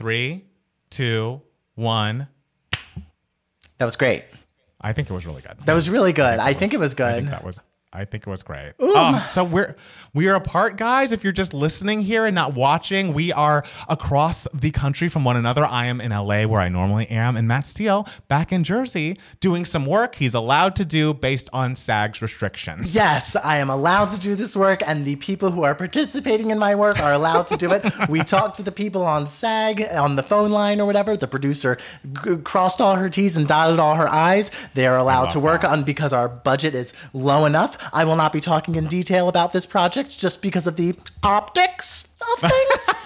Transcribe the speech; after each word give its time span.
Three, 0.00 0.46
two, 0.88 1.42
one. 1.74 2.28
That 3.76 3.84
was 3.84 3.96
great. 3.96 4.24
I 4.80 4.94
think 4.94 5.10
it 5.10 5.12
was 5.12 5.26
really 5.26 5.42
good. 5.42 5.58
That 5.66 5.74
was 5.74 5.90
really 5.90 6.14
good. 6.14 6.38
I 6.38 6.54
think 6.54 6.72
it 6.72 6.80
was 6.80 6.94
I 6.94 6.96
good. 6.96 7.06
I 7.06 7.16
think 7.16 7.28
that 7.28 7.44
was. 7.44 7.60
I 7.92 8.04
think 8.04 8.24
it 8.24 8.30
was 8.30 8.44
great. 8.44 8.74
Um, 8.80 9.20
so 9.26 9.42
we're 9.42 9.74
we 10.14 10.28
are 10.28 10.36
apart, 10.36 10.76
guys. 10.76 11.10
If 11.10 11.24
you're 11.24 11.32
just 11.32 11.52
listening 11.52 12.02
here 12.02 12.24
and 12.24 12.34
not 12.34 12.54
watching, 12.54 13.12
we 13.12 13.32
are 13.32 13.64
across 13.88 14.46
the 14.54 14.70
country 14.70 15.08
from 15.08 15.24
one 15.24 15.36
another. 15.36 15.64
I 15.64 15.86
am 15.86 16.00
in 16.00 16.12
LA 16.12 16.44
where 16.46 16.60
I 16.60 16.68
normally 16.68 17.08
am, 17.08 17.36
and 17.36 17.48
Matt 17.48 17.66
Steele 17.66 18.06
back 18.28 18.52
in 18.52 18.62
Jersey 18.62 19.18
doing 19.40 19.64
some 19.64 19.86
work 19.86 20.14
he's 20.16 20.34
allowed 20.34 20.76
to 20.76 20.84
do 20.84 21.12
based 21.12 21.50
on 21.52 21.74
SAG's 21.74 22.22
restrictions. 22.22 22.94
Yes, 22.94 23.34
I 23.34 23.56
am 23.56 23.68
allowed 23.68 24.10
to 24.10 24.20
do 24.20 24.36
this 24.36 24.54
work, 24.54 24.82
and 24.86 25.04
the 25.04 25.16
people 25.16 25.50
who 25.50 25.64
are 25.64 25.74
participating 25.74 26.50
in 26.50 26.58
my 26.60 26.76
work 26.76 27.00
are 27.00 27.12
allowed 27.12 27.48
to 27.48 27.56
do 27.56 27.72
it. 27.72 27.84
We 28.08 28.20
talked 28.20 28.56
to 28.58 28.62
the 28.62 28.72
people 28.72 29.02
on 29.02 29.26
SAG 29.26 29.82
on 29.82 30.14
the 30.14 30.22
phone 30.22 30.50
line 30.50 30.80
or 30.80 30.86
whatever. 30.86 31.16
The 31.16 31.26
producer 31.26 31.76
g- 32.24 32.36
crossed 32.36 32.80
all 32.80 32.94
her 32.96 33.08
T's 33.08 33.36
and 33.36 33.48
dotted 33.48 33.80
all 33.80 33.96
her 33.96 34.08
I's. 34.08 34.52
They 34.74 34.86
are 34.86 34.96
allowed 34.96 35.30
to 35.30 35.40
work 35.40 35.62
that. 35.62 35.72
on 35.72 35.82
because 35.82 36.12
our 36.12 36.28
budget 36.28 36.74
is 36.76 36.92
low 37.12 37.46
enough. 37.46 37.78
I 37.92 38.04
will 38.04 38.16
not 38.16 38.32
be 38.32 38.40
talking 38.40 38.74
in 38.76 38.86
detail 38.86 39.28
about 39.28 39.52
this 39.52 39.66
project 39.66 40.16
just 40.18 40.42
because 40.42 40.66
of 40.66 40.76
the 40.76 40.94
optics 41.22 42.08
of 42.34 42.50
things. 42.50 43.04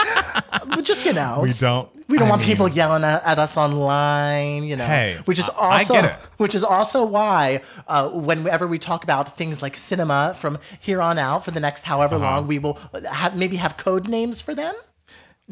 but 0.69 0.85
just 0.85 1.05
you 1.07 1.13
know, 1.13 1.41
We 1.43 1.53
don't- 1.53 1.89
We 2.07 2.19
don't 2.19 2.27
I 2.29 2.31
want 2.33 2.43
people 2.43 2.69
yelling 2.69 3.03
at, 3.05 3.25
at 3.25 3.39
us 3.39 3.57
online. 3.57 4.65
You 4.65 4.77
know, 4.77 4.85
Hey, 4.87 5.17
which 5.25 5.39
is 5.39 5.49
also 5.49 5.95
get 5.95 6.05
it. 6.05 6.13
which 6.37 6.55
is 6.55 6.63
also 6.63 7.03
why 7.05 7.63
uh, 7.89 8.09
whenever 8.11 8.67
we 8.67 8.79
talk 8.79 9.05
about 9.05 9.37
things 9.39 9.63
like 9.63 9.75
cinema 9.77 10.35
from 10.37 10.59
here 10.81 11.01
on 11.01 11.19
out 11.19 11.45
for 11.47 11.51
the 11.51 11.61
next 11.61 11.85
however 11.87 12.17
Uh-huh. 12.17 12.25
long, 12.25 12.47
we 12.47 12.59
will 12.59 12.79
have 13.11 13.35
maybe 13.37 13.57
have 13.57 13.77
code 13.79 14.07
names 14.09 14.41
for 14.43 14.55
them. 14.55 14.75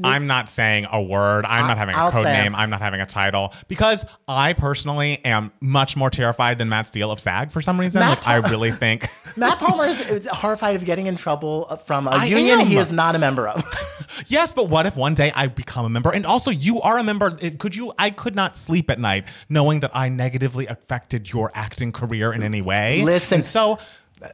I'm 0.03 0.27
not 0.27 0.49
saying 0.49 0.87
a 0.91 1.03
word. 1.03 1.45
I'm 1.45 1.67
not 1.67 1.77
having 1.77 1.95
a 1.95 1.99
I'll 1.99 2.11
code 2.11 2.25
name. 2.25 2.55
I'm 2.55 2.71
not 2.71 2.81
having 2.81 3.01
a 3.01 3.07
title 3.07 3.53
because 3.69 4.07
I 4.27 4.55
personally 4.55 5.23
am 5.25 5.53
much 5.61 5.97
more 5.97 6.09
terrified 6.09 6.59
than 6.59 6.71
Matt 6.71 6.87
Steele 6.87 7.11
of 7.11 7.21
SAG 7.21 7.53
for 7.53 7.61
some 7.61 7.79
reason. 7.79 8.01
Matt 8.01 8.19
like 8.19 8.27
I 8.27 8.37
really 8.49 8.71
think. 8.71 9.07
Matt 9.37 9.59
Palmer 9.59 9.85
is, 9.85 10.27
horrified 10.27 10.77
of 10.77 10.85
getting 10.85 11.07
in 11.07 11.17
trouble 11.17 11.65
from 11.85 12.07
a 12.07 12.13
I 12.13 12.25
union 12.25 12.61
he 12.61 12.77
is 12.77 12.91
not 12.91 13.15
a 13.15 13.19
member 13.19 13.49
of. 13.49 13.63
Yes, 14.27 14.53
but 14.53 14.69
what 14.69 14.87
if 14.87 14.97
one 14.97 15.15
day 15.15 15.33
I 15.35 15.49
become 15.49 15.87
a 15.87 15.89
member? 15.89 16.13
And 16.13 16.27
also, 16.27 16.51
you 16.51 16.81
are 16.83 16.99
a 16.99 17.03
member. 17.03 17.31
Could 17.31 17.75
you? 17.75 17.93
I 17.99 18.11
could 18.11 18.35
not 18.35 18.57
sleep 18.57 18.91
at 18.91 18.99
night 18.99 19.27
knowing 19.49 19.81
that 19.81 19.91
I 19.95 20.11
negatively 20.11 20.67
affected 20.67 21.33
your 21.33 21.51
acting 21.55 21.93
career 21.93 22.33
in 22.33 22.43
any 22.43 22.63
way. 22.63 23.03
Listen, 23.03 23.37
And 23.37 23.45
so. 23.45 23.79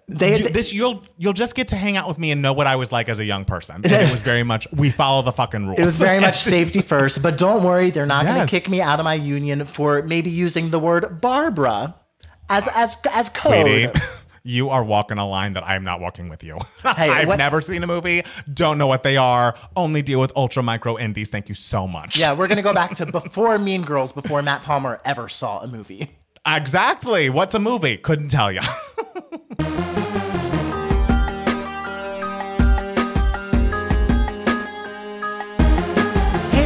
They- 0.08 0.38
you- 0.40 0.48
this 0.50 0.72
you'll 0.72 1.02
you'll 1.16 1.32
just 1.32 1.54
get 1.54 1.68
to 1.68 1.76
hang 1.76 1.96
out 1.96 2.08
with 2.08 2.18
me 2.18 2.30
and 2.30 2.42
know 2.42 2.52
what 2.52 2.66
I 2.66 2.76
was 2.76 2.92
like 2.92 3.08
as 3.08 3.18
a 3.20 3.24
young 3.24 3.44
person. 3.44 3.76
And 3.76 3.86
it 3.86 4.12
was 4.12 4.22
very 4.22 4.42
much 4.42 4.66
we 4.72 4.90
follow 4.90 5.22
the 5.22 5.32
fucking 5.32 5.66
rules. 5.66 5.78
It 5.78 5.84
was 5.84 5.98
very 5.98 6.20
much 6.20 6.36
safety 6.54 6.82
first, 6.82 7.22
but 7.22 7.38
don't 7.38 7.62
worry, 7.62 7.90
they're 7.90 8.06
not 8.06 8.24
going 8.26 8.40
to 8.40 8.46
kick 8.46 8.68
me 8.68 8.80
out 8.80 8.98
of 9.00 9.04
my 9.04 9.14
union 9.14 9.64
for 9.64 10.02
maybe 10.02 10.30
using 10.30 10.70
the 10.70 10.78
word 10.78 11.20
Barbara 11.20 11.94
as 12.48 12.68
as 12.74 12.96
as 13.12 13.28
code. 13.28 13.52
Sweetie, 13.66 13.88
you 14.42 14.70
are 14.70 14.82
walking 14.84 15.18
a 15.18 15.28
line 15.28 15.52
that 15.54 15.64
I'm 15.68 15.84
not 15.84 16.00
walking 16.00 16.28
with 16.28 16.42
you. 16.42 16.58
Hey, 16.96 17.10
I've 17.10 17.28
what- 17.28 17.36
never 17.38 17.60
seen 17.60 17.82
a 17.82 17.86
movie, 17.86 18.22
don't 18.52 18.78
know 18.78 18.86
what 18.86 19.02
they 19.02 19.16
are, 19.16 19.54
only 19.76 20.00
deal 20.02 20.20
with 20.20 20.32
ultra 20.36 20.62
micro 20.62 20.96
indies. 20.98 21.28
Thank 21.30 21.48
you 21.48 21.54
so 21.54 21.86
much. 21.86 22.18
Yeah, 22.20 22.32
we're 22.34 22.46
going 22.48 22.56
to 22.56 22.62
go 22.62 22.72
back 22.72 22.94
to 22.96 23.06
before 23.06 23.58
Mean 23.58 23.82
Girls, 23.82 24.12
before 24.12 24.40
Matt 24.42 24.62
Palmer 24.62 25.00
ever 25.04 25.28
saw 25.28 25.60
a 25.60 25.66
movie. 25.66 26.10
Exactly. 26.46 27.28
What's 27.28 27.54
a 27.54 27.58
movie? 27.60 27.98
Couldn't 27.98 28.28
tell 28.28 28.50
you. 28.50 28.60
Hey, 29.48 29.56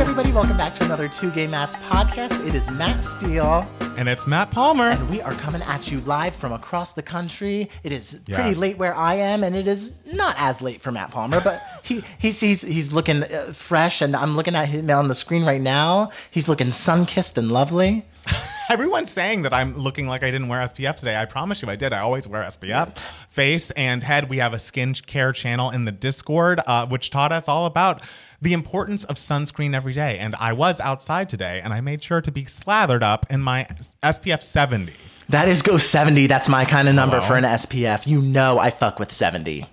everybody, 0.01 0.33
welcome 0.33 0.57
back 0.57 0.75
to 0.77 0.85
another 0.85 1.09
Two 1.09 1.31
Gay 1.31 1.47
Matts 1.47 1.77
podcast. 1.77 2.47
It 2.47 2.55
is 2.55 2.71
Matt 2.71 3.03
Steele, 3.03 3.67
and 3.97 4.09
it's 4.09 4.27
Matt 4.27 4.51
Palmer. 4.51 4.85
and 4.91 5.09
we 5.11 5.21
are 5.21 5.35
coming 5.35 5.63
at 5.63 5.91
you 5.91 6.01
live 6.01 6.35
from 6.35 6.53
across 6.53 6.93
the 6.93 7.03
country. 7.03 7.69
It 7.83 7.93
is 7.93 8.21
pretty 8.27 8.51
Yes. 8.51 8.59
late 8.59 8.79
where 8.79 8.95
I 8.95 9.15
am, 9.15 9.45
and 9.45 9.55
it 9.57 9.67
is 9.69 9.95
not 10.13 10.35
as 10.39 10.61
late 10.63 10.81
for 10.81 10.91
Matt 10.93 11.11
Palmer, 11.11 11.41
but 11.45 11.59
he 11.83 12.03
he's 12.19 12.41
he's, 12.41 12.63
he's 12.63 12.93
looking 12.93 13.23
uh, 13.25 13.53
fresh, 13.53 14.01
and 14.03 14.15
I'm 14.17 14.35
looking 14.35 14.55
at 14.55 14.69
him 14.69 14.91
on 14.91 15.09
the 15.09 15.15
screen 15.15 15.45
right 15.45 15.61
now. 15.61 16.11
He's 16.31 16.49
looking 16.49 16.71
sun 16.71 17.07
kissed 17.07 17.39
and 17.39 17.51
lovely. 17.53 18.05
Everyone's 18.73 19.11
saying 19.11 19.43
that 19.43 19.53
I'm 19.53 19.77
looking 19.77 20.07
like 20.07 20.23
I 20.23 20.31
didn't 20.31 20.49
wear 20.49 20.59
SPF 20.61 20.97
today. 20.97 21.15
I 21.21 21.27
promise 21.27 21.61
you 21.61 21.69
I 21.69 21.77
did. 21.77 21.93
I 21.93 21.99
always 21.99 22.27
wear 22.27 22.43
SPF. 22.45 22.97
Face 23.29 23.71
and 23.73 24.03
head. 24.03 24.31
We 24.31 24.39
have 24.39 24.55
a 24.55 24.59
skin 24.59 24.95
care 24.95 25.31
channel 25.33 25.69
in 25.69 25.85
the 25.85 25.93
Discord, 25.93 26.59
uh, 26.67 26.87
which 26.87 27.11
taught 27.11 27.33
us 27.33 27.49
all 27.51 27.67
about 27.67 28.03
the 28.41 28.55
importance 28.55 29.05
of 29.05 29.17
sunscreen 29.17 29.75
every 29.75 29.93
day. 29.93 30.17
And 30.19 30.35
I 30.37 30.55
was 30.55 30.81
outside 30.81 31.29
today 31.29 31.61
and 31.63 31.75
I 31.75 31.83
made 31.83 32.03
sure 32.03 32.23
to 32.23 32.33
be 32.33 32.47
slathered 32.47 33.03
up 33.03 33.27
in 33.29 33.43
my 33.43 33.67
SPF 34.03 34.43
70. 34.43 34.95
That 35.29 35.49
is 35.49 35.61
go 35.61 35.77
70. 35.77 36.27
That's 36.27 36.49
my 36.49 36.65
kind 36.65 36.89
of 36.89 36.95
number 36.95 37.17
Hello? 37.17 37.29
for 37.29 37.37
an 37.37 37.45
SPF. 37.45 38.07
You 38.07 38.23
know 38.23 38.59
I 38.59 38.71
fuck 38.71 38.99
with 38.99 39.13
70. 39.13 39.67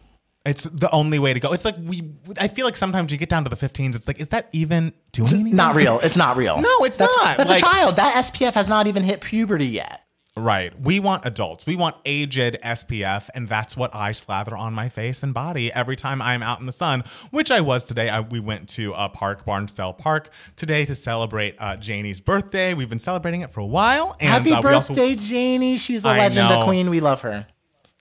It's 0.45 0.63
the 0.63 0.89
only 0.91 1.19
way 1.19 1.33
to 1.33 1.39
go. 1.39 1.51
It's 1.51 1.65
like 1.65 1.75
we, 1.83 2.13
I 2.39 2.47
feel 2.47 2.65
like 2.65 2.77
sometimes 2.77 3.11
you 3.11 3.17
get 3.17 3.27
down 3.29 3.43
to 3.43 3.49
the 3.49 3.57
15s, 3.57 3.95
it's 3.95 4.07
like, 4.07 4.21
is 4.21 4.29
that 4.29 4.47
even 4.53 4.93
doing 5.11 5.33
anything? 5.33 5.55
Not 5.55 5.75
real. 5.75 5.99
It's 6.01 6.15
not 6.15 6.37
real. 6.37 6.61
No, 6.61 6.85
it's 6.85 6.97
that's, 6.97 7.15
not. 7.17 7.37
That's 7.37 7.49
Like- 7.51 7.59
a 7.61 7.65
child. 7.65 7.95
That 7.97 8.13
SPF 8.15 8.53
has 8.53 8.69
not 8.69 8.87
even 8.87 9.03
hit 9.03 9.19
puberty 9.21 9.67
yet. 9.67 10.05
Right. 10.37 10.73
We 10.79 11.01
want 11.01 11.25
adults. 11.25 11.65
We 11.65 11.75
want 11.75 11.97
aged 12.05 12.57
SPF, 12.63 13.29
and 13.35 13.49
that's 13.49 13.75
what 13.75 13.93
I 13.93 14.13
slather 14.13 14.55
on 14.55 14.73
my 14.73 14.87
face 14.87 15.21
and 15.21 15.33
body 15.33 15.73
every 15.73 15.97
time 15.97 16.21
I'm 16.21 16.41
out 16.41 16.61
in 16.61 16.65
the 16.65 16.71
sun, 16.71 17.03
which 17.31 17.51
I 17.51 17.59
was 17.59 17.83
today. 17.83 18.09
I, 18.09 18.21
we 18.21 18.39
went 18.39 18.69
to 18.69 18.93
a 18.93 19.09
park, 19.09 19.45
Barnsdall 19.45 19.97
Park, 19.97 20.31
today 20.55 20.85
to 20.85 20.95
celebrate 20.95 21.55
uh, 21.59 21.75
Janie's 21.75 22.21
birthday. 22.21 22.73
We've 22.73 22.87
been 22.89 22.99
celebrating 22.99 23.41
it 23.41 23.51
for 23.51 23.59
a 23.59 23.65
while. 23.65 24.15
And 24.21 24.29
Happy 24.29 24.53
uh, 24.53 24.61
we 24.61 24.73
also- 24.73 24.93
birthday, 24.93 25.15
Janie. 25.15 25.75
She's 25.75 26.05
a 26.05 26.07
legend, 26.07 26.49
a 26.49 26.63
queen. 26.63 26.89
We 26.89 27.01
love 27.01 27.19
her. 27.21 27.45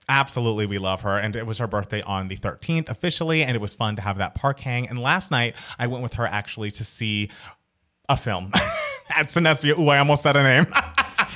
Absolutely, 0.09 0.65
we 0.65 0.79
love 0.79 1.01
her. 1.03 1.19
And 1.19 1.35
it 1.35 1.45
was 1.45 1.59
her 1.59 1.67
birthday 1.67 2.01
on 2.01 2.27
the 2.27 2.35
13th 2.35 2.89
officially, 2.89 3.43
and 3.43 3.55
it 3.55 3.61
was 3.61 3.75
fun 3.75 3.95
to 3.95 4.01
have 4.01 4.17
that 4.17 4.33
park 4.33 4.59
hang. 4.59 4.89
And 4.89 4.97
last 4.99 5.29
night, 5.29 5.55
I 5.77 5.85
went 5.85 6.01
with 6.01 6.15
her 6.15 6.25
actually 6.25 6.71
to 6.71 6.83
see 6.83 7.29
a 8.09 8.17
film 8.17 8.51
at 9.15 9.27
Cinespia. 9.27 9.77
Ooh, 9.77 9.89
I 9.89 9.99
almost 9.99 10.23
said 10.23 10.35
a 10.35 10.43
name. 10.43 10.65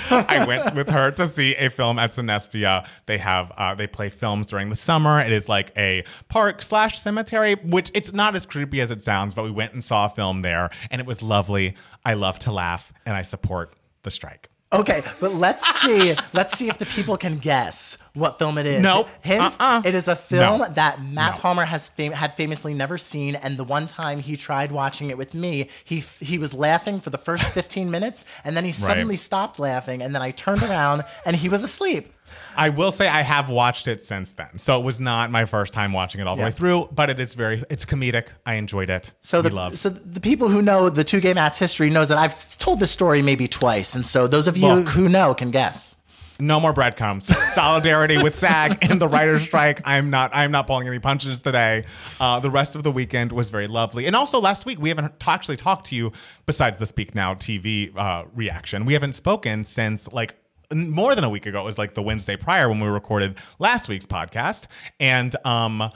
I 0.10 0.46
went 0.46 0.76
with 0.76 0.90
her 0.90 1.12
to 1.12 1.28
see 1.28 1.56
a 1.56 1.70
film 1.70 2.00
at 2.00 2.10
Cinespia. 2.10 2.88
They 3.06 3.20
have 3.20 3.52
uh, 3.58 3.76
they 3.76 3.88
play 3.88 4.10
films 4.10 4.48
during 4.48 4.70
the 4.70 4.76
summer. 4.76 5.22
It 5.22 5.32
is 5.32 5.48
like 5.48 5.72
a 5.78 6.04
park 6.28 6.62
slash 6.62 7.00
cemetery, 7.00 7.56
which 7.64 7.92
it's 7.94 8.12
not 8.12 8.36
as 8.36 8.46
creepy 8.46 8.82
as 8.82 8.92
it 8.92 9.04
sounds. 9.04 9.36
But 9.36 9.44
we 9.44 9.52
went 9.52 9.74
and 9.74 9.84
saw 9.84 10.08
a 10.08 10.10
film 10.10 10.42
there, 10.42 10.70
and 10.90 11.00
it 11.00 11.08
was 11.08 11.22
lovely. 11.22 11.76
I 12.04 12.16
love 12.16 12.40
to 12.40 12.52
laugh, 12.52 12.92
and 13.06 13.16
I 13.16 13.22
support 13.22 13.76
the 14.02 14.12
strike. 14.12 14.50
Okay, 14.74 15.02
but 15.22 15.34
let's 15.34 15.66
see. 15.82 16.16
let's 16.34 16.58
see 16.58 16.68
if 16.70 16.78
the 16.78 16.86
people 16.86 17.18
can 17.18 17.38
guess 17.38 17.98
what 18.14 18.40
film 18.40 18.58
it 18.58 18.66
is. 18.66 18.82
Nope. 18.82 19.08
Hint: 19.24 19.42
Uh-uh. 19.42 19.82
It 19.86 19.94
is 19.96 20.08
a 20.08 20.16
film 20.16 20.60
No. 20.60 20.68
that 20.70 21.02
Matt 21.04 21.36
No. 21.36 21.40
Palmer 21.42 21.66
has 21.66 21.90
fam- 21.90 22.12
had 22.14 22.36
famously 22.36 22.74
never 22.74 22.98
seen, 22.98 23.36
and 23.36 23.58
the 23.58 23.64
one 23.64 23.88
time 23.88 24.20
he 24.20 24.36
tried 24.38 24.72
watching 24.72 25.10
it 25.10 25.18
with 25.18 25.34
me, 25.34 25.70
he 25.84 26.00
f- 26.00 26.20
he 26.20 26.38
was 26.38 26.54
laughing 26.54 27.00
for 27.00 27.10
the 27.10 27.18
first 27.18 27.54
fifteen 27.54 27.92
minutes, 27.92 28.26
and 28.44 28.56
then 28.56 28.64
he 28.66 28.72
suddenly 28.72 29.18
stopped 29.18 29.60
laughing, 29.60 30.02
and 30.02 30.14
then 30.16 30.22
I 30.22 30.32
turned 30.32 30.64
around 30.64 31.02
and 31.26 31.36
he 31.36 31.50
was 31.50 31.64
asleep. 31.64 32.13
I 32.58 32.70
will 32.70 32.92
say 32.92 33.08
I 33.08 33.22
have 33.24 33.50
watched 33.50 33.88
it 33.88 34.04
since 34.04 34.32
then, 34.32 34.58
so 34.58 34.80
it 34.80 34.84
was 34.84 35.00
not 35.00 35.32
my 35.32 35.46
first 35.46 35.74
time 35.74 35.92
watching 35.94 36.22
it 36.22 36.28
all 36.28 36.36
the 36.36 36.42
Yeah. 36.42 36.48
way 36.48 36.52
through. 36.52 36.90
But 36.92 37.10
it 37.10 37.20
is 37.20 37.34
very, 37.34 37.64
it's 37.70 37.86
comedic. 37.86 38.30
I 38.46 38.56
enjoyed 38.56 38.90
it. 38.90 39.14
So 39.20 39.42
we 39.42 39.50
the 39.50 39.56
love. 39.56 39.78
so 39.78 39.90
the 39.90 40.20
people 40.22 40.50
who 40.50 40.62
know 40.62 40.90
the 40.90 41.04
two 41.04 41.20
gay 41.20 41.34
Matts 41.34 41.60
history 41.60 41.90
knows 41.90 42.10
that 42.10 42.18
I've 42.18 42.36
told 42.58 42.80
this 42.80 42.92
story 42.92 43.22
maybe 43.22 43.48
twice, 43.48 43.96
and 43.96 44.06
so 44.06 44.28
those 44.28 44.48
of 44.48 44.58
you 44.58 44.68
Look. 44.68 44.90
who 44.90 45.10
know 45.10 45.34
can 45.34 45.52
guess. 45.52 45.98
no 46.40 46.60
more 46.60 46.74
breadcrumbs. 46.74 47.26
Solidarity 47.54 48.22
with 48.22 48.36
SAG 48.36 48.78
and 48.90 49.00
the 49.00 49.08
writer's 49.08 49.44
strike. 49.44 49.82
I'm 49.86 50.10
not. 50.10 50.32
I'm 50.34 50.52
not 50.52 50.66
pulling 50.68 50.88
any 50.88 51.00
punches 51.00 51.42
today. 51.44 51.86
Uh, 52.20 52.40
the 52.40 52.50
rest 52.50 52.76
of 52.76 52.82
the 52.84 52.92
weekend 52.92 53.32
was 53.32 53.50
very 53.52 53.68
lovely, 53.68 54.08
and 54.08 54.16
also 54.16 54.40
last 54.42 54.66
week 54.66 54.80
we 54.82 54.90
haven't 54.90 55.14
actually 55.28 55.58
talked 55.58 55.86
to 55.88 55.96
you 55.96 56.12
besides 56.48 56.80
the 56.80 56.86
Speak 56.88 57.14
Now 57.14 57.36
TV 57.36 57.96
uh, 57.96 58.26
reaction. 58.34 58.86
We 58.86 58.94
haven't 58.94 59.14
spoken 59.14 59.64
since 59.64 60.12
like 60.12 60.36
more 60.74 61.16
than 61.16 61.24
a 61.24 61.30
week 61.30 61.46
ago. 61.46 61.62
It 61.62 61.66
was 61.66 61.78
like 61.78 61.94
the 61.94 62.02
Wednesday 62.02 62.36
prior 62.36 62.70
when 62.70 62.80
we 62.80 62.88
recorded 62.88 63.38
last 63.60 63.90
week's 63.90 64.06
podcast, 64.06 64.68
and 65.00 65.36
um. 65.46 65.92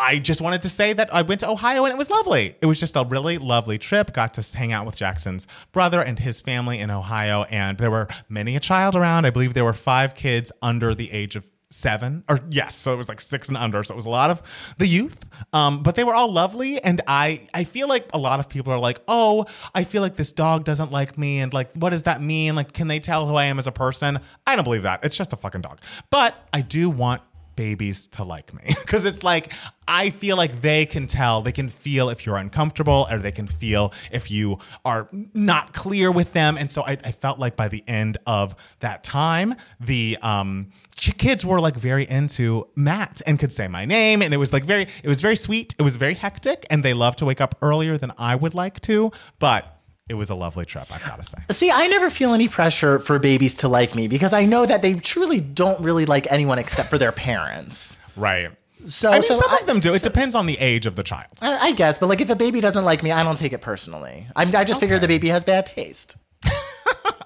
I 0.00 0.20
just 0.20 0.40
wanted 0.40 0.62
to 0.62 0.68
say 0.68 0.92
that 0.92 1.12
I 1.12 1.22
went 1.22 1.40
to 1.40 1.50
Ohio 1.50 1.84
and 1.84 1.92
it 1.92 1.98
was 1.98 2.08
lovely. 2.08 2.54
It 2.62 2.66
was 2.66 2.78
just 2.78 2.94
a 2.94 3.04
really 3.04 3.36
lovely 3.36 3.78
trip. 3.78 4.12
Got 4.12 4.34
to 4.34 4.56
hang 4.56 4.70
out 4.70 4.86
with 4.86 4.94
Jackson's 4.94 5.48
brother 5.72 6.00
and 6.00 6.20
his 6.20 6.40
family 6.40 6.78
in 6.78 6.88
Ohio, 6.88 7.42
and 7.50 7.76
there 7.78 7.90
were 7.90 8.06
many 8.28 8.54
a 8.54 8.60
child 8.60 8.94
around. 8.94 9.24
I 9.24 9.30
believe 9.30 9.54
there 9.54 9.64
were 9.64 9.72
five 9.72 10.14
kids 10.14 10.52
under 10.62 10.94
the 10.94 11.10
age 11.10 11.34
of 11.34 11.50
seven, 11.70 12.24
or 12.28 12.40
yes, 12.50 12.74
so 12.74 12.92
it 12.94 12.96
was 12.96 13.08
like 13.08 13.20
six 13.20 13.48
and 13.48 13.56
under. 13.56 13.82
So 13.82 13.94
it 13.94 13.96
was 13.96 14.06
a 14.06 14.10
lot 14.10 14.30
of 14.30 14.74
the 14.78 14.86
youth, 14.86 15.24
um, 15.52 15.82
but 15.82 15.94
they 15.94 16.04
were 16.04 16.14
all 16.14 16.32
lovely. 16.32 16.82
And 16.82 17.00
I, 17.06 17.46
I 17.52 17.64
feel 17.64 17.88
like 17.88 18.08
a 18.14 18.18
lot 18.18 18.40
of 18.40 18.48
people 18.48 18.72
are 18.72 18.78
like, 18.78 19.00
oh, 19.06 19.44
I 19.74 19.84
feel 19.84 20.02
like 20.02 20.16
this 20.16 20.32
dog 20.32 20.64
doesn't 20.64 20.90
like 20.90 21.18
me, 21.18 21.40
and 21.40 21.52
like, 21.52 21.74
what 21.74 21.90
does 21.90 22.04
that 22.04 22.22
mean? 22.22 22.54
Like, 22.54 22.72
can 22.72 22.88
they 22.88 23.00
tell 23.00 23.26
who 23.26 23.34
I 23.34 23.44
am 23.44 23.58
as 23.58 23.66
a 23.66 23.72
person? 23.72 24.18
I 24.46 24.56
don't 24.56 24.64
believe 24.64 24.82
that. 24.82 25.04
It's 25.04 25.16
just 25.16 25.32
a 25.32 25.36
fucking 25.36 25.60
dog. 25.60 25.80
But 26.10 26.34
I 26.52 26.62
do 26.62 26.90
want 26.90 27.22
babies 27.58 28.06
to 28.06 28.22
like 28.22 28.54
me 28.54 28.62
because 28.84 29.04
it's 29.04 29.24
like 29.24 29.52
I 29.88 30.10
feel 30.10 30.36
like 30.36 30.60
they 30.60 30.86
can 30.86 31.06
tell, 31.06 31.42
they 31.42 31.50
can 31.50 31.68
feel 31.68 32.08
if 32.08 32.24
you're 32.24 32.36
uncomfortable, 32.36 33.06
or 33.10 33.18
they 33.18 33.32
can 33.32 33.46
feel 33.46 33.92
if 34.12 34.30
you 34.30 34.58
are 34.84 35.08
not 35.34 35.72
clear 35.72 36.12
with 36.12 36.34
them. 36.34 36.56
And 36.56 36.70
so 36.70 36.82
I, 36.82 36.92
I 36.92 37.10
felt 37.10 37.38
like 37.38 37.56
by 37.56 37.68
the 37.68 37.82
end 37.88 38.18
of 38.26 38.54
that 38.80 39.02
time, 39.02 39.54
the 39.80 40.18
um, 40.22 40.70
kids 40.96 41.44
were 41.44 41.58
like 41.58 41.74
very 41.74 42.08
into 42.08 42.68
Matt 42.76 43.22
and 43.26 43.38
could 43.38 43.52
say 43.52 43.66
my 43.66 43.86
name, 43.86 44.22
and 44.22 44.32
it 44.32 44.36
was 44.36 44.52
like 44.52 44.64
very, 44.64 44.82
it 44.82 45.08
was 45.08 45.20
very 45.20 45.36
sweet. 45.36 45.74
It 45.78 45.82
was 45.82 45.96
very 45.96 46.14
hectic, 46.14 46.66
and 46.70 46.84
they 46.84 46.94
love 46.94 47.16
to 47.16 47.24
wake 47.24 47.40
up 47.40 47.56
earlier 47.60 47.98
than 47.98 48.12
I 48.16 48.36
would 48.36 48.54
like 48.54 48.80
to, 48.82 49.10
but. 49.38 49.74
It 50.08 50.14
was 50.14 50.30
a 50.30 50.34
lovely 50.34 50.64
trip, 50.64 50.86
I've 50.94 51.04
got 51.04 51.18
to 51.18 51.24
say. 51.24 51.38
See, 51.50 51.70
I 51.70 51.86
never 51.86 52.08
feel 52.08 52.32
any 52.32 52.48
pressure 52.48 52.98
for 52.98 53.18
babies 53.18 53.56
to 53.58 53.68
like 53.68 53.94
me 53.94 54.08
because 54.08 54.32
I 54.32 54.46
know 54.46 54.64
that 54.64 54.80
they 54.80 54.94
truly 54.94 55.40
don't 55.40 55.80
really 55.80 56.06
like 56.06 56.26
anyone 56.30 56.58
except 56.58 56.88
for 56.88 56.96
their 56.96 57.12
parents. 57.12 57.98
Right. 58.16 58.50
So, 58.84 59.10
I 59.10 59.14
mean, 59.14 59.22
so 59.22 59.34
some 59.34 59.50
I, 59.50 59.58
of 59.60 59.66
them 59.66 59.80
do. 59.80 59.92
It 59.92 60.02
depends 60.02 60.34
on 60.34 60.46
the 60.46 60.56
age 60.58 60.86
of 60.86 60.96
the 60.96 61.02
child. 61.02 61.32
I, 61.42 61.68
I 61.68 61.72
guess, 61.72 61.98
but 61.98 62.06
like 62.06 62.20
if 62.20 62.30
a 62.30 62.36
baby 62.36 62.60
doesn't 62.60 62.84
like 62.84 63.02
me, 63.02 63.10
I 63.10 63.22
don't 63.22 63.38
take 63.38 63.52
it 63.52 63.60
personally. 63.60 64.26
I, 64.36 64.42
I 64.42 64.64
just 64.64 64.80
figure 64.80 64.98
the 64.98 65.08
baby 65.08 65.28
has 65.28 65.44
bad 65.44 65.66
taste. 65.66 66.16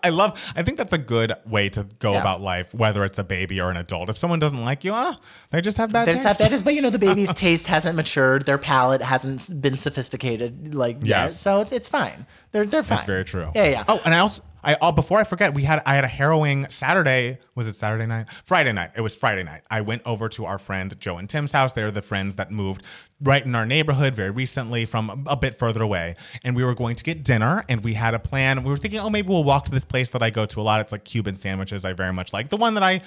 I 0.04 0.08
love. 0.10 0.52
I 0.56 0.62
think 0.62 0.78
that's 0.78 0.92
a 0.92 0.98
good 0.98 1.32
way 1.46 1.68
to 1.70 1.86
go 1.98 2.12
Yeah. 2.12 2.20
about 2.20 2.40
life, 2.40 2.74
whether 2.74 3.04
it's 3.04 3.18
a 3.18 3.24
baby 3.24 3.60
or 3.60 3.70
an 3.70 3.76
adult. 3.76 4.08
If 4.08 4.16
someone 4.16 4.38
doesn't 4.40 4.64
like 4.64 4.82
you, 4.84 4.92
ah, 4.94 5.18
they 5.50 5.60
just 5.60 5.78
have 5.78 5.92
bad 5.92 6.08
They 6.08 6.12
just 6.12 6.24
taste. 6.24 6.40
have 6.40 6.46
bad 6.46 6.50
taste, 6.52 6.64
but 6.64 6.74
you 6.74 6.82
know 6.82 6.90
the 6.90 6.98
baby's 7.08 7.32
taste 7.34 7.68
hasn't 7.68 7.96
matured. 7.96 8.44
Their 8.46 8.58
palate 8.58 9.02
hasn't 9.02 9.48
been 9.62 9.76
sophisticated 9.76 10.74
like 10.74 10.96
yet, 11.00 11.06
Yes. 11.06 11.40
so 11.40 11.60
it's, 11.60 11.72
it's 11.72 11.88
fine. 11.88 12.26
They're 12.50 12.64
they're 12.66 12.82
fine. 12.82 12.96
That's 12.96 13.06
very 13.06 13.24
true. 13.24 13.50
Yeah, 13.54 13.66
yeah. 13.68 13.84
Oh, 13.88 14.00
and 14.04 14.12
I 14.14 14.18
also, 14.18 14.42
I 14.64 14.76
oh, 14.80 14.92
before 14.92 15.18
I 15.18 15.24
forget, 15.24 15.54
we 15.54 15.62
had 15.62 15.82
I 15.86 15.94
had 15.94 16.04
a 16.04 16.08
harrowing 16.08 16.68
Saturday. 16.70 17.38
Was 17.54 17.66
it 17.66 17.74
Saturday 17.74 18.06
night? 18.06 18.30
Friday 18.30 18.72
night. 18.72 18.92
It 18.96 19.00
was 19.00 19.14
Friday 19.14 19.42
night. 19.42 19.62
I 19.70 19.80
went 19.80 20.02
over 20.06 20.28
to 20.30 20.44
our 20.44 20.58
friend 20.58 20.98
Joe 20.98 21.18
and 21.18 21.28
Tim's 21.28 21.52
house. 21.52 21.72
They're 21.72 21.90
the 21.90 22.02
friends 22.02 22.36
that 22.36 22.50
moved 22.50 22.84
right 23.20 23.44
in 23.44 23.54
our 23.54 23.66
neighborhood 23.66 24.14
very 24.14 24.30
recently 24.30 24.84
from 24.84 25.24
a 25.28 25.36
bit 25.36 25.54
further 25.54 25.82
away, 25.82 26.16
and 26.44 26.56
we 26.56 26.64
were 26.64 26.74
going 26.74 26.96
to 26.96 27.04
get 27.04 27.22
dinner. 27.22 27.64
And 27.68 27.82
we 27.82 27.94
had 27.94 28.14
a 28.14 28.18
plan. 28.18 28.62
We 28.62 28.70
were 28.70 28.76
thinking, 28.76 29.00
oh, 29.00 29.10
maybe 29.10 29.28
we'll 29.28 29.44
walk 29.44 29.64
to 29.66 29.70
this 29.70 29.84
place 29.84 30.10
that 30.10 30.22
I 30.22 30.30
go 30.30 30.46
to 30.46 30.60
a 30.60 30.62
lot. 30.62 30.80
It's 30.80 30.92
like 30.92 31.04
Cuban 31.04 31.34
sandwiches. 31.34 31.84
I 31.84 31.92
very 31.92 32.12
much 32.12 32.32
like 32.32 32.48
the 32.48 32.56
one 32.56 32.74
that 32.74 32.82
I 32.82 33.00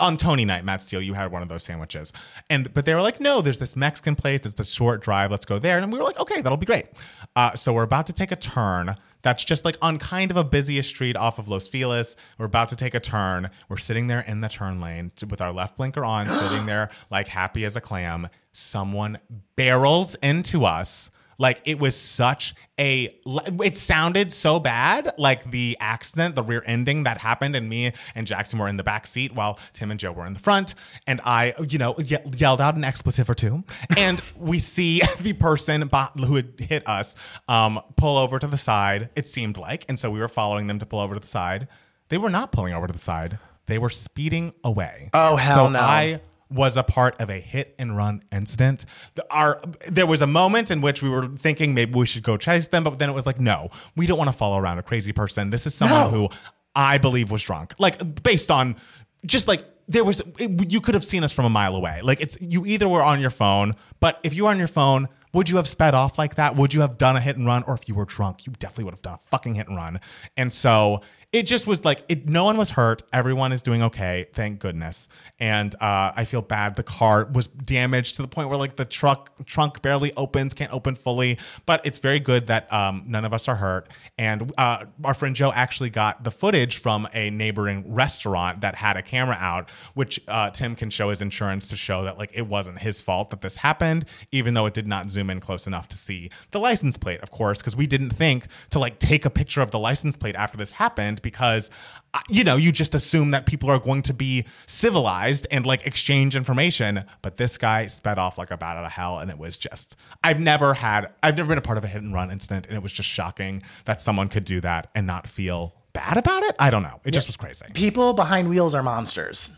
on 0.00 0.16
Tony 0.16 0.44
night. 0.44 0.64
Matt 0.64 0.82
Steele, 0.82 1.02
you 1.02 1.14
had 1.14 1.30
one 1.30 1.42
of 1.42 1.48
those 1.48 1.62
sandwiches, 1.62 2.12
and 2.50 2.72
but 2.74 2.84
they 2.84 2.94
were 2.94 3.02
like, 3.02 3.20
no, 3.20 3.40
there's 3.40 3.58
this 3.58 3.76
Mexican 3.76 4.16
place. 4.16 4.44
It's 4.44 4.58
a 4.60 4.64
short 4.64 5.02
drive. 5.02 5.30
Let's 5.30 5.46
go 5.46 5.58
there. 5.58 5.78
And 5.78 5.92
we 5.92 5.98
were 5.98 6.04
like, 6.04 6.20
okay, 6.20 6.40
that'll 6.40 6.58
be 6.58 6.66
great. 6.66 6.86
Uh, 7.34 7.54
so 7.54 7.72
we're 7.72 7.82
about 7.82 8.06
to 8.06 8.12
take 8.12 8.32
a 8.32 8.36
turn 8.36 8.96
that's 9.26 9.44
just 9.44 9.64
like 9.64 9.76
on 9.82 9.98
kind 9.98 10.30
of 10.30 10.36
a 10.36 10.44
busiest 10.44 10.88
street 10.88 11.16
off 11.16 11.40
of 11.40 11.48
Los 11.48 11.68
Feliz. 11.68 12.16
We're 12.38 12.46
about 12.46 12.68
to 12.68 12.76
take 12.76 12.94
a 12.94 13.00
turn. 13.00 13.50
We're 13.68 13.76
sitting 13.76 14.06
there 14.06 14.20
in 14.20 14.40
the 14.40 14.48
turn 14.48 14.80
lane 14.80 15.10
with 15.28 15.40
our 15.40 15.52
left 15.52 15.78
blinker 15.78 16.04
on, 16.04 16.28
sitting 16.28 16.66
there 16.66 16.90
like 17.10 17.26
happy 17.26 17.64
as 17.64 17.74
a 17.74 17.80
clam. 17.80 18.28
Someone 18.52 19.18
barrels 19.56 20.14
into 20.22 20.64
us. 20.64 21.10
Like 21.38 21.60
it 21.64 21.78
was 21.78 21.96
such 21.96 22.54
a, 22.78 23.18
it 23.26 23.76
sounded 23.76 24.32
so 24.32 24.58
bad. 24.58 25.10
Like 25.18 25.50
the 25.50 25.76
accident, 25.80 26.34
the 26.34 26.42
rear 26.42 26.62
ending 26.66 27.04
that 27.04 27.18
happened, 27.18 27.56
and 27.56 27.68
me 27.68 27.92
and 28.14 28.26
Jackson 28.26 28.58
were 28.58 28.68
in 28.68 28.76
the 28.76 28.82
back 28.82 29.06
seat 29.06 29.34
while 29.34 29.54
Tim 29.72 29.90
and 29.90 30.00
Joe 30.00 30.12
were 30.12 30.26
in 30.26 30.32
the 30.32 30.38
front. 30.38 30.74
And 31.06 31.20
I, 31.24 31.54
you 31.68 31.78
know, 31.78 31.94
ye- 31.98 32.16
yelled 32.36 32.60
out 32.60 32.76
an 32.76 32.84
expletive 32.84 33.28
or 33.28 33.34
two. 33.34 33.64
And 33.96 34.20
we 34.36 34.58
see 34.58 35.00
the 35.20 35.32
person 35.34 35.88
who 36.18 36.36
had 36.36 36.54
hit 36.58 36.88
us 36.88 37.16
um, 37.48 37.80
pull 37.96 38.16
over 38.16 38.38
to 38.38 38.46
the 38.46 38.56
side, 38.56 39.10
it 39.14 39.26
seemed 39.26 39.58
like. 39.58 39.84
And 39.88 39.98
so 39.98 40.10
we 40.10 40.20
were 40.20 40.28
following 40.28 40.66
them 40.66 40.78
to 40.78 40.86
pull 40.86 41.00
over 41.00 41.14
to 41.14 41.20
the 41.20 41.26
side. 41.26 41.68
They 42.08 42.18
were 42.18 42.30
not 42.30 42.52
pulling 42.52 42.72
over 42.72 42.86
to 42.86 42.92
the 42.92 42.98
side, 42.98 43.38
they 43.66 43.78
were 43.78 43.90
speeding 43.90 44.54
away. 44.62 45.10
Oh, 45.12 45.36
hell 45.36 45.66
so 45.66 45.68
no. 45.70 45.80
I 45.80 46.20
was 46.50 46.76
a 46.76 46.82
part 46.82 47.20
of 47.20 47.28
a 47.28 47.40
hit 47.40 47.74
and 47.78 47.96
run 47.96 48.22
incident. 48.30 48.84
The, 49.14 49.26
our 49.32 49.60
there 49.90 50.06
was 50.06 50.22
a 50.22 50.26
moment 50.26 50.70
in 50.70 50.80
which 50.80 51.02
we 51.02 51.08
were 51.10 51.28
thinking 51.28 51.74
maybe 51.74 51.98
we 51.98 52.06
should 52.06 52.22
go 52.22 52.36
chase 52.36 52.68
them, 52.68 52.84
but 52.84 52.98
then 52.98 53.10
it 53.10 53.14
was 53.14 53.26
like, 53.26 53.40
no, 53.40 53.70
we 53.96 54.06
don't 54.06 54.18
want 54.18 54.30
to 54.30 54.36
follow 54.36 54.58
around 54.58 54.78
a 54.78 54.82
crazy 54.82 55.12
person. 55.12 55.50
This 55.50 55.66
is 55.66 55.74
someone 55.74 56.02
No. 56.02 56.08
who 56.10 56.28
I 56.74 56.98
believe 56.98 57.30
was 57.30 57.42
drunk, 57.42 57.74
like 57.78 58.22
based 58.22 58.50
on 58.50 58.76
just 59.24 59.48
like 59.48 59.64
there 59.88 60.04
was 60.04 60.20
it, 60.38 60.72
you 60.72 60.80
could 60.80 60.94
have 60.94 61.04
seen 61.04 61.24
us 61.24 61.32
from 61.32 61.44
a 61.46 61.50
mile 61.50 61.74
away. 61.74 62.00
Like 62.02 62.20
it's 62.20 62.36
you 62.40 62.64
either 62.66 62.88
were 62.88 63.02
on 63.02 63.20
your 63.20 63.30
phone, 63.30 63.74
but 63.98 64.20
if 64.22 64.34
you 64.34 64.44
were 64.44 64.50
on 64.50 64.58
your 64.58 64.68
phone. 64.68 65.08
Would 65.32 65.50
you 65.50 65.56
have 65.58 65.68
sped 65.68 65.92
off 65.92 66.16
like 66.16 66.36
that? 66.36 66.56
Would 66.56 66.72
you 66.72 66.80
have 66.80 66.96
done 66.96 67.14
a 67.14 67.20
hit 67.20 67.36
and 67.36 67.46
run? 67.46 67.62
Or 67.66 67.74
if 67.74 67.86
you 67.88 67.94
were 67.94 68.06
drunk, 68.06 68.46
you 68.46 68.54
definitely 68.58 68.84
would 68.84 68.94
have 68.94 69.02
done 69.02 69.14
a 69.16 69.18
fucking 69.18 69.52
hit 69.52 69.68
and 69.68 69.76
run. 69.76 70.00
And 70.34 70.50
so 70.50 71.02
it 71.32 71.42
just 71.44 71.66
was 71.66 71.84
like 71.84 72.02
it, 72.08 72.28
no 72.28 72.44
one 72.44 72.56
was 72.56 72.70
hurt. 72.70 73.02
Everyone 73.12 73.52
is 73.52 73.62
doing 73.62 73.82
okay, 73.82 74.26
thank 74.32 74.60
goodness. 74.60 75.08
And 75.38 75.74
uh, 75.76 76.12
I 76.16 76.24
feel 76.24 76.42
bad. 76.42 76.76
The 76.76 76.82
car 76.82 77.28
was 77.32 77.48
damaged 77.48 78.16
to 78.16 78.22
the 78.22 78.28
point 78.28 78.48
where 78.48 78.58
like 78.58 78.76
the 78.76 78.84
truck 78.84 79.44
trunk 79.44 79.82
barely 79.82 80.12
opens, 80.16 80.54
can't 80.54 80.72
open 80.72 80.94
fully. 80.94 81.38
But 81.66 81.84
it's 81.84 81.98
very 81.98 82.20
good 82.20 82.46
that 82.46 82.72
um, 82.72 83.04
none 83.06 83.24
of 83.24 83.32
us 83.32 83.48
are 83.48 83.56
hurt. 83.56 83.92
And 84.16 84.52
uh, 84.56 84.86
our 85.04 85.14
friend 85.14 85.34
Joe 85.34 85.52
actually 85.52 85.90
got 85.90 86.24
the 86.24 86.30
footage 86.30 86.78
from 86.78 87.08
a 87.12 87.30
neighboring 87.30 87.92
restaurant 87.92 88.60
that 88.60 88.76
had 88.76 88.96
a 88.96 89.02
camera 89.02 89.36
out, 89.38 89.70
which 89.94 90.20
uh, 90.28 90.50
Tim 90.50 90.76
can 90.76 90.90
show 90.90 91.10
his 91.10 91.20
insurance 91.20 91.68
to 91.68 91.76
show 91.76 92.04
that 92.04 92.18
like 92.18 92.30
it 92.34 92.46
wasn't 92.46 92.80
his 92.80 93.02
fault 93.02 93.30
that 93.30 93.40
this 93.40 93.56
happened, 93.56 94.04
even 94.32 94.54
though 94.54 94.66
it 94.66 94.74
did 94.74 94.86
not 94.86 95.10
zoom 95.10 95.30
in 95.30 95.40
close 95.40 95.66
enough 95.66 95.88
to 95.88 95.96
see 95.96 96.30
the 96.52 96.60
license 96.60 96.96
plate, 96.96 97.20
of 97.20 97.30
course, 97.30 97.58
because 97.58 97.76
we 97.76 97.86
didn't 97.86 98.10
think 98.10 98.46
to 98.70 98.78
like 98.78 98.98
take 98.98 99.24
a 99.24 99.30
picture 99.30 99.60
of 99.60 99.70
the 99.70 99.78
license 99.78 100.16
plate 100.16 100.36
after 100.36 100.56
this 100.56 100.72
happened 100.72 101.15
because 101.22 101.70
uh, 102.14 102.20
you 102.28 102.44
know 102.44 102.56
you 102.56 102.72
just 102.72 102.94
assume 102.94 103.30
that 103.32 103.46
people 103.46 103.70
are 103.70 103.78
going 103.78 104.02
to 104.02 104.14
be 104.14 104.44
civilized 104.66 105.46
and 105.50 105.66
like 105.66 105.86
exchange 105.86 106.36
information 106.36 107.04
but 107.22 107.36
this 107.36 107.58
guy 107.58 107.86
sped 107.86 108.18
off 108.18 108.38
like 108.38 108.50
a 108.50 108.56
bat 108.56 108.76
out 108.76 108.84
of 108.84 108.92
hell 108.92 109.18
and 109.18 109.30
it 109.30 109.38
was 109.38 109.56
just 109.56 109.96
i've 110.22 110.40
never 110.40 110.74
had 110.74 111.08
i've 111.22 111.36
never 111.36 111.48
been 111.48 111.58
a 111.58 111.62
part 111.62 111.78
of 111.78 111.84
a 111.84 111.88
hit 111.88 112.02
and 112.02 112.12
run 112.14 112.30
incident 112.30 112.66
and 112.66 112.76
it 112.76 112.82
was 112.82 112.92
just 112.92 113.08
shocking 113.08 113.62
that 113.84 114.00
someone 114.00 114.28
could 114.28 114.44
do 114.44 114.60
that 114.60 114.88
and 114.94 115.06
not 115.06 115.26
feel 115.26 115.74
bad 115.92 116.16
about 116.18 116.42
it 116.44 116.54
i 116.58 116.70
don't 116.70 116.82
know 116.82 117.00
it 117.04 117.12
just 117.12 117.26
was 117.26 117.36
crazy 117.36 117.64
People 117.74 118.12
behind 118.12 118.48
wheels 118.48 118.74
are 118.74 118.82
monsters. 118.82 119.56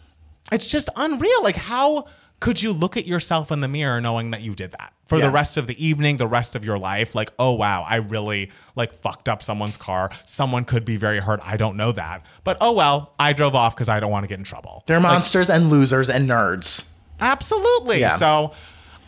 it's 0.52 0.66
just 0.66 0.88
unreal. 0.96 1.42
Like, 1.42 1.56
how 1.56 2.06
could 2.40 2.62
you 2.62 2.72
look 2.72 2.96
at 2.96 3.06
yourself 3.06 3.50
in 3.50 3.60
the 3.60 3.68
mirror 3.68 4.00
knowing 4.00 4.30
that 4.30 4.42
you 4.42 4.54
did 4.54 4.70
that 4.72 4.92
for 5.06 5.18
Yeah. 5.18 5.26
the 5.26 5.30
rest 5.32 5.56
of 5.56 5.66
the 5.66 5.84
evening, 5.84 6.18
the 6.18 6.26
rest 6.28 6.54
of 6.54 6.64
your 6.64 6.78
life? 6.78 7.14
Like, 7.14 7.32
oh 7.38 7.52
wow, 7.54 7.84
I 7.88 7.96
really 7.96 8.50
like 8.76 8.94
fucked 8.94 9.28
up 9.28 9.42
someone's 9.42 9.76
car. 9.76 10.10
Someone 10.24 10.64
could 10.64 10.84
be 10.84 10.96
very 10.96 11.18
hurt. 11.20 11.40
I 11.44 11.56
don't 11.56 11.76
know 11.76 11.92
that, 11.92 12.24
but 12.44 12.56
oh 12.60 12.72
well, 12.72 13.12
I 13.18 13.32
drove 13.32 13.54
off 13.54 13.74
because 13.74 13.88
I 13.88 13.98
don't 14.00 14.10
want 14.10 14.24
to 14.24 14.28
get 14.28 14.38
in 14.38 14.44
trouble. 14.44 14.84
They're 14.86 15.00
monsters 15.00 15.50
and 15.50 15.68
losers 15.70 16.08
and 16.08 16.28
nerds. 16.28 16.86
Absolutely. 17.20 18.00
Yeah. 18.00 18.10
So. 18.10 18.52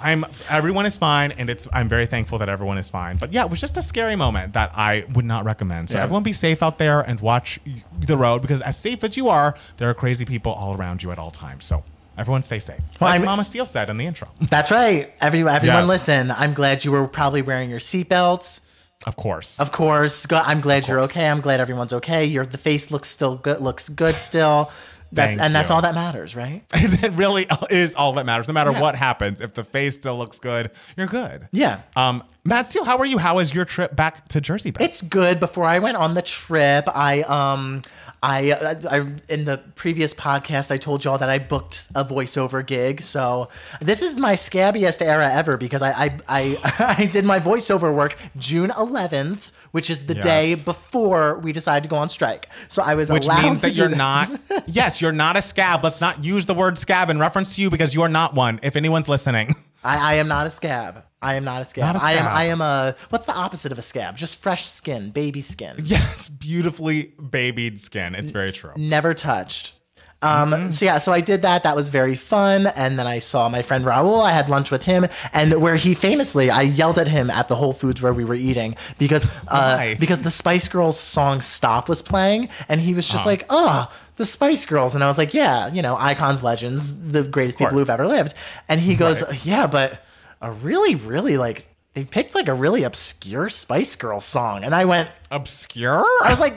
I'm 0.02 0.24
everyone 0.48 0.86
is 0.86 0.96
fine 0.96 1.30
and 1.32 1.50
it's 1.50 1.68
I'm 1.74 1.86
very 1.86 2.06
thankful 2.06 2.38
that 2.38 2.48
everyone 2.48 2.78
is 2.78 2.88
fine. 2.88 3.16
But 3.18 3.34
yeah, 3.34 3.44
it 3.44 3.50
was 3.50 3.60
just 3.60 3.76
a 3.76 3.82
scary 3.82 4.16
moment 4.16 4.54
that 4.54 4.70
I 4.74 5.04
would 5.12 5.26
not 5.26 5.44
recommend. 5.44 5.90
So 5.90 5.98
Yeah. 5.98 6.04
everyone 6.04 6.22
be 6.22 6.32
safe 6.32 6.62
out 6.62 6.78
there 6.78 7.02
and 7.02 7.20
watch 7.20 7.58
the 7.98 8.16
road 8.16 8.40
because 8.40 8.62
as 8.62 8.78
safe 8.78 9.04
as 9.04 9.18
you 9.18 9.28
are, 9.28 9.54
there 9.76 9.90
are 9.90 9.94
crazy 9.94 10.24
people 10.24 10.52
all 10.52 10.74
around 10.74 11.02
you 11.02 11.10
at 11.12 11.18
all 11.18 11.30
times. 11.30 11.66
So 11.66 11.84
everyone 12.20 12.42
stay 12.42 12.58
safe. 12.60 12.78
Well, 13.00 13.10
like 13.10 13.18
I'm- 13.20 13.24
Mama 13.24 13.42
Steele 13.44 13.66
said 13.66 13.90
in 13.90 13.96
the 13.96 14.06
intro. 14.06 14.28
That's 14.40 14.70
right. 14.70 15.12
Every, 15.20 15.40
everyone 15.40 15.60
Yes. 15.80 15.88
listen. 15.88 16.30
I'm 16.30 16.52
glad 16.54 16.84
you 16.84 16.92
were 16.92 17.08
probably 17.08 17.42
wearing 17.42 17.70
your 17.70 17.80
seatbelts. 17.80 18.60
Of 19.06 19.16
course. 19.16 19.58
Of 19.58 19.72
course. 19.72 20.26
I'm 20.30 20.60
glad 20.60 20.86
you're 20.86 21.00
okay. 21.00 21.26
I'm 21.26 21.40
glad 21.40 21.58
everyone's 21.58 21.92
okay. 21.94 22.26
Your 22.26 22.44
the 22.44 22.58
face 22.58 22.90
looks 22.90 23.08
still 23.08 23.36
good 23.36 23.60
looks 23.62 23.88
good 23.88 24.16
still. 24.16 24.70
That's, 25.10 25.28
Thank 25.30 25.40
and 25.40 25.54
that's 25.54 25.70
you. 25.70 25.74
all 25.76 25.82
that 25.82 25.94
matters, 25.94 26.36
right? 26.36 26.62
that 26.70 27.12
really 27.14 27.46
is 27.70 27.94
all 27.94 28.12
that 28.12 28.26
matters. 28.26 28.46
No 28.46 28.52
matter 28.54 28.72
Yeah. 28.72 28.80
what 28.82 28.94
happens, 28.96 29.40
if 29.40 29.54
the 29.54 29.64
face 29.64 29.96
still 29.96 30.16
looks 30.18 30.38
good, 30.38 30.70
you're 30.98 31.06
good. 31.06 31.48
Yeah. 31.50 31.80
Um, 31.96 32.22
Matt 32.44 32.66
Steele, 32.66 32.84
how 32.84 32.98
are 32.98 33.06
you? 33.06 33.16
How 33.18 33.38
is 33.38 33.54
your 33.54 33.64
trip 33.64 33.96
back 33.96 34.28
to 34.28 34.40
Jersey? 34.40 34.70
Beth? 34.70 34.82
It's 34.86 35.00
good. 35.00 35.40
Before 35.40 35.64
I 35.64 35.78
went 35.78 35.96
on 35.96 36.12
the 36.14 36.22
trip, 36.22 36.84
I 36.94 37.22
um 37.22 37.80
I, 38.22 38.50
uh, 38.52 38.74
I 38.90 38.96
in 39.32 39.46
the 39.46 39.62
previous 39.76 40.12
podcast 40.12 40.70
I 40.70 40.76
told 40.76 41.04
y'all 41.04 41.16
that 41.18 41.30
I 41.30 41.38
booked 41.38 41.88
a 41.94 42.04
voiceover 42.04 42.64
gig. 42.66 43.00
So 43.00 43.48
this 43.80 44.02
is 44.02 44.18
my 44.18 44.34
scabbiest 44.34 45.00
era 45.00 45.30
ever 45.32 45.56
because 45.56 45.80
I 45.80 45.90
I 45.92 46.18
I, 46.28 46.96
I 46.98 47.06
did 47.06 47.24
my 47.24 47.40
voiceover 47.40 47.94
work 47.94 48.16
June 48.36 48.70
11th, 48.70 49.52
which 49.70 49.88
is 49.88 50.06
the 50.06 50.14
day 50.14 50.54
before 50.64 51.38
we 51.38 51.52
decided 51.52 51.84
to 51.84 51.88
go 51.88 51.96
on 51.96 52.10
strike. 52.10 52.48
So 52.68 52.82
I 52.82 52.94
was 52.94 53.08
Which 53.08 53.24
allowed 53.24 53.42
means 53.42 53.60
that 53.60 53.74
you're 53.76 53.88
this. 53.88 53.96
not. 53.96 54.28
yes, 54.66 55.00
you're 55.00 55.12
not 55.12 55.38
a 55.38 55.42
scab. 55.42 55.82
Let's 55.82 56.00
not 56.02 56.22
use 56.22 56.44
the 56.44 56.54
word 56.54 56.76
scab 56.78 57.08
in 57.08 57.18
reference 57.18 57.56
to 57.56 57.62
you 57.62 57.70
because 57.70 57.94
you 57.94 58.02
are 58.02 58.08
not 58.08 58.34
one. 58.34 58.60
If 58.62 58.76
anyone's 58.76 59.08
listening, 59.08 59.54
I, 59.82 60.12
I 60.12 60.14
am 60.14 60.28
not 60.28 60.46
a 60.46 60.50
scab. 60.50 61.04
I 61.22 61.34
am 61.34 61.44
not 61.44 61.60
a 61.60 61.64
scab. 61.64 61.94
Not 61.94 62.02
a 62.02 62.04
I 62.04 62.12
am 62.12 62.18
scab. 62.24 62.36
I 62.36 62.44
am 62.44 62.60
a 62.60 62.96
what's 63.10 63.26
the 63.26 63.34
opposite 63.34 63.72
of 63.72 63.78
a 63.78 63.82
scab? 63.82 64.16
Just 64.16 64.36
fresh 64.42 64.66
skin, 64.68 65.10
baby 65.10 65.40
skin. 65.40 65.76
yes, 65.82 66.28
beautifully 66.28 67.12
babied 67.30 67.78
skin. 67.80 68.14
It's 68.14 68.30
very 68.30 68.52
true. 68.52 68.72
never 68.76 69.14
touched. 69.14 69.74
Um, 70.22 70.50
Mm-hmm. 70.52 70.70
So 70.70 70.84
yeah, 70.84 70.98
so 70.98 71.12
I 71.12 71.22
did 71.22 71.40
that. 71.42 71.62
That 71.62 71.74
was 71.74 71.88
very 71.88 72.14
fun. 72.14 72.66
And 72.66 72.98
then 72.98 73.06
I 73.06 73.20
saw 73.20 73.48
my 73.48 73.62
friend 73.62 73.86
Raul. 73.86 74.22
I 74.22 74.32
had 74.32 74.50
lunch 74.50 74.70
with 74.70 74.82
him, 74.84 75.06
and 75.32 75.62
where 75.62 75.76
he 75.76 75.94
famously, 75.94 76.50
I 76.50 76.60
yelled 76.62 76.98
at 76.98 77.08
him 77.08 77.30
at 77.30 77.48
the 77.48 77.54
Whole 77.56 77.72
Foods 77.72 78.02
where 78.02 78.12
we 78.12 78.24
were 78.26 78.34
eating 78.34 78.76
because 78.98 79.24
uh, 79.48 79.94
because 79.98 80.20
the 80.22 80.30
Spice 80.30 80.68
Girls 80.68 81.00
song 81.00 81.40
"Stop" 81.40 81.88
was 81.88 82.02
playing, 82.02 82.50
and 82.68 82.80
he 82.82 82.92
was 82.92 83.06
Uh-huh. 83.06 83.14
just 83.14 83.24
like, 83.26 83.46
"Oh, 83.48 83.90
the 84.16 84.26
Spice 84.26 84.66
Girls. 84.66 84.94
And 84.94 85.02
I 85.02 85.08
was 85.08 85.16
like, 85.16 85.32
yeah, 85.32 85.68
you 85.72 85.80
know, 85.80 85.96
icons, 85.96 86.42
legends, 86.42 87.08
the 87.10 87.22
greatest 87.22 87.56
people 87.56 87.78
who've 87.78 87.88
ever 87.88 88.06
lived. 88.06 88.34
And 88.68 88.78
he 88.78 88.94
goes, 88.96 89.22
Right. 89.26 89.46
yeah, 89.46 89.66
but 89.66 90.04
a 90.40 90.50
really, 90.52 90.94
really 90.94 91.36
like, 91.36 91.66
they 91.94 92.04
picked 92.04 92.34
like 92.34 92.48
a 92.48 92.54
really 92.54 92.82
obscure 92.84 93.48
Spice 93.48 93.96
Girls 93.96 94.24
song. 94.24 94.64
And 94.64 94.74
I 94.74 94.84
went, 94.84 95.08
Obscure? 95.30 96.04
I 96.24 96.30
was 96.30 96.40
like, 96.40 96.54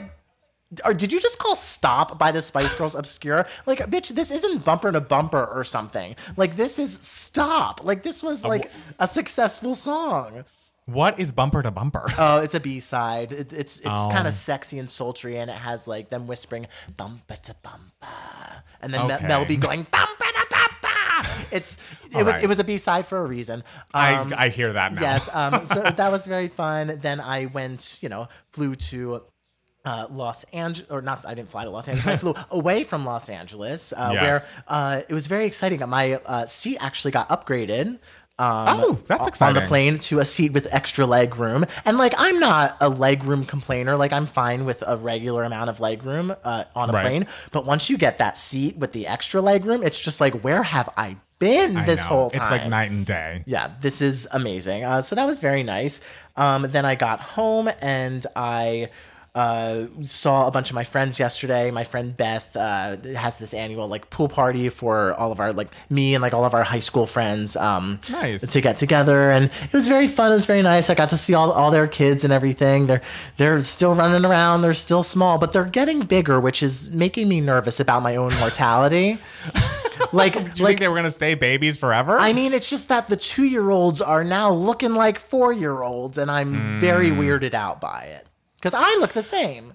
or 0.84 0.92
did 0.94 1.12
you 1.12 1.20
just 1.20 1.38
call 1.38 1.54
Stop 1.56 2.18
by 2.18 2.32
the 2.32 2.42
Spice 2.42 2.76
Girls 2.78 2.94
obscure? 2.94 3.46
Like, 3.66 3.78
bitch, 3.90 4.08
this 4.08 4.30
isn't 4.30 4.64
bumper 4.64 4.90
to 4.92 5.00
bumper 5.00 5.44
or 5.44 5.62
something. 5.64 6.16
Like, 6.36 6.56
this 6.56 6.78
is 6.78 6.98
Stop. 6.98 7.84
Like, 7.84 8.02
this 8.02 8.22
was 8.22 8.44
like 8.44 8.70
a 8.98 9.06
successful 9.06 9.74
song. 9.74 10.44
What 10.86 11.18
is 11.18 11.32
bumper 11.32 11.62
to 11.62 11.70
bumper? 11.70 12.02
Oh, 12.18 12.40
it's 12.42 12.54
a 12.54 12.60
B 12.60 12.78
side. 12.80 13.32
It, 13.32 13.52
it's 13.52 13.78
it's 13.78 13.86
Oh. 13.88 14.10
kind 14.12 14.26
of 14.28 14.34
sexy 14.34 14.78
and 14.78 14.88
sultry, 14.90 15.38
and 15.38 15.50
it 15.50 15.56
has 15.56 15.88
like 15.88 16.10
them 16.10 16.26
whispering 16.26 16.66
bumper 16.96 17.36
to 17.36 17.54
bumper, 17.62 18.62
and 18.82 18.92
then 18.92 19.10
Okay. 19.10 19.26
Mel 19.26 19.44
B 19.46 19.56
going 19.56 19.86
bumper 19.90 20.24
to 20.24 20.46
bumper. 20.50 20.53
It's 21.52 21.78
it 22.10 22.16
All 22.16 22.24
was 22.24 22.34
right. 22.34 22.44
it 22.44 22.46
was 22.46 22.58
a 22.58 22.64
B 22.64 22.76
side 22.76 23.06
for 23.06 23.18
a 23.18 23.26
reason. 23.26 23.60
Um, 23.60 23.64
I, 23.94 24.34
I 24.38 24.48
hear 24.48 24.72
that 24.72 24.92
now. 24.92 25.00
Yes. 25.00 25.34
Um, 25.34 25.66
so 25.72 25.82
that 25.82 26.10
was 26.12 26.26
very 26.26 26.48
fun. 26.48 26.98
Then 27.00 27.20
I 27.20 27.46
went, 27.46 27.98
you 28.00 28.08
know, 28.08 28.28
flew 28.52 28.74
to 28.90 29.22
uh, 29.84 30.06
Los 30.10 30.44
Angeles, 30.44 30.90
or 30.90 31.02
not, 31.02 31.26
I 31.26 31.34
didn't 31.34 31.50
fly 31.50 31.64
to 31.64 31.70
Los 31.70 31.88
Angeles. 31.88 32.06
I 32.06 32.16
flew 32.16 32.34
away 32.50 32.84
from 32.84 33.04
Los 33.04 33.28
Angeles, 33.28 33.92
uh, 33.92 34.10
Yes. 34.14 34.22
where 34.22 34.62
uh, 34.68 35.00
it 35.08 35.12
was 35.12 35.26
very 35.26 35.44
exciting. 35.44 35.86
My 35.88 36.14
uh, 36.24 36.46
seat 36.46 36.78
actually 36.80 37.10
got 37.10 37.28
upgraded. 37.28 37.98
Um, 38.36 38.66
Oh, 38.66 38.92
that's 39.06 39.28
exciting. 39.28 39.56
on 39.58 39.62
the 39.62 39.68
plane 39.68 39.98
to 39.98 40.18
a 40.18 40.24
seat 40.24 40.52
with 40.52 40.66
extra 40.72 41.06
leg 41.06 41.36
room. 41.36 41.64
And 41.84 41.98
like, 41.98 42.14
I'm 42.16 42.40
not 42.40 42.76
a 42.80 42.88
leg 42.88 43.22
room 43.24 43.44
complainer. 43.44 43.96
Like, 43.96 44.12
I'm 44.12 44.26
fine 44.26 44.64
with 44.64 44.82
a 44.84 44.96
regular 44.96 45.44
amount 45.44 45.70
of 45.70 45.78
leg 45.78 46.02
room 46.02 46.34
uh, 46.42 46.64
on 46.74 46.90
a 46.90 46.92
Right. 46.92 47.02
plane. 47.02 47.26
But 47.52 47.64
once 47.64 47.88
you 47.90 47.96
get 47.96 48.18
that 48.18 48.36
seat 48.36 48.76
with 48.76 48.90
the 48.92 49.06
extra 49.06 49.40
leg 49.40 49.64
room, 49.64 49.84
it's 49.84 50.00
just 50.00 50.20
like, 50.20 50.34
where 50.42 50.64
have 50.64 50.88
I 50.96 51.16
been 51.38 51.76
I 51.76 51.84
this 51.84 52.00
know. 52.04 52.08
whole 52.08 52.30
time? 52.30 52.42
It's 52.42 52.50
like 52.50 52.66
night 52.68 52.90
and 52.90 53.04
day. 53.06 53.42
yeah, 53.46 53.70
this 53.80 54.00
is 54.00 54.26
amazing. 54.32 54.84
Uh, 54.84 55.02
so 55.02 55.14
that 55.16 55.26
was 55.26 55.38
very 55.40 55.62
nice. 55.62 56.00
Um, 56.36 56.62
then 56.62 56.84
I 56.84 56.94
got 56.94 57.20
home 57.20 57.68
and 57.80 58.24
I 58.36 58.88
uh, 59.34 59.86
saw 60.02 60.46
a 60.46 60.50
bunch 60.52 60.70
of 60.70 60.76
my 60.76 60.84
friends 60.84 61.18
yesterday. 61.18 61.72
My 61.72 61.82
friend 61.82 62.16
Beth 62.16 62.54
uh, 62.56 62.96
has 63.16 63.36
this 63.36 63.52
annual 63.52 63.88
like 63.88 64.08
pool 64.08 64.28
party 64.28 64.68
for 64.68 65.12
all 65.14 65.32
of 65.32 65.40
our 65.40 65.52
like 65.52 65.74
me 65.90 66.14
and 66.14 66.22
like 66.22 66.32
all 66.32 66.44
of 66.44 66.54
our 66.54 66.62
high 66.62 66.78
school 66.78 67.04
friends. 67.04 67.56
Um, 67.56 67.98
Nice. 68.10 68.52
to 68.52 68.60
get 68.60 68.76
together, 68.76 69.30
and 69.32 69.46
it 69.64 69.72
was 69.72 69.88
very 69.88 70.06
fun. 70.06 70.30
It 70.30 70.34
was 70.34 70.46
very 70.46 70.62
nice. 70.62 70.88
I 70.88 70.94
got 70.94 71.08
to 71.10 71.16
see 71.16 71.34
all, 71.34 71.50
all 71.50 71.72
their 71.72 71.88
kids 71.88 72.22
and 72.22 72.32
everything. 72.32 72.86
They're 72.86 73.02
they're 73.36 73.58
still 73.60 73.96
running 73.96 74.24
around. 74.24 74.62
They're 74.62 74.72
still 74.72 75.02
small, 75.02 75.38
but 75.38 75.52
they're 75.52 75.64
getting 75.64 76.00
bigger, 76.06 76.38
which 76.38 76.62
is 76.62 76.94
making 76.94 77.28
me 77.28 77.40
nervous 77.40 77.80
about 77.80 78.04
my 78.04 78.14
own 78.14 78.32
mortality. 78.38 79.18
like 80.12 80.32
Do 80.34 80.40
you 80.40 80.44
like 80.46 80.56
think 80.56 80.80
they 80.80 80.88
were 80.88 80.96
gonna 80.96 81.10
stay 81.10 81.34
babies 81.34 81.78
forever? 81.78 82.18
I 82.18 82.32
mean, 82.32 82.52
it's 82.52 82.68
just 82.70 82.88
that 82.88 83.06
the 83.08 83.16
two 83.16 83.44
year 83.44 83.70
olds 83.70 84.00
are 84.00 84.24
now 84.24 84.52
looking 84.52 84.94
like 84.94 85.18
four 85.18 85.52
year 85.52 85.82
olds, 85.82 86.18
and 86.18 86.30
I'm 86.30 86.80
very 86.80 87.10
Hmm. 87.10 87.20
weirded 87.20 87.54
out 87.54 87.80
by 87.80 88.04
it. 88.04 88.26
Because 88.56 88.74
I 88.74 88.96
look 89.00 89.12
the 89.12 89.22
same. 89.22 89.74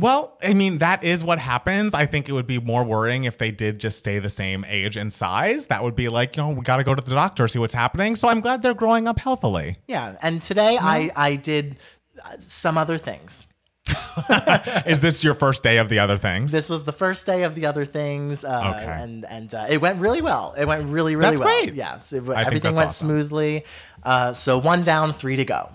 Well, 0.00 0.38
I 0.44 0.54
mean, 0.54 0.78
that 0.78 1.02
is 1.02 1.24
what 1.24 1.40
happens. 1.40 1.92
I 1.92 2.06
think 2.06 2.28
it 2.28 2.32
would 2.32 2.46
be 2.46 2.60
more 2.60 2.84
worrying 2.84 3.24
if 3.24 3.36
they 3.36 3.50
did 3.50 3.80
just 3.80 3.98
stay 3.98 4.20
the 4.20 4.28
same 4.28 4.64
age 4.68 4.96
and 4.96 5.12
size. 5.12 5.66
That 5.66 5.82
would 5.82 5.96
be 5.96 6.08
like, 6.08 6.36
you 6.36 6.42
know, 6.44 6.50
we 6.50 6.60
got 6.62 6.76
to 6.76 6.84
go 6.84 6.94
to 6.94 7.02
the 7.02 7.16
doctor, 7.16 7.48
see 7.48 7.58
what's 7.58 7.74
happening. 7.74 8.14
So 8.14 8.28
I'm 8.28 8.38
glad 8.40 8.62
they're 8.62 8.74
growing 8.74 9.08
up 9.08 9.18
healthily. 9.18 9.78
Yeah. 9.88 10.14
And 10.22 10.40
today 10.40 10.78
I, 10.80 11.10
I 11.16 11.34
did 11.34 11.78
uh, 12.24 12.36
some 12.38 12.78
other 12.78 12.96
things. 12.96 13.47
is 14.86 15.00
this 15.00 15.24
your 15.24 15.34
first 15.34 15.62
day 15.62 15.78
of 15.78 15.88
the 15.88 15.98
other 15.98 16.16
things? 16.16 16.52
This 16.52 16.68
was 16.68 16.84
the 16.84 16.92
first 16.92 17.26
day 17.26 17.42
of 17.44 17.54
the 17.54 17.66
other 17.66 17.84
things. 17.84 18.44
Uh, 18.44 18.74
Okay. 18.78 18.84
And, 18.86 19.24
and 19.24 19.54
uh, 19.54 19.66
it 19.70 19.80
went 19.80 20.00
really 20.00 20.20
well. 20.20 20.54
It 20.58 20.66
went 20.66 20.84
really, 20.88 21.16
really 21.16 21.30
That's 21.30 21.40
well. 21.40 21.64
great. 21.64 21.74
Yes. 21.74 22.12
It, 22.12 22.28
everything 22.28 22.74
went 22.74 22.88
awesome. 22.88 23.08
smoothly. 23.08 23.64
Uh, 24.02 24.32
so 24.32 24.58
one 24.58 24.84
down, 24.84 25.12
three 25.12 25.36
to 25.36 25.44
go. 25.44 25.70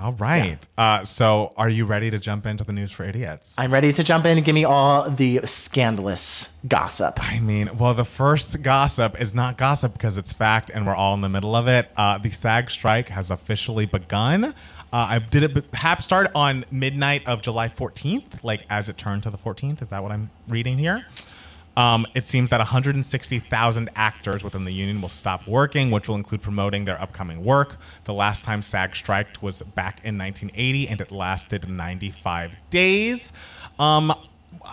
All 0.00 0.12
right. 0.12 0.56
Uh, 0.78 1.04
so 1.04 1.52
are 1.56 1.68
you 1.68 1.84
ready 1.84 2.10
to 2.10 2.18
jump 2.18 2.46
into 2.46 2.64
the 2.64 2.72
news 2.72 2.90
for 2.92 3.04
idiots? 3.04 3.54
I'm 3.58 3.70
ready 3.72 3.92
to 3.92 4.02
jump 4.02 4.24
in 4.24 4.38
and 4.38 4.44
give 4.44 4.54
me 4.54 4.64
all 4.64 5.10
the 5.10 5.40
scandalous 5.44 6.58
gossip. 6.66 7.18
I 7.20 7.40
mean, 7.40 7.76
well, 7.76 7.92
the 7.92 8.04
first 8.04 8.62
gossip 8.62 9.20
is 9.20 9.34
not 9.34 9.58
gossip 9.58 9.92
because 9.92 10.16
it's 10.16 10.32
fact, 10.32 10.70
and 10.70 10.86
we're 10.86 10.94
all 10.94 11.12
in 11.14 11.20
the 11.20 11.28
middle 11.28 11.54
of 11.54 11.68
it. 11.68 11.90
Uh, 11.94 12.16
the 12.16 12.30
SAG 12.30 12.70
strike 12.70 13.08
has 13.10 13.30
officially 13.30 13.84
begun. 13.84 14.54
Uh, 14.92 15.06
I 15.10 15.18
did 15.20 15.42
it 15.42 15.70
perhaps 15.70 16.04
start 16.04 16.28
on 16.34 16.64
midnight 16.70 17.26
of 17.26 17.40
July 17.40 17.68
14th, 17.68 18.44
like 18.44 18.66
as 18.68 18.90
it 18.90 18.98
turned 18.98 19.22
to 19.22 19.30
the 19.30 19.38
14th. 19.38 19.80
Is 19.80 19.88
that 19.88 20.02
what 20.02 20.12
I'm 20.12 20.30
reading 20.48 20.76
here? 20.76 21.06
Um, 21.76 22.06
it 22.14 22.26
seems 22.26 22.50
that 22.50 22.58
160,000 22.58 23.90
actors 23.96 24.44
within 24.44 24.66
the 24.66 24.72
union 24.72 25.00
will 25.00 25.08
stop 25.08 25.46
working, 25.48 25.90
which 25.90 26.08
will 26.08 26.16
include 26.16 26.42
promoting 26.42 26.84
their 26.84 27.00
upcoming 27.00 27.42
work. 27.42 27.78
The 28.04 28.12
last 28.12 28.44
time 28.44 28.60
SAG 28.60 28.94
striked 28.94 29.42
was 29.42 29.62
back 29.62 30.00
in 30.04 30.18
1980, 30.18 30.88
and 30.88 31.00
it 31.00 31.10
lasted 31.10 31.70
95 31.70 32.56
days. 32.68 33.32
Um, 33.78 34.12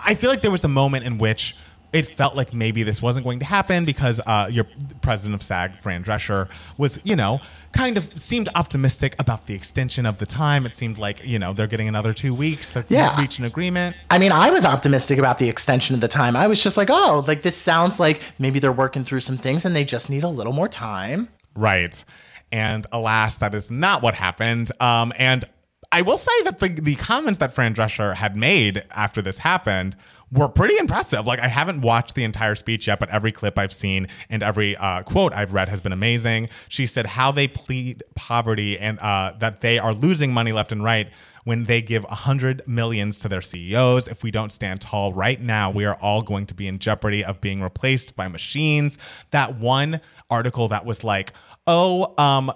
I 0.06 0.14
feel 0.16 0.30
like 0.30 0.42
there 0.42 0.52
was 0.52 0.66
a 0.66 0.70
moment 0.70 1.06
in 1.06 1.18
which 1.18 1.56
it 1.92 2.06
felt 2.06 2.36
like 2.36 2.54
maybe 2.54 2.84
this 2.84 3.02
wasn't 3.02 3.24
going 3.24 3.40
to 3.40 3.46
happen 3.46 3.86
because 3.86 4.20
uh, 4.26 4.48
your 4.52 4.66
president 5.02 5.36
of 5.36 5.42
SAG, 5.42 5.76
Fran 5.76 6.04
Drescher, 6.04 6.50
was, 6.78 7.00
you 7.04 7.16
know, 7.16 7.40
kind 7.74 7.98
of 7.98 8.20
seemed 8.20 8.50
optimistic 8.56 9.16
about 9.20 9.46
the 9.48 9.54
extension 9.54 10.06
of 10.06 10.18
the 10.18 10.26
time. 10.26 10.66
It 10.66 10.74
seemed 10.74 10.98
like, 10.98 11.26
you 11.26 11.40
know, 11.40 11.54
they're 11.54 11.68
getting 11.68 11.88
another 11.88 12.14
two 12.14 12.34
weeks 12.34 12.74
to 12.74 12.84
Yeah. 12.90 13.20
reach 13.20 13.40
an 13.40 13.46
agreement. 13.46 13.96
I 14.10 14.18
mean, 14.18 14.32
I 14.32 14.50
was 14.50 14.66
optimistic 14.66 15.20
about 15.20 15.38
the 15.38 15.50
extension 15.50 15.94
of 15.96 16.02
the 16.02 16.08
time. 16.08 16.36
I 16.36 16.48
was 16.48 16.62
just 16.62 16.78
like, 16.78 16.90
oh, 16.92 17.24
like 17.28 17.42
this 17.44 17.56
sounds 17.56 18.00
like 18.00 18.22
maybe 18.40 18.60
they're 18.60 18.72
working 18.72 19.04
through 19.04 19.20
some 19.22 19.38
things 19.38 19.66
and 19.66 19.76
they 19.76 19.86
just 19.86 20.10
need 20.10 20.24
a 20.24 20.28
little 20.30 20.54
more 20.54 20.68
time. 20.68 21.30
Right. 21.56 22.04
And 22.52 22.88
alas, 22.92 23.38
that 23.38 23.54
is 23.54 23.70
not 23.70 24.02
what 24.02 24.16
happened. 24.16 24.72
Um, 24.82 25.14
and 25.18 25.46
I 25.92 26.02
will 26.04 26.18
say 26.18 26.32
that 26.44 26.60
the, 26.60 26.70
the 26.70 26.96
comments 26.96 27.40
that 27.40 27.52
Fran 27.52 27.74
Drescher 27.74 28.16
had 28.16 28.36
made 28.36 28.84
after 28.92 29.22
this 29.22 29.40
happened 29.40 29.96
were 30.32 30.48
pretty 30.48 30.78
impressive. 30.78 31.26
Like, 31.26 31.40
I 31.40 31.48
haven't 31.48 31.82
watched 31.82 32.16
the 32.16 32.24
entire 32.24 32.56
speech 32.56 32.88
yet, 32.88 33.00
but 33.00 33.10
every 33.10 33.32
clip 33.32 33.58
I've 33.58 33.74
seen 33.74 34.08
and 34.30 34.44
every 34.44 34.76
uh, 34.76 35.04
quote 35.04 35.34
I've 35.34 35.54
read 35.54 35.70
has 35.70 35.82
been 35.82 35.92
amazing. 35.94 36.50
She 36.68 36.86
said 36.86 37.06
how 37.06 37.32
they 37.32 37.48
plead 37.48 38.04
poverty 38.16 38.78
and 38.78 39.00
uh, 39.00 39.34
that 39.40 39.62
they 39.62 39.80
are 39.80 39.94
losing 39.94 40.34
money 40.34 40.52
left 40.52 40.72
and 40.72 40.84
right 40.84 41.10
when 41.44 41.64
they 41.64 41.82
give 41.82 42.04
a 42.06 42.16
hundred 42.16 42.62
millions 42.68 43.20
to 43.20 43.30
their 43.30 43.42
CEOs. 43.42 44.08
If 44.08 44.24
we 44.24 44.32
don't 44.32 44.52
stand 44.52 44.82
tall 44.82 45.14
right 45.14 45.40
now, 45.40 45.70
we 45.72 45.86
are 45.86 45.96
all 45.96 46.22
going 46.22 46.46
to 46.48 46.54
be 46.54 46.68
in 46.68 46.80
jeopardy 46.80 47.24
of 47.24 47.42
being 47.42 47.62
replaced 47.62 48.16
by 48.16 48.28
machines. 48.28 48.98
That 49.32 49.56
one 49.56 50.02
article 50.30 50.68
that 50.70 50.86
was 50.86 51.04
like, 51.04 51.34
oh, 51.68 52.14
um, 52.18 52.52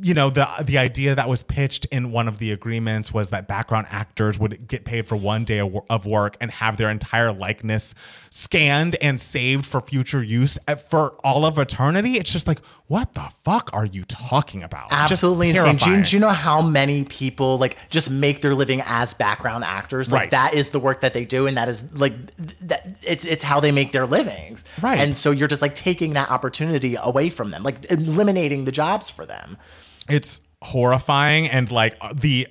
you 0.00 0.14
know 0.14 0.30
the 0.30 0.46
the 0.64 0.78
idea 0.78 1.14
that 1.14 1.28
was 1.28 1.42
pitched 1.42 1.84
in 1.86 2.12
one 2.12 2.28
of 2.28 2.38
the 2.38 2.52
agreements 2.52 3.12
was 3.12 3.30
that 3.30 3.48
background 3.48 3.86
actors 3.90 4.38
would 4.38 4.66
get 4.68 4.84
paid 4.84 5.08
for 5.08 5.16
one 5.16 5.44
day 5.44 5.60
of 5.60 6.06
work 6.06 6.36
and 6.40 6.50
have 6.50 6.76
their 6.76 6.88
entire 6.88 7.32
likeness 7.32 7.94
scanned 8.30 8.96
and 9.02 9.20
saved 9.20 9.66
for 9.66 9.80
future 9.80 10.22
use 10.22 10.58
for 10.88 11.16
all 11.24 11.44
of 11.44 11.58
eternity. 11.58 12.12
It's 12.12 12.32
just 12.32 12.46
like, 12.46 12.64
what 12.86 13.14
the 13.14 13.28
fuck 13.44 13.70
are 13.72 13.86
you 13.86 14.04
talking 14.04 14.62
about? 14.62 14.88
Absolutely 14.90 15.50
insane. 15.50 15.76
Do 15.76 15.90
you, 15.90 16.04
do 16.04 16.16
you 16.16 16.20
know 16.20 16.28
how 16.28 16.62
many 16.62 17.04
people 17.04 17.58
like 17.58 17.76
just 17.90 18.10
make 18.10 18.40
their 18.40 18.54
living 18.54 18.82
as 18.86 19.12
background 19.14 19.64
actors? 19.64 20.10
Like 20.10 20.20
Right. 20.22 20.30
that 20.30 20.54
is 20.54 20.70
the 20.70 20.80
work 20.80 21.00
that 21.00 21.12
they 21.12 21.24
do, 21.24 21.46
and 21.46 21.56
that 21.56 21.68
is 21.68 21.92
like 21.98 22.14
that. 22.60 22.88
It's 23.02 23.24
it's 23.24 23.42
how 23.42 23.60
they 23.60 23.72
make 23.72 23.92
their 23.92 24.06
livings. 24.06 24.64
Right. 24.80 24.98
And 24.98 25.12
so 25.14 25.30
you're 25.30 25.48
just 25.48 25.62
like 25.62 25.74
taking 25.74 26.14
that 26.14 26.30
opportunity 26.30 26.96
away 27.00 27.28
from 27.30 27.50
them, 27.50 27.62
like 27.62 27.90
eliminating 27.90 28.64
the 28.64 28.72
jobs 28.72 29.10
for 29.10 29.26
them. 29.26 29.58
it's 30.08 30.40
horrifying 30.62 31.48
and 31.48 31.70
like 31.72 31.94
the 32.14 32.46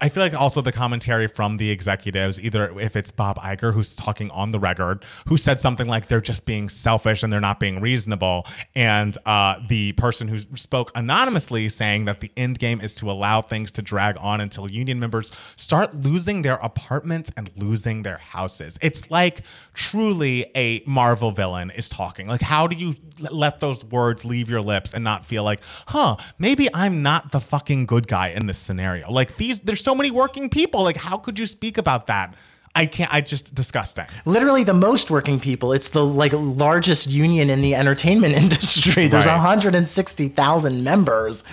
I 0.00 0.08
feel 0.08 0.22
like 0.22 0.34
also 0.34 0.62
the 0.62 0.72
commentary 0.72 1.26
from 1.26 1.58
the 1.58 1.70
executives, 1.70 2.40
either 2.40 2.78
if 2.80 2.96
it's 2.96 3.10
Bob 3.10 3.36
Iger 3.38 3.74
who's 3.74 3.94
talking 3.94 4.30
on 4.30 4.50
the 4.50 4.58
record, 4.58 5.04
who 5.28 5.36
said 5.36 5.60
something 5.60 5.86
like 5.86 6.08
they're 6.08 6.20
just 6.20 6.46
being 6.46 6.68
selfish 6.70 7.22
and 7.22 7.30
they're 7.32 7.40
not 7.40 7.60
being 7.60 7.80
reasonable, 7.80 8.46
and 8.74 9.16
uh, 9.26 9.60
the 9.68 9.92
person 9.92 10.28
who 10.28 10.38
spoke 10.56 10.90
anonymously 10.94 11.68
saying 11.68 12.06
that 12.06 12.20
the 12.20 12.30
end 12.36 12.58
game 12.58 12.80
is 12.80 12.94
to 12.94 13.10
allow 13.10 13.42
things 13.42 13.70
to 13.72 13.82
drag 13.82 14.16
on 14.18 14.40
until 14.40 14.70
union 14.70 14.98
members 14.98 15.30
start 15.56 15.94
losing 15.94 16.42
their 16.42 16.56
apartments 16.56 17.30
and 17.36 17.50
losing 17.56 18.02
their 18.02 18.18
houses. 18.18 18.78
It's 18.80 19.10
like 19.10 19.42
truly 19.74 20.50
a 20.56 20.82
Marvel 20.86 21.30
villain 21.30 21.70
is 21.70 21.88
talking. 21.88 22.26
Like, 22.26 22.40
how 22.40 22.66
do 22.66 22.76
you 22.76 22.96
let 23.30 23.60
those 23.60 23.84
words 23.84 24.24
leave 24.24 24.48
your 24.48 24.62
lips 24.62 24.94
and 24.94 25.04
not 25.04 25.26
feel 25.26 25.44
like, 25.44 25.60
huh, 25.88 26.16
maybe 26.38 26.68
I'm 26.72 27.02
not 27.02 27.32
the 27.32 27.40
fucking 27.40 27.86
good 27.86 28.08
guy 28.08 28.28
in 28.28 28.46
this 28.46 28.58
scenario? 28.58 29.10
Like, 29.10 29.36
these, 29.36 29.60
there's 29.60 29.82
so 29.82 29.89
many 29.94 30.10
working 30.10 30.48
people. 30.48 30.82
Like, 30.82 30.96
how 30.96 31.16
could 31.16 31.38
you 31.38 31.46
speak 31.46 31.78
about 31.78 32.06
that? 32.06 32.34
I 32.72 32.86
can't. 32.86 33.12
I 33.12 33.20
just 33.20 33.52
disgusting. 33.52 34.04
literally 34.24 34.62
the 34.62 34.72
most 34.74 35.10
working 35.10 35.40
people. 35.40 35.72
It's 35.72 35.88
the 35.88 36.04
like 36.04 36.32
largest 36.32 37.08
union 37.08 37.50
in 37.50 37.62
the 37.62 37.74
entertainment 37.74 38.34
industry. 38.44 39.08
There's 39.08 39.26
Right. 39.26 39.34
160,000 39.34 40.84
members. 40.84 41.44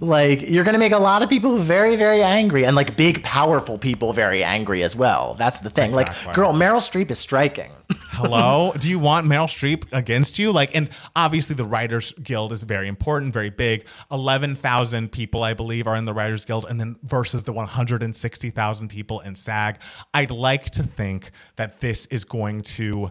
Like 0.00 0.42
you're 0.42 0.64
going 0.64 0.72
to 0.74 0.80
make 0.80 0.92
a 0.92 0.98
lot 0.98 1.22
of 1.22 1.28
people 1.30 1.56
very 1.58 1.94
very 1.94 2.22
angry 2.22 2.66
and 2.66 2.74
like 2.74 2.96
big 2.96 3.22
powerful 3.22 3.78
people 3.78 4.12
very 4.12 4.42
angry 4.42 4.82
as 4.82 4.96
well. 4.96 5.34
That's 5.34 5.60
the 5.60 5.70
thing. 5.70 5.90
Exactly. 5.90 6.26
Like 6.26 6.34
girl, 6.34 6.52
Meryl 6.52 6.80
Streep 6.82 7.10
is 7.12 7.18
striking. 7.20 7.70
Hello? 8.12 8.72
Do 8.78 8.88
you 8.88 8.98
want 8.98 9.26
Meryl 9.26 9.46
Streep 9.46 9.84
against 9.92 10.38
you? 10.38 10.52
Like, 10.52 10.74
and 10.74 10.88
obviously 11.14 11.56
the 11.56 11.64
Writers 11.64 12.12
Guild 12.12 12.52
is 12.52 12.62
very 12.62 12.88
important, 12.88 13.32
very 13.32 13.50
big. 13.50 13.86
11,000 14.10 15.12
people, 15.12 15.42
I 15.42 15.54
believe, 15.54 15.86
are 15.86 15.96
in 15.96 16.04
the 16.04 16.14
Writers 16.14 16.44
Guild, 16.44 16.66
and 16.68 16.80
then 16.80 16.96
versus 17.02 17.44
the 17.44 17.52
160,000 17.52 18.88
people 18.88 19.20
in 19.20 19.34
SAG. 19.34 19.78
I'd 20.12 20.30
like 20.30 20.70
to 20.72 20.82
think 20.82 21.30
that 21.56 21.80
this 21.80 22.06
is 22.06 22.24
going 22.24 22.62
to, 22.62 23.10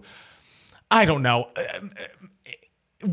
I 0.91 1.05
don't 1.05 1.23
know, 1.23 1.49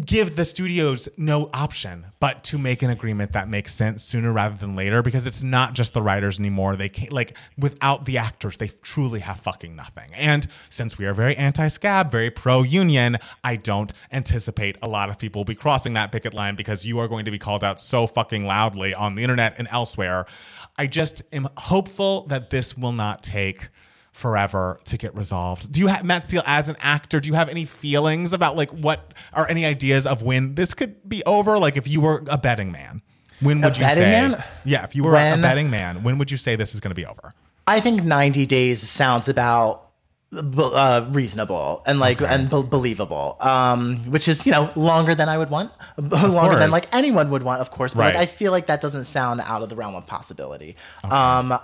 give 0.04 0.36
the 0.36 0.44
studios 0.44 1.08
no 1.16 1.50
option 1.52 2.06
but 2.20 2.44
to 2.44 2.58
make 2.58 2.82
an 2.82 2.90
agreement 2.90 3.32
that 3.32 3.48
makes 3.48 3.74
sense 3.74 4.02
sooner 4.02 4.32
rather 4.32 4.56
than 4.56 4.76
later 4.76 5.02
because 5.02 5.26
it's 5.26 5.42
not 5.42 5.74
just 5.74 5.94
the 5.94 6.02
writers 6.02 6.38
anymore. 6.38 6.76
They 6.76 6.88
can't 6.88 7.12
like 7.12 7.36
without 7.58 8.04
the 8.04 8.18
actors 8.18 8.58
they 8.58 8.68
truly 8.82 9.20
have 9.20 9.38
fucking 9.38 9.74
nothing. 9.74 10.12
And 10.14 10.46
since 10.68 10.98
we 10.98 11.06
are 11.06 11.14
very 11.14 11.36
anti-scab 11.36 12.10
very 12.10 12.30
pro-union 12.30 13.16
i 13.44 13.56
don't 13.56 13.92
anticipate 14.12 14.76
a 14.82 14.88
lot 14.88 15.08
of 15.08 15.18
people 15.18 15.40
will 15.40 15.44
be 15.44 15.54
crossing 15.54 15.94
that 15.94 16.12
picket 16.12 16.34
line 16.34 16.56
because 16.56 16.84
you 16.84 16.98
are 16.98 17.08
going 17.08 17.24
to 17.24 17.30
be 17.30 17.38
called 17.38 17.64
out 17.64 17.80
so 17.80 18.06
fucking 18.06 18.44
loudly 18.44 18.94
on 18.94 19.14
the 19.14 19.22
internet 19.22 19.54
and 19.58 19.68
elsewhere. 19.70 20.26
I 20.78 20.86
just 20.86 21.22
am 21.32 21.48
hopeful 21.56 22.26
that 22.26 22.50
this 22.50 22.76
will 22.76 22.92
not 22.92 23.22
take 23.22 23.68
forever 24.12 24.80
to 24.84 24.96
get 24.98 25.14
resolved. 25.14 25.72
Do 25.72 25.80
you 25.80 25.86
have 25.86 26.04
Matt 26.04 26.24
Steele 26.24 26.42
as 26.46 26.68
an 26.68 26.76
actor? 26.80 27.20
Do 27.20 27.28
you 27.28 27.34
have 27.34 27.48
any 27.48 27.64
feelings 27.64 28.32
about 28.32 28.56
like 28.56 28.70
what 28.70 29.14
or 29.36 29.48
any 29.48 29.64
ideas 29.64 30.06
of 30.06 30.22
when 30.22 30.54
this 30.54 30.74
could 30.74 31.08
be 31.08 31.22
over? 31.24 31.58
Like 31.58 31.76
if 31.76 31.86
you 31.88 32.00
were 32.00 32.24
a 32.30 32.36
betting 32.38 32.70
man, 32.72 33.02
when 33.40 33.60
would 33.62 33.76
you 33.76 33.82
betting 33.84 34.02
say? 34.04 34.10
man? 34.28 34.44
Yeah, 34.64 34.84
if 34.84 34.94
you 34.94 35.04
were 35.04 35.12
When- 35.12 35.38
a 35.38 35.42
betting 35.42 35.70
man, 35.70 36.02
when 36.02 36.18
would 36.18 36.30
you 36.30 36.36
say 36.36 36.56
this 36.56 36.74
is 36.74 36.80
going 36.80 36.90
to 36.90 36.94
be 36.94 37.06
over? 37.06 37.32
I 37.66 37.80
think 37.80 38.02
90 38.02 38.46
days 38.46 38.82
sounds 38.88 39.28
about 39.28 39.86
uh, 40.32 41.08
reasonable 41.10 41.82
and 41.86 41.98
like 41.98 42.20
and 42.20 42.48
be- 42.48 42.62
believable 42.62 43.36
um 43.40 43.96
which 44.04 44.28
is 44.28 44.46
you 44.46 44.52
know 44.52 44.70
longer 44.76 45.12
than 45.12 45.28
i 45.28 45.36
would 45.36 45.50
want 45.50 45.72
longer 45.98 46.56
than 46.56 46.70
like 46.70 46.84
anyone 46.92 47.30
would 47.30 47.42
want 47.42 47.60
of 47.60 47.72
course 47.72 47.94
but 47.94 48.00
Right. 48.02 48.14
like, 48.14 48.22
i 48.22 48.26
feel 48.26 48.52
like 48.52 48.66
that 48.66 48.80
doesn't 48.80 49.04
sound 49.06 49.40
out 49.40 49.62
of 49.62 49.70
the 49.70 49.74
realm 49.74 49.96
of 49.96 50.06
possibility 50.06 50.76
um 51.10 51.58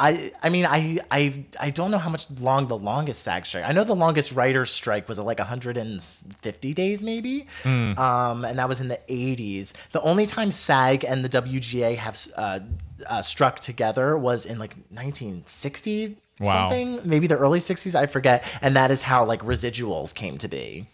I, 0.00 0.30
I 0.42 0.48
mean 0.48 0.64
I, 0.64 0.98
I 1.10 1.44
I 1.58 1.70
don't 1.70 1.90
know 1.90 1.98
how 1.98 2.08
much 2.10 2.30
long 2.40 2.68
the 2.68 2.78
longest 2.78 3.22
SAG 3.22 3.46
strike. 3.46 3.64
I 3.68 3.72
know 3.72 3.82
the 3.84 3.96
longest 3.96 4.30
writer's 4.32 4.70
strike 4.70 5.08
was 5.08 5.18
like 5.18 5.38
150 5.40 6.74
days 6.74 7.02
maybe, 7.02 7.46
Hmm. 7.64 7.98
um, 7.98 8.44
and 8.44 8.58
that 8.60 8.68
was 8.68 8.80
in 8.80 8.88
the 8.88 9.00
80s. 9.08 9.72
The 9.92 10.00
only 10.02 10.24
time 10.26 10.50
SAG 10.52 11.04
and 11.04 11.24
the 11.24 11.28
WGA 11.28 11.96
have 11.96 12.16
uh, 12.36 12.60
uh, 13.08 13.22
struck 13.22 13.58
together 13.60 14.16
was 14.16 14.46
in 14.46 14.58
like 14.58 14.74
1960 14.90 16.16
Wow. 16.40 16.68
something, 16.68 17.00
maybe 17.04 17.26
the 17.26 17.36
early 17.36 17.58
60s, 17.58 17.96
I 17.96 18.06
forget. 18.06 18.44
And 18.62 18.76
that 18.76 18.92
is 18.92 19.02
how 19.02 19.24
like 19.24 19.40
residuals 19.42 20.14
came 20.14 20.38
to 20.38 20.46
be. 20.46 20.86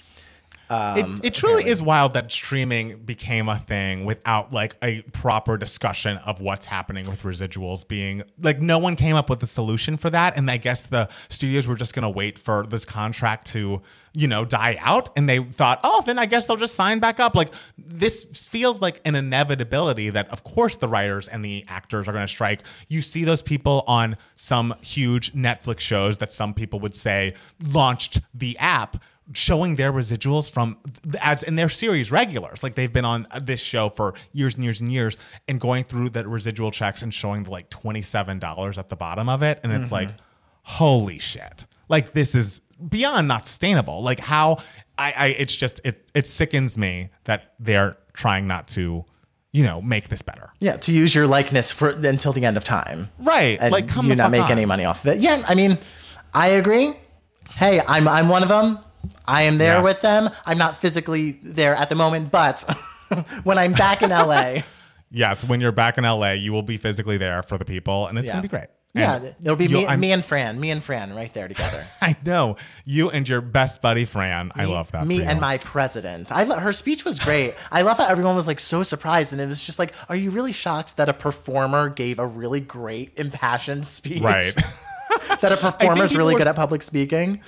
Um, 0.71 1.17
it, 1.17 1.27
it 1.27 1.35
truly 1.35 1.69
is 1.69 1.83
wild 1.83 2.15
that 2.15 2.33
streaming 2.33 2.99
became 2.99 3.49
a 3.49 3.59
thing 3.59 4.05
without 4.05 4.53
like 4.53 4.77
a 4.83 5.03
proper 5.13 5.59
discussion 5.59 6.19
of 6.27 6.41
what's 6.41 6.67
happening 6.67 7.07
with 7.07 7.23
residuals 7.23 7.87
being 7.87 8.23
like 8.41 8.61
no 8.61 8.79
one 8.79 8.97
came 8.97 9.15
up 9.15 9.29
with 9.29 9.43
a 9.43 9.47
solution 9.47 9.97
for 9.99 10.09
that. 10.11 10.39
And 10.39 10.51
i 10.51 10.57
guess 10.57 10.83
the 10.83 11.09
studios 11.29 11.67
were 11.67 11.77
just 11.77 11.95
going 11.95 12.05
to 12.05 12.11
wait 12.11 12.39
for 12.39 12.65
this 12.65 12.85
contract 12.85 13.47
to 13.49 13.83
you 14.15 14.29
know 14.29 14.45
die 14.45 14.79
out. 14.81 15.11
And 15.17 15.29
they 15.29 15.39
thought 15.39 15.81
oh 15.85 16.03
then 16.07 16.19
i 16.19 16.27
guess 16.27 16.47
they'll 16.47 16.57
just 16.57 16.75
sign 16.75 16.99
back 16.99 17.21
up. 17.21 17.35
Like 17.35 17.53
this 17.77 18.25
feels 18.49 18.81
like 18.81 19.01
an 19.05 19.15
inevitability 19.15 20.11
that 20.11 20.29
of 20.31 20.45
course 20.45 20.79
the 20.79 20.89
writers 20.89 21.29
and 21.29 21.45
the 21.45 21.65
actors 21.69 22.09
are 22.09 22.13
going 22.13 22.25
to 22.27 22.33
strike. 22.33 22.63
You 22.89 23.03
see 23.03 23.25
those 23.25 23.43
people 23.43 23.85
on 23.87 24.17
some 24.35 24.75
huge 24.81 25.33
netflix 25.35 25.81
shows 25.81 26.19
that 26.19 26.33
some 26.33 26.55
people 26.55 26.81
would 26.81 26.95
say 26.95 27.35
launched 27.63 28.21
the 28.33 28.57
app 28.59 28.97
showing 29.33 29.77
their 29.77 29.93
residuals 29.93 30.53
from 30.53 30.79
the 31.03 31.25
ads 31.25 31.43
and 31.43 31.59
their 31.59 31.69
series 31.69 32.11
regulars. 32.11 32.63
Like 32.63 32.75
they've 32.75 32.93
been 32.93 33.05
on 33.05 33.27
this 33.41 33.61
show 33.61 33.89
for 33.89 34.15
years 34.33 34.55
and 34.55 34.65
years 34.65 34.81
and 34.81 34.93
years 34.93 35.19
and 35.49 35.61
going 35.61 35.85
through 35.85 36.11
the 36.11 36.29
residual 36.29 36.71
checks 36.71 37.03
and 37.03 37.13
showing 37.13 37.45
the 37.45 37.51
like 37.51 37.71
$27 37.71 38.79
at 38.79 38.89
the 38.89 38.97
bottom 38.97 39.29
of 39.29 39.43
it. 39.43 39.61
And 39.63 39.73
it's 39.73 39.87
mm-hmm. 39.87 39.95
like, 39.95 40.09
holy 40.63 41.19
shit. 41.19 41.67
Like 41.89 42.13
this 42.13 42.35
is 42.35 42.61
beyond 42.89 43.29
not 43.29 43.47
sustainable. 43.47 44.03
Like 44.03 44.21
how 44.21 44.59
I, 44.99 45.15
I 45.17 45.27
it's 45.29 45.55
just 45.55 45.81
it 45.85 46.11
it 46.15 46.27
sickens 46.27 46.77
me 46.77 47.11
that 47.25 47.55
they're 47.59 47.97
trying 48.13 48.47
not 48.47 48.69
to, 48.69 49.05
you 49.53 49.65
know, 49.65 49.81
make 49.81 50.09
this 50.09 50.23
better. 50.23 50.51
Yeah, 50.61 50.77
to 50.79 50.93
use 50.93 51.15
your 51.15 51.27
likeness 51.27 51.73
for 51.73 51.91
until 51.91 52.33
the 52.33 52.45
end 52.45 52.57
of 52.57 52.65
time. 52.65 53.11
Right. 53.19 53.59
And 53.61 53.73
like 53.73 53.89
come 53.89 54.07
you 54.07 54.17
not 54.17 54.31
make 54.31 54.45
on. 54.45 54.53
any 54.53 54.65
money 54.65 54.85
off 54.85 55.05
of 55.05 55.15
it. 55.15 55.21
Yeah, 55.21 55.45
I 55.47 55.55
mean, 55.55 55.79
I 56.33 56.49
agree. 56.49 56.95
Hey, 57.51 57.81
I'm 57.87 58.09
I'm 58.09 58.29
one 58.29 58.43
of 58.43 58.49
them. 58.49 58.79
I 59.27 59.43
am 59.43 59.59
there 59.59 59.75
Yes. 59.77 59.85
with 59.85 60.01
them. 60.03 60.31
I'm 60.47 60.59
not 60.59 60.77
physically 60.77 61.39
there 61.43 61.75
at 61.75 61.89
the 61.89 61.95
moment, 61.95 62.31
but 62.31 62.63
when 63.45 63.59
I'm 63.59 63.73
back 63.73 64.03
in 64.03 64.11
LA, 64.11 64.63
Yes, 65.11 65.45
when 65.45 65.61
you're 65.61 65.71
back 65.73 65.97
in 65.97 66.03
LA, 66.05 66.33
you 66.33 66.53
will 66.53 66.63
be 66.65 66.77
physically 66.77 67.19
there 67.19 67.43
for 67.45 67.57
the 67.57 67.65
people 67.65 68.09
and 68.09 68.19
it's 68.19 68.27
Yeah. 68.29 68.33
gonna 68.35 68.43
be 68.43 68.49
great. 68.49 68.67
yeah, 68.95 69.21
it'll 69.43 69.55
be 69.57 69.67
me, 69.69 69.97
me 69.97 70.13
and 70.13 70.25
Fran, 70.25 70.59
me 70.61 70.71
and 70.71 70.83
Fran 70.83 71.15
right 71.15 71.33
there 71.35 71.47
together. 71.49 71.83
I 72.03 72.15
know 72.25 72.57
you 72.85 73.11
and 73.11 73.29
your 73.29 73.41
best 73.41 73.81
buddy 73.83 74.05
Fran. 74.05 74.51
I 74.55 74.65
love 74.67 74.91
that. 74.93 75.07
Me 75.07 75.23
and 75.23 75.41
my 75.41 75.59
president. 75.59 76.31
I 76.33 76.45
lo- 76.45 76.59
her 76.59 76.73
speech 76.73 77.05
was 77.05 77.19
great. 77.19 77.55
I 77.73 77.83
love 77.83 77.99
how 77.99 78.07
everyone 78.07 78.35
was 78.37 78.47
like 78.47 78.61
so 78.61 78.83
surprised, 78.85 79.33
and 79.33 79.41
it 79.43 79.47
was 79.49 79.61
just 79.63 79.79
like, 79.81 79.95
are 80.09 80.15
you 80.17 80.31
really 80.31 80.53
shocked 80.53 80.97
that 80.97 81.09
a 81.09 81.13
performer 81.13 81.89
gave 81.89 82.19
a 82.21 82.27
really 82.27 82.61
great 82.61 83.13
impassioned 83.17 83.85
speech? 83.87 84.23
right. 84.23 84.53
that 85.41 85.53
a 85.53 85.57
performer's 85.57 86.11
people 86.11 86.19
really 86.19 86.35
were 86.35 86.39
good 86.39 86.49
at 86.49 86.57
public 86.57 86.83
speaking. 86.83 87.41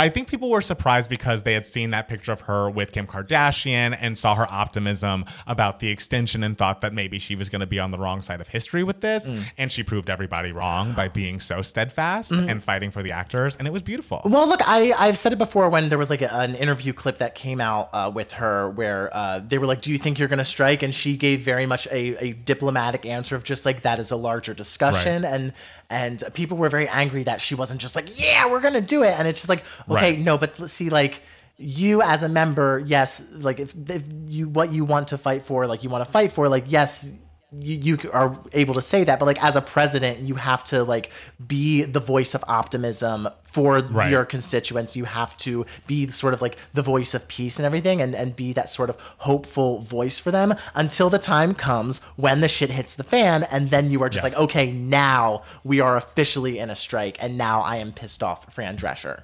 I 0.00 0.08
think 0.08 0.28
people 0.28 0.48
were 0.48 0.60
surprised 0.62 1.10
because 1.10 1.42
they 1.42 1.54
had 1.54 1.66
seen 1.66 1.90
that 1.90 2.06
picture 2.06 2.30
of 2.30 2.42
her 2.42 2.70
with 2.70 2.92
Kim 2.92 3.06
Kardashian 3.06 3.96
and 4.00 4.16
saw 4.16 4.36
her 4.36 4.46
optimism 4.48 5.24
about 5.46 5.80
the 5.80 5.90
extension 5.90 6.44
and 6.44 6.56
thought 6.56 6.82
that 6.82 6.92
maybe 6.92 7.18
she 7.18 7.34
was 7.34 7.48
going 7.48 7.60
to 7.60 7.66
be 7.66 7.80
on 7.80 7.90
the 7.90 7.98
wrong 7.98 8.22
side 8.22 8.40
of 8.40 8.48
history 8.48 8.84
with 8.84 9.00
this. 9.00 9.32
Mm. 9.32 9.52
And 9.58 9.72
she 9.72 9.82
proved 9.82 10.08
everybody 10.08 10.52
wrong 10.52 10.92
by 10.92 11.08
being 11.08 11.40
so 11.40 11.62
steadfast 11.62 12.30
Mm-hmm. 12.32 12.48
and 12.48 12.62
fighting 12.62 12.90
for 12.90 13.02
the 13.02 13.10
actors. 13.12 13.56
And 13.56 13.66
it 13.66 13.72
was 13.72 13.82
beautiful. 13.82 14.20
Well, 14.24 14.46
look, 14.48 14.60
I 14.66 14.92
I've 14.98 15.18
said 15.18 15.32
it 15.32 15.38
before 15.38 15.68
when 15.68 15.88
there 15.88 15.98
was 15.98 16.10
like 16.10 16.22
a, 16.22 16.32
an 16.32 16.54
interview 16.54 16.92
clip 16.92 17.18
that 17.18 17.34
came 17.34 17.60
out 17.60 17.88
uh, 17.92 18.10
with 18.14 18.32
her 18.34 18.70
where 18.70 19.10
uh, 19.16 19.40
they 19.40 19.58
were 19.58 19.66
like, 19.66 19.80
"Do 19.80 19.90
you 19.90 19.98
think 19.98 20.18
you're 20.18 20.28
going 20.28 20.38
to 20.38 20.44
strike?" 20.44 20.82
And 20.82 20.94
she 20.94 21.16
gave 21.16 21.40
very 21.40 21.66
much 21.66 21.86
a, 21.88 22.22
a 22.24 22.32
diplomatic 22.34 23.04
answer 23.06 23.34
of 23.34 23.44
just 23.44 23.66
like 23.66 23.82
that 23.82 23.98
is 23.98 24.10
a 24.10 24.16
larger 24.16 24.54
discussion, 24.54 25.22
Right. 25.22 25.32
and 25.32 25.52
and 25.90 26.22
people 26.34 26.56
were 26.56 26.68
very 26.68 26.88
angry 26.88 27.24
that 27.24 27.40
she 27.40 27.54
wasn't 27.54 27.80
just 27.80 27.96
like, 27.96 28.18
"Yeah, 28.18 28.50
we're 28.50 28.60
to 28.74 28.80
do 28.80 29.02
it," 29.02 29.18
and 29.18 29.26
it's 29.28 29.38
just 29.40 29.48
like, 29.48 29.64
okay, 29.90 30.12
Right. 30.12 30.18
no, 30.20 30.38
but 30.38 30.68
see, 30.68 30.90
like. 30.90 31.22
You 31.60 32.02
as 32.02 32.22
a 32.22 32.28
member, 32.28 32.80
yes, 32.86 33.30
like 33.32 33.58
if, 33.58 33.74
if 33.90 34.04
you 34.28 34.48
what 34.48 34.72
you 34.72 34.84
want 34.84 35.08
to 35.08 35.18
fight 35.18 35.42
for, 35.42 35.66
like 35.66 35.82
you 35.82 35.90
want 35.90 36.04
to 36.04 36.10
fight 36.12 36.30
for, 36.30 36.48
like 36.48 36.66
yes, 36.68 37.20
you, 37.50 37.96
you 38.02 38.10
are 38.12 38.38
able 38.52 38.74
to 38.74 38.82
say 38.82 39.04
that, 39.04 39.18
but 39.18 39.24
like 39.24 39.42
as 39.42 39.56
a 39.56 39.62
president, 39.62 40.20
you 40.20 40.34
have 40.34 40.62
to 40.64 40.84
like 40.84 41.10
be 41.46 41.82
the 41.82 41.98
voice 42.00 42.34
of 42.34 42.44
optimism 42.46 43.26
for 43.42 43.78
Right. 43.80 44.10
your 44.10 44.26
constituents. 44.26 44.94
You 44.96 45.04
have 45.06 45.34
to 45.38 45.64
be 45.86 46.06
sort 46.08 46.34
of 46.34 46.42
like 46.42 46.58
the 46.74 46.82
voice 46.82 47.14
of 47.14 47.26
peace 47.26 47.58
and 47.58 47.64
everything 47.64 48.02
and, 48.02 48.14
and 48.14 48.36
be 48.36 48.52
that 48.52 48.68
sort 48.68 48.90
of 48.90 48.96
hopeful 49.18 49.78
voice 49.80 50.18
for 50.18 50.30
them 50.30 50.54
until 50.74 51.08
the 51.08 51.18
time 51.18 51.54
comes 51.54 52.00
when 52.16 52.42
the 52.42 52.48
shit 52.48 52.68
hits 52.68 52.94
the 52.94 53.04
fan. 53.04 53.44
And 53.44 53.70
then 53.70 53.90
you 53.90 54.02
are 54.02 54.10
just 54.10 54.24
Yes. 54.24 54.34
like, 54.34 54.42
okay, 54.44 54.70
now 54.70 55.42
we 55.64 55.80
are 55.80 55.96
officially 55.96 56.58
in 56.58 56.68
a 56.68 56.74
strike. 56.76 57.16
And 57.18 57.38
now 57.38 57.62
I 57.62 57.76
am 57.76 57.92
pissed 57.92 58.22
off 58.22 58.52
Fran 58.52 58.76
Drescher. 58.76 59.22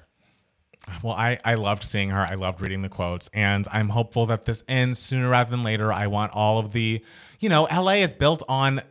Well, 1.01 1.13
I, 1.13 1.39
I 1.43 1.55
loved 1.55 1.81
seeing 1.81 2.11
her. 2.11 2.19
I 2.19 2.35
loved 2.35 2.61
reading 2.61 2.83
the 2.83 2.89
quotes. 2.89 3.27
And 3.33 3.65
I'm 3.73 3.89
hopeful 3.89 4.27
that 4.27 4.45
this 4.45 4.63
ends 4.67 4.99
sooner 4.99 5.29
rather 5.29 5.49
than 5.49 5.63
later. 5.63 5.91
I 5.91 6.05
want 6.05 6.31
all 6.35 6.59
of 6.59 6.73
the, 6.73 7.03
you 7.45 7.49
know, 7.49 7.67
LA 7.71 8.01
is 8.01 8.11
built 8.11 8.41
on 8.49 8.81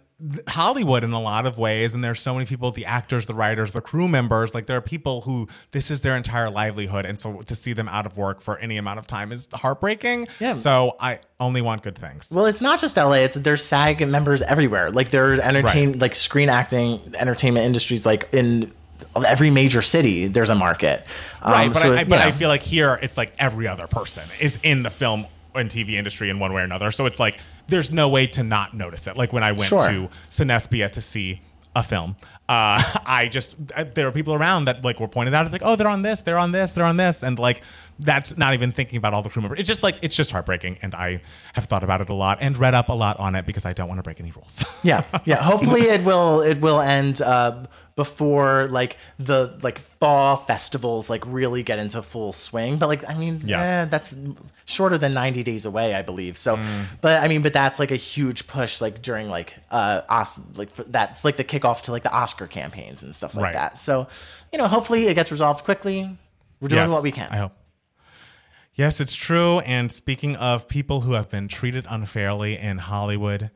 Hollywood 0.49 1.03
in 1.03 1.13
a 1.13 1.21
lot 1.21 1.45
of 1.45 1.59
ways. 1.59 1.93
And 1.93 2.05
there's 2.05 2.21
so 2.21 2.35
many 2.35 2.47
people 2.47 2.71
the 2.71 2.85
actors, 2.87 3.27
the 3.27 3.35
writers, 3.35 3.73
the 3.73 3.81
crew 3.81 4.07
members. 4.07 4.55
Like, 4.55 4.67
there 4.67 4.77
are 4.77 4.81
people 4.81 5.23
who 5.23 5.49
this 5.73 5.91
is 5.91 6.03
their 6.03 6.17
entire 6.17 6.49
livelihood. 6.51 7.05
And 7.05 7.19
so 7.19 7.43
to 7.43 7.55
see 7.57 7.73
them 7.73 7.89
out 7.89 8.07
of 8.07 8.17
work 8.17 8.41
for 8.41 8.57
any 8.59 8.77
amount 8.77 9.01
of 9.01 9.09
time 9.09 9.33
is 9.33 9.49
heartbreaking. 9.53 10.29
Yeah. 10.39 10.55
So 10.55 10.95
I 11.01 11.19
only 11.41 11.63
want 11.63 11.83
good 11.83 11.99
things. 11.99 12.31
Well, 12.33 12.47
it's 12.47 12.63
not 12.63 12.79
just 12.81 12.97
LA. 12.97 13.25
It's 13.27 13.35
there's 13.35 13.65
SAG 13.65 14.07
members 14.07 14.41
everywhere. 14.43 14.93
Like 14.93 15.11
there's 15.11 15.41
entertain 15.41 15.91
Right. 15.93 16.01
like 16.03 16.15
screen 16.15 16.49
acting 16.49 17.01
entertainment 17.19 17.67
industries 17.67 18.07
like 18.07 18.29
in 18.33 18.71
every 19.17 19.51
major 19.51 19.83
city. 19.83 20.29
There's 20.29 20.49
a 20.49 20.55
market. 20.55 21.05
Right, 21.45 21.67
Um, 21.67 21.73
but, 21.73 21.83
so, 21.83 21.93
I, 21.93 22.01
you 22.03 22.07
but 22.07 22.21
I 22.21 22.31
feel 22.31 22.49
like 22.49 22.63
here 22.63 23.01
it's 23.03 23.17
like 23.17 23.33
every 23.37 23.67
other 23.67 23.89
person 23.89 24.23
is 24.41 24.61
in 24.63 24.85
the 24.85 24.91
film 24.91 25.27
and 25.57 25.69
TV 25.69 25.95
industry 25.95 26.31
in 26.31 26.39
one 26.39 26.53
way 26.53 26.63
or 26.63 26.65
another. 26.65 26.93
So 26.93 27.07
it's 27.07 27.19
like 27.19 27.39
there's 27.69 27.93
no 27.93 28.09
way 28.09 28.27
to 28.29 28.43
not 28.43 28.75
notice 28.75 29.07
it. 29.07 29.17
Like 29.17 29.33
when 29.33 29.43
I 29.43 29.53
went 29.53 29.65
Sure. 29.69 29.89
to 29.89 30.09
Cinespia 30.31 30.91
to 30.91 31.01
see 31.01 31.41
a 31.77 31.83
film, 31.83 32.17
uh, 32.49 32.81
I 33.07 33.29
just 33.31 33.57
uh, 33.77 33.85
there 33.95 34.07
are 34.07 34.13
people 34.13 34.35
around 34.35 34.67
that 34.67 34.85
like 34.85 35.01
were 35.01 35.09
pointed 35.09 35.35
out. 35.35 35.45
It's 35.47 35.53
like, 35.53 35.63
oh, 35.65 35.77
they're 35.77 35.89
on 35.89 36.03
this, 36.03 36.23
they're 36.23 36.39
on 36.39 36.53
this, 36.53 36.73
they're 36.73 36.85
on 36.85 36.97
this, 36.97 37.23
and 37.23 37.39
like 37.39 37.63
that's 37.99 38.37
not 38.37 38.55
even 38.55 38.71
thinking 38.73 38.97
about 38.97 39.15
all 39.15 39.23
the 39.23 39.29
crew 39.29 39.43
members. 39.43 39.59
It's 39.61 39.69
just 39.69 39.83
like 39.83 39.99
it's 40.03 40.15
just 40.17 40.31
heartbreaking, 40.31 40.79
and 40.83 40.95
I 40.95 41.21
have 41.55 41.65
thought 41.65 41.83
about 41.83 42.01
it 42.01 42.11
a 42.11 42.15
lot 42.15 42.39
and 42.41 42.57
read 42.59 42.75
up 42.75 42.89
a 42.91 42.93
lot 42.93 43.19
on 43.19 43.35
it 43.35 43.47
because 43.47 43.65
I 43.67 43.73
don't 43.73 43.89
want 43.89 43.99
to 43.99 44.03
break 44.03 44.21
any 44.21 44.31
rules. 44.33 44.81
yeah, 44.85 45.03
yeah. 45.25 45.37
Hopefully, 45.43 45.83
it 45.83 46.03
will 46.05 46.43
it 46.43 46.61
will 46.61 46.81
end 46.81 47.21
uh, 47.23 47.65
before 47.97 48.67
like 48.69 48.97
the 49.19 49.59
like 49.63 49.79
fall 49.79 50.37
festivals 50.37 51.09
like 51.09 51.23
really 51.27 51.63
get 51.63 51.79
into 51.79 52.03
full 52.03 52.33
swing. 52.33 52.77
But 52.79 52.89
like, 52.89 53.09
I 53.09 53.15
mean, 53.17 53.41
Yes. 53.45 53.67
eh, 53.67 53.85
that's 53.85 54.17
shorter 54.65 54.99
than 54.99 55.15
ninety 55.15 55.43
days 55.43 55.65
away, 55.65 55.95
I 55.95 56.03
believe. 56.03 56.37
So, 56.37 56.59
but 57.01 57.23
I 57.23 57.29
mean, 57.29 57.43
but 57.43 57.53
that's 57.53 57.79
like 57.79 57.91
a 57.93 57.97
huge 57.97 58.47
push, 58.49 58.81
like 58.81 59.01
during 59.03 59.29
like 59.29 59.55
uh, 59.71 60.03
Os- 60.09 60.41
like 60.57 60.71
for, 60.73 60.83
that's 60.85 61.25
like 61.25 61.37
the 61.37 61.45
kickoff 61.45 61.83
to 61.83 61.93
like 61.93 62.03
the 62.03 62.13
Oscar 62.13 62.47
campaigns 62.47 63.03
and 63.03 63.15
stuff 63.15 63.35
like 63.35 63.45
Right. 63.45 63.55
that. 63.55 63.79
So, 63.79 64.09
you 64.53 64.59
know, 64.59 64.67
hopefully 64.67 65.07
it 65.07 65.15
gets 65.15 65.31
resolved 65.31 65.65
quickly. 65.65 66.19
We're 66.61 66.69
doing 66.69 66.83
Yes, 66.83 66.91
what 66.91 67.03
we 67.03 67.13
can. 67.13 67.29
I 67.31 67.37
hope. 67.37 67.53
Yes, 68.75 69.01
it's 69.01 69.15
true. 69.15 69.61
And 69.61 69.93
speaking 69.93 70.35
of 70.37 70.67
people 70.67 71.03
who 71.03 71.13
have 71.13 71.31
been 71.31 71.47
treated 71.47 71.87
unfairly 71.89 72.59
in 72.59 72.79
Hollywood, 72.79 73.51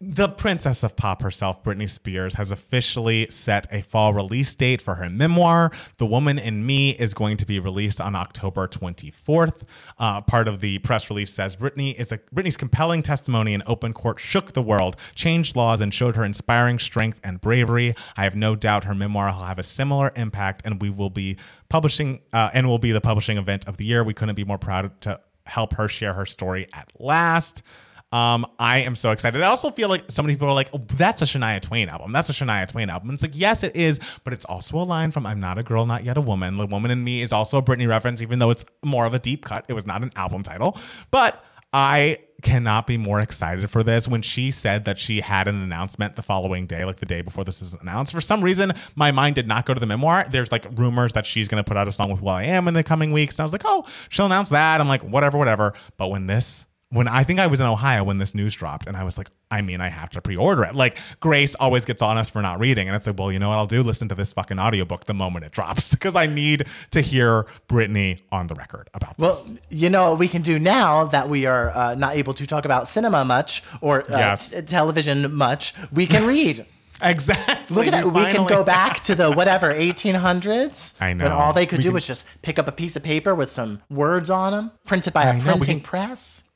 the 0.00 0.28
princess 0.28 0.84
of 0.84 0.94
pop 0.94 1.22
herself, 1.22 1.64
Britney 1.64 1.88
Spears, 1.88 2.34
has 2.34 2.52
officially 2.52 3.26
set 3.30 3.66
a 3.72 3.82
fall 3.82 4.14
release 4.14 4.54
date 4.54 4.80
for 4.80 4.94
her 4.94 5.10
memoir. 5.10 5.72
The 5.96 6.06
Woman 6.06 6.38
in 6.38 6.64
Me 6.64 6.90
is 6.90 7.14
going 7.14 7.36
to 7.38 7.46
be 7.46 7.58
released 7.58 8.00
on 8.00 8.14
October 8.14 8.68
24th. 8.68 9.64
Uh, 9.98 10.20
part 10.20 10.46
of 10.46 10.60
the 10.60 10.78
press 10.78 11.10
release 11.10 11.32
says 11.32 11.56
Britney 11.56 11.98
is 11.98 12.12
a 12.12 12.18
Britney's 12.18 12.56
compelling 12.56 13.02
testimony 13.02 13.54
in 13.54 13.62
open 13.66 13.92
court 13.92 14.20
shook 14.20 14.52
the 14.52 14.62
world, 14.62 14.94
changed 15.16 15.56
laws, 15.56 15.80
and 15.80 15.92
showed 15.92 16.14
her 16.14 16.24
inspiring 16.24 16.78
strength 16.78 17.20
and 17.24 17.40
bravery. 17.40 17.94
I 18.16 18.22
have 18.22 18.36
no 18.36 18.54
doubt 18.54 18.84
her 18.84 18.94
memoir 18.94 19.26
will 19.26 19.44
have 19.44 19.58
a 19.58 19.64
similar 19.64 20.12
impact, 20.14 20.62
and 20.64 20.80
we 20.80 20.90
will 20.90 21.10
be 21.10 21.36
publishing 21.68 22.20
uh, 22.32 22.50
and 22.54 22.68
will 22.68 22.78
be 22.78 22.92
the 22.92 23.00
publishing 23.00 23.36
event 23.36 23.66
of 23.66 23.78
the 23.78 23.84
year. 23.84 24.04
We 24.04 24.14
couldn't 24.14 24.36
be 24.36 24.44
more 24.44 24.58
proud 24.58 25.00
to 25.00 25.20
help 25.44 25.74
her 25.74 25.88
share 25.88 26.12
her 26.12 26.26
story 26.26 26.68
at 26.72 26.92
last. 27.00 27.64
Um, 28.10 28.46
I 28.58 28.78
am 28.80 28.96
so 28.96 29.10
excited. 29.10 29.42
I 29.42 29.48
also 29.48 29.70
feel 29.70 29.88
like 29.88 30.04
so 30.10 30.22
many 30.22 30.34
people 30.34 30.48
are 30.48 30.54
like, 30.54 30.70
oh, 30.72 30.82
that's 30.94 31.20
a 31.20 31.26
Shania 31.26 31.60
Twain 31.60 31.88
album. 31.88 32.12
That's 32.12 32.30
a 32.30 32.32
Shania 32.32 32.68
Twain 32.68 32.88
album. 32.88 33.10
It's 33.10 33.22
like, 33.22 33.32
yes, 33.34 33.62
it 33.62 33.76
is, 33.76 34.00
but 34.24 34.32
it's 34.32 34.46
also 34.46 34.78
a 34.78 34.84
line 34.84 35.10
from 35.10 35.26
I'm 35.26 35.40
Not 35.40 35.58
a 35.58 35.62
Girl, 35.62 35.84
Not 35.84 36.04
Yet 36.04 36.16
a 36.16 36.22
Woman. 36.22 36.56
The 36.56 36.66
Woman 36.66 36.90
in 36.90 37.04
Me 37.04 37.20
is 37.20 37.32
also 37.32 37.58
a 37.58 37.62
Britney 37.62 37.86
reference, 37.86 38.22
even 38.22 38.38
though 38.38 38.50
it's 38.50 38.64
more 38.84 39.04
of 39.04 39.12
a 39.12 39.18
deep 39.18 39.44
cut. 39.44 39.66
It 39.68 39.74
was 39.74 39.86
not 39.86 40.02
an 40.02 40.10
album 40.16 40.42
title. 40.42 40.78
But 41.10 41.44
I 41.72 42.18
cannot 42.40 42.86
be 42.86 42.96
more 42.96 43.20
excited 43.20 43.68
for 43.68 43.82
this. 43.82 44.08
When 44.08 44.22
she 44.22 44.50
said 44.52 44.86
that 44.86 44.98
she 44.98 45.20
had 45.20 45.46
an 45.46 45.56
announcement 45.56 46.16
the 46.16 46.22
following 46.22 46.66
day, 46.66 46.86
like 46.86 46.96
the 46.96 47.06
day 47.06 47.20
before 47.20 47.44
this 47.44 47.60
is 47.60 47.74
announced, 47.74 48.14
for 48.14 48.22
some 48.22 48.42
reason, 48.42 48.72
my 48.94 49.10
mind 49.10 49.34
did 49.34 49.46
not 49.46 49.66
go 49.66 49.74
to 49.74 49.80
the 49.80 49.86
memoir. 49.86 50.24
There's 50.30 50.50
like 50.50 50.66
rumors 50.76 51.12
that 51.12 51.26
she's 51.26 51.48
going 51.48 51.62
to 51.62 51.68
put 51.68 51.76
out 51.76 51.88
a 51.88 51.92
song 51.92 52.10
with 52.10 52.22
Will 52.22 52.30
I 52.30 52.44
Am 52.44 52.68
in 52.68 52.74
the 52.74 52.82
coming 52.82 53.12
weeks. 53.12 53.36
And 53.36 53.42
I 53.42 53.44
was 53.44 53.52
like, 53.52 53.64
oh, 53.66 53.84
she'll 54.08 54.26
announce 54.26 54.48
that. 54.48 54.80
I'm 54.80 54.88
like, 54.88 55.02
whatever, 55.02 55.36
whatever. 55.36 55.74
But 55.98 56.08
when 56.08 56.26
this 56.26 56.66
when 56.90 57.06
I 57.06 57.22
think 57.22 57.38
I 57.38 57.46
was 57.48 57.60
in 57.60 57.66
Ohio 57.66 58.02
when 58.04 58.16
this 58.18 58.34
news 58.34 58.54
dropped, 58.54 58.86
and 58.86 58.96
I 58.96 59.04
was 59.04 59.18
like, 59.18 59.28
I 59.50 59.60
mean, 59.62 59.80
I 59.80 59.88
have 59.90 60.08
to 60.10 60.22
pre-order 60.22 60.64
it. 60.64 60.74
Like 60.74 60.98
Grace 61.20 61.54
always 61.54 61.84
gets 61.84 62.00
on 62.00 62.16
us 62.16 62.30
for 62.30 62.40
not 62.40 62.58
reading, 62.60 62.88
and 62.88 62.96
it's 62.96 63.06
like, 63.06 63.18
well, 63.18 63.30
you 63.30 63.38
know 63.38 63.50
what 63.50 63.58
I'll 63.58 63.66
do? 63.66 63.82
Listen 63.82 64.08
to 64.08 64.14
this 64.14 64.32
fucking 64.32 64.58
audiobook 64.58 65.04
the 65.04 65.14
moment 65.14 65.44
it 65.44 65.52
drops 65.52 65.90
because 65.94 66.16
I 66.16 66.26
need 66.26 66.64
to 66.92 67.00
hear 67.00 67.44
Britney 67.68 68.20
on 68.32 68.46
the 68.46 68.54
record 68.54 68.88
about 68.94 69.18
Well, 69.18 69.30
this. 69.32 69.52
Well, 69.52 69.60
you 69.70 69.90
know 69.90 70.10
what 70.10 70.18
we 70.18 70.28
can 70.28 70.40
do 70.42 70.58
now 70.58 71.04
that 71.04 71.28
we 71.28 71.44
are 71.46 71.70
uh, 71.76 71.94
not 71.94 72.14
able 72.16 72.32
to 72.34 72.46
talk 72.46 72.64
about 72.64 72.88
cinema 72.88 73.24
much 73.24 73.62
or 73.82 74.02
uh, 74.02 74.18
Yes. 74.18 74.52
t- 74.54 74.62
television 74.62 75.34
much. 75.34 75.74
We 75.92 76.06
can 76.06 76.26
read. 76.34 76.64
Exactly. 77.00 77.76
Look 77.76 77.86
at 77.86 77.92
that. 77.92 78.06
We 78.12 78.22
can 78.32 78.46
go 78.48 78.64
back 78.64 79.00
to 79.02 79.14
the 79.14 79.30
whatever 79.30 79.72
1800s. 79.74 81.00
I 81.00 81.08
When 81.10 81.18
know. 81.18 81.28
all 81.32 81.52
they 81.52 81.66
could 81.66 81.78
We 81.78 81.82
do 81.84 81.88
can- 81.90 81.94
was 81.94 82.06
just 82.06 82.26
pick 82.42 82.58
up 82.58 82.66
a 82.66 82.72
piece 82.72 82.96
of 82.96 83.02
paper 83.04 83.34
with 83.34 83.50
some 83.50 83.82
words 83.88 84.30
on 84.30 84.52
them, 84.52 84.72
printed 84.86 85.12
by 85.12 85.24
a 85.26 85.36
I 85.36 85.40
printing 85.40 85.80
press. 85.80 86.47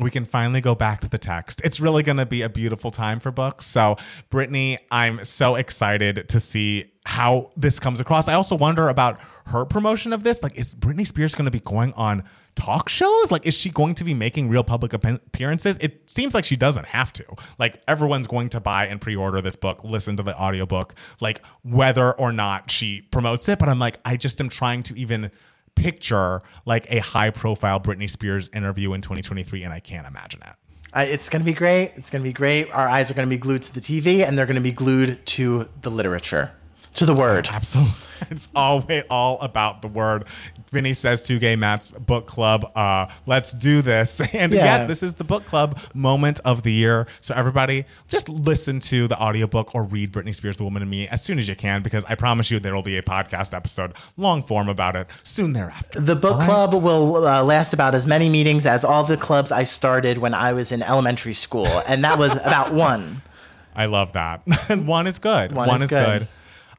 We 0.00 0.10
can 0.10 0.24
finally 0.24 0.60
go 0.60 0.74
back 0.74 1.00
to 1.00 1.08
the 1.08 1.18
text. 1.18 1.60
It's 1.64 1.80
really 1.80 2.02
going 2.02 2.18
to 2.18 2.26
be 2.26 2.42
a 2.42 2.48
beautiful 2.48 2.90
time 2.90 3.18
for 3.18 3.30
books. 3.32 3.66
So, 3.66 3.96
Britney, 4.30 4.78
I'm 4.90 5.24
so 5.24 5.56
excited 5.56 6.28
to 6.28 6.40
see 6.40 6.92
how 7.04 7.50
this 7.56 7.80
comes 7.80 8.00
across. 8.00 8.28
I 8.28 8.34
also 8.34 8.54
wonder 8.56 8.88
about 8.88 9.18
her 9.46 9.64
promotion 9.64 10.12
of 10.12 10.22
this. 10.24 10.42
Like, 10.42 10.56
is 10.56 10.74
Britney 10.74 11.06
Spears 11.06 11.34
going 11.34 11.46
to 11.46 11.50
be 11.50 11.60
going 11.60 11.92
on 11.94 12.22
talk 12.54 12.88
shows? 12.88 13.32
Like, 13.32 13.46
is 13.46 13.56
she 13.56 13.70
going 13.70 13.94
to 13.94 14.04
be 14.04 14.14
making 14.14 14.48
real 14.48 14.62
public 14.62 14.92
appearances? 14.92 15.78
It 15.78 16.08
seems 16.10 16.34
like 16.34 16.44
she 16.44 16.56
doesn't 16.56 16.86
have 16.86 17.12
to. 17.14 17.24
Like, 17.58 17.82
everyone's 17.88 18.26
going 18.26 18.50
to 18.50 18.60
buy 18.60 18.86
and 18.86 19.00
pre 19.00 19.16
order 19.16 19.40
this 19.40 19.56
book, 19.56 19.82
listen 19.82 20.16
to 20.18 20.22
the 20.22 20.36
audiobook, 20.38 20.94
like, 21.20 21.44
whether 21.62 22.12
or 22.12 22.30
not 22.30 22.70
she 22.70 23.02
promotes 23.02 23.48
it. 23.48 23.58
But 23.58 23.68
I'm 23.68 23.78
like, 23.78 23.98
I 24.04 24.16
just 24.16 24.40
am 24.40 24.48
trying 24.48 24.82
to 24.84 24.98
even 24.98 25.30
picture 25.78 26.42
like 26.66 26.86
a 26.90 26.98
high 26.98 27.30
profile 27.30 27.80
Britney 27.80 28.10
Spears 28.10 28.48
interview 28.52 28.92
in 28.92 29.00
2023 29.00 29.62
and 29.62 29.72
I 29.72 29.80
can't 29.80 30.06
imagine 30.06 30.40
it. 30.42 30.54
Uh, 30.92 31.00
it's 31.00 31.28
going 31.28 31.40
to 31.40 31.46
be 31.46 31.54
great. 31.54 31.92
It's 31.96 32.10
going 32.10 32.22
to 32.22 32.28
be 32.28 32.32
great. 32.32 32.70
Our 32.72 32.88
eyes 32.88 33.10
are 33.10 33.14
going 33.14 33.28
to 33.28 33.30
be 33.30 33.38
glued 33.38 33.62
to 33.62 33.74
the 33.74 33.80
TV 33.80 34.26
and 34.26 34.38
they're 34.38 34.46
going 34.46 34.56
to 34.56 34.62
be 34.62 34.72
glued 34.72 35.24
to 35.26 35.68
the 35.82 35.90
literature, 35.90 36.52
to 36.98 37.06
the 37.06 37.14
word. 37.14 37.48
Absolutely. 37.50 37.92
It's 38.30 38.48
always 38.54 39.04
all 39.10 39.40
about 39.40 39.80
the 39.80 39.86
word. 39.88 40.24
Vinny 40.72 40.92
says 40.92 41.22
to 41.22 41.38
Gay 41.38 41.54
Matt's 41.54 41.92
book 41.92 42.26
club, 42.26 42.70
uh, 42.74 43.06
let's 43.26 43.52
do 43.52 43.80
this. 43.80 44.20
And 44.34 44.52
Yeah. 44.52 44.64
yes, 44.64 44.88
this 44.88 45.02
is 45.04 45.14
the 45.14 45.24
book 45.24 45.46
club 45.46 45.78
moment 45.94 46.40
of 46.44 46.62
the 46.64 46.72
year. 46.72 47.06
So 47.20 47.32
everybody 47.34 47.84
just 48.08 48.28
listen 48.28 48.80
to 48.80 49.06
the 49.06 49.16
audiobook 49.22 49.72
or 49.74 49.84
read 49.84 50.12
Britney 50.12 50.34
Spears, 50.34 50.56
The 50.56 50.64
Woman 50.64 50.82
in 50.82 50.90
Me 50.90 51.06
as 51.08 51.22
soon 51.22 51.38
as 51.38 51.48
you 51.48 51.54
can, 51.54 51.80
because 51.82 52.04
I 52.06 52.16
promise 52.16 52.50
you 52.50 52.58
there 52.58 52.74
will 52.74 52.82
be 52.82 52.98
a 52.98 53.02
podcast 53.02 53.54
episode, 53.54 53.92
long 54.16 54.42
form 54.42 54.68
about 54.68 54.96
it 54.96 55.06
soon 55.22 55.52
thereafter. 55.52 56.00
The 56.00 56.16
book 56.16 56.40
club 56.40 56.74
will 56.74 57.24
uh, 57.24 57.42
last 57.44 57.72
about 57.72 57.94
as 57.94 58.04
many 58.06 58.28
meetings 58.28 58.66
as 58.66 58.84
all 58.84 59.04
the 59.04 59.16
clubs 59.16 59.52
I 59.52 59.62
started 59.62 60.18
when 60.18 60.34
I 60.34 60.52
was 60.52 60.72
in 60.72 60.82
elementary 60.82 61.34
school, 61.34 61.68
and 61.88 62.02
that 62.02 62.18
was 62.18 62.34
about 62.34 62.72
one. 62.74 63.22
I 63.76 63.86
love 63.86 64.12
that. 64.14 64.42
One 64.84 65.06
is 65.06 65.20
good. 65.20 65.52
One 65.52 65.68
One, 65.68 65.76
is 65.78 65.84
is, 65.84 65.90
good. 65.90 66.18
good. 66.22 66.28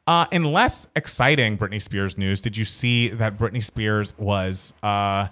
Uh, 0.10 0.26
in 0.32 0.43
less 0.43 0.88
exciting 0.95 1.56
Britney 1.56 1.80
Spears 1.80 2.17
news, 2.17 2.41
did 2.41 2.58
you 2.58 2.65
see 2.65 3.10
that 3.10 3.38
Britney 3.38 3.63
Spears 3.63 4.17
was 4.17 4.74
uh, 4.82 5.28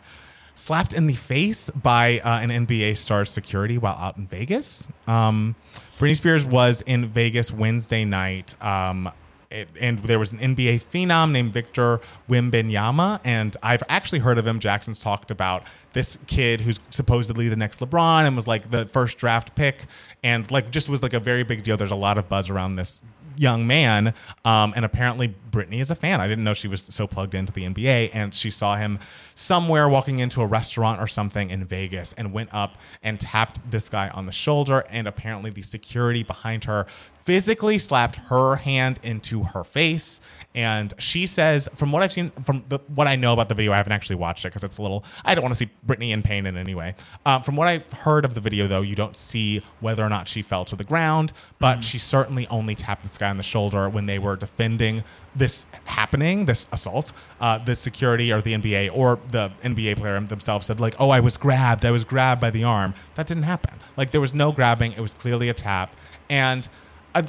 slapped 0.54 0.94
in 0.94 1.08
the 1.08 1.16
face 1.16 1.72
by 1.72 2.20
uh, 2.20 2.42
an 2.42 2.52
NBA 2.52 2.96
star's 2.96 3.32
security 3.32 3.80
while 3.80 3.96
out 3.96 4.18
in 4.18 4.28
Vegas? 4.28 4.88
Um, 5.08 5.56
Britney 5.98 6.16
Spears 6.16 6.46
was 6.46 6.84
in 6.84 7.08
Vegas 7.08 7.52
Wednesday 7.52 8.06
night. 8.06 8.54
Um, 8.64 9.10
it, 9.50 9.68
and 9.82 9.98
there 9.98 10.20
was 10.20 10.32
an 10.32 10.38
NBA 10.38 10.84
phenom 10.84 11.32
named 11.32 11.54
Victor 11.54 12.00
Wembanyama, 12.30 13.20
and 13.24 13.58
I've 13.64 13.82
actually 13.90 14.20
heard 14.20 14.38
of 14.38 14.46
him. 14.46 14.60
Jackson's 14.60 15.02
talked 15.02 15.32
about 15.32 15.64
this 15.94 16.20
kid 16.28 16.62
who's 16.62 16.80
supposedly 16.92 17.50
the 17.50 17.56
next 17.56 17.80
LeBron 17.80 18.28
and 18.28 18.36
was 18.36 18.48
like 18.48 18.70
the 18.70 18.86
first 18.86 19.18
draft 19.18 19.56
pick, 19.56 19.86
and 20.22 20.52
like 20.52 20.70
just 20.70 20.88
was 20.88 21.02
like 21.02 21.14
a 21.14 21.20
very 21.20 21.42
big 21.42 21.64
deal. 21.64 21.78
There's 21.78 21.90
a 21.90 21.96
lot 21.96 22.20
of 22.20 22.30
buzz 22.30 22.52
around 22.52 22.76
this 22.76 23.02
young 23.38 23.68
man, 23.68 24.14
um, 24.46 24.74
and 24.76 24.84
apparently 24.84 25.36
Britney 25.50 25.80
is 25.80 25.92
a 25.92 25.96
fan. 25.96 26.20
I 26.20 26.28
didn't 26.28 26.44
know 26.44 26.54
she 26.54 26.68
was 26.68 26.82
so 26.82 27.08
plugged 27.08 27.36
into 27.36 27.54
the 27.54 27.64
NBA, 27.64 28.12
and 28.14 28.34
she 28.34 28.50
saw 28.50 28.76
him 28.76 29.00
somewhere 29.36 29.88
walking 29.88 30.20
into 30.20 30.42
a 30.42 30.46
restaurant 30.46 31.02
or 31.02 31.08
something 31.08 31.50
in 31.50 31.66
Vegas, 31.66 32.14
and 32.14 32.34
went 32.34 32.54
up 32.54 32.78
and 33.02 33.20
tapped 33.20 33.70
this 33.70 33.90
guy 33.90 34.10
on 34.10 34.26
the 34.26 34.32
shoulder, 34.32 34.84
and 34.90 35.08
apparently 35.08 35.50
the 35.52 35.62
security 35.62 36.24
behind 36.24 36.66
her 36.66 36.86
physically 37.28 37.78
slapped 37.78 38.16
her 38.30 38.56
hand 38.56 39.00
into 39.04 39.44
her 39.44 39.62
face 39.62 40.22
and 40.56 40.94
she 40.98 41.28
says 41.28 41.70
from 41.76 41.92
what 41.92 42.02
i've 42.02 42.12
seen 42.12 42.30
from 42.44 42.64
the, 42.70 42.80
what 42.94 43.08
i 43.08 43.16
know 43.16 43.34
about 43.34 43.50
the 43.50 43.56
video 43.56 43.72
i 43.72 43.78
haven't 43.78 43.92
actually 43.92 44.16
watched 44.16 44.46
it 44.46 44.50
because 44.50 44.64
it's 44.64 44.78
a 44.78 44.82
little 44.82 45.04
i 45.26 45.36
don't 45.36 45.44
want 45.44 45.54
to 45.54 45.58
see 45.58 45.70
britney 45.86 46.12
in 46.12 46.22
pain 46.22 46.46
in 46.46 46.58
any 46.58 46.76
way. 46.76 46.96
Um, 47.26 47.42
from 47.42 47.56
what 47.56 47.68
i've 47.68 47.92
heard 47.92 48.26
of 48.26 48.34
the 48.34 48.42
video 48.42 48.68
though 48.68 48.82
you 48.82 48.96
don't 48.96 49.16
see 49.16 49.62
whether 49.80 50.04
or 50.04 50.10
not 50.10 50.28
she 50.28 50.42
fell 50.42 50.66
to 50.66 50.76
the 50.76 50.84
ground 50.84 51.34
but 51.60 51.84
she 51.84 51.98
certainly 51.98 52.48
only 52.48 52.76
tapped 52.76 53.04
this 53.04 53.18
guy 53.18 53.30
on 53.30 53.38
the 53.38 53.44
shoulder 53.44 53.90
when 53.90 54.06
they 54.06 54.20
were 54.20 54.36
defending 54.36 55.04
this 55.36 55.68
happening 55.86 56.46
this 56.46 56.68
assault. 56.72 57.14
Uh, 57.40 57.58
the 57.60 57.76
security 57.76 58.32
or 58.32 58.42
the 58.42 58.54
nba 58.54 58.90
or 58.94 59.20
the 59.30 59.52
nba 59.62 59.96
player 59.96 60.20
themselves 60.22 60.66
said 60.66 60.80
like 60.80 60.96
oh 61.00 61.10
i 61.10 61.20
was 61.20 61.38
grabbed. 61.38 61.86
I 61.86 61.92
was 61.92 62.04
grabbed 62.04 62.42
by 62.42 62.50
the 62.50 62.64
arm. 62.64 62.94
That 63.16 63.28
didn't 63.28 63.44
happen. 63.44 63.76
Like 63.96 64.12
there 64.12 64.22
was 64.22 64.34
no 64.34 64.52
grabbing. 64.52 64.94
It 64.94 65.02
was 65.02 65.14
clearly 65.14 65.50
a 65.50 65.54
tap. 65.54 65.96
And 66.30 66.68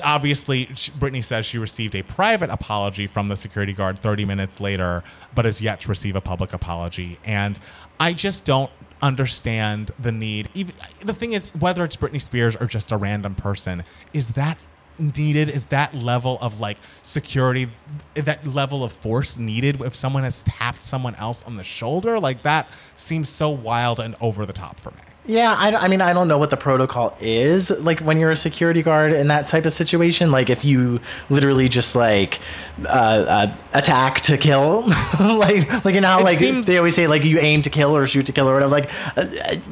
obviously 0.04 0.66
britney 0.66 1.22
says 1.22 1.46
she 1.46 1.58
received 1.58 1.94
a 1.94 2.02
private 2.02 2.50
apology 2.50 3.06
from 3.06 3.28
the 3.28 3.36
security 3.36 3.72
guard 3.72 3.98
30 3.98 4.24
minutes 4.24 4.60
later 4.60 5.02
but 5.34 5.44
has 5.44 5.60
yet 5.60 5.80
to 5.82 5.88
receive 5.88 6.16
a 6.16 6.20
public 6.20 6.52
apology. 6.52 7.18
And 7.24 7.58
i 8.00 8.12
just 8.12 8.44
don't 8.44 8.70
understand 9.00 9.92
the 9.98 10.10
need. 10.10 10.48
Even 10.54 10.74
the 11.04 11.14
thing 11.14 11.32
is 11.32 11.46
whether 11.54 11.84
it's 11.84 11.96
britney 11.96 12.20
spears 12.20 12.56
or 12.56 12.66
just 12.66 12.90
a 12.90 12.96
random 12.96 13.34
person 13.34 13.84
is 14.12 14.30
that 14.30 14.58
needed? 14.98 15.48
Is 15.48 15.66
that 15.66 15.94
level 15.94 16.38
of 16.40 16.60
like 16.60 16.78
security 17.02 17.68
that 18.14 18.46
level 18.46 18.82
of 18.82 18.92
force 18.92 19.38
needed 19.38 19.80
if 19.80 19.94
someone 19.94 20.24
has 20.24 20.42
tapped 20.42 20.82
someone 20.82 21.14
else 21.16 21.44
on 21.44 21.56
the 21.56 21.64
shoulder? 21.64 22.18
Like 22.18 22.42
that 22.42 22.68
seems 22.96 23.28
so 23.28 23.50
wild 23.50 24.00
and 24.00 24.16
over 24.20 24.44
the 24.44 24.52
top 24.52 24.80
for 24.80 24.90
me 24.90 24.98
Yeah, 25.28 25.54
I, 25.56 25.74
I 25.74 25.88
mean, 25.88 26.00
I 26.00 26.14
don't 26.14 26.26
know 26.26 26.38
what 26.38 26.48
the 26.48 26.56
protocol 26.56 27.14
is. 27.20 27.70
Like 27.82 28.00
when 28.00 28.18
you're 28.18 28.30
a 28.30 28.36
security 28.36 28.82
guard 28.82 29.12
in 29.12 29.28
that 29.28 29.46
type 29.46 29.66
of 29.66 29.74
situation, 29.74 30.30
like 30.30 30.48
if 30.48 30.64
you 30.64 31.00
literally 31.28 31.68
just 31.68 31.94
like 31.94 32.40
uh, 32.86 32.88
uh, 32.88 33.56
attack 33.74 34.22
to 34.22 34.38
kill, 34.38 34.82
like 35.20 35.84
like 35.84 35.94
you 35.94 36.00
know, 36.00 36.18
It 36.20 36.24
like 36.24 36.36
seems- 36.36 36.66
they 36.66 36.78
always 36.78 36.94
say, 36.94 37.06
like 37.06 37.24
you 37.24 37.38
aim 37.40 37.60
to 37.62 37.68
kill 37.70 37.94
or 37.94 38.06
shoot 38.06 38.24
to 38.26 38.32
kill 38.32 38.48
or 38.48 38.54
whatever. 38.54 38.70
Like, 38.72 38.90
uh, 39.18 39.26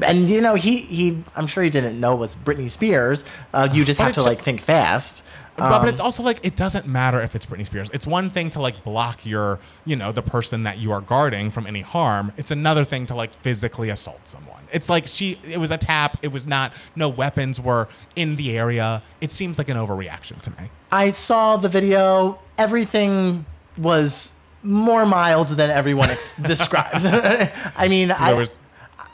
and 0.07 0.29
you 0.29 0.43
know, 0.43 0.57
he 0.57 0.77
he, 0.83 1.23
I'm 1.35 1.47
sure 1.47 1.65
he 1.65 1.71
didn't 1.71 1.99
know 1.99 2.13
it 2.13 2.19
was 2.19 2.37
Britney 2.37 2.71
Spears. 2.71 3.25
Uh, 3.55 3.67
you 3.73 3.83
just 3.87 3.99
have 3.99 4.13
to 4.13 4.23
like 4.23 4.43
think 4.43 4.61
fast. 4.61 5.25
But, 5.57 5.65
Um, 5.73 5.83
but 5.83 5.89
it's 5.89 6.01
also 6.01 6.23
like 6.23 6.41
it 6.45 6.57
doesn't 6.57 6.87
matter 6.87 7.21
if 7.21 7.35
it's 7.35 7.47
Britney 7.47 7.67
Spears. 7.67 7.91
It's 7.93 8.07
one 8.07 8.31
thing 8.31 8.51
to 8.51 8.61
like 8.61 8.85
block 8.85 9.25
your, 9.25 9.59
you 9.85 9.97
know, 9.97 10.13
the 10.13 10.23
person 10.23 10.65
that 10.65 10.79
you 10.79 10.93
are 10.93 11.01
guarding 11.01 11.51
from 11.51 11.67
any 11.67 11.81
harm. 11.83 12.33
It's 12.37 12.51
another 12.51 12.85
thing 12.85 13.07
to 13.07 13.15
like 13.15 13.35
physically 13.37 13.91
assault 13.91 14.29
someone. 14.29 14.63
It's 14.73 14.89
like 14.89 15.07
she, 15.07 15.39
it 15.45 15.59
was 15.59 15.71
a 15.71 15.79
tap. 15.79 16.19
It 16.23 16.33
was 16.33 16.47
not. 16.47 16.73
No 16.97 17.09
weapons 17.09 17.61
were 17.61 17.89
in 18.17 18.37
the 18.37 18.57
area. 18.59 19.03
It 19.21 19.31
seems 19.31 19.59
like 19.59 19.69
an 19.69 19.77
overreaction 19.77 20.41
to 20.43 20.51
me. 20.51 20.71
I 20.93 21.11
saw 21.11 21.57
the 21.57 21.69
video. 21.69 22.39
Everything 22.59 23.47
was 23.79 24.39
more 24.63 25.07
mild 25.07 25.49
than 25.49 25.71
everyone 25.71 26.11
ex- 26.11 26.37
described. 26.43 27.07
I 27.77 27.87
mean, 27.89 28.11
I, 28.11 28.31
There 28.33 28.41
was 28.41 28.61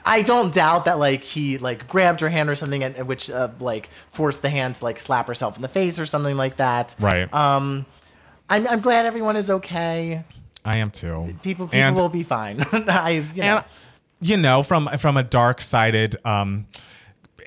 I 0.04 0.22
don't 0.22 0.52
doubt 0.52 0.84
that 0.86 0.98
like 0.98 1.22
he 1.22 1.58
like 1.58 1.86
grabbed 1.88 2.20
her 2.20 2.28
hand 2.28 2.50
or 2.50 2.54
something, 2.54 2.82
and 2.82 2.96
and 2.96 3.06
which 3.06 3.30
uh, 3.30 3.48
like 3.60 3.88
forced 4.10 4.42
the 4.42 4.50
hand 4.50 4.74
to 4.76 4.84
like 4.84 4.98
slap 4.98 5.26
herself 5.28 5.56
in 5.56 5.62
the 5.62 5.68
face 5.68 5.98
or 5.98 6.06
something 6.06 6.36
like 6.36 6.56
that. 6.56 6.94
right. 7.00 7.28
I'm 7.32 7.86
I'm 8.48 8.80
glad 8.80 9.06
everyone 9.06 9.36
is 9.36 9.48
okay. 9.50 10.24
I 10.64 10.76
am 10.78 10.90
too. 10.90 11.34
People 11.42 11.66
people 11.66 11.70
And- 11.72 11.96
will 11.96 12.08
be 12.08 12.22
fine. 12.22 12.60
I 12.72 13.24
you 13.34 13.42
know. 13.42 13.56
and 13.56 13.64
you 14.20 14.36
know 14.36 14.62
from 14.62 14.86
from 14.98 15.16
a 15.16 15.22
dark 15.22 15.60
sided 15.60 16.16
um 16.24 16.66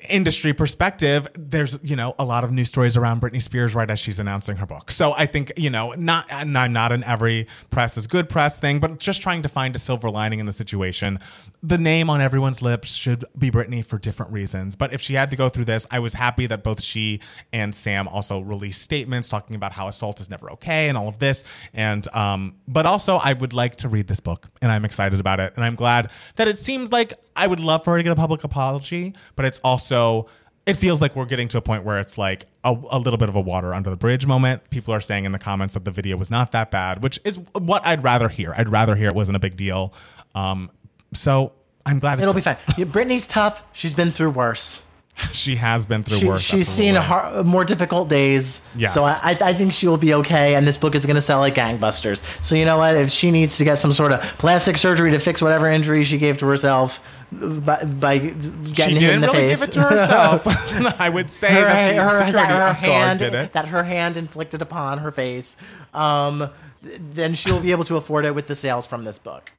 industry 0.08 0.52
perspective 0.52 1.28
there's 1.34 1.78
you 1.82 1.96
know 1.96 2.14
a 2.18 2.24
lot 2.24 2.44
of 2.44 2.52
news 2.52 2.68
stories 2.68 2.96
around 2.96 3.20
Britney 3.20 3.42
Spears 3.42 3.74
right 3.74 3.90
as 3.90 3.98
she's 3.98 4.18
announcing 4.18 4.56
her 4.56 4.66
book. 4.66 4.90
So 4.90 5.12
I 5.12 5.26
think 5.26 5.52
you 5.56 5.70
know 5.70 5.92
not 5.96 6.26
and 6.30 6.56
I'm 6.56 6.72
not 6.72 6.92
in 6.92 7.02
every 7.04 7.46
press 7.70 7.96
is 7.96 8.06
good 8.06 8.28
press 8.28 8.58
thing 8.58 8.80
but 8.80 8.98
just 8.98 9.22
trying 9.22 9.42
to 9.42 9.48
find 9.48 9.74
a 9.74 9.78
silver 9.78 10.10
lining 10.10 10.38
in 10.38 10.46
the 10.46 10.52
situation. 10.52 11.18
The 11.62 11.78
name 11.78 12.10
on 12.10 12.20
everyone's 12.20 12.62
lips 12.62 12.88
should 12.88 13.24
be 13.38 13.50
Britney 13.50 13.84
for 13.84 13.98
different 13.98 14.32
reasons. 14.32 14.76
But 14.76 14.92
if 14.92 15.00
she 15.00 15.14
had 15.14 15.30
to 15.30 15.36
go 15.36 15.48
through 15.48 15.66
this 15.66 15.86
I 15.90 15.98
was 15.98 16.14
happy 16.14 16.46
that 16.46 16.62
both 16.62 16.82
she 16.82 17.20
and 17.52 17.74
Sam 17.74 18.08
also 18.08 18.40
released 18.40 18.82
statements 18.82 19.28
talking 19.28 19.56
about 19.56 19.72
how 19.72 19.88
assault 19.88 20.20
is 20.20 20.30
never 20.30 20.50
okay 20.52 20.88
and 20.88 20.96
all 20.96 21.08
of 21.08 21.18
this. 21.18 21.44
And 21.72 22.06
um 22.14 22.56
but 22.68 22.86
also 22.86 23.16
I 23.16 23.32
would 23.32 23.52
like 23.52 23.76
to 23.76 23.88
read 23.88 24.08
this 24.08 24.20
book 24.20 24.48
and 24.62 24.70
I'm 24.70 24.84
excited 24.84 25.20
about 25.20 25.40
it. 25.40 25.52
And 25.56 25.64
I'm 25.64 25.74
glad 25.74 26.10
that 26.36 26.48
it 26.48 26.58
seems 26.58 26.92
like 26.92 27.12
I 27.36 27.46
would 27.46 27.60
love 27.60 27.84
for 27.84 27.92
her 27.92 27.98
to 27.98 28.02
get 28.02 28.12
a 28.12 28.16
public 28.16 28.42
apology, 28.44 29.14
but 29.36 29.44
it's 29.44 29.58
also 29.60 30.28
it 30.66 30.76
feels 30.76 31.00
like 31.00 31.14
we're 31.14 31.26
getting 31.26 31.46
to 31.48 31.58
a 31.58 31.60
point 31.60 31.84
where 31.84 32.00
it's 32.00 32.18
like 32.18 32.46
a, 32.64 32.76
a 32.90 32.98
little 32.98 33.18
bit 33.18 33.28
of 33.28 33.36
a 33.36 33.40
water 33.40 33.72
under 33.72 33.88
the 33.88 33.96
bridge 33.96 34.26
moment. 34.26 34.68
People 34.70 34.92
are 34.92 35.00
saying 35.00 35.24
in 35.24 35.30
the 35.32 35.38
comments 35.38 35.74
that 35.74 35.84
the 35.84 35.92
video 35.92 36.16
was 36.16 36.30
not 36.30 36.50
that 36.52 36.72
bad, 36.72 37.02
which 37.02 37.20
is 37.24 37.38
what 37.52 37.86
I'd 37.86 38.02
rather 38.02 38.28
hear. 38.28 38.52
I'd 38.56 38.68
rather 38.68 38.96
hear 38.96 39.08
it 39.08 39.14
wasn't 39.14 39.36
a 39.36 39.40
big 39.40 39.56
deal. 39.56 39.94
Um, 40.34 40.70
so 41.14 41.52
I'm 41.86 42.00
glad 42.00 42.18
It'll 42.20 42.34
be 42.34 42.40
fine. 42.40 42.56
Britney's 42.56 43.28
tough. 43.28 43.62
She's 43.72 43.94
been 43.94 44.10
through 44.10 44.30
worse. 44.30 44.82
She 45.32 45.56
has 45.56 45.86
been 45.86 46.02
through 46.02 46.18
She, 46.18 46.26
worse. 46.26 46.42
she's 46.42 46.68
seen 46.68 46.94
har 46.94 47.42
more 47.44 47.64
difficult 47.64 48.08
days. 48.08 48.66
Yes. 48.76 48.92
So 48.94 49.02
I, 49.02 49.36
I 49.40 49.52
think 49.54 49.72
she 49.72 49.86
will 49.88 49.96
be 49.96 50.12
okay, 50.14 50.54
and 50.54 50.66
this 50.66 50.76
book 50.78 50.94
is 50.94 51.06
going 51.06 51.16
to 51.16 51.22
sell 51.22 51.40
like 51.40 51.54
gangbusters. 51.54 52.20
So 52.44 52.54
you 52.54 52.64
know 52.64 52.78
what? 52.78 52.94
If 52.96 53.10
she 53.10 53.30
needs 53.30 53.56
to 53.58 53.64
get 53.64 53.76
some 53.76 53.92
sort 53.92 54.12
of 54.12 54.20
plastic 54.38 54.76
surgery 54.76 55.10
to 55.12 55.18
fix 55.18 55.40
whatever 55.40 55.66
injury 55.68 56.04
she 56.04 56.18
gave 56.18 56.36
to 56.38 56.46
herself 56.46 57.00
by, 57.32 57.82
by 57.84 58.18
getting 58.18 58.74
She 58.74 58.82
hit 58.82 58.92
in 58.92 58.98
didn't 58.98 59.20
the 59.22 59.26
really 59.28 59.48
face, 59.48 59.60
give 59.60 59.68
it 59.68 59.72
to 59.72 59.80
herself. 59.82 60.46
I 61.00 61.08
would 61.08 61.30
say 61.30 61.48
her, 61.48 61.60
that 61.62 61.94
the 61.96 62.02
her- 62.02 62.08
security 62.10 62.32
that 62.32 62.48
her 62.50 62.58
guard 62.58 62.76
hand 62.76 63.18
did 63.18 63.34
it. 63.34 63.52
that 63.54 63.68
her 63.68 63.84
hand 63.84 64.16
inflicted 64.16 64.60
upon 64.62 64.98
her 64.98 65.10
face, 65.10 65.56
um, 65.94 66.50
th- 66.84 67.00
then 67.14 67.34
she'll 67.34 67.62
be 67.62 67.72
able 67.72 67.84
to 67.84 67.96
afford 67.96 68.24
it 68.26 68.34
with 68.34 68.46
the 68.48 68.54
sales 68.54 68.86
from 68.86 69.04
this 69.04 69.18
book. 69.18 69.52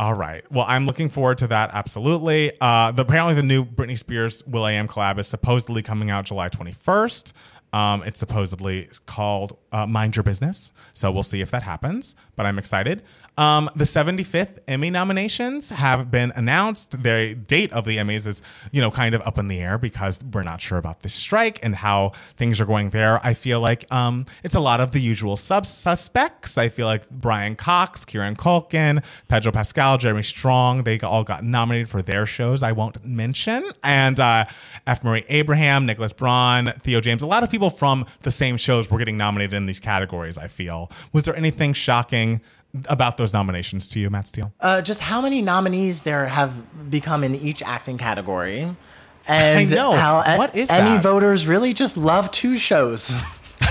All 0.00 0.14
right. 0.14 0.44
Well, 0.52 0.64
I'm 0.68 0.86
looking 0.86 1.08
forward 1.08 1.38
to 1.38 1.48
that. 1.48 1.70
Absolutely. 1.72 2.52
Uh, 2.60 2.92
the, 2.92 3.02
apparently, 3.02 3.34
the 3.34 3.42
new 3.42 3.64
Britney 3.64 3.98
Spears 3.98 4.46
Will 4.46 4.62
I 4.62 4.72
Am 4.72 4.86
collab 4.86 5.18
is 5.18 5.26
supposedly 5.26 5.82
coming 5.82 6.08
out 6.08 6.26
July 6.26 6.48
21st. 6.48 7.32
Um, 7.72 8.02
it's 8.04 8.18
supposedly 8.18 8.88
called 9.06 9.58
uh, 9.72 9.86
Mind 9.86 10.16
Your 10.16 10.22
Business. 10.22 10.72
So 10.92 11.10
we'll 11.10 11.22
see 11.22 11.40
if 11.40 11.50
that 11.50 11.62
happens, 11.62 12.16
but 12.36 12.46
I'm 12.46 12.58
excited. 12.58 13.02
Um, 13.36 13.68
the 13.76 13.84
75th 13.84 14.58
Emmy 14.66 14.90
nominations 14.90 15.70
have 15.70 16.10
been 16.10 16.32
announced. 16.34 17.02
The 17.02 17.34
date 17.34 17.72
of 17.72 17.84
the 17.84 17.98
Emmys 17.98 18.26
is, 18.26 18.42
you 18.72 18.80
know, 18.80 18.90
kind 18.90 19.14
of 19.14 19.22
up 19.26 19.38
in 19.38 19.48
the 19.48 19.60
air 19.60 19.78
because 19.78 20.24
we're 20.24 20.42
not 20.42 20.60
sure 20.60 20.78
about 20.78 21.02
the 21.02 21.08
strike 21.08 21.58
and 21.62 21.76
how 21.76 22.10
things 22.36 22.60
are 22.60 22.64
going 22.64 22.90
there. 22.90 23.20
I 23.22 23.34
feel 23.34 23.60
like 23.60 23.90
um, 23.92 24.26
it's 24.42 24.54
a 24.54 24.60
lot 24.60 24.80
of 24.80 24.92
the 24.92 25.00
usual 25.00 25.36
sub 25.36 25.66
suspects. 25.66 26.56
I 26.58 26.68
feel 26.68 26.86
like 26.86 27.08
Brian 27.10 27.54
Cox, 27.54 28.04
Kieran 28.04 28.34
Culkin, 28.34 29.04
Pedro 29.28 29.52
Pascal, 29.52 29.98
Jeremy 29.98 30.22
Strong, 30.22 30.84
they 30.84 30.98
all 31.00 31.24
got 31.24 31.44
nominated 31.44 31.88
for 31.88 32.02
their 32.02 32.26
shows 32.26 32.62
I 32.62 32.72
won't 32.72 33.04
mention. 33.04 33.70
And 33.84 34.18
uh, 34.18 34.46
F. 34.86 35.04
Murray 35.04 35.24
Abraham, 35.28 35.86
Nicholas 35.86 36.12
Braun, 36.12 36.66
Theo 36.80 37.00
James, 37.00 37.22
a 37.22 37.26
lot 37.26 37.42
of 37.42 37.50
people 37.50 37.57
from 37.70 38.06
the 38.22 38.30
same 38.30 38.56
shows 38.56 38.90
were 38.90 38.98
getting 38.98 39.16
nominated 39.16 39.54
in 39.54 39.66
these 39.66 39.80
categories, 39.80 40.38
I 40.38 40.46
feel. 40.46 40.90
Was 41.12 41.24
there 41.24 41.34
anything 41.36 41.72
shocking 41.72 42.40
about 42.88 43.16
those 43.16 43.32
nominations 43.34 43.88
to 43.90 43.98
you, 44.00 44.10
Matt 44.10 44.26
Steele? 44.28 44.52
Uh, 44.60 44.80
just 44.80 45.00
how 45.00 45.20
many 45.20 45.42
nominees 45.42 46.02
there 46.02 46.26
have 46.26 46.90
become 46.90 47.24
in 47.24 47.34
each 47.34 47.62
acting 47.62 47.98
category. 47.98 48.74
And 49.30 49.70
know. 49.70 49.92
how 49.92 50.22
What 50.38 50.56
is 50.56 50.70
Emmy 50.70 50.96
that? 50.96 51.02
voters 51.02 51.46
really 51.46 51.74
just 51.74 51.98
love 51.98 52.30
two 52.30 52.56
shows. 52.56 53.12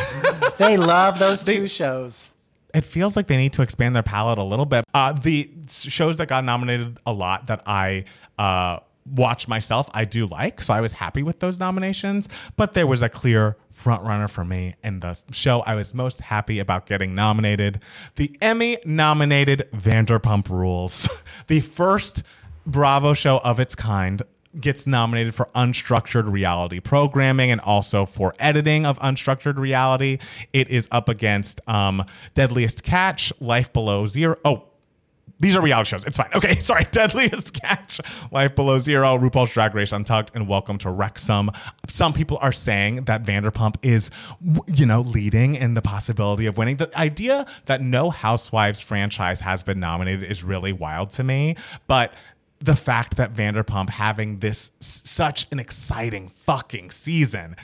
they 0.60 0.78
love 0.78 1.18
those 1.18 1.44
two 1.44 1.68
shows. 1.68 2.36
it 2.76 2.86
feels 2.86 3.16
like 3.16 3.26
they 3.26 3.38
need 3.38 3.54
to 3.54 3.64
expand 3.64 3.96
their 3.96 4.04
palette 4.04 4.38
a 4.38 4.44
little 4.44 4.68
bit. 4.68 4.86
Uh, 4.94 5.14
the 5.14 5.50
shows 5.68 6.18
that 6.18 6.28
got 6.28 6.44
nominated 6.44 7.00
a 7.08 7.12
lot 7.12 7.48
that 7.48 7.64
I 7.66 8.06
uh, 8.38 8.80
watch 9.12 9.48
myself, 9.48 9.90
I 9.94 10.06
do 10.06 10.26
like. 10.26 10.62
So 10.62 10.74
I 10.74 10.82
was 10.82 10.94
happy 10.94 11.24
with 11.24 11.40
those 11.40 11.60
nominations. 11.60 12.28
But 12.56 12.74
there 12.74 12.88
was 12.88 13.02
a 13.02 13.10
clear 13.10 13.58
front 13.72 14.04
runner 14.04 14.28
for 14.28 14.44
me 14.44 14.76
in 14.84 15.00
the 15.02 15.22
show 15.32 15.62
I 15.62 15.76
was 15.76 15.94
most 15.94 16.22
happy 16.22 16.60
about 16.60 16.86
getting 16.86 17.14
nominated. 17.16 17.82
The 18.16 18.36
Emmy 18.42 18.78
nominated 18.86 19.70
Vanderpump 19.72 20.50
Rules, 20.50 21.24
the 21.48 21.60
first 21.60 22.24
Bravo 22.66 23.14
show 23.14 23.40
of 23.44 23.60
its 23.60 23.76
kind 23.76 24.22
gets 24.60 24.88
nominated 24.88 25.36
for 25.36 25.46
unstructured 25.56 26.32
reality 26.32 26.80
programming 26.80 27.52
and 27.52 27.62
also 27.62 28.06
for 28.06 28.34
editing 28.40 28.86
of 28.86 28.98
unstructured 29.00 29.58
reality. 29.58 30.18
It 30.54 30.70
is 30.70 30.88
up 30.92 31.10
against 31.10 31.62
um, 31.68 32.04
Deadliest 32.34 32.84
Catch, 32.84 33.32
Life 33.40 33.72
Below 33.72 34.08
Zero. 34.08 34.38
Oh, 34.44 34.68
these 35.40 35.56
are 35.56 35.62
reality 35.62 35.90
shows. 35.90 36.06
It's 36.06 36.18
fine. 36.18 36.30
Okay, 36.36 36.54
sorry. 36.60 36.86
Deadliest 36.92 37.54
Catch, 37.54 38.00
Life 38.32 38.56
Below 38.56 38.80
Zero, 38.80 39.18
RuPaul's 39.18 39.52
Drag 39.52 39.76
Race 39.76 39.92
Untucked, 39.92 40.32
and 40.36 40.48
Welcome 40.48 40.78
to 40.80 40.90
Wrexham. 40.90 41.52
Some 41.88 42.14
people 42.14 42.38
are 42.42 42.52
saying 42.52 43.06
that 43.06 43.24
Vanderpump 43.24 43.76
is, 43.82 44.10
you 44.68 44.86
know, 44.86 45.02
leading 45.02 45.56
in 45.56 45.74
the 45.74 45.82
possibility 45.82 46.46
of 46.46 46.58
winning. 46.58 46.78
The 46.78 46.92
idea 46.98 47.46
that 47.66 47.82
no 47.82 48.10
Housewives 48.10 48.82
franchise 48.82 49.42
has 49.42 49.64
been 49.64 49.80
nominated 49.80 50.24
is 50.24 50.44
really 50.44 50.74
wild 50.74 51.12
to 51.12 51.24
me. 51.24 51.56
But 51.88 52.14
the 52.60 52.76
fact 52.76 53.18
that 53.18 53.34
Vanderpump 53.34 53.92
having 53.92 54.40
this 54.40 54.72
such 54.80 55.46
an 55.52 55.60
exciting 55.60 56.30
fucking 56.30 56.90
season 56.90 57.56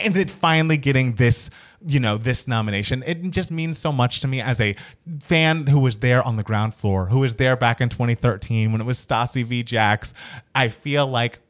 and 0.00 0.16
it 0.16 0.30
finally 0.30 0.76
getting 0.76 1.14
this 1.14 1.50
you 1.86 1.98
know 1.98 2.18
this 2.18 2.46
nomination 2.46 3.02
it 3.06 3.22
just 3.30 3.50
means 3.50 3.78
so 3.78 3.90
much 3.90 4.20
to 4.20 4.28
me 4.28 4.40
as 4.40 4.60
a 4.60 4.74
fan 5.20 5.66
who 5.66 5.80
was 5.80 5.98
there 5.98 6.22
on 6.22 6.36
the 6.36 6.42
ground 6.42 6.74
floor 6.74 7.06
who 7.06 7.20
was 7.20 7.36
there 7.36 7.56
back 7.56 7.80
in 7.80 7.88
2013 7.88 8.72
when 8.72 8.80
it 8.80 8.84
was 8.84 8.98
Stassi 8.98 9.44
v 9.44 9.62
Jax 9.62 10.12
i 10.54 10.68
feel 10.68 11.06
like 11.06 11.40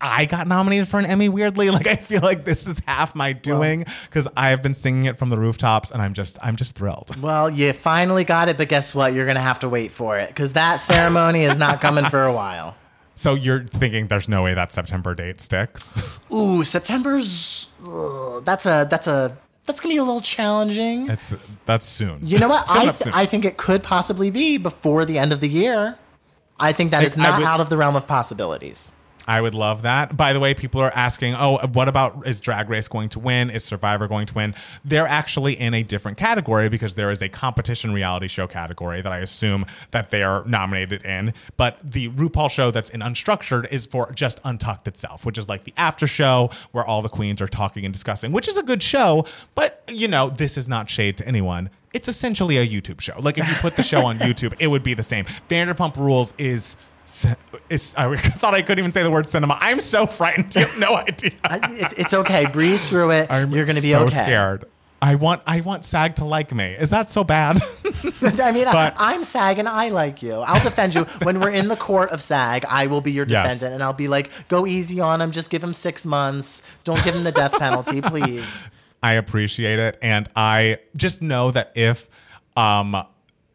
I 0.00 0.26
got 0.26 0.46
nominated 0.48 0.88
for 0.88 0.98
an 0.98 1.06
Emmy 1.06 1.28
weirdly 1.28 1.70
like 1.76 1.86
I 1.86 1.94
feel 1.94 2.20
like 2.20 2.44
this 2.44 2.66
is 2.66 2.82
half 2.86 3.14
my 3.14 3.32
doing 3.32 3.84
cuz 4.10 4.26
I 4.36 4.50
have 4.50 4.62
been 4.62 4.74
singing 4.74 5.04
it 5.04 5.16
from 5.16 5.30
the 5.30 5.38
rooftops 5.38 5.90
and 5.90 6.02
I'm 6.02 6.12
just 6.12 6.38
I'm 6.42 6.56
just 6.56 6.76
thrilled. 6.76 7.16
Well, 7.24 7.48
you 7.48 7.72
finally 7.72 8.24
got 8.24 8.48
it, 8.48 8.58
but 8.58 8.68
guess 8.68 8.94
what? 8.94 9.14
You're 9.14 9.24
going 9.24 9.36
to 9.36 9.40
have 9.40 9.60
to 9.60 9.68
wait 9.68 9.92
for 9.92 10.18
it 10.18 10.28
because 10.28 10.52
that 10.54 10.76
ceremony 10.76 11.44
is 11.44 11.56
not 11.56 11.80
coming 11.80 12.04
for 12.04 12.24
a 12.24 12.32
while. 12.32 12.76
So 13.16 13.34
you're 13.34 13.62
thinking 13.62 14.08
there's 14.08 14.28
no 14.28 14.42
way 14.42 14.54
that 14.54 14.72
September 14.72 15.14
date 15.14 15.40
sticks? 15.40 16.18
Ooh, 16.32 16.64
September's 16.64 17.68
ugh, 17.86 18.44
that's 18.44 18.66
a 18.66 18.88
that's 18.90 19.06
a 19.06 19.38
that's 19.66 19.80
gonna 19.80 19.94
be 19.94 19.98
a 19.98 20.04
little 20.04 20.20
challenging. 20.20 21.08
It's 21.10 21.34
that's 21.66 21.86
soon. 21.86 22.26
You 22.26 22.38
know 22.38 22.48
what? 22.48 22.70
I 22.70 22.90
soon. 22.92 23.12
I 23.12 23.26
think 23.26 23.44
it 23.44 23.56
could 23.56 23.82
possibly 23.82 24.30
be 24.30 24.56
before 24.58 25.04
the 25.04 25.18
end 25.18 25.32
of 25.32 25.40
the 25.40 25.48
year. 25.48 25.98
I 26.58 26.72
think 26.72 26.90
that 26.92 27.00
I- 27.00 27.04
is 27.04 27.16
not 27.18 27.38
would- 27.38 27.46
out 27.46 27.60
of 27.60 27.68
the 27.68 27.76
realm 27.76 27.96
of 27.96 28.06
possibilities. 28.06 28.93
I 29.26 29.40
would 29.40 29.54
love 29.54 29.82
that. 29.82 30.16
By 30.16 30.32
the 30.32 30.40
way, 30.40 30.54
people 30.54 30.80
are 30.80 30.92
asking, 30.94 31.34
oh, 31.34 31.58
what 31.72 31.88
about 31.88 32.26
is 32.26 32.40
Drag 32.40 32.68
Race 32.68 32.88
going 32.88 33.08
to 33.10 33.18
win? 33.18 33.50
Is 33.50 33.64
Survivor 33.64 34.06
going 34.06 34.26
to 34.26 34.34
win? 34.34 34.54
They're 34.84 35.06
actually 35.06 35.54
in 35.54 35.72
a 35.72 35.82
different 35.82 36.18
category 36.18 36.68
because 36.68 36.94
there 36.94 37.10
is 37.10 37.22
a 37.22 37.28
competition 37.28 37.94
reality 37.94 38.28
show 38.28 38.46
category 38.46 39.00
that 39.00 39.12
I 39.12 39.18
assume 39.18 39.64
that 39.92 40.10
they 40.10 40.22
are 40.22 40.44
nominated 40.46 41.04
in. 41.04 41.32
But 41.56 41.78
the 41.82 42.10
RuPaul 42.10 42.50
show 42.50 42.70
that's 42.70 42.90
in 42.90 43.00
Unstructured 43.00 43.70
is 43.72 43.86
for 43.86 44.12
just 44.12 44.40
Untucked 44.44 44.86
itself, 44.88 45.24
which 45.24 45.38
is 45.38 45.48
like 45.48 45.64
the 45.64 45.72
after 45.76 46.06
show 46.06 46.50
where 46.72 46.84
all 46.84 47.00
the 47.00 47.08
queens 47.08 47.40
are 47.40 47.46
talking 47.46 47.84
and 47.84 47.94
discussing, 47.94 48.30
which 48.30 48.48
is 48.48 48.58
a 48.58 48.62
good 48.62 48.82
show. 48.82 49.24
But, 49.54 49.82
you 49.88 50.08
know, 50.08 50.28
this 50.28 50.58
is 50.58 50.68
not 50.68 50.90
shade 50.90 51.16
to 51.18 51.26
anyone 51.26 51.70
it's 51.94 52.08
essentially 52.08 52.58
a 52.58 52.66
YouTube 52.66 53.00
show. 53.00 53.14
Like 53.20 53.38
if 53.38 53.48
you 53.48 53.54
put 53.54 53.76
the 53.76 53.82
show 53.82 54.04
on 54.04 54.18
YouTube, 54.18 54.54
it 54.58 54.66
would 54.66 54.82
be 54.82 54.94
the 54.94 55.02
same. 55.02 55.24
Vanderpump 55.24 55.96
Rules 55.96 56.34
is. 56.36 56.76
Is, 57.68 57.94
I 57.96 58.16
thought 58.16 58.54
I 58.54 58.62
couldn't 58.62 58.78
even 58.78 58.92
say 58.92 59.02
the 59.02 59.10
word 59.10 59.26
cinema. 59.26 59.58
I'm 59.60 59.80
so 59.80 60.06
frightened. 60.06 60.54
You 60.54 60.62
have 60.66 60.78
no 60.78 60.96
idea. 61.08 61.32
it's, 61.44 61.92
it's 61.94 62.14
okay. 62.14 62.46
Breathe 62.46 62.80
through 62.80 63.10
it. 63.10 63.30
I'm 63.30 63.50
You're 63.52 63.66
going 63.66 63.76
to 63.76 63.82
be 63.82 63.90
so 63.90 64.04
okay. 64.04 64.16
scared. 64.16 64.64
I 65.02 65.16
want 65.16 65.42
I 65.46 65.60
want 65.60 65.84
SAG 65.84 66.14
to 66.16 66.24
like 66.24 66.54
me. 66.54 66.64
Is 66.72 66.88
that 66.90 67.10
so 67.10 67.24
bad? 67.24 67.58
I 68.22 68.52
mean, 68.52 68.64
But- 68.64 68.98
I, 68.98 69.12
am 69.12 69.22
SAG 69.22 69.58
and 69.58 69.68
I 69.68 69.90
like 69.90 70.22
you. 70.22 70.32
I'll 70.32 70.62
defend 70.62 70.94
you 70.94 71.04
when 71.22 71.40
we're 71.40 71.50
in 71.50 71.68
the 71.68 71.76
court 71.76 72.08
of 72.10 72.22
SAG. 72.22 72.64
I 72.64 72.86
will 72.86 73.02
be 73.02 73.12
your 73.12 73.26
Yes. 73.26 73.52
defendant, 73.52 73.74
and 73.74 73.82
I'll 73.82 73.92
be 73.92 74.08
like, 74.08 74.30
"Go 74.48 74.66
easy 74.66 75.00
on 75.00 75.20
him. 75.20 75.30
Just 75.30 75.50
give 75.50 75.62
him 75.62 75.74
six 75.74 76.06
months. 76.06 76.62
Don't 76.84 77.02
give 77.04 77.14
him 77.14 77.22
the 77.24 77.32
death 77.32 77.58
penalty, 77.58 78.00
please." 78.00 78.66
I 79.02 79.12
appreciate 79.14 79.78
it, 79.78 79.98
and 80.00 80.26
I 80.34 80.78
just 80.96 81.20
know 81.20 81.50
that 81.50 81.72
if 81.74 82.08
um 82.56 82.96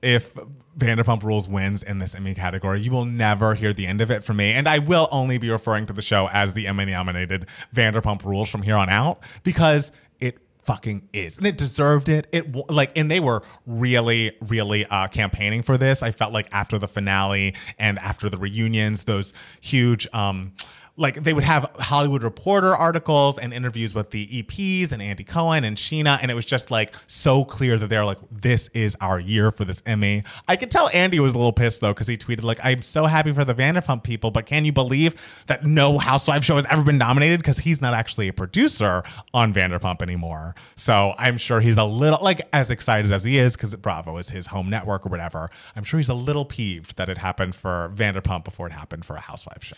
if 0.04 0.38
Vanderpump 0.80 1.24
Rules 1.24 1.48
wins 1.48 1.84
in 1.84 2.00
this 2.00 2.16
Emmy 2.16 2.34
category, 2.34 2.82
you 2.82 2.92
will 2.92 3.06
never 3.06 3.54
hear 3.56 3.74
the 3.74 3.86
end 3.86 4.02
of 4.02 4.10
it 4.10 4.24
from 4.24 4.38
me, 4.38 4.52
and 4.54 4.68
I 4.68 4.80
will 4.80 5.08
only 5.12 5.38
be 5.38 5.50
referring 5.50 5.86
to 5.88 5.94
the 5.94 6.02
show 6.02 6.30
as 6.32 6.54
the 6.54 6.68
Emmy 6.68 6.86
nominated 6.86 7.48
Vanderpump 7.76 8.24
Rules 8.24 8.50
from 8.50 8.62
here 8.64 8.76
on 8.76 8.90
out 8.90 9.22
because 9.44 9.92
it 10.20 10.38
fucking 10.62 11.10
is 11.14 11.38
and 11.38 11.48
it 11.48 11.58
deserved 11.58 12.10
it. 12.10 12.28
It 12.32 12.54
like 12.70 12.98
and 12.98 13.10
they 13.10 13.20
were 13.20 13.42
really 13.66 14.38
really 14.48 14.86
uh 14.86 15.08
campaigning 15.08 15.64
for 15.64 15.78
this. 15.78 16.04
I 16.04 16.12
felt 16.12 16.32
like 16.32 16.48
after 16.52 16.78
the 16.78 16.88
finale 16.88 17.56
and 17.78 17.98
after 18.00 18.30
the 18.30 18.38
reunions 18.38 19.04
those 19.04 19.34
huge 19.62 20.08
um 20.14 20.54
like 21.00 21.16
they 21.24 21.34
would 21.34 21.46
have 21.46 21.72
Hollywood 21.80 22.24
Reporter 22.24 22.76
articles 22.76 23.40
and 23.40 23.54
interviews 23.54 23.96
with 23.96 24.12
the 24.12 24.28
EPs 24.28 24.92
and 24.92 25.02
Andy 25.02 25.24
Cohen 25.24 25.64
and 25.64 25.78
Scheana, 25.78 26.20
and 26.22 26.30
it 26.30 26.36
was 26.36 26.46
just 26.46 26.70
like 26.70 26.94
so 27.08 27.46
clear 27.46 27.78
that 27.78 27.88
they're 27.88 28.06
like, 28.06 28.20
"This 28.30 28.70
is 28.74 28.98
our 29.00 29.20
year 29.20 29.52
for 29.52 29.64
this 29.64 29.82
Emmy." 29.86 30.24
I 30.48 30.58
could 30.58 30.70
tell 30.70 30.90
Andy 30.94 31.20
was 31.20 31.34
a 31.34 31.38
little 31.38 31.54
pissed 31.54 31.80
though 31.80 31.94
because 31.94 32.08
he 32.08 32.18
tweeted 32.18 32.44
like, 32.44 32.60
"I'm 32.64 32.82
so 32.82 33.06
happy 33.06 33.32
for 33.32 33.46
the 33.46 33.56
Vanderpump 33.56 34.04
people, 34.04 34.30
but 34.30 34.46
can 34.46 34.66
you 34.66 34.74
believe 34.74 35.44
that 35.48 35.66
no 35.66 35.98
Housewives 35.98 36.46
show 36.46 36.56
has 36.56 36.66
ever 36.70 36.84
been 36.84 36.98
nominated 36.98 37.40
because 37.40 37.60
he's 37.60 37.82
not 37.82 37.94
actually 37.94 38.28
a 38.28 38.34
producer 38.34 39.02
on 39.34 39.54
Vanderpump 39.54 40.02
anymore." 40.02 40.54
So 40.76 41.14
I'm 41.18 41.38
sure 41.38 41.62
he's 41.62 41.78
a 41.78 41.86
little 41.86 42.20
like 42.22 42.42
as 42.52 42.70
excited 42.70 43.12
as 43.14 43.24
he 43.24 43.38
is 43.38 43.56
because 43.56 43.74
Bravo 43.78 44.18
is 44.18 44.30
his 44.30 44.48
home 44.48 44.70
network 44.70 45.06
or 45.06 45.10
whatever. 45.10 45.50
I'm 45.78 45.86
sure 45.86 46.00
he's 46.00 46.10
a 46.10 46.14
little 46.14 46.44
peeved 46.44 46.98
that 46.98 47.08
it 47.08 47.20
happened 47.20 47.56
for 47.56 47.90
Vanderpump 47.96 48.44
before 48.44 48.68
it 48.68 48.74
happened 48.74 49.06
for 49.06 49.16
a 49.16 49.22
Housewives 49.22 49.66
show. 49.66 49.78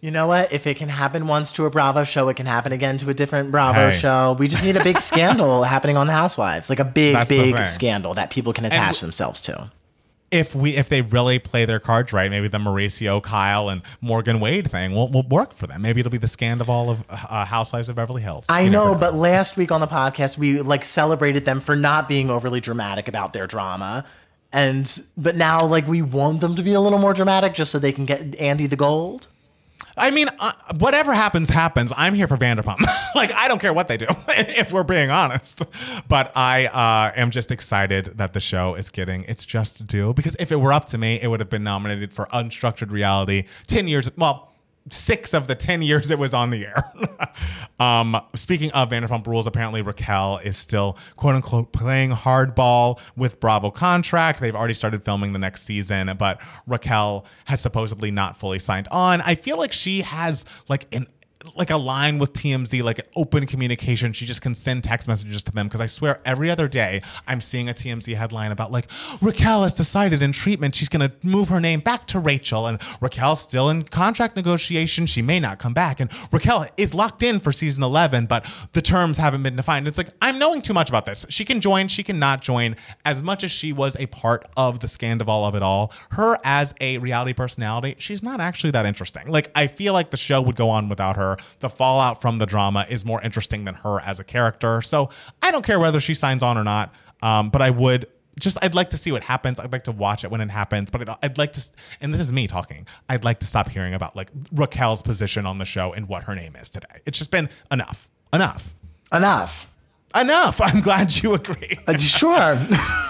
You 0.00 0.10
know 0.10 0.26
what? 0.26 0.52
If 0.52 0.66
it 0.66 0.76
can 0.76 0.88
happen 0.88 1.26
once 1.26 1.52
to 1.52 1.64
a 1.64 1.70
Bravo 1.70 2.04
show, 2.04 2.28
it 2.28 2.36
can 2.36 2.46
happen 2.46 2.70
again 2.72 2.98
to 2.98 3.10
a 3.10 3.14
different 3.14 3.50
Bravo 3.50 3.90
Hey. 3.90 3.96
show. 3.98 4.36
We 4.38 4.46
just 4.46 4.62
need 4.64 4.76
a 4.76 4.84
big 4.84 4.98
scandal 5.10 5.64
happening 5.64 5.96
on 5.96 6.06
the 6.06 6.12
Housewives, 6.12 6.68
like 6.68 6.78
a 6.80 6.84
big, 6.84 7.14
That's 7.14 7.30
the 7.30 7.38
big 7.38 7.56
thing. 7.56 7.64
scandal 7.64 8.14
that 8.14 8.30
people 8.30 8.52
can 8.52 8.64
attach 8.64 9.00
themselves 9.00 9.40
to. 9.42 9.70
if 10.30 10.54
we 10.54 10.76
if 10.76 10.88
they 10.88 11.00
really 11.02 11.38
play 11.38 11.64
their 11.64 11.80
cards 11.80 12.12
right, 12.12 12.30
maybe 12.30 12.46
the 12.48 12.58
Mauricio, 12.58 13.22
Kyle, 13.22 13.68
and 13.68 13.80
Morgan 14.00 14.38
Wade 14.38 14.70
thing 14.70 14.92
will, 14.92 15.08
will 15.08 15.22
work 15.26 15.52
for 15.54 15.66
them. 15.66 15.82
Maybe 15.82 16.00
it'll 16.00 16.10
be 16.12 16.18
the 16.18 16.26
scandal 16.28 16.90
of 16.90 17.04
uh, 17.08 17.44
Housewives 17.46 17.88
of 17.88 17.96
Beverly 17.96 18.22
Hills. 18.22 18.44
I 18.48 18.62
You 18.62 18.70
never 18.70 18.84
know, 18.92 18.94
but 18.98 19.14
last 19.14 19.56
week 19.56 19.72
on 19.72 19.80
the 19.80 19.86
podcast, 19.86 20.36
we 20.36 20.60
like 20.60 20.84
celebrated 20.84 21.44
them 21.46 21.60
for 21.60 21.74
not 21.74 22.06
being 22.08 22.28
overly 22.28 22.60
dramatic 22.60 23.08
about 23.08 23.32
their 23.32 23.46
drama. 23.46 24.04
And 24.52 25.00
but 25.16 25.36
now 25.36 25.60
like 25.60 25.86
we 25.86 26.02
want 26.02 26.40
them 26.40 26.54
to 26.56 26.62
be 26.62 26.74
a 26.74 26.80
little 26.80 26.98
more 26.98 27.14
dramatic 27.14 27.54
just 27.54 27.72
so 27.72 27.78
they 27.78 27.92
can 27.92 28.04
get 28.04 28.36
Andy 28.36 28.66
the 28.66 28.76
gold. 28.76 29.28
I 29.96 30.10
mean, 30.10 30.28
uh, 30.38 30.52
whatever 30.78 31.14
happens, 31.14 31.48
happens. 31.48 31.92
I'm 31.96 32.14
here 32.14 32.28
for 32.28 32.36
Vanderpump. 32.36 32.76
like, 33.14 33.32
I 33.32 33.48
don't 33.48 33.60
care 33.60 33.72
what 33.72 33.88
they 33.88 33.96
do, 33.96 34.06
if 34.28 34.72
we're 34.72 34.84
being 34.84 35.10
honest. 35.10 35.62
But 36.08 36.32
I 36.36 36.66
uh, 36.66 37.12
am 37.16 37.30
just 37.30 37.50
excited 37.50 38.18
that 38.18 38.34
the 38.34 38.40
show 38.40 38.74
is 38.74 38.90
getting 38.90 39.24
its 39.24 39.46
just 39.46 39.86
due 39.86 40.12
because 40.12 40.36
if 40.38 40.52
it 40.52 40.56
were 40.56 40.72
up 40.72 40.86
to 40.86 40.98
me, 40.98 41.18
it 41.20 41.28
would 41.28 41.40
have 41.40 41.50
been 41.50 41.64
nominated 41.64 42.12
for 42.12 42.26
Unstructured 42.26 42.90
Reality 42.90 43.44
10 43.66 43.88
years. 43.88 44.10
Well, 44.16 44.52
six 44.90 45.34
of 45.34 45.48
the 45.48 45.54
10 45.54 45.82
years 45.82 46.10
it 46.10 46.18
was 46.18 46.34
on 46.34 46.50
the 46.50 46.66
air. 46.66 46.82
um, 47.78 48.20
speaking 48.34 48.70
of 48.72 48.90
Vanderpump 48.90 49.26
Rules, 49.26 49.46
apparently 49.46 49.82
Raquel 49.82 50.38
is 50.38 50.56
still, 50.56 50.96
quote 51.16 51.34
unquote, 51.34 51.72
playing 51.72 52.10
hardball 52.10 53.00
with 53.16 53.40
Bravo 53.40 53.70
contract. 53.70 54.40
They've 54.40 54.54
already 54.54 54.74
started 54.74 55.04
filming 55.04 55.32
the 55.32 55.38
next 55.38 55.62
season, 55.62 56.10
but 56.18 56.40
Raquel 56.66 57.26
has 57.46 57.60
supposedly 57.60 58.10
not 58.10 58.36
fully 58.36 58.58
signed 58.58 58.88
on. 58.90 59.20
I 59.20 59.34
feel 59.34 59.58
like 59.58 59.72
she 59.72 60.02
has 60.02 60.44
like 60.68 60.86
an 60.94 61.06
like 61.54 61.70
a 61.70 61.76
line 61.76 62.18
with 62.18 62.32
TMZ, 62.32 62.82
like 62.82 63.06
open 63.14 63.46
communication. 63.46 64.12
She 64.12 64.26
just 64.26 64.42
can 64.42 64.54
send 64.54 64.84
text 64.84 65.08
messages 65.08 65.42
to 65.44 65.52
them 65.52 65.66
because 65.66 65.80
I 65.80 65.86
swear 65.86 66.20
every 66.24 66.50
other 66.50 66.68
day 66.68 67.02
I'm 67.26 67.40
seeing 67.40 67.68
a 67.68 67.74
TMZ 67.74 68.16
headline 68.16 68.52
about 68.52 68.72
like 68.72 68.86
Raquel 69.20 69.62
has 69.62 69.74
decided 69.74 70.22
in 70.22 70.32
treatment 70.32 70.74
she's 70.74 70.88
going 70.88 71.08
to 71.08 71.14
move 71.22 71.48
her 71.48 71.60
name 71.60 71.80
back 71.80 72.06
to 72.08 72.18
Rachel, 72.18 72.66
and 72.66 72.80
Raquel's 73.00 73.40
still 73.40 73.68
in 73.68 73.82
contract 73.82 74.36
negotiation. 74.36 75.06
She 75.06 75.22
may 75.22 75.40
not 75.40 75.58
come 75.58 75.74
back, 75.74 76.00
and 76.00 76.10
Raquel 76.32 76.66
is 76.76 76.94
locked 76.94 77.22
in 77.22 77.40
for 77.40 77.52
season 77.52 77.82
11, 77.82 78.26
but 78.26 78.50
the 78.72 78.82
terms 78.82 79.18
haven't 79.18 79.42
been 79.42 79.56
defined. 79.56 79.86
It's 79.86 79.98
like 79.98 80.10
I'm 80.22 80.38
knowing 80.38 80.62
too 80.62 80.74
much 80.74 80.88
about 80.88 81.06
this. 81.06 81.26
She 81.28 81.44
can 81.44 81.60
join, 81.60 81.88
she 81.88 82.02
cannot 82.02 82.42
join. 82.42 82.76
As 83.04 83.22
much 83.22 83.44
as 83.44 83.50
she 83.50 83.72
was 83.72 83.96
a 83.96 84.06
part 84.06 84.46
of 84.56 84.80
the 84.80 84.88
scandal 84.88 85.26
of 85.44 85.54
it 85.54 85.62
all, 85.62 85.92
her 86.12 86.38
as 86.44 86.74
a 86.80 86.98
reality 86.98 87.32
personality, 87.32 87.96
she's 87.98 88.22
not 88.22 88.40
actually 88.40 88.70
that 88.70 88.86
interesting. 88.86 89.28
Like 89.28 89.50
I 89.54 89.66
feel 89.66 89.92
like 89.92 90.10
the 90.10 90.16
show 90.16 90.40
would 90.40 90.56
go 90.56 90.70
on 90.70 90.88
without 90.88 91.16
her. 91.16 91.35
The 91.60 91.68
fallout 91.68 92.20
from 92.20 92.38
the 92.38 92.46
drama 92.46 92.86
is 92.88 93.04
more 93.04 93.22
interesting 93.22 93.64
than 93.64 93.74
her 93.74 94.00
as 94.00 94.20
a 94.20 94.24
character. 94.24 94.82
So 94.82 95.10
I 95.42 95.50
don't 95.50 95.64
care 95.64 95.78
whether 95.80 96.00
she 96.00 96.14
signs 96.14 96.42
on 96.42 96.56
or 96.58 96.64
not. 96.64 96.94
Um, 97.22 97.50
but 97.50 97.62
I 97.62 97.70
would 97.70 98.06
just 98.38 98.58
I'd 98.62 98.74
like 98.74 98.90
to 98.90 98.98
see 98.98 99.12
what 99.12 99.22
happens. 99.24 99.58
I'd 99.58 99.72
like 99.72 99.84
to 99.84 99.92
watch 99.92 100.22
it 100.22 100.30
when 100.30 100.40
it 100.42 100.50
happens. 100.50 100.90
But 100.90 101.08
I'd, 101.08 101.16
I'd 101.22 101.38
like 101.38 101.52
to, 101.52 101.70
and 102.00 102.12
this 102.12 102.20
is 102.20 102.32
me 102.32 102.46
talking. 102.46 102.86
I'd 103.08 103.24
like 103.24 103.38
to 103.38 103.46
stop 103.46 103.70
hearing 103.70 103.94
about 103.94 104.14
like 104.14 104.30
Raquel's 104.52 105.00
position 105.02 105.46
on 105.46 105.56
the 105.58 105.64
show 105.64 105.92
and 105.94 106.08
what 106.08 106.24
her 106.24 106.34
name 106.34 106.54
is 106.56 106.68
today. 106.68 107.00
It's 107.06 107.16
just 107.18 107.30
been 107.30 107.48
enough, 107.70 108.10
enough, 108.34 108.74
Enough. 109.12 109.66
enough. 110.20 110.60
I'm 110.60 110.80
glad 110.82 111.22
you 111.22 111.32
agree. 111.34 111.78
Uh, 111.86 111.96
Sure. 111.96 112.32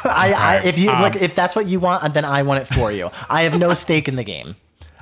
I, 0.04 0.32
I 0.36 0.60
if 0.64 0.78
you 0.78 0.90
Um, 0.90 1.02
like 1.02 1.16
if 1.16 1.34
that's 1.34 1.56
what 1.56 1.66
you 1.66 1.80
want, 1.80 2.14
then 2.14 2.24
I 2.24 2.42
want 2.42 2.60
it 2.60 2.66
for 2.72 2.92
you. 2.92 3.10
I 3.28 3.42
have 3.42 3.58
no 3.58 3.74
stake 3.74 4.06
in 4.08 4.14
the 4.16 4.24
game. 4.24 4.54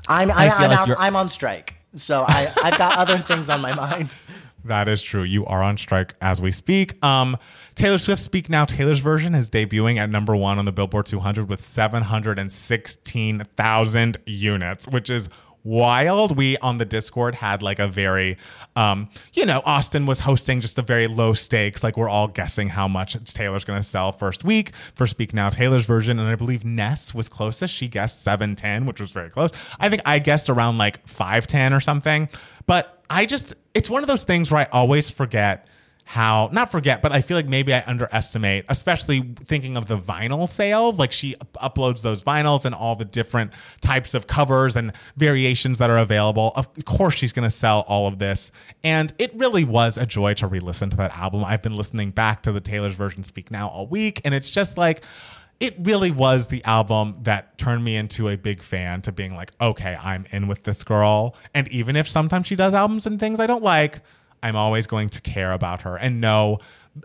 I'm 0.08 0.30
I, 0.30 0.46
I 0.46 0.48
I'm, 0.48 0.70
like 0.70 0.78
out, 0.88 0.96
I'm 0.98 1.16
on 1.16 1.28
strike, 1.28 1.74
so 1.94 2.24
I 2.26 2.48
I've 2.62 2.78
got 2.78 2.96
other 2.96 3.18
things 3.18 3.48
on 3.48 3.60
my 3.60 3.74
mind. 3.74 4.16
That 4.66 4.88
is 4.88 5.02
true. 5.02 5.24
You 5.24 5.44
are 5.44 5.62
on 5.62 5.76
strike 5.76 6.14
as 6.22 6.40
we 6.40 6.50
speak. 6.50 7.04
Um, 7.04 7.36
Taylor 7.74 7.98
Swift 7.98 8.22
Speak 8.22 8.48
Now 8.48 8.64
Taylor's 8.64 9.00
version 9.00 9.34
is 9.34 9.50
debuting 9.50 9.98
at 9.98 10.08
number 10.08 10.34
one 10.34 10.58
on 10.58 10.64
the 10.64 10.72
Billboard 10.72 11.04
200 11.04 11.50
with 11.50 11.60
716,000 11.60 14.16
units, 14.24 14.88
which 14.88 15.10
is 15.10 15.28
wild. 15.64 16.36
We 16.36 16.56
on 16.58 16.78
the 16.78 16.84
Discord 16.84 17.34
had 17.34 17.62
like 17.62 17.78
a 17.78 17.88
very, 17.88 18.36
um, 18.76 19.08
you 19.32 19.46
know, 19.46 19.62
Austin 19.64 20.06
was 20.06 20.20
hosting 20.20 20.60
just 20.60 20.78
a 20.78 20.82
very 20.82 21.06
low 21.06 21.32
stakes. 21.32 21.82
Like 21.82 21.96
we're 21.96 22.08
all 22.08 22.28
guessing 22.28 22.68
how 22.68 22.86
much 22.86 23.16
Taylor's 23.32 23.64
going 23.64 23.78
to 23.78 23.82
sell 23.82 24.12
first 24.12 24.44
week 24.44 24.74
for 24.94 25.06
Speak 25.06 25.34
Now 25.34 25.48
Taylor's 25.48 25.86
version. 25.86 26.18
And 26.18 26.28
I 26.28 26.36
believe 26.36 26.64
Ness 26.64 27.14
was 27.14 27.28
closest. 27.28 27.74
She 27.74 27.88
guessed 27.88 28.22
710, 28.22 28.86
which 28.86 29.00
was 29.00 29.10
very 29.10 29.30
close. 29.30 29.50
I 29.80 29.88
think 29.88 30.02
I 30.04 30.18
guessed 30.18 30.48
around 30.48 30.78
like 30.78 31.06
510 31.08 31.72
or 31.72 31.80
something. 31.80 32.28
But 32.66 33.02
I 33.08 33.26
just, 33.26 33.54
it's 33.74 33.90
one 33.90 34.02
of 34.02 34.08
those 34.08 34.24
things 34.24 34.50
where 34.50 34.60
I 34.60 34.68
always 34.70 35.10
forget 35.10 35.66
how 36.04 36.48
not 36.52 36.70
forget 36.70 37.00
but 37.00 37.12
i 37.12 37.20
feel 37.20 37.36
like 37.36 37.48
maybe 37.48 37.72
i 37.72 37.82
underestimate 37.86 38.64
especially 38.68 39.20
thinking 39.20 39.76
of 39.76 39.86
the 39.86 39.96
vinyl 39.96 40.48
sales. 40.48 40.98
Like 40.98 41.12
she 41.12 41.34
up- 41.36 41.74
uploads 41.74 42.02
those 42.02 42.22
vinyls 42.22 42.64
and 42.64 42.74
all 42.74 42.96
the 42.96 43.04
different 43.04 43.52
types 43.80 44.14
of 44.14 44.26
covers 44.26 44.76
and 44.76 44.94
variations 45.16 45.78
that 45.78 45.90
are 45.90 45.98
available. 45.98 46.52
Of 46.56 46.84
course 46.84 47.14
she's 47.14 47.32
going 47.32 47.44
to 47.44 47.54
sell 47.54 47.84
all 47.88 48.06
of 48.06 48.18
this. 48.18 48.52
And 48.82 49.12
it 49.18 49.32
really 49.34 49.64
was 49.64 49.96
a 49.96 50.06
joy 50.06 50.34
to 50.34 50.46
re-listen 50.46 50.90
to 50.90 50.96
that 50.98 51.16
album. 51.16 51.44
I've 51.44 51.62
been 51.62 51.76
listening 51.76 52.10
back 52.10 52.42
to 52.42 52.52
the 52.52 52.60
taylor's 52.60 52.94
version 52.94 53.22
speak 53.22 53.50
now 53.50 53.68
all 53.68 53.86
week 53.86 54.20
and 54.24 54.34
it's 54.34 54.50
just 54.50 54.78
like 54.78 55.04
it 55.60 55.76
really 55.78 56.10
was 56.10 56.48
the 56.48 56.64
album 56.64 57.14
that 57.22 57.56
turned 57.58 57.84
me 57.84 57.96
into 57.96 58.28
a 58.28 58.36
big 58.36 58.60
fan 58.60 59.00
to 59.02 59.12
being 59.12 59.36
like, 59.36 59.52
okay, 59.60 59.96
I'm 60.02 60.26
in 60.30 60.48
with 60.48 60.64
this 60.64 60.82
girl. 60.82 61.36
And 61.54 61.68
even 61.68 61.94
if 61.94 62.08
sometimes 62.08 62.48
she 62.48 62.56
does 62.56 62.74
albums 62.74 63.06
and 63.06 63.20
things 63.20 63.38
I 63.38 63.46
don't 63.46 63.62
like, 63.62 64.00
I'm 64.44 64.56
always 64.56 64.86
going 64.86 65.08
to 65.08 65.22
care 65.22 65.52
about 65.52 65.80
her 65.82 65.96
and 65.96 66.20
know 66.20 66.58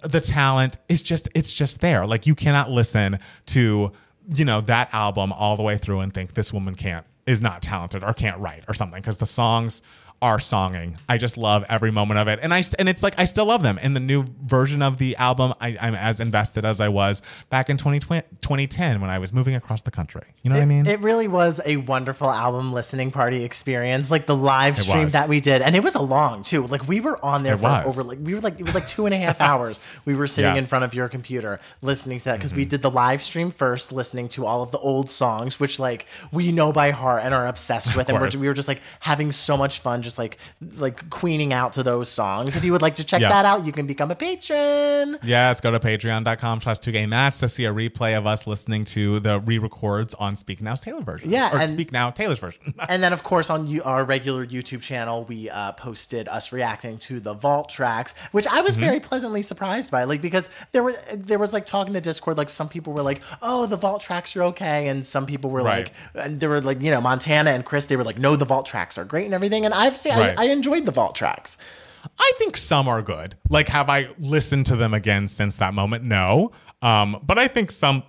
the 0.04 0.20
talent 0.20 0.78
is 0.90 1.02
just 1.02 1.30
it's 1.34 1.54
just 1.54 1.80
there. 1.80 2.06
Like 2.06 2.28
you 2.28 2.36
cannot 2.36 2.70
listen 2.70 3.18
to, 3.48 3.94
you 4.36 4.46
know, 4.46 4.60
that 4.62 4.94
album 4.94 5.32
all 5.32 5.56
the 5.56 5.64
way 5.64 5.78
through 5.78 6.02
and 6.02 6.14
think 6.14 6.34
this 6.34 6.52
woman 6.52 6.76
can't 6.76 7.06
is 7.26 7.42
not 7.42 7.62
talented 7.62 8.04
or 8.04 8.14
can't 8.14 8.38
write 8.40 8.66
or 8.68 8.74
something 8.74 9.00
because 9.00 9.20
the 9.20 9.26
songs 9.26 9.82
are 10.22 10.38
songing. 10.38 10.98
I 11.08 11.18
just 11.18 11.38
love 11.38 11.64
every 11.70 11.92
moment 11.92 12.20
of 12.20 12.28
it, 12.28 12.40
and 12.42 12.54
I 12.54 12.62
and 12.78 12.90
it's 12.90 13.02
like 13.04 13.16
I 13.18 13.26
still 13.26 13.46
love 13.46 13.64
them. 13.64 13.80
And 13.82 13.96
the 13.96 14.00
new 14.02 14.26
version 14.44 14.82
of 14.82 14.98
the 14.98 15.16
album, 15.16 15.54
I, 15.62 15.78
I'm 15.80 15.96
as 15.96 16.20
invested 16.20 16.66
as 16.66 16.82
I 16.82 16.90
was 16.90 17.22
back 17.50 17.70
in 17.70 17.78
2020, 17.78 18.28
2010 18.42 19.00
when 19.02 19.10
I 19.10 19.18
was 19.20 19.32
moving 19.32 19.56
across 19.56 19.82
the 19.82 19.92
country. 19.92 20.24
You 20.42 20.50
know 20.50 20.58
what 20.58 20.64
I 20.64 20.66
mean? 20.66 20.88
It 20.88 21.00
really 21.00 21.28
was 21.28 21.62
a 21.66 21.78
wonderful 21.78 22.30
album 22.30 22.74
listening 22.74 23.12
party 23.12 23.44
experience. 23.44 24.12
Like 24.12 24.26
the 24.26 24.36
live 24.36 24.78
stream 24.78 25.10
that 25.10 25.30
we 25.30 25.40
did, 25.40 25.62
and 25.62 25.76
it 25.76 25.84
was 25.84 25.96
a 25.96 26.02
long 26.02 26.44
too. 26.44 26.68
Like 26.68 26.88
we 26.88 27.00
were 27.00 27.24
on 27.24 27.44
there 27.44 27.54
It 27.56 27.58
for 27.60 27.64
was. 27.70 27.98
over 28.00 28.08
like 28.08 28.20
we 28.22 28.34
were 28.34 28.42
like 28.42 28.60
it 28.60 28.66
was 28.66 28.76
like 28.76 28.88
two 28.88 29.06
and 29.06 29.14
a 29.14 29.18
half 29.18 29.40
hours. 29.50 29.80
We 30.06 30.16
were 30.16 30.28
sitting 30.28 30.50
in 30.50 30.56
Yes. 30.56 30.64
Mm-hmm. 30.66 30.70
front 30.70 30.86
of 30.86 30.94
your 30.94 31.08
computer 31.10 31.60
listening 31.82 32.18
to 32.20 32.26
that 32.26 32.38
because 32.38 32.54
we 32.54 32.66
did 32.66 32.82
the 32.82 32.90
live 32.92 33.22
stream 33.22 33.52
first, 33.52 33.92
listening 33.92 34.28
to 34.30 34.46
all 34.46 34.64
of 34.64 34.72
the 34.72 34.80
old 34.80 35.10
songs, 35.10 35.60
which 35.60 35.80
like 35.80 36.06
we 36.32 36.52
know 36.52 36.74
by 36.74 36.92
heart 36.92 37.22
and 37.24 37.34
are 37.34 37.48
obsessed 37.48 37.96
with, 37.96 38.10
and 38.10 38.20
we're, 38.20 38.30
we 38.42 38.48
were 38.48 38.54
just 38.54 38.68
like 38.68 38.82
having 39.00 39.32
so 39.32 39.56
much 39.56 39.80
fun, 39.80 40.02
just 40.02 40.09
like 40.18 40.38
like 40.78 41.10
queening 41.10 41.54
out 41.54 41.74
to 41.74 41.84
those 41.84 42.10
songs. 42.10 42.56
If 42.56 42.64
you 42.64 42.72
would 42.72 42.82
like 42.82 42.96
to 42.96 43.04
check 43.04 43.22
Yeah. 43.22 43.30
that 43.30 43.46
out, 43.46 43.66
you 43.66 43.72
can 43.72 43.86
become 43.86 44.10
a 44.12 44.16
patron. 44.16 45.18
Yes, 45.24 45.62
go 45.62 45.72
to 45.72 45.80
patreon.com 45.80 46.62
slash 46.62 46.80
2 46.80 46.92
gay 46.92 47.06
matts 47.06 47.40
to 47.42 47.48
see 47.48 47.66
a 47.66 47.74
replay 47.74 48.18
of 48.18 48.26
us 48.26 48.48
listening 48.48 48.86
to 48.86 49.20
the 49.20 49.40
re-records 49.40 50.14
on 50.16 50.36
Speak 50.36 50.62
Now's 50.62 50.82
Taylor 50.82 51.02
version. 51.02 51.30
Yeah, 51.30 51.54
Or 51.54 51.60
and- 51.60 51.70
Speak 51.70 51.92
Now 51.92 52.10
Taylor's 52.10 52.40
version. 52.40 52.74
and 52.90 53.04
then 53.04 53.14
of 53.14 53.24
course 53.24 53.50
on 53.50 53.68
you, 53.68 53.84
our 53.84 54.04
regular 54.04 54.46
YouTube 54.46 54.82
channel, 54.82 55.24
we 55.26 55.50
uh, 55.50 55.74
posted 55.74 56.28
us 56.30 56.52
reacting 56.52 56.98
to 57.00 57.20
the 57.20 57.34
Vault 57.34 57.70
tracks, 57.70 58.16
which 58.32 58.48
I 58.48 58.60
Mm-hmm. 58.60 58.66
was 58.66 58.76
very 58.76 59.00
pleasantly 59.00 59.42
surprised 59.42 59.90
by, 59.92 60.04
like 60.04 60.22
because 60.22 60.50
there 60.74 60.84
were 60.84 60.96
there 61.14 61.40
was 61.40 61.54
like 61.54 61.66
talking 61.66 61.94
to 61.94 62.02
Discord, 62.02 62.38
like 62.38 62.50
some 62.50 62.68
people 62.68 62.92
were 62.94 63.02
like, 63.02 63.22
"Oh, 63.42 63.66
the 63.68 63.78
Vault 63.78 64.02
tracks 64.02 64.36
are 64.36 64.44
okay," 64.44 64.88
and 64.90 65.04
some 65.06 65.26
people 65.26 65.50
were 65.50 65.62
Right. 65.62 65.92
like, 66.14 66.26
and 66.26 66.40
there 66.42 66.50
were 66.50 66.60
like 66.62 66.82
you 66.82 66.92
know 66.92 67.00
Montana 67.00 67.52
and 67.52 67.64
Chris, 67.64 67.86
they 67.86 67.96
were 67.96 68.04
like, 68.04 68.18
"No, 68.20 68.36
the 68.36 68.44
Vault 68.46 68.66
tracks 68.66 68.98
are 68.98 69.06
great 69.06 69.26
and 69.26 69.34
everything," 69.34 69.64
and 69.66 69.74
I've 69.74 69.96
say 70.00 70.12
Right. 70.12 70.40
I, 70.40 70.44
I 70.44 70.50
enjoyed 70.50 70.86
the 70.86 70.92
Vault 70.92 71.16
tracks. 71.16 71.58
I 72.18 72.32
think 72.38 72.56
some 72.58 72.88
are 72.88 73.02
good. 73.02 73.36
Like, 73.50 73.68
have 73.70 73.90
I 73.90 74.08
listened 74.20 74.66
to 74.68 74.76
them 74.76 74.94
again 74.94 75.28
since 75.28 75.58
that 75.58 75.74
moment? 75.74 76.04
No. 76.06 76.52
Um, 76.82 77.20
but 77.26 77.38
I 77.38 77.48
think 77.48 77.72
some 77.72 78.04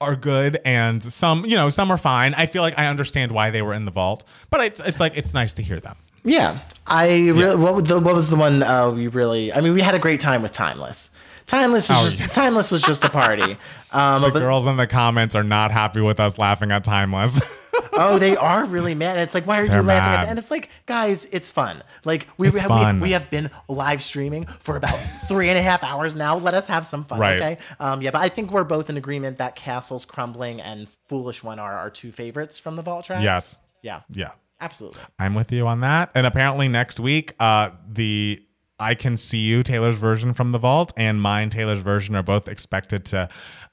are 0.00 0.16
good 0.16 0.58
and 0.64 1.02
some, 1.02 1.44
you 1.44 1.56
know, 1.56 1.68
some 1.68 1.90
are 1.90 1.98
fine. 1.98 2.34
I 2.34 2.46
feel 2.46 2.62
like 2.62 2.78
I 2.78 2.86
understand 2.86 3.30
why 3.32 3.50
they 3.50 3.62
were 3.62 3.74
in 3.74 3.84
the 3.84 3.90
vault, 3.90 4.24
but 4.50 4.60
it's, 4.62 4.80
it's 4.80 4.98
like, 4.98 5.16
it's 5.16 5.32
nice 5.34 5.52
to 5.54 5.62
hear 5.62 5.78
them. 5.78 5.96
Yeah, 6.24 6.58
I 6.86 7.28
really. 7.30 7.56
What, 7.56 7.74
was 7.74 7.84
the, 7.84 7.98
what 7.98 8.14
was 8.14 8.28
the 8.30 8.36
one 8.36 8.62
uh, 8.62 8.90
we 8.90 9.06
really? 9.08 9.52
I 9.52 9.60
mean, 9.62 9.72
we 9.72 9.80
had 9.80 9.94
a 9.94 9.98
great 9.98 10.20
time 10.20 10.42
with 10.42 10.52
Timeless. 10.52 11.16
Timeless 11.46 11.88
was 11.88 11.98
Oh, 11.98 12.04
just 12.04 12.20
yeah. 12.20 12.26
Timeless 12.26 12.70
was 12.70 12.82
just 12.82 13.04
a 13.04 13.10
party. 13.10 13.56
Um, 13.92 14.22
The 14.22 14.30
but 14.30 14.38
girls 14.38 14.68
in 14.68 14.76
the 14.76 14.86
comments 14.86 15.34
are 15.34 15.42
not 15.42 15.72
happy 15.72 16.00
with 16.00 16.20
us 16.20 16.38
laughing 16.38 16.70
at 16.70 16.84
Timeless. 16.84 17.69
oh, 17.94 18.18
they 18.18 18.36
are 18.36 18.64
really 18.66 18.94
mad. 18.94 19.18
It's 19.18 19.34
like, 19.34 19.46
why 19.46 19.60
are 19.60 19.66
They're 19.66 19.78
you 19.80 19.82
laughing 19.86 20.12
mad. 20.12 20.22
at? 20.24 20.28
And 20.28 20.38
it's 20.38 20.50
like, 20.50 20.70
guys, 20.86 21.26
it's 21.26 21.50
fun. 21.50 21.82
Like 22.04 22.26
we 22.38 22.48
It's 22.48 22.60
have, 22.60 22.68
fun. 22.68 22.96
We, 23.00 23.08
we 23.08 23.12
have 23.12 23.30
been 23.30 23.50
live 23.68 24.02
streaming 24.02 24.46
for 24.46 24.76
about 24.76 24.94
three 25.28 25.48
and 25.48 25.58
a 25.58 25.62
half 25.62 25.82
hours 25.84 26.14
now. 26.16 26.36
Let 26.36 26.54
us 26.54 26.66
have 26.68 26.86
some 26.86 27.04
fun, 27.04 27.18
Right. 27.18 27.40
okay? 27.40 27.58
Um, 27.78 28.02
yeah, 28.02 28.10
but 28.10 28.20
I 28.22 28.28
think 28.28 28.50
we're 28.52 28.64
both 28.64 28.90
in 28.90 28.96
agreement 28.96 29.38
that 29.38 29.56
Castles 29.56 30.04
Crumbling 30.04 30.60
and 30.60 30.88
Foolish 31.08 31.42
One 31.44 31.58
are 31.58 31.76
our 31.78 31.90
two 31.90 32.12
favorites 32.12 32.58
from 32.58 32.76
the 32.76 32.82
Vault 32.82 33.04
tracks. 33.06 33.22
yes. 33.22 33.60
Yeah. 33.82 34.00
Yeah. 34.10 34.30
Absolutely. 34.60 35.00
I'm 35.18 35.34
with 35.34 35.50
you 35.52 35.66
on 35.66 35.80
that. 35.80 36.10
And 36.14 36.26
apparently 36.26 36.68
next 36.68 37.00
week, 37.00 37.32
uh, 37.40 37.70
the 37.88 38.44
I 38.80 38.94
Can 38.94 39.16
See 39.16 39.38
You 39.38 39.62
Taylor's 39.62 39.98
version 39.98 40.34
from 40.34 40.52
the 40.52 40.58
vault 40.58 40.92
and 40.96 41.20
mine 41.20 41.50
Taylor's 41.50 41.82
version 41.82 42.16
are 42.16 42.22
both 42.22 42.48
expected 42.48 43.04
to 43.06 43.28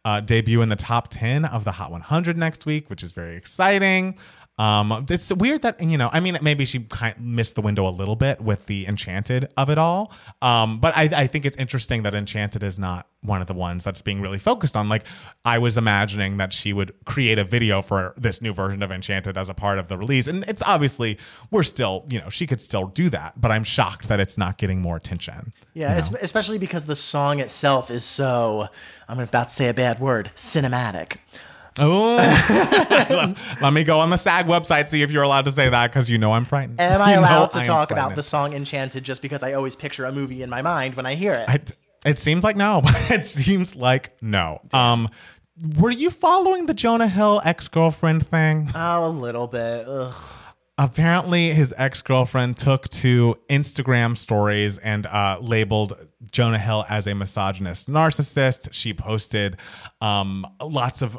uh, 0.05 0.19
debut 0.19 0.61
in 0.61 0.69
the 0.69 0.75
top 0.75 1.07
10 1.09 1.45
of 1.45 1.63
the 1.63 1.71
Hot 1.71 1.91
100 1.91 2.37
next 2.37 2.65
week, 2.65 2.89
which 2.89 3.03
is 3.03 3.11
very 3.11 3.35
exciting. 3.35 4.17
Um, 4.57 5.05
it's 5.09 5.31
weird 5.33 5.61
that 5.61 5.81
you 5.81 5.97
know. 5.97 6.09
I 6.11 6.19
mean, 6.19 6.37
maybe 6.41 6.65
she 6.65 6.79
kind 6.79 7.15
of 7.15 7.21
missed 7.21 7.55
the 7.55 7.61
window 7.61 7.87
a 7.87 7.91
little 7.91 8.15
bit 8.15 8.41
with 8.41 8.65
the 8.65 8.87
Enchanted 8.87 9.49
of 9.55 9.69
it 9.69 9.77
all. 9.77 10.11
Um, 10.41 10.79
but 10.79 10.97
I, 10.97 11.09
I 11.15 11.27
think 11.27 11.45
it's 11.45 11.57
interesting 11.57 12.03
that 12.03 12.15
Enchanted 12.15 12.63
is 12.63 12.79
not 12.79 13.07
one 13.21 13.41
of 13.41 13.47
the 13.47 13.53
ones 13.53 13.83
that's 13.83 14.01
being 14.01 14.21
really 14.21 14.39
focused 14.39 14.75
on. 14.75 14.89
Like, 14.89 15.03
I 15.45 15.57
was 15.59 15.77
imagining 15.77 16.37
that 16.37 16.53
she 16.53 16.73
would 16.73 16.93
create 17.05 17.37
a 17.37 17.43
video 17.43 17.81
for 17.81 18.13
this 18.17 18.41
new 18.41 18.53
version 18.53 18.81
of 18.81 18.91
Enchanted 18.91 19.37
as 19.37 19.49
a 19.49 19.53
part 19.53 19.77
of 19.77 19.89
the 19.89 19.97
release, 19.97 20.27
and 20.27 20.43
it's 20.47 20.63
obviously 20.63 21.19
we're 21.51 21.63
still, 21.63 22.05
you 22.09 22.19
know, 22.19 22.29
she 22.29 22.47
could 22.47 22.61
still 22.61 22.87
do 22.87 23.09
that. 23.09 23.39
But 23.39 23.51
I'm 23.51 23.63
shocked 23.63 24.07
that 24.07 24.19
it's 24.19 24.37
not 24.37 24.57
getting 24.57 24.81
more 24.81 24.95
attention. 24.97 25.53
Yeah, 25.73 25.93
es- 25.93 26.13
especially 26.13 26.57
because 26.57 26.85
the 26.85 26.95
song 26.95 27.39
itself 27.39 27.91
is 27.91 28.03
so, 28.03 28.69
I'm 29.07 29.19
about 29.19 29.49
to 29.49 29.53
say 29.53 29.69
a 29.69 29.73
bad 29.73 29.99
word, 29.99 30.31
cinematic. 30.35 31.17
Oh, 31.79 33.33
let 33.61 33.73
me 33.73 33.83
go 33.83 33.99
on 33.99 34.09
the 34.09 34.17
SAG 34.17 34.47
website 34.47 34.89
see 34.89 35.01
if 35.01 35.11
you're 35.11 35.23
allowed 35.23 35.45
to 35.45 35.51
say 35.51 35.69
that 35.69 35.91
because 35.91 36.09
you 36.09 36.17
know 36.17 36.33
I'm 36.33 36.45
frightened. 36.45 36.79
Am 36.79 37.01
I 37.01 37.13
You 37.17 37.19
allowed 37.19 37.51
to 37.51 37.59
I 37.59 37.63
talk 37.63 37.91
about 37.91 38.15
the 38.15 38.23
song 38.23 38.53
Enchanted 38.53 39.03
just 39.03 39.21
because 39.21 39.43
I 39.43 39.53
always 39.53 39.75
picture 39.75 40.05
a 40.05 40.11
movie 40.11 40.41
in 40.41 40.49
my 40.49 40.61
mind 40.61 40.95
when 40.95 41.05
I 41.05 41.15
hear 41.15 41.33
it? 41.33 41.49
It, 41.49 41.75
it 42.05 42.19
seems 42.19 42.43
like 42.43 42.55
no. 42.55 42.81
it 42.85 43.25
seems 43.25 43.75
like 43.75 44.15
no. 44.21 44.61
Um, 44.73 45.09
were 45.79 45.91
you 45.91 46.09
following 46.09 46.67
the 46.67 46.73
Jonah 46.73 47.07
Hill 47.07 47.41
ex 47.43 47.67
girlfriend 47.67 48.27
thing? 48.27 48.69
oh, 48.75 49.07
a 49.07 49.09
little 49.09 49.47
bit. 49.47 49.85
Ugh. 49.87 50.13
Apparently, 50.79 51.53
his 51.53 51.73
ex 51.75 52.03
girlfriend 52.03 52.55
took 52.55 52.87
to 52.89 53.35
Instagram 53.49 54.15
stories 54.15 54.77
and 54.77 55.07
uh, 55.07 55.39
labeled 55.41 55.93
Jonah 56.31 56.59
Hill 56.59 56.85
as 56.87 57.07
a 57.07 57.15
misogynist 57.15 57.89
narcissist. 57.89 58.69
She 58.73 58.93
posted 58.93 59.57
um, 60.01 60.45
lots 60.61 61.01
of 61.01 61.17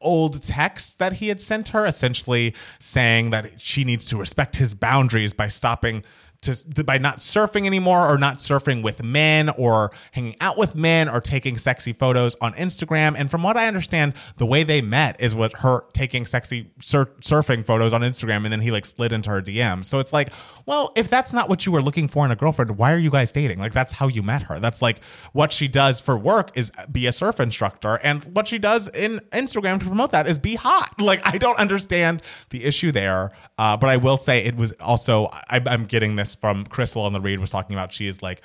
old 0.00 0.42
texts 0.42 0.94
that 0.96 1.14
he 1.14 1.28
had 1.28 1.40
sent 1.40 1.68
her, 1.68 1.86
essentially 1.86 2.54
saying 2.78 3.30
that 3.30 3.60
she 3.60 3.84
needs 3.84 4.06
to 4.06 4.16
respect 4.16 4.56
his 4.56 4.74
boundaries 4.74 5.32
by 5.32 5.48
stopping 5.48 6.04
to 6.48 6.84
by 6.84 6.98
not 6.98 7.18
surfing 7.18 7.66
anymore 7.66 8.06
or 8.06 8.18
not 8.18 8.36
surfing 8.36 8.82
with 8.82 9.02
men 9.02 9.48
or 9.50 9.90
hanging 10.12 10.36
out 10.40 10.56
with 10.56 10.74
men 10.74 11.08
or 11.08 11.20
taking 11.20 11.56
sexy 11.56 11.92
photos 11.92 12.36
on 12.40 12.52
Instagram. 12.54 13.14
And 13.16 13.30
from 13.30 13.42
what 13.42 13.56
I 13.56 13.66
understand, 13.66 14.14
the 14.36 14.46
way 14.46 14.62
they 14.62 14.80
met 14.80 15.20
is 15.20 15.34
with 15.34 15.52
her 15.60 15.82
taking 15.92 16.24
sexy 16.26 16.70
sur- 16.78 17.12
surfing 17.20 17.64
photos 17.64 17.92
on 17.92 18.00
Instagram 18.02 18.44
and 18.44 18.52
then 18.52 18.60
he 18.60 18.70
like 18.70 18.86
slid 18.86 19.12
into 19.12 19.30
her 19.30 19.42
DM. 19.42 19.84
So 19.84 19.98
it's 19.98 20.12
like, 20.12 20.32
well, 20.66 20.92
if 20.96 21.08
that's 21.08 21.32
not 21.32 21.48
what 21.48 21.66
you 21.66 21.72
were 21.72 21.82
looking 21.82 22.08
for 22.08 22.24
in 22.24 22.30
a 22.30 22.36
girlfriend, 22.36 22.76
why 22.76 22.92
are 22.92 22.98
you 22.98 23.10
guys 23.10 23.32
dating? 23.32 23.58
Like 23.58 23.72
that's 23.72 23.92
how 23.92 24.08
you 24.08 24.22
met 24.22 24.42
her. 24.44 24.60
That's 24.60 24.82
like 24.82 25.02
what 25.32 25.52
she 25.52 25.68
does 25.68 26.00
for 26.00 26.16
work 26.18 26.50
is 26.56 26.70
be 26.90 27.06
a 27.06 27.12
surf 27.12 27.40
instructor 27.40 27.98
and 28.02 28.24
what 28.34 28.48
she 28.48 28.58
does 28.58 28.88
in 28.88 29.20
Instagram 29.30 29.78
to 29.80 29.86
promote 29.86 30.10
that 30.12 30.26
is 30.26 30.38
be 30.38 30.54
hot. 30.54 30.94
Like 31.08 31.26
I 31.26 31.38
don't 31.38 31.58
understand 31.58 32.22
the 32.50 32.64
issue 32.64 32.92
there. 32.92 33.30
Uh, 33.56 33.78
but 33.78 33.88
I 33.88 33.96
will 33.96 34.18
say 34.18 34.44
it 34.44 34.56
was 34.56 34.72
also 34.72 35.28
I, 35.48 35.62
I'm 35.64 35.86
getting 35.86 36.16
this 36.16 36.34
from 36.40 36.64
Crissle 36.64 37.02
on 37.04 37.12
the 37.12 37.20
read 37.20 37.40
was 37.40 37.50
talking 37.50 37.74
about 37.76 37.92
she 37.92 38.06
is 38.06 38.22
like 38.22 38.42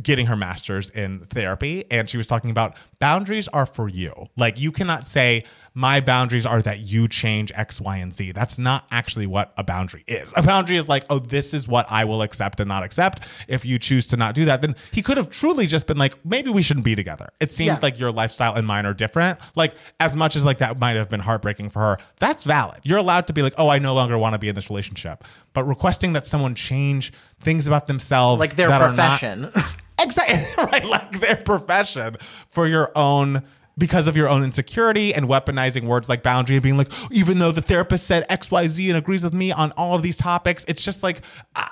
getting 0.00 0.24
her 0.24 0.36
master's 0.36 0.88
in 0.88 1.20
therapy 1.20 1.84
and 1.90 2.08
she 2.08 2.16
was 2.16 2.26
talking 2.26 2.48
about 2.50 2.74
boundaries 3.00 3.48
are 3.48 3.66
for 3.66 3.86
you. 3.86 4.12
Like 4.34 4.58
you 4.58 4.72
cannot 4.72 5.06
say 5.06 5.44
my 5.74 6.00
boundaries 6.00 6.46
are 6.46 6.62
that 6.62 6.78
you 6.78 7.06
change 7.06 7.52
x 7.54 7.82
y 7.82 7.98
and 7.98 8.10
z. 8.10 8.32
That's 8.32 8.58
not 8.58 8.86
actually 8.90 9.26
what 9.26 9.52
a 9.58 9.62
boundary 9.64 10.02
is. 10.06 10.32
A 10.38 10.42
boundary 10.42 10.76
is 10.76 10.88
like 10.88 11.04
oh 11.10 11.18
this 11.18 11.52
is 11.52 11.68
what 11.68 11.84
i 11.90 12.06
will 12.06 12.22
accept 12.22 12.60
and 12.60 12.68
not 12.68 12.82
accept. 12.82 13.28
If 13.46 13.66
you 13.66 13.78
choose 13.78 14.06
to 14.06 14.16
not 14.16 14.34
do 14.34 14.46
that 14.46 14.62
then 14.62 14.74
he 14.90 15.02
could 15.02 15.18
have 15.18 15.28
truly 15.28 15.66
just 15.66 15.86
been 15.86 15.98
like 15.98 16.14
maybe 16.24 16.48
we 16.50 16.62
shouldn't 16.62 16.86
be 16.86 16.94
together. 16.94 17.28
It 17.38 17.52
seems 17.52 17.66
Yeah. 17.66 17.78
like 17.82 17.98
your 17.98 18.10
lifestyle 18.10 18.54
and 18.54 18.66
mine 18.66 18.86
are 18.86 18.94
different. 18.94 19.38
Like 19.54 19.74
as 20.00 20.16
much 20.16 20.34
as 20.34 20.46
like 20.46 20.58
that 20.58 20.78
might 20.80 20.96
have 20.96 21.10
been 21.10 21.20
heartbreaking 21.20 21.68
for 21.68 21.80
her 21.80 21.98
that's 22.20 22.44
valid. 22.44 22.80
You're 22.84 22.96
allowed 22.98 23.26
to 23.26 23.34
be 23.34 23.42
like 23.42 23.54
oh 23.58 23.68
i 23.68 23.78
no 23.78 23.92
longer 23.92 24.16
want 24.16 24.32
to 24.32 24.38
be 24.38 24.48
in 24.48 24.54
this 24.54 24.70
relationship 24.70 25.24
but 25.54 25.64
requesting 25.64 26.12
that 26.12 26.26
someone 26.26 26.54
change 26.54 27.12
things 27.40 27.66
about 27.66 27.86
themselves 27.86 28.40
Like 28.40 28.56
their 28.56 28.68
not- 28.68 28.80
profession. 28.80 29.50
Exactly 30.00 30.64
right, 30.64 30.84
like 30.84 31.20
their 31.20 31.36
profession 31.36 32.16
for 32.50 32.66
your 32.66 32.90
own 32.96 33.42
because 33.78 34.06
of 34.08 34.16
your 34.16 34.28
own 34.28 34.42
insecurity 34.42 35.14
and 35.14 35.26
weaponizing 35.26 35.84
words 35.84 36.08
like 36.08 36.22
boundary 36.22 36.56
and 36.56 36.62
being 36.62 36.76
like, 36.76 36.90
even 37.10 37.38
though 37.38 37.52
the 37.52 37.62
therapist 37.62 38.06
said 38.06 38.24
X, 38.28 38.50
Y, 38.50 38.66
Z 38.66 38.88
and 38.90 38.98
agrees 38.98 39.22
with 39.24 39.32
me 39.32 39.50
on 39.52 39.70
all 39.76 39.94
of 39.94 40.02
these 40.02 40.16
topics, 40.16 40.64
it's 40.64 40.84
just 40.84 41.02
like, 41.04 41.22
uh, 41.56 41.64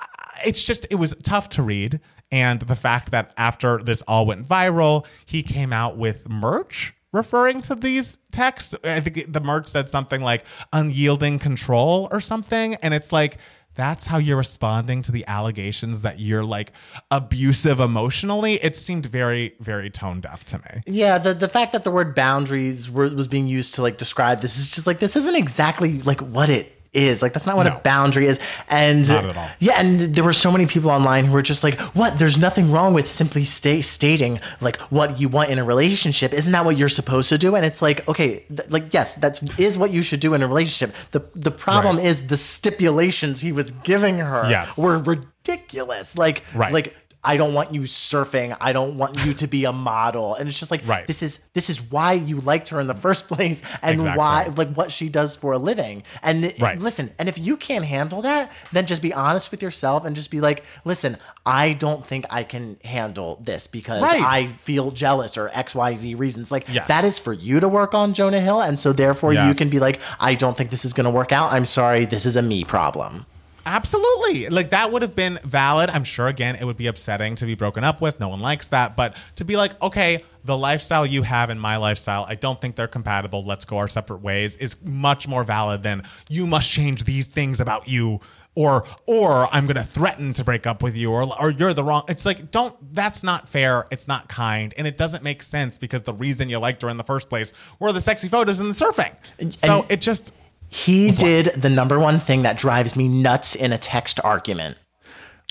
it's 0.47 0.63
just, 0.63 0.87
it 0.89 0.95
was 0.95 1.13
tough 1.21 1.49
to 1.49 1.61
read. 1.61 1.99
And 2.31 2.61
the 2.61 2.75
fact 2.75 3.11
that 3.11 3.33
after 3.37 3.77
this 3.77 4.01
all 4.03 4.25
went 4.25 4.47
viral, 4.47 5.05
he 5.25 5.43
came 5.43 5.71
out 5.73 5.97
with 5.97 6.27
merch 6.27 6.93
referring 7.11 7.61
to 7.63 7.75
these 7.75 8.17
texts. 8.31 8.73
I 8.83 8.99
think 9.01 9.31
the 9.31 9.41
merch 9.41 9.67
said 9.67 9.89
something 9.89 10.21
like 10.21 10.43
unyielding 10.71 11.39
control 11.39 12.07
or 12.09 12.19
something. 12.19 12.75
And 12.75 12.93
it's 12.93 13.11
like, 13.11 13.37
that's 13.75 14.07
how 14.07 14.17
you're 14.17 14.37
responding 14.37 15.01
to 15.03 15.11
the 15.11 15.25
allegations 15.27 16.01
that 16.03 16.19
you're 16.19 16.43
like 16.43 16.71
abusive 17.11 17.79
emotionally. 17.79 18.53
It 18.55 18.75
seemed 18.75 19.05
very, 19.05 19.55
very 19.59 19.89
tone 19.89 20.21
deaf 20.21 20.43
to 20.45 20.59
me. 20.59 20.83
Yeah, 20.85 21.17
the 21.17 21.33
the 21.33 21.49
fact 21.49 21.73
that 21.73 21.83
the 21.83 21.91
word 21.91 22.15
boundaries 22.15 22.89
were, 22.89 23.09
was 23.09 23.27
being 23.27 23.47
used 23.47 23.75
to 23.75 23.81
like 23.81 23.97
describe 23.97 24.41
this 24.41 24.57
is 24.57 24.69
just 24.69 24.87
like 24.87 24.99
this 24.99 25.15
isn't 25.15 25.35
exactly 25.35 26.01
like 26.01 26.21
what 26.21 26.49
it 26.49 26.82
is. 26.93 27.21
Like 27.21 27.33
that's 27.33 27.45
not 27.45 27.57
what 27.57 27.65
No. 27.65 27.75
a 27.77 27.79
boundary 27.79 28.27
is. 28.27 28.39
And 28.69 29.07
Not 29.09 29.25
at 29.25 29.37
all. 29.37 29.47
yeah, 29.59 29.73
and 29.79 29.99
there 29.99 30.23
were 30.23 30.33
so 30.33 30.51
many 30.51 30.65
people 30.65 30.89
online 30.89 31.25
who 31.25 31.33
were 31.33 31.41
just 31.41 31.63
like, 31.63 31.79
"What? 31.95 32.19
There's 32.19 32.37
nothing 32.37 32.71
wrong 32.71 32.93
with 32.93 33.09
simply 33.09 33.43
stay 33.43 33.81
stating 33.81 34.39
like 34.61 34.77
what 34.91 35.19
you 35.19 35.29
want 35.29 35.49
in 35.49 35.59
a 35.59 35.63
relationship. 35.63 36.33
Isn't 36.33 36.51
that 36.53 36.65
what 36.65 36.77
you're 36.77 36.89
supposed 36.89 37.29
to 37.29 37.37
do?" 37.37 37.55
And 37.55 37.65
it's 37.65 37.81
like, 37.81 38.07
okay, 38.07 38.43
th- 38.55 38.69
like 38.69 38.93
yes, 38.93 39.15
that's 39.15 39.41
is 39.57 39.77
what 39.77 39.91
you 39.91 40.01
should 40.01 40.19
do 40.19 40.33
in 40.33 40.41
a 40.43 40.47
relationship. 40.47 40.95
The 41.11 41.21
the 41.35 41.51
problem 41.51 41.97
Right. 41.97 42.05
is 42.05 42.27
the 42.27 42.37
stipulations 42.37 43.41
he 43.41 43.51
was 43.51 43.71
giving 43.71 44.19
her 44.19 44.45
Yes. 44.49 44.77
were 44.77 44.97
ridiculous. 44.99 46.17
Like 46.17 46.43
Right. 46.53 46.71
like 46.73 46.95
I 47.25 47.37
don't 47.37 47.53
want 47.53 47.73
you 47.73 47.81
surfing. 47.81 48.55
I 48.59 48.73
don't 48.73 48.97
want 48.97 49.25
you 49.25 49.33
to 49.33 49.47
be 49.47 49.65
a 49.65 49.71
model. 49.71 50.35
And 50.35 50.49
it's 50.49 50.59
just 50.59 50.71
like 50.71 50.85
Right. 50.85 51.07
this 51.07 51.23
is 51.23 51.39
this 51.53 51.69
is 51.69 51.81
why 51.91 52.13
you 52.13 52.41
liked 52.41 52.69
her 52.69 52.79
in 52.81 52.87
the 52.87 52.95
first 52.95 53.27
place 53.27 53.63
and 53.81 53.95
Exactly. 53.95 54.17
why 54.19 54.51
like 54.57 54.73
what 54.73 54.91
she 54.91 55.07
does 55.09 55.35
for 55.35 55.53
a 55.53 55.57
living. 55.57 56.03
And 56.21 56.53
Right. 56.59 56.79
listen, 56.79 57.11
and 57.17 57.29
if 57.29 57.37
you 57.37 57.55
can't 57.57 57.85
handle 57.85 58.21
that, 58.23 58.51
then 58.71 58.85
just 58.85 59.01
be 59.01 59.13
honest 59.13 59.51
with 59.51 59.61
yourself 59.61 60.05
and 60.05 60.15
just 60.15 60.31
be 60.31 60.41
like, 60.41 60.63
listen, 60.83 61.17
I 61.45 61.73
don't 61.73 62.05
think 62.05 62.25
I 62.29 62.43
can 62.43 62.77
handle 62.83 63.39
this 63.43 63.67
because 63.67 64.01
Right. 64.01 64.21
I 64.21 64.47
feel 64.47 64.91
jealous 64.91 65.37
or 65.37 65.49
XYZ 65.49 66.15
reasons. 66.15 66.51
Like 66.51 66.65
Yes. 66.69 66.87
that 66.87 67.03
is 67.03 67.19
for 67.19 67.33
you 67.33 67.59
to 67.59 67.67
work 67.69 67.93
on, 67.93 68.13
Jonah 68.13 68.41
Hill. 68.41 68.61
And 68.61 68.77
so 68.77 68.91
therefore 68.93 69.33
you 69.33 69.53
can 69.55 69.69
be 69.69 69.79
like, 69.79 69.99
I 70.19 70.35
don't 70.35 70.57
think 70.57 70.69
this 70.71 70.83
is 70.85 70.93
gonna 70.93 71.11
work 71.11 71.31
out. 71.31 71.53
I'm 71.53 71.65
sorry, 71.65 72.05
this 72.05 72.25
is 72.25 72.35
a 72.35 72.41
me 72.41 72.63
problem. 72.63 73.25
Absolutely. 73.65 74.49
Like 74.49 74.71
that 74.71 74.91
would 74.91 75.01
have 75.01 75.15
been 75.15 75.39
valid. 75.43 75.89
I'm 75.89 76.03
sure 76.03 76.27
again 76.27 76.55
it 76.55 76.65
would 76.65 76.77
be 76.77 76.87
upsetting 76.87 77.35
to 77.35 77.45
be 77.45 77.55
broken 77.55 77.83
up 77.83 78.01
with. 78.01 78.19
No 78.19 78.29
one 78.29 78.39
likes 78.39 78.67
that, 78.69 78.95
but 78.95 79.15
to 79.35 79.45
be 79.45 79.55
like, 79.55 79.81
okay, 79.81 80.23
the 80.43 80.57
lifestyle 80.57 81.05
you 81.05 81.23
have 81.23 81.49
and 81.49 81.59
my 81.59 81.77
lifestyle, 81.77 82.25
I 82.27 82.35
don't 82.35 82.59
think 82.59 82.75
they're 82.75 82.87
compatible. 82.87 83.43
Let's 83.43 83.65
go 83.65 83.77
our 83.77 83.87
separate 83.87 84.21
ways 84.21 84.57
is 84.57 84.83
much 84.83 85.27
more 85.27 85.43
valid 85.43 85.83
than 85.83 86.03
you 86.29 86.45
must 86.45 86.69
change 86.69 87.05
these 87.05 87.27
things 87.27 87.59
about 87.59 87.87
you 87.87 88.19
or 88.55 88.85
or 89.05 89.47
I'm 89.51 89.65
going 89.65 89.77
to 89.77 89.83
threaten 89.83 90.33
to 90.33 90.43
break 90.43 90.67
up 90.67 90.83
with 90.83 90.95
you 90.95 91.11
or 91.11 91.25
or 91.41 91.51
you're 91.51 91.73
the 91.73 91.83
wrong. 91.83 92.03
It's 92.07 92.25
like 92.25 92.51
don't 92.51 92.75
that's 92.93 93.23
not 93.23 93.49
fair. 93.49 93.87
It's 93.89 94.07
not 94.07 94.27
kind 94.27 94.73
and 94.77 94.85
it 94.85 94.97
doesn't 94.97 95.23
make 95.23 95.41
sense 95.41 95.77
because 95.77 96.03
the 96.03 96.13
reason 96.13 96.49
you 96.49 96.59
liked 96.59 96.81
her 96.81 96.89
in 96.89 96.97
the 96.97 97.03
first 97.03 97.29
place 97.29 97.53
were 97.79 97.91
the 97.91 98.01
sexy 98.01 98.27
photos 98.27 98.59
and 98.59 98.69
the 98.69 98.73
surfing. 98.85 99.15
So 99.59 99.81
and- 99.81 99.91
it 99.91 100.01
just 100.01 100.33
He 100.73 101.11
did 101.11 101.45
the 101.61 101.69
number 101.69 101.99
one 101.99 102.19
thing 102.19 102.41
that 102.43 102.57
drives 102.57 102.95
me 102.95 103.07
nuts 103.07 103.53
in 103.55 103.71
a 103.71 103.77
text 103.77 104.19
argument. 104.23 104.77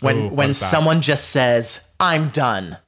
When 0.00 0.16
Ooh, 0.16 0.28
when 0.34 0.50
is 0.50 0.58
that? 0.60 0.66
someone 0.66 1.00
just 1.00 1.28
says, 1.28 1.94
"I'm 2.00 2.30
done," 2.30 2.78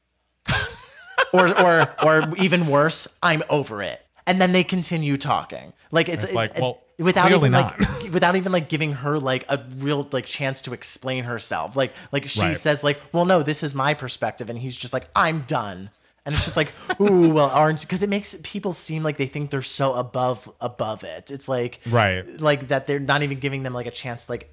or 1.32 1.49
or 1.61 1.95
or 2.05 2.37
even 2.39 2.66
worse, 2.66 3.07
"I'm 3.22 3.43
over 3.49 3.82
it," 3.82 4.05
and 4.26 4.41
then 4.41 4.53
they 4.53 4.64
continue 4.64 5.16
talking. 5.16 5.72
Like 5.93 6.09
it's, 6.09 6.24
It's 6.24 6.35
like, 6.35 6.57
it- 6.57 6.61
well, 6.61 6.80
without 6.99 7.26
clearly 7.28 7.51
even 7.51 7.53
not. 7.53 7.78
like 7.78 8.12
without 8.12 8.35
even 8.35 8.51
like 8.51 8.68
giving 8.68 8.95
her 8.95 9.18
like 9.20 9.45
a 9.49 9.62
real 9.78 10.09
like 10.11 10.26
chance 10.26 10.61
to 10.62 10.72
explain 10.72 11.22
herself. 11.24 11.76
Like 11.76 11.95
like 12.11 12.26
she 12.28 12.41
Right. 12.41 12.57
says 12.57 12.82
like, 12.82 13.01
"Well, 13.12 13.24
no, 13.26 13.45
this 13.45 13.62
is 13.62 13.74
my 13.76 13.95
perspective," 13.95 14.51
and 14.51 14.59
he's 14.59 14.76
just 14.76 14.93
like, 14.93 15.09
"I'm 15.14 15.43
done." 15.43 15.91
And 16.27 16.35
it's 16.35 16.45
just 16.45 16.57
like, 16.57 16.72
ooh, 17.01 17.29
well, 17.31 17.51
aren't 17.51 17.83
because 17.83 18.03
it 18.03 18.09
makes 18.09 18.35
people 18.43 18.72
seem 18.72 19.03
like 19.03 19.18
they 19.18 19.27
think 19.27 19.51
they're 19.51 19.61
so 19.62 19.93
above 19.95 20.51
above 20.61 21.05
it. 21.05 21.31
It's 21.31 21.49
like 21.49 21.81
Right. 21.87 22.25
like 22.41 22.68
that 22.68 22.87
they're 22.87 22.99
not 22.99 23.22
even 23.22 23.39
giving 23.39 23.62
them 23.62 23.75
like 23.75 23.87
a 23.87 23.91
chance 23.91 24.27
to 24.27 24.33
like 24.33 24.51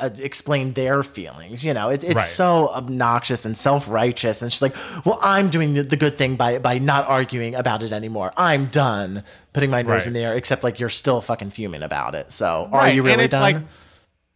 uh, 0.00 0.08
explain 0.22 0.72
their 0.72 1.02
feelings 1.02 1.62
you 1.62 1.74
know 1.74 1.90
it, 1.90 2.02
it's 2.02 2.14
Right. 2.14 2.22
so 2.24 2.68
obnoxious 2.70 3.44
and 3.44 3.54
self-righteous 3.54 4.40
and 4.40 4.50
she's 4.50 4.62
like 4.62 4.74
well 5.04 5.18
i'm 5.20 5.50
doing 5.50 5.74
the, 5.74 5.82
the 5.82 5.98
good 5.98 6.14
thing 6.14 6.36
by 6.36 6.58
by 6.58 6.78
not 6.78 7.06
arguing 7.06 7.54
about 7.54 7.82
it 7.82 7.92
anymore 7.92 8.32
i'm 8.38 8.64
done 8.66 9.22
putting 9.52 9.68
my 9.70 9.82
nose 9.82 9.90
Right. 9.90 10.06
in 10.06 10.12
the 10.14 10.20
air 10.20 10.34
except 10.38 10.64
like 10.64 10.80
you're 10.80 10.88
still 10.88 11.20
fucking 11.20 11.50
fuming 11.50 11.82
about 11.82 12.14
it 12.14 12.32
so 12.32 12.66
are 12.72 12.78
Right, 12.78 12.94
you 12.94 13.02
and 13.02 13.08
really 13.08 13.24
it's 13.24 13.32
done 13.32 13.42
like, 13.42 13.56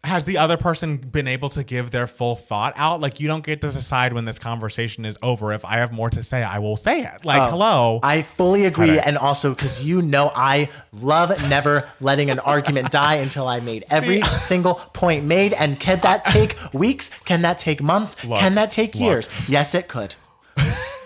has 0.05 0.25
the 0.25 0.39
other 0.39 0.57
person 0.57 0.97
been 0.97 1.27
able 1.27 1.49
to 1.51 1.65
give 1.65 1.91
their 1.91 2.07
full 2.07 2.37
thought 2.37 2.73
out? 2.77 3.01
Like, 3.01 3.19
you 3.19 3.27
don't 3.27 3.45
get 3.45 3.61
to 3.63 3.71
decide 3.71 4.13
when 4.13 4.25
this 4.25 4.39
conversation 4.39 5.05
is 5.05 5.19
over. 5.23 5.53
If 5.53 5.65
I 5.65 5.79
have 5.79 5.93
more 5.93 6.09
to 6.11 6.23
say, 6.23 6.43
I 6.43 6.61
will 6.61 6.77
say 6.77 7.03
it. 7.03 7.25
Like, 7.25 7.43
oh, 7.43 7.51
hello. 7.51 8.01
Oh, 8.03 8.07
I 8.07 8.23
fully 8.23 8.65
agree, 8.65 8.99
and 8.99 9.19
also 9.19 9.55
because 9.55 9.85
you 9.85 10.01
know 10.01 10.31
I 10.35 10.71
love 10.93 11.31
never 11.51 11.83
letting 12.01 12.31
an 12.31 12.39
argument 12.39 12.91
die 12.93 13.17
until 13.17 13.49
I 13.49 13.61
made 13.61 13.85
every 13.91 14.23
See- 14.23 14.31
single 14.31 14.75
point 14.75 15.25
made. 15.25 15.53
And 15.53 15.79
can 15.81 16.01
that 16.01 16.25
take 16.25 16.57
weeks? 16.73 17.19
Can 17.25 17.43
that 17.43 17.59
take 17.59 17.83
months? 17.83 18.25
Look, 18.25 18.39
can 18.39 18.55
that 18.55 18.71
take 18.71 18.95
look. 18.95 19.03
years? 19.03 19.49
Yes, 19.49 19.75
it 19.75 19.89
could. 19.89 20.15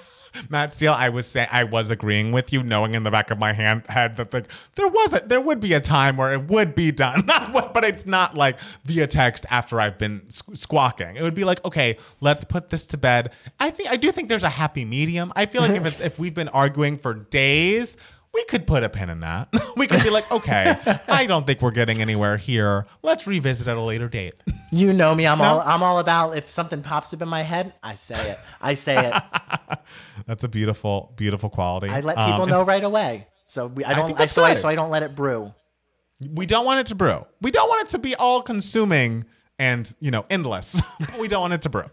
Matt 0.48 0.72
Steele, 0.72 0.92
I 0.92 1.08
was 1.08 1.26
saying, 1.26 1.48
I 1.50 1.64
was 1.64 1.90
agreeing 1.90 2.32
with 2.32 2.52
you, 2.52 2.62
knowing 2.62 2.94
in 2.94 3.02
the 3.02 3.10
back 3.10 3.30
of 3.30 3.38
my 3.38 3.52
hand 3.52 3.84
head 3.88 4.16
that 4.16 4.32
like 4.32 4.50
there 4.76 4.88
was 4.88 5.14
a, 5.14 5.20
there 5.26 5.40
would 5.40 5.60
be 5.60 5.72
a 5.72 5.80
time 5.80 6.16
where 6.16 6.32
it 6.32 6.48
would 6.48 6.74
be 6.74 6.90
done, 6.92 7.22
but 7.26 7.84
it's 7.84 8.06
not 8.06 8.36
like 8.36 8.58
via 8.84 9.06
text 9.06 9.46
after 9.50 9.80
I've 9.80 9.98
been 9.98 10.28
squawking. 10.28 11.16
It 11.16 11.22
would 11.22 11.34
be 11.34 11.44
like, 11.44 11.64
okay, 11.64 11.96
let's 12.20 12.44
put 12.44 12.68
this 12.68 12.86
to 12.86 12.98
bed. 12.98 13.32
I 13.60 13.70
think 13.70 13.90
I 13.90 13.96
do 13.96 14.12
think 14.12 14.28
there's 14.28 14.42
a 14.42 14.48
happy 14.48 14.84
medium. 14.84 15.32
I 15.36 15.46
feel 15.46 15.62
like 15.62 15.72
mm-hmm. 15.72 15.86
if 15.86 15.92
it's, 15.92 16.00
if 16.00 16.18
we've 16.18 16.34
been 16.34 16.48
arguing 16.48 16.98
for 16.98 17.14
days. 17.14 17.96
We 18.34 18.44
could 18.44 18.66
put 18.66 18.82
a 18.82 18.88
pin 18.88 19.10
in 19.10 19.20
that. 19.20 19.48
we 19.76 19.86
could 19.86 20.02
be 20.02 20.08
like, 20.10 20.30
okay, 20.32 20.76
I 21.08 21.26
don't 21.26 21.46
think 21.46 21.60
we're 21.60 21.70
getting 21.70 22.00
anywhere 22.00 22.36
here. 22.38 22.86
Let's 23.02 23.26
revisit 23.26 23.68
at 23.68 23.76
a 23.76 23.80
later 23.80 24.08
date. 24.08 24.34
You 24.70 24.92
know 24.94 25.14
me. 25.14 25.26
I'm 25.26 25.38
No. 25.38 25.44
all 25.44 25.60
I'm 25.60 25.82
all 25.82 25.98
about. 25.98 26.36
If 26.36 26.48
something 26.48 26.82
pops 26.82 27.12
up 27.12 27.20
in 27.20 27.28
my 27.28 27.42
head, 27.42 27.74
I 27.82 27.92
say 27.94 28.14
it. 28.14 28.38
I 28.62 28.72
say 28.74 29.10
it. 29.10 29.78
That's 30.26 30.44
a 30.44 30.48
beautiful, 30.48 31.12
beautiful 31.16 31.50
quality. 31.50 31.88
I 31.90 32.00
let 32.00 32.16
Um, 32.16 32.30
people 32.30 32.42
and 32.44 32.52
know 32.52 32.64
right 32.64 32.82
away. 32.84 33.26
So 33.44 33.66
we, 33.66 33.84
I 33.84 33.92
don't. 33.94 34.12
I, 34.12 34.14
that's 34.14 34.32
so 34.32 34.42
I 34.44 34.54
so 34.54 34.66
I 34.68 34.74
don't 34.76 34.88
let 34.90 35.02
it 35.02 35.14
brew. 35.14 35.52
we 36.30 36.46
don't 36.46 36.64
want 36.64 36.80
it 36.80 36.86
to 36.86 36.94
brew. 36.94 37.26
We 37.42 37.50
don't 37.50 37.68
want 37.68 37.82
it 37.86 37.90
to 37.90 37.98
be 37.98 38.14
all 38.14 38.40
consuming 38.40 39.26
and, 39.58 39.94
you 40.00 40.10
know, 40.10 40.24
endless. 40.30 40.80
but 40.98 41.18
we 41.18 41.28
don't 41.28 41.42
want 41.42 41.52
it 41.52 41.62
to 41.62 41.68
brew. 41.68 41.84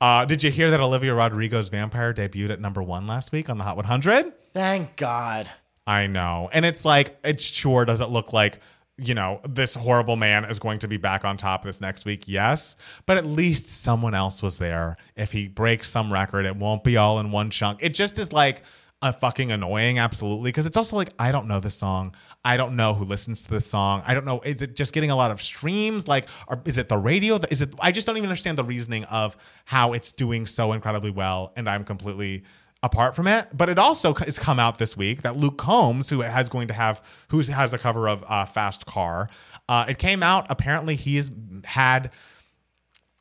Uh, 0.00 0.24
did 0.24 0.42
you 0.42 0.50
hear 0.50 0.70
that 0.70 0.80
Olivia 0.80 1.14
Rodrigo's 1.14 1.68
Vampire 1.68 2.14
debuted 2.14 2.50
at 2.50 2.60
number 2.60 2.82
one 2.82 3.06
last 3.06 3.32
week 3.32 3.50
on 3.50 3.58
the 3.58 3.64
Hot 3.64 3.76
100? 3.76 4.32
Thank 4.54 4.96
God. 4.96 5.50
I 5.86 6.06
know. 6.06 6.50
And 6.52 6.64
it's 6.64 6.84
like, 6.84 7.18
it 7.24 7.40
sure 7.40 7.84
doesn't 7.84 8.10
look 8.10 8.32
like, 8.32 8.60
you 8.96 9.14
know, 9.14 9.40
this 9.48 9.74
horrible 9.74 10.16
man 10.16 10.44
is 10.44 10.58
going 10.58 10.80
to 10.80 10.88
be 10.88 10.98
back 10.98 11.24
on 11.24 11.36
top 11.36 11.62
this 11.62 11.80
next 11.80 12.04
week. 12.04 12.24
Yes. 12.26 12.76
But 13.06 13.16
at 13.16 13.26
least 13.26 13.82
someone 13.82 14.14
else 14.14 14.42
was 14.42 14.58
there. 14.58 14.96
If 15.16 15.32
he 15.32 15.48
breaks 15.48 15.88
some 15.88 16.12
record, 16.12 16.46
it 16.46 16.56
won't 16.56 16.84
be 16.84 16.96
all 16.96 17.18
in 17.20 17.30
one 17.30 17.50
chunk. 17.50 17.78
It 17.82 17.94
just 17.94 18.18
is 18.18 18.32
like 18.32 18.62
a 19.00 19.12
fucking 19.12 19.50
annoying, 19.50 19.98
absolutely. 19.98 20.50
Because 20.50 20.66
it's 20.66 20.76
also 20.76 20.96
like, 20.96 21.10
I 21.18 21.32
don't 21.32 21.48
know 21.48 21.60
this 21.60 21.76
song. 21.76 22.14
I 22.44 22.56
don't 22.56 22.76
know 22.76 22.94
who 22.94 23.04
listens 23.04 23.42
to 23.42 23.50
this 23.50 23.66
song. 23.66 24.02
I 24.06 24.14
don't 24.14 24.24
know. 24.24 24.40
Is 24.40 24.62
it 24.62 24.76
just 24.76 24.94
getting 24.94 25.10
a 25.10 25.16
lot 25.16 25.30
of 25.30 25.42
streams? 25.42 26.08
Like, 26.08 26.28
or 26.46 26.62
is 26.64 26.78
it 26.78 26.88
the 26.88 26.96
radio? 26.96 27.38
Is 27.50 27.60
it, 27.60 27.74
I 27.80 27.90
just 27.92 28.06
don't 28.06 28.16
even 28.16 28.28
understand 28.28 28.56
the 28.56 28.64
reasoning 28.64 29.04
of 29.04 29.36
how 29.66 29.92
it's 29.92 30.12
doing 30.12 30.46
so 30.46 30.72
incredibly 30.72 31.10
well. 31.10 31.52
And 31.56 31.68
I'm 31.68 31.84
completely 31.84 32.44
apart 32.82 33.16
from 33.16 33.26
it. 33.26 33.48
But 33.52 33.68
it 33.68 33.78
also 33.78 34.14
has 34.14 34.38
come 34.38 34.58
out 34.58 34.78
this 34.78 34.96
week 34.96 35.22
that 35.22 35.36
Luke 35.36 35.58
Combs, 35.58 36.10
who 36.10 36.20
has 36.20 36.48
going 36.48 36.68
to 36.68 36.74
have, 36.74 37.02
who 37.28 37.40
has 37.40 37.72
a 37.72 37.78
cover 37.78 38.08
of 38.08 38.24
uh, 38.28 38.46
Fast 38.46 38.86
Car, 38.86 39.28
uh, 39.68 39.86
it 39.88 39.98
came 39.98 40.22
out. 40.22 40.46
Apparently, 40.48 40.94
he's 40.94 41.30
had 41.64 42.12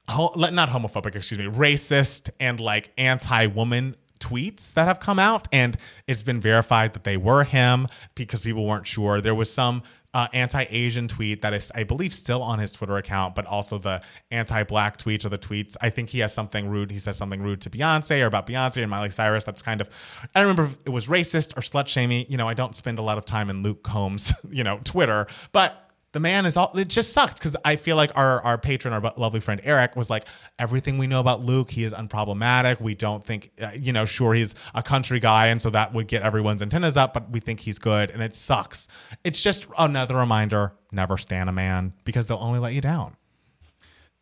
not 0.08 0.70
homophobic, 0.70 1.16
excuse 1.16 1.40
me, 1.40 1.46
racist 1.46 2.30
and 2.40 2.60
like 2.60 2.92
anti-woman 2.98 3.96
tweets 4.18 4.74
that 4.74 4.88
have 4.88 5.00
come 5.00 5.20
out, 5.20 5.48
and 5.52 5.78
it's 6.08 6.24
been 6.24 6.42
verified 6.42 6.94
that 6.94 7.04
they 7.04 7.18
were 7.18 7.44
him 7.44 7.88
because 8.16 8.42
people 8.42 8.66
weren't 8.66 8.88
sure. 8.88 9.22
There 9.22 9.36
was 9.36 9.52
some 9.52 9.84
uh, 10.14 10.28
anti-Asian 10.34 11.08
tweet 11.08 11.42
that 11.44 11.54
is, 11.54 11.72
I 11.76 11.84
believe, 11.84 12.14
still 12.14 12.42
on 12.42 12.60
his 12.60 12.72
Twitter 12.72 12.98
account, 12.98 13.36
but 13.36 13.46
also 13.46 13.78
the 13.78 14.02
anti-black 14.32 14.98
tweets 14.98 15.26
or 15.26 15.30
the 15.30 15.38
tweets. 15.38 15.78
I 15.82 15.90
think 15.90 16.10
he 16.10 16.20
has 16.20 16.34
something 16.34 16.70
rude. 16.70 16.92
He 16.92 17.00
says 17.00 17.18
something 17.18 17.42
rude 17.42 17.62
to 17.62 17.70
Beyonce 17.70 18.24
or 18.24 18.26
about 18.26 18.48
Beyonce 18.48 18.82
and 18.82 18.90
Miley 18.90 19.10
Cyrus. 19.10 19.44
That's 19.44 19.62
kind 19.62 19.80
of, 19.80 19.90
I 20.34 20.42
remember 20.42 20.70
it 20.86 20.90
was 20.90 21.08
racist 21.08 21.56
or 21.58 21.62
slut 21.62 21.88
shaming. 21.88 22.26
You 22.30 22.38
know, 22.38 22.48
I 22.48 22.56
don't 22.56 22.74
spend 22.74 23.00
a 23.00 23.04
lot 23.04 23.18
of 23.18 23.26
time 23.26 23.50
in 23.50 23.62
Luke 23.64 23.84
Combs, 23.84 24.34
you 24.50 24.64
know, 24.64 24.80
Twitter, 24.84 25.28
but 25.52 25.87
the 26.18 26.22
man 26.22 26.48
is 26.48 26.58
all 26.58 26.72
it 26.76 26.90
just 26.90 27.14
sucks 27.14 27.36
because 27.36 27.56
i 27.64 27.76
feel 27.76 27.96
like 27.96 28.12
our 28.16 28.42
our 28.42 28.58
patron 28.58 28.92
our 28.92 29.14
lovely 29.18 29.40
friend 29.40 29.62
eric 29.64 29.96
was 29.96 30.10
like 30.10 30.28
everything 30.58 30.98
we 30.98 31.06
know 31.06 31.20
about 31.20 31.44
luke 31.44 31.70
he 31.70 31.84
is 31.84 31.94
unproblematic. 31.94 32.82
We 32.82 32.96
don't 32.96 33.24
think 33.24 33.52
uh, 33.62 33.70
you 33.76 33.94
know 33.94 34.06
sure 34.06 34.34
he's 34.34 34.56
a 34.74 34.82
country 34.84 35.20
guy 35.20 35.48
and 35.48 35.62
so 35.62 35.70
that 35.70 35.94
would 35.94 36.08
get 36.08 36.24
everyone's 36.24 36.62
antennas 36.62 36.98
up 36.98 37.14
but 37.14 37.30
we 37.30 37.40
think 37.40 37.60
he's 37.62 37.80
good 37.80 38.10
and 38.10 38.22
it 38.22 38.34
sucks. 38.34 38.88
It's 39.24 39.42
just 39.42 39.68
another 39.78 40.16
reminder 40.16 40.74
never 40.92 41.18
stand 41.18 41.50
a 41.50 41.54
man 41.54 41.94
because 42.04 42.28
they'll 42.28 42.38
only 42.38 42.60
let 42.60 42.74
you 42.74 42.82
down 42.82 43.16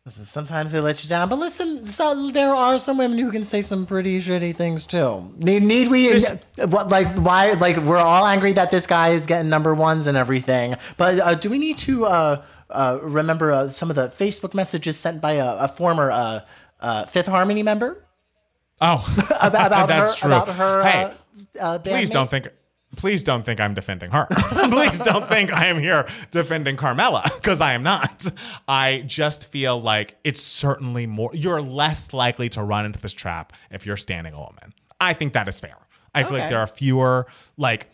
sometimes 0.06 0.72
they 0.72 0.80
let 0.80 1.02
you 1.02 1.10
down, 1.10 1.28
but 1.28 1.38
listen, 1.38 1.84
so 1.84 2.30
there 2.30 2.54
are 2.54 2.78
some 2.78 2.98
women 2.98 3.18
who 3.18 3.30
can 3.32 3.44
say 3.44 3.60
some 3.60 3.86
pretty 3.86 4.18
shitty 4.20 4.54
things 4.54 4.86
too. 4.86 5.32
Need, 5.36 5.62
need 5.64 5.88
we? 5.90 6.08
This- 6.08 6.30
what 6.68 6.88
like 6.88 7.08
why? 7.16 7.52
Like 7.52 7.78
we're 7.78 7.96
all 7.98 8.24
angry 8.26 8.52
that 8.54 8.70
this 8.70 8.86
guy 8.86 9.10
is 9.10 9.26
getting 9.26 9.48
number 9.50 9.74
ones 9.74 10.06
and 10.06 10.16
everything, 10.16 10.76
but 10.96 11.18
uh, 11.18 11.34
do 11.34 11.50
we 11.50 11.58
need 11.58 11.76
to 11.78 12.06
uh, 12.06 12.44
uh, 12.70 12.98
remember 13.02 13.50
uh, 13.52 13.68
some 13.68 13.90
of 13.90 13.96
the 13.96 14.08
Facebook 14.08 14.54
messages 14.54 14.98
sent 14.98 15.20
by 15.20 15.32
a, 15.32 15.56
a 15.64 15.68
former 15.68 16.10
uh, 16.10 16.40
uh, 16.80 17.04
Fifth 17.06 17.26
Harmony 17.26 17.62
member 17.62 18.04
oh 18.80 19.04
about, 19.42 19.66
about 19.68 19.88
That's 19.88 20.14
her 20.20 20.28
true. 20.28 20.36
about 20.36 20.48
her? 20.54 20.82
Hey, 20.84 21.12
please 21.82 22.10
bandmate? 22.10 22.12
don't 22.12 22.30
think 22.30 22.48
please 22.96 23.24
don't 23.24 23.44
think 23.44 23.60
I'm 23.60 23.74
defending 23.74 24.10
her. 24.10 24.26
please 24.70 25.00
don't 25.00 25.26
think 25.26 25.52
I 25.52 25.66
am 25.66 25.78
here 25.78 26.06
defending 26.30 26.76
Camila 26.76 27.24
because 27.36 27.60
I 27.60 27.72
am 27.72 27.82
not. 27.82 28.30
I 28.68 29.04
just 29.06 29.50
feel 29.50 29.80
like 29.80 30.16
it's 30.24 30.40
certainly 30.40 31.06
more, 31.06 31.30
you're 31.32 31.60
less 31.60 32.12
likely 32.12 32.48
to 32.50 32.62
run 32.62 32.84
into 32.84 33.00
this 33.00 33.12
trap 33.12 33.52
if 33.70 33.86
you're 33.86 33.96
standing 33.96 34.32
a 34.32 34.38
woman. 34.38 34.72
I 35.00 35.12
think 35.12 35.32
that 35.34 35.48
is 35.48 35.60
fair. 35.60 35.76
I 36.14 36.22
feel 36.22 36.38
like 36.38 36.48
there 36.48 36.60
are 36.60 36.66
fewer, 36.66 37.26
like, 37.58 37.90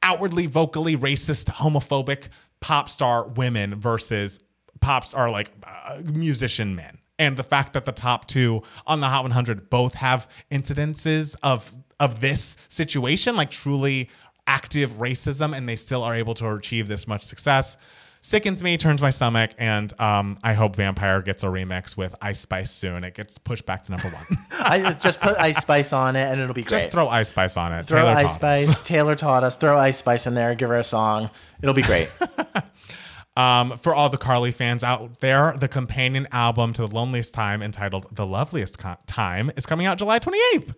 outwardly 0.00 0.46
vocally 0.46 0.96
racist, 0.96 1.46
homophobic 1.50 2.28
pop 2.60 2.88
star 2.88 3.26
women 3.26 3.74
versus 3.80 4.38
pop 4.80 5.04
star 5.04 5.30
like 5.30 5.50
uh, 5.64 6.02
musician 6.04 6.76
men. 6.76 6.98
And 7.18 7.36
the 7.36 7.42
fact 7.42 7.72
that 7.72 7.84
the 7.84 7.92
top 7.92 8.26
two 8.26 8.62
on 8.86 9.00
the 9.00 9.08
Hot 9.08 9.22
100 9.22 9.70
both 9.70 9.94
have 9.94 10.28
incidences 10.50 11.36
of 11.42 11.74
of 11.98 12.20
this 12.20 12.58
situation, 12.68 13.36
like 13.36 13.50
truly 13.50 14.10
active 14.46 14.90
racism, 14.92 15.56
and 15.56 15.68
they 15.68 15.76
still 15.76 16.02
are 16.02 16.14
able 16.14 16.34
to 16.34 16.48
achieve 16.50 16.88
this 16.88 17.08
much 17.08 17.22
success, 17.22 17.78
sickens 18.20 18.62
me, 18.62 18.76
turns 18.76 19.00
my 19.00 19.10
stomach, 19.10 19.52
and 19.58 19.98
um, 20.00 20.38
I 20.42 20.54
hope 20.54 20.76
Vampire 20.76 21.22
gets 21.22 21.42
a 21.44 21.46
remix 21.46 21.96
with 21.96 22.14
Ice 22.20 22.40
Spice 22.40 22.70
soon. 22.70 23.04
It 23.04 23.14
gets 23.14 23.38
pushed 23.38 23.66
back 23.66 23.84
to 23.84 23.92
number 23.92 24.08
one. 24.08 24.24
I 24.52 24.92
just 25.00 25.20
put 25.20 25.36
Ice 25.38 25.58
Spice 25.58 25.92
on 25.92 26.16
it 26.16 26.30
and 26.30 26.40
it'll 26.40 26.54
be 26.54 26.62
great. 26.62 26.82
Just 26.82 26.92
throw 26.92 27.08
Ice 27.08 27.28
Spice 27.28 27.56
on 27.56 27.72
it. 27.72 27.86
throw 27.86 28.02
Taylor 28.02 28.16
Ice. 28.16 28.34
Spice. 28.34 28.84
Taylor 28.84 29.14
taught 29.14 29.44
us. 29.44 29.56
Throw 29.56 29.78
Ice 29.78 29.98
Spice 29.98 30.26
in 30.26 30.34
there. 30.34 30.54
Give 30.54 30.68
her 30.68 30.78
a 30.78 30.84
song. 30.84 31.30
It'll 31.62 31.74
be 31.74 31.82
great. 31.82 32.08
Um, 33.36 33.76
for 33.76 33.94
all 33.94 34.08
the 34.08 34.16
Carly 34.16 34.50
fans 34.50 34.82
out 34.82 35.20
there, 35.20 35.52
the 35.52 35.68
companion 35.68 36.26
album 36.32 36.72
to 36.72 36.86
The 36.86 36.94
Loneliest 36.94 37.34
Time, 37.34 37.62
entitled 37.62 38.06
The 38.10 38.26
Loveliest 38.26 38.78
Co- 38.78 38.96
Time, 39.06 39.50
is 39.56 39.66
coming 39.66 39.84
out 39.84 39.98
July 39.98 40.18
28th. 40.18 40.74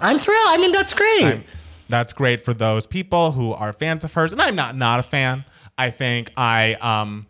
I'm 0.00 0.18
thrilled. 0.18 0.48
I 0.48 0.56
mean, 0.56 0.72
that's 0.72 0.94
great. 0.94 1.44
That's 1.88 2.12
great 2.12 2.40
for 2.40 2.54
those 2.54 2.86
people 2.86 3.32
who 3.32 3.52
are 3.52 3.72
fans 3.72 4.04
of 4.04 4.14
hers. 4.14 4.32
And 4.32 4.40
I'm 4.40 4.54
not 4.54 4.76
not 4.76 5.00
a 5.00 5.02
fan. 5.02 5.44
I 5.76 5.90
think 5.90 6.30
I 6.36 6.74
um 6.74 7.26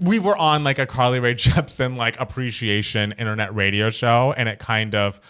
we 0.00 0.18
were 0.18 0.36
on 0.36 0.62
like 0.64 0.78
a 0.78 0.86
Carly 0.86 1.20
Rae 1.20 1.34
Jepsen 1.34 1.96
like 1.96 2.18
appreciation 2.20 3.12
internet 3.12 3.54
radio 3.54 3.90
show 3.90 4.32
and 4.36 4.48
it 4.48 4.58
kind 4.58 4.94
of 4.94 5.20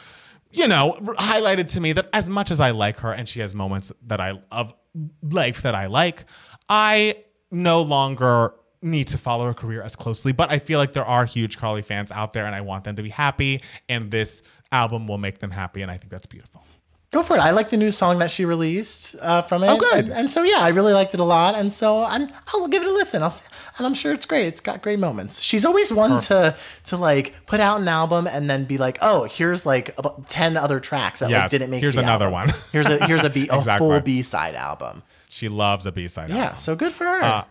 you 0.51 0.69
know 0.69 0.97
highlighted 1.19 1.73
to 1.73 1.81
me 1.81 1.93
that 1.93 2.09
as 2.13 2.29
much 2.29 2.51
as 2.51 2.61
I 2.61 2.73
like 2.73 2.99
her 2.99 3.13
and 3.13 3.29
she 3.29 3.41
has 3.41 3.55
moments 3.55 3.93
that 4.07 4.21
I 4.21 4.41
of 4.51 4.75
life 5.23 5.63
that 5.63 5.75
I 5.75 5.87
like, 5.87 6.25
I 6.69 7.25
no 7.51 7.83
longer 7.83 8.53
need 8.83 9.09
to 9.09 9.19
follow 9.19 9.45
her 9.47 9.55
career 9.55 9.83
as 9.83 9.97
closely, 9.97 10.33
but 10.33 10.51
I 10.51 10.59
feel 10.59 10.79
like 10.79 10.93
there 10.93 11.05
are 11.05 11.25
huge 11.25 11.59
Carly 11.59 11.83
fans 11.83 12.13
out 12.13 12.33
there 12.33 12.45
and 12.45 12.55
I 12.55 12.61
want 12.61 12.85
them 12.85 12.97
to 12.97 13.03
be 13.03 13.11
happy 13.11 13.61
and 13.89 14.11
this 14.11 14.43
album 14.71 15.07
will 15.09 15.19
make 15.19 15.39
them 15.39 15.51
happy 15.51 15.83
and 15.83 15.91
I 15.91 15.97
think 15.97 16.11
that's 16.11 16.27
beautiful. 16.27 16.63
Go 17.11 17.23
for 17.23 17.37
it. 17.37 17.41
I 17.41 17.53
like 17.53 17.71
the 17.71 17.79
new 17.79 17.91
song 17.91 18.19
that 18.19 18.31
she 18.31 18.45
released 18.45 19.17
uh, 19.23 19.41
from 19.41 19.65
it. 19.65 19.69
Oh, 19.71 19.79
good. 19.79 20.05
And, 20.05 20.13
and 20.13 20.31
so 20.31 20.43
yeah, 20.43 20.59
I 20.59 20.69
really 20.69 20.93
liked 20.93 21.15
it 21.15 21.21
a 21.21 21.25
lot. 21.25 21.55
And 21.55 21.73
so 21.73 22.05
I'm 22.05 22.29
I'll 22.49 22.69
give 22.69 22.83
it 22.83 22.89
a 22.89 22.93
listen. 22.93 23.23
I'll 23.23 23.35
and 23.79 23.87
I'm 23.87 23.95
sure 23.95 24.13
it's 24.13 24.27
great. 24.27 24.45
It's 24.45 24.61
got 24.61 24.83
great 24.83 24.99
moments. 24.99 25.41
She's 25.41 25.65
always 25.65 25.91
one 25.91 26.21
to 26.21 26.55
to 26.85 26.97
like 26.99 27.33
put 27.47 27.61
out 27.61 27.81
an 27.81 27.89
album 27.89 28.27
and 28.27 28.51
then 28.51 28.67
be 28.67 28.77
like, 28.77 28.99
oh, 29.01 29.25
here's 29.25 29.65
like 29.65 29.97
ten 30.27 30.59
other 30.59 30.81
tracks 30.81 31.21
that 31.21 31.31
like 31.31 31.51
didn't 31.51 31.71
make. 31.71 31.79
It. 31.79 31.85
Here's 31.85 31.95
the 31.95 32.03
another 32.03 32.27
album. 32.27 32.33
one. 32.41 32.49
here's 32.73 32.87
a 32.91 33.07
here's 33.07 33.25
a, 33.25 33.31
B, 33.31 33.49
a 33.51 33.57
Exactly. 33.57 33.89
full 33.89 34.01
B 34.01 34.21
side 34.21 34.55
album. 34.55 35.03
She 35.31 35.49
loves 35.49 35.87
a 35.87 35.93
B-side 35.93 36.25
album. 36.25 36.37
Yeah, 36.37 36.43
album. 36.45 36.57
so 36.59 36.77
good 36.77 36.93
for 36.93 37.05
her. 37.05 37.23
Uh, 37.23 37.45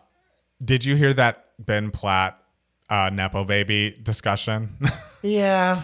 Did 0.63 0.85
you 0.85 0.95
hear 0.95 1.13
that 1.13 1.45
Ben 1.59 1.91
Platt 1.91 2.41
uh, 2.89 3.09
Nepo 3.13 3.43
baby 3.43 3.97
discussion? 4.01 4.77
yeah. 5.23 5.83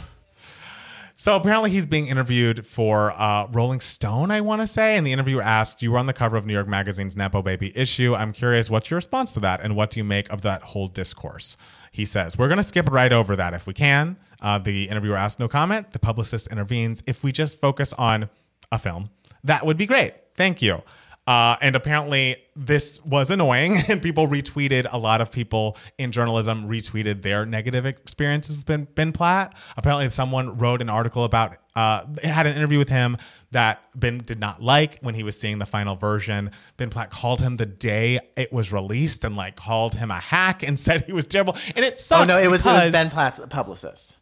so 1.16 1.36
apparently 1.36 1.70
he's 1.70 1.86
being 1.86 2.08
interviewed 2.08 2.66
for 2.66 3.14
uh, 3.16 3.48
Rolling 3.52 3.80
Stone, 3.80 4.32
I 4.32 4.42
want 4.42 4.62
to 4.62 4.68
say. 4.68 4.96
And 4.96 5.06
the 5.06 5.12
interviewer 5.12 5.42
asked, 5.42 5.82
You 5.82 5.92
were 5.92 6.00
on 6.00 6.08
the 6.08 6.14
cover 6.14 6.38
of 6.38 6.46
New 6.46 6.54
York 6.54 6.68
Magazine's 6.68 7.16
Nepo 7.16 7.42
baby 7.42 7.76
issue. 7.78 8.16
I'm 8.16 8.32
curious, 8.32 8.70
what's 8.70 8.90
your 8.90 8.98
response 8.98 9.34
to 9.34 9.40
that? 9.42 9.62
And 9.62 9.76
what 9.76 9.92
do 9.92 10.00
you 10.00 10.04
make 10.04 10.32
of 10.32 10.42
that 10.42 10.64
whole 10.64 10.88
discourse? 10.88 11.56
He 11.92 12.06
says, 12.06 12.38
We're 12.38 12.48
going 12.48 12.58
to 12.58 12.64
skip 12.64 12.90
right 12.90 13.14
over 13.14 13.36
that 13.36 13.54
if 13.54 13.68
we 13.68 13.74
can. 13.74 14.18
Uh, 14.42 14.58
the 14.58 14.90
interviewer 14.90 15.16
asked 15.16 15.40
no 15.40 15.48
comment. 15.48 15.92
The 15.92 16.00
publicist 16.00 16.48
intervenes. 16.48 17.04
If 17.06 17.24
we 17.24 17.32
just 17.32 17.62
focus 17.62 17.94
on 17.94 18.30
a 18.72 18.80
film, 18.80 19.12
that 19.44 19.66
would 19.66 19.78
be 19.78 19.86
great. 19.86 20.14
Thank 20.36 20.62
you. 20.62 20.82
Uh, 21.26 21.56
and 21.62 21.76
apparently, 21.76 22.36
this 22.56 23.04
was 23.06 23.30
annoying, 23.30 23.78
and 23.90 24.02
people 24.02 24.28
retweeted. 24.28 24.88
A 24.92 24.98
lot 24.98 25.22
of 25.22 25.32
people 25.32 25.78
in 25.98 26.12
journalism 26.12 26.66
retweeted 26.66 27.22
their 27.22 27.46
negative 27.46 27.86
experiences 27.86 28.58
with 28.58 28.66
Ben, 28.66 28.88
ben 28.94 29.12
Platt. 29.14 29.56
Apparently, 29.78 30.10
someone 30.10 30.58
wrote 30.58 30.82
an 30.82 30.90
article 30.90 31.24
about, 31.24 31.56
uh, 31.76 32.06
had 32.24 32.46
an 32.46 32.58
interview 32.58 32.78
with 32.78 32.90
him 32.90 33.16
that 33.52 33.88
Ben 33.96 34.18
did 34.18 34.40
not 34.40 34.62
like 34.62 35.00
when 35.00 35.16
he 35.16 35.24
was 35.24 35.40
seeing 35.40 35.60
the 35.60 35.66
final 35.66 35.96
version. 35.96 36.52
Ben 36.76 36.90
Platt 36.90 37.10
called 37.10 37.42
him 37.42 37.56
the 37.56 37.66
day 37.66 38.20
it 38.36 38.52
was 38.52 38.74
released 38.74 39.24
and 39.24 39.38
like 39.38 39.56
called 39.56 39.96
him 39.96 40.12
a 40.12 40.20
hack 40.20 40.62
and 40.62 40.78
said 40.80 41.06
he 41.06 41.14
was 41.14 41.26
terrible. 41.26 41.56
And 41.76 41.86
it 41.86 41.98
sucks. 41.98 42.24
Oh 42.24 42.26
no, 42.26 42.38
it 42.38 42.50
was 42.52 42.66
it 42.66 42.70
was 42.70 42.92
Ben 42.92 43.10
Platt's 43.10 43.40
publicist. 43.50 44.18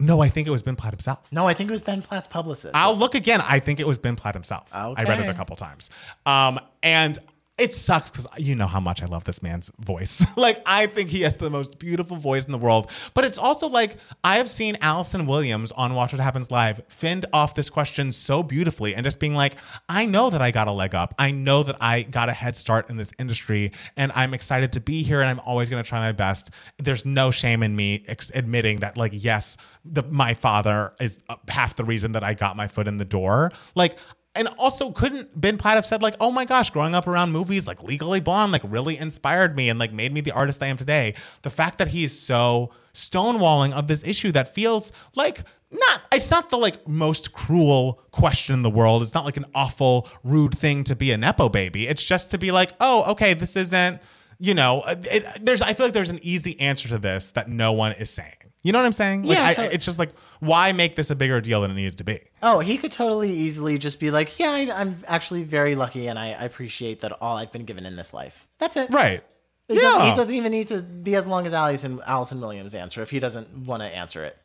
No, 0.00 0.20
I 0.22 0.28
think 0.28 0.48
it 0.48 0.50
was 0.50 0.62
Ben 0.62 0.76
Platt 0.76 0.92
himself. 0.94 1.30
No, 1.30 1.46
I 1.46 1.54
think 1.54 1.68
it 1.68 1.72
was 1.72 1.82
Ben 1.82 2.00
Platt's 2.00 2.26
publicist. 2.26 2.74
I'll 2.74 2.96
look 2.96 3.14
again. 3.14 3.40
I 3.46 3.58
think 3.58 3.80
it 3.80 3.86
was 3.86 3.98
Ben 3.98 4.16
Platt 4.16 4.34
himself. 4.34 4.74
Okay. 4.74 5.02
I 5.02 5.04
read 5.04 5.20
it 5.20 5.28
a 5.28 5.34
couple 5.34 5.56
times. 5.56 5.90
Um, 6.24 6.58
and 6.82 7.18
it 7.60 7.74
sucks 7.74 8.10
because 8.10 8.26
you 8.38 8.56
know 8.56 8.66
how 8.66 8.80
much 8.80 9.02
I 9.02 9.06
love 9.06 9.24
this 9.24 9.42
man's 9.42 9.70
voice. 9.78 10.26
like, 10.36 10.62
I 10.64 10.86
think 10.86 11.10
he 11.10 11.20
has 11.22 11.36
the 11.36 11.50
most 11.50 11.78
beautiful 11.78 12.16
voice 12.16 12.46
in 12.46 12.52
the 12.52 12.58
world. 12.58 12.90
But 13.12 13.24
it's 13.24 13.36
also 13.36 13.68
like 13.68 13.98
I 14.24 14.38
have 14.38 14.48
seen 14.48 14.78
Allison 14.80 15.26
Williams 15.26 15.70
on 15.72 15.94
Watch 15.94 16.12
What 16.12 16.20
Happens 16.22 16.50
Live 16.50 16.80
fend 16.88 17.26
off 17.34 17.54
this 17.54 17.68
question 17.68 18.12
so 18.12 18.42
beautifully 18.42 18.94
and 18.94 19.04
just 19.04 19.20
being 19.20 19.34
like, 19.34 19.56
I 19.88 20.06
know 20.06 20.30
that 20.30 20.40
I 20.40 20.50
got 20.50 20.68
a 20.68 20.72
leg 20.72 20.94
up. 20.94 21.14
I 21.18 21.32
know 21.32 21.62
that 21.62 21.76
I 21.80 22.02
got 22.02 22.30
a 22.30 22.32
head 22.32 22.56
start 22.56 22.88
in 22.88 22.96
this 22.96 23.12
industry 23.18 23.72
and 23.94 24.10
I'm 24.14 24.32
excited 24.32 24.72
to 24.72 24.80
be 24.80 25.02
here 25.02 25.20
and 25.20 25.28
I'm 25.28 25.40
always 25.40 25.68
going 25.68 25.82
to 25.82 25.88
try 25.88 26.00
my 26.00 26.12
best. 26.12 26.50
There's 26.78 27.04
no 27.04 27.30
shame 27.30 27.62
in 27.62 27.76
me 27.76 28.04
ex- 28.08 28.32
admitting 28.34 28.80
that, 28.80 28.96
like, 28.96 29.12
yes, 29.14 29.58
the, 29.84 30.02
my 30.04 30.32
father 30.32 30.94
is 30.98 31.20
uh, 31.28 31.36
half 31.48 31.76
the 31.76 31.84
reason 31.84 32.12
that 32.12 32.24
I 32.24 32.32
got 32.32 32.56
my 32.56 32.68
foot 32.68 32.88
in 32.88 32.96
the 32.96 33.04
door. 33.04 33.52
Like, 33.74 33.98
and 34.34 34.48
also, 34.58 34.92
couldn't 34.92 35.40
Ben 35.40 35.58
Platt 35.58 35.74
have 35.74 35.86
said 35.86 36.02
like, 36.02 36.14
"Oh 36.20 36.30
my 36.30 36.44
gosh, 36.44 36.70
growing 36.70 36.94
up 36.94 37.06
around 37.08 37.32
movies 37.32 37.66
like 37.66 37.82
Legally 37.82 38.20
Blonde 38.20 38.52
like 38.52 38.62
really 38.64 38.96
inspired 38.96 39.56
me 39.56 39.68
and 39.68 39.78
like 39.78 39.92
made 39.92 40.12
me 40.12 40.20
the 40.20 40.30
artist 40.30 40.62
I 40.62 40.66
am 40.66 40.76
today." 40.76 41.14
The 41.42 41.50
fact 41.50 41.78
that 41.78 41.88
he 41.88 42.04
is 42.04 42.18
so 42.18 42.70
stonewalling 42.94 43.72
of 43.72 43.88
this 43.88 44.04
issue 44.04 44.30
that 44.32 44.54
feels 44.54 44.92
like 45.16 45.42
not 45.72 46.02
it's 46.12 46.30
not 46.30 46.50
the 46.50 46.58
like 46.58 46.86
most 46.86 47.32
cruel 47.32 48.02
question 48.12 48.54
in 48.54 48.62
the 48.62 48.70
world. 48.70 49.02
It's 49.02 49.14
not 49.14 49.24
like 49.24 49.36
an 49.36 49.46
awful 49.54 50.08
rude 50.22 50.56
thing 50.56 50.84
to 50.84 50.94
be 50.94 51.10
a 51.10 51.16
nepo 51.16 51.48
baby. 51.48 51.88
It's 51.88 52.02
just 52.02 52.30
to 52.30 52.38
be 52.38 52.52
like, 52.52 52.72
"Oh, 52.80 53.10
okay, 53.12 53.34
this 53.34 53.56
isn't." 53.56 54.00
You 54.38 54.54
know, 54.54 54.84
it, 54.86 55.44
there's. 55.44 55.60
I 55.60 55.74
feel 55.74 55.86
like 55.86 55.92
there's 55.92 56.08
an 56.10 56.20
easy 56.22 56.58
answer 56.60 56.88
to 56.88 56.98
this 56.98 57.32
that 57.32 57.48
no 57.48 57.72
one 57.72 57.92
is 57.92 58.10
saying. 58.10 58.49
You 58.62 58.72
know 58.72 58.78
what 58.78 58.86
I'm 58.86 58.92
saying? 58.92 59.22
Like, 59.22 59.38
Yeah, 59.38 59.64
I, 59.64 59.66
it's 59.68 59.86
just 59.86 59.98
like, 59.98 60.10
why 60.40 60.72
make 60.72 60.94
this 60.94 61.10
a 61.10 61.16
bigger 61.16 61.40
deal 61.40 61.62
than 61.62 61.70
it 61.70 61.74
needed 61.74 61.96
to 61.98 62.04
be? 62.04 62.18
Oh, 62.42 62.58
he 62.58 62.76
could 62.76 62.92
totally 62.92 63.32
easily 63.32 63.78
just 63.78 63.98
be 63.98 64.10
like, 64.10 64.38
"Yeah, 64.38 64.50
I, 64.50 64.70
I'm 64.74 65.02
actually 65.06 65.44
very 65.44 65.74
lucky, 65.74 66.06
and 66.08 66.18
I, 66.18 66.28
I 66.32 66.44
appreciate 66.44 67.00
that 67.00 67.12
all 67.22 67.36
I've 67.38 67.52
been 67.52 67.64
given 67.64 67.86
in 67.86 67.96
this 67.96 68.12
life." 68.12 68.46
That's 68.58 68.76
it. 68.76 68.90
Right. 68.90 69.22
He, 69.68 69.76
doesn't, 69.76 69.98
Yeah. 70.00 70.10
he 70.10 70.16
doesn't 70.16 70.34
even 70.34 70.52
need 70.52 70.68
to 70.68 70.82
be 70.82 71.14
as 71.14 71.26
long 71.26 71.46
as 71.46 71.54
Allison 71.54 72.00
Allison 72.06 72.40
Williams' 72.40 72.74
answer 72.74 73.02
if 73.02 73.10
he 73.10 73.18
doesn't 73.18 73.48
want 73.66 73.82
to 73.82 73.86
answer 73.86 74.24
it. 74.24 74.36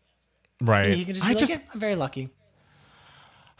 Right. 0.61 0.93
He 0.93 1.03
can 1.03 1.13
just 1.15 1.25
I 1.25 1.29
like, 1.29 1.37
just, 1.37 1.51
"Yeah, 1.51 1.59
I'm 1.73 1.79
very 1.79 1.95
lucky." 1.95 2.29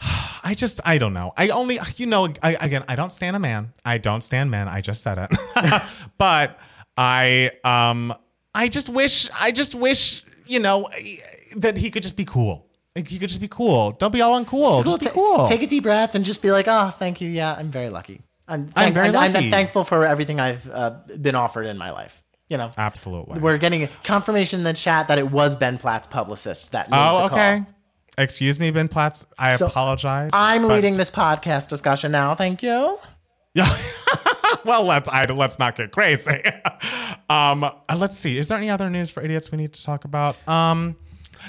I 0.44 0.54
just, 0.54 0.80
I 0.86 0.98
don't 0.98 1.12
know. 1.12 1.32
I 1.36 1.48
only, 1.48 1.78
you 1.96 2.06
know, 2.06 2.28
I, 2.42 2.56
again, 2.60 2.84
I 2.88 2.94
don't 2.96 3.12
stand 3.12 3.34
a 3.36 3.38
man. 3.38 3.72
I 3.84 3.98
don't 3.98 4.22
stand 4.22 4.50
men. 4.50 4.68
I 4.68 4.80
just 4.80 5.02
said 5.02 5.18
it. 5.18 5.82
but 6.18 6.58
I, 6.96 7.50
um, 7.64 8.14
I 8.54 8.68
just 8.68 8.88
wish, 8.88 9.28
I 9.40 9.50
just 9.50 9.74
wish, 9.74 10.24
you 10.48 10.60
know, 10.60 10.88
that 11.56 11.76
he 11.76 11.90
could 11.90 12.02
just 12.02 12.16
be 12.16 12.24
cool. 12.24 12.66
Like 12.94 13.08
he 13.08 13.18
could 13.18 13.28
just 13.28 13.40
be 13.42 13.48
cool. 13.48 13.90
Don't 13.92 14.12
be 14.12 14.22
all 14.22 14.42
uncool. 14.42 14.82
Cool. 14.82 14.96
Just 14.96 15.00
be 15.00 15.10
cool. 15.10 15.46
Take 15.46 15.62
a 15.62 15.66
deep 15.66 15.82
breath 15.82 16.14
and 16.14 16.24
just 16.24 16.40
be 16.40 16.50
like, 16.50 16.66
"Oh, 16.66 16.90
thank 16.98 17.20
you. 17.20 17.28
Yeah, 17.28 17.54
I'm 17.54 17.68
very 17.68 17.90
lucky. 17.90 18.22
I'm, 18.48 18.70
I'm 18.74 18.92
very 18.94 19.08
I'm, 19.08 19.32
lucky." 19.32 19.50
thankful 19.50 19.84
for 19.84 20.06
everything 20.06 20.40
I've 20.40 20.68
uh, 20.70 20.96
been 21.20 21.34
offered 21.34 21.66
in 21.66 21.76
my 21.76 21.90
life." 21.90 22.22
You 22.48 22.56
know, 22.56 22.70
Absolutely. 22.78 23.40
we're 23.40 23.58
getting 23.58 23.88
confirmation 24.04 24.60
in 24.60 24.64
the 24.64 24.72
chat 24.72 25.08
that 25.08 25.18
it 25.18 25.30
was 25.30 25.56
Ben 25.56 25.78
Platt's 25.78 26.06
publicist 26.06 26.72
that 26.72 26.88
made 26.90 26.96
oh, 26.96 27.24
the 27.24 27.28
call. 27.28 27.38
okay. 27.38 27.64
Excuse 28.18 28.58
me, 28.58 28.70
Ben 28.70 28.88
Platts. 28.88 29.26
I 29.38 29.56
So, 29.56 29.66
apologize. 29.66 30.30
I'm 30.32 30.62
but- 30.62 30.68
leading 30.68 30.94
this 30.94 31.10
podcast 31.10 31.68
discussion 31.68 32.12
now. 32.12 32.34
Thank 32.34 32.62
you. 32.62 32.98
Yeah. 33.56 33.68
well, 34.64 34.84
let's 34.84 35.08
I, 35.08 35.24
let's 35.24 35.58
not 35.58 35.76
get 35.76 35.90
crazy. 35.92 36.42
um, 37.30 37.64
uh, 37.64 37.72
let's 37.98 38.18
see. 38.18 38.36
Is 38.38 38.48
there 38.48 38.58
any 38.58 38.68
other 38.68 38.90
news 38.90 39.10
for 39.10 39.22
idiots 39.22 39.50
we 39.50 39.58
need 39.58 39.72
to 39.72 39.82
talk 39.82 40.04
about? 40.04 40.36
Um, 40.46 40.96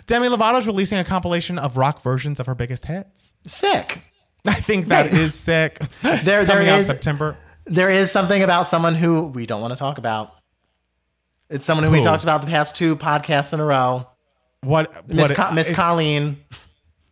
Demi 0.06 0.28
Lovato's 0.30 0.68
releasing 0.68 1.00
a 1.00 1.04
compilation 1.04 1.60
of 1.60 1.76
rock 1.76 2.02
versions 2.02 2.40
of 2.40 2.46
her 2.46 2.56
biggest 2.56 2.86
hits. 2.86 3.34
Sick. 3.46 4.02
I 4.48 4.54
think 4.54 4.86
that 4.88 5.08
is 5.08 5.34
sick. 5.34 5.80
There- 6.02 6.46
coming 6.46 6.66
there 6.66 6.76
out 6.76 6.80
is- 6.80 6.88
September. 6.88 7.38
There 7.66 7.90
is 7.90 8.10
something 8.10 8.42
about 8.42 8.66
someone 8.66 8.96
who 8.96 9.24
we 9.24 9.46
don't 9.46 9.60
want 9.60 9.74
to 9.74 9.78
talk 9.80 9.98
about. 9.98 10.34
It's 11.50 11.66
someone 11.66 11.84
who 11.86 11.92
we 11.92 12.02
talked 12.02 12.24
about 12.24 12.40
the 12.40 12.48
past 12.48 12.78
two 12.78 12.96
podcasts 12.96 13.54
in 13.54 13.60
a 13.60 13.66
row. 13.66 14.08
What? 14.62 15.10
Miss 15.10 15.30
what 15.30 15.36
Co- 15.38 15.54
Miss 15.54 15.70
is- 15.70 15.76
Colleen. 15.76 16.38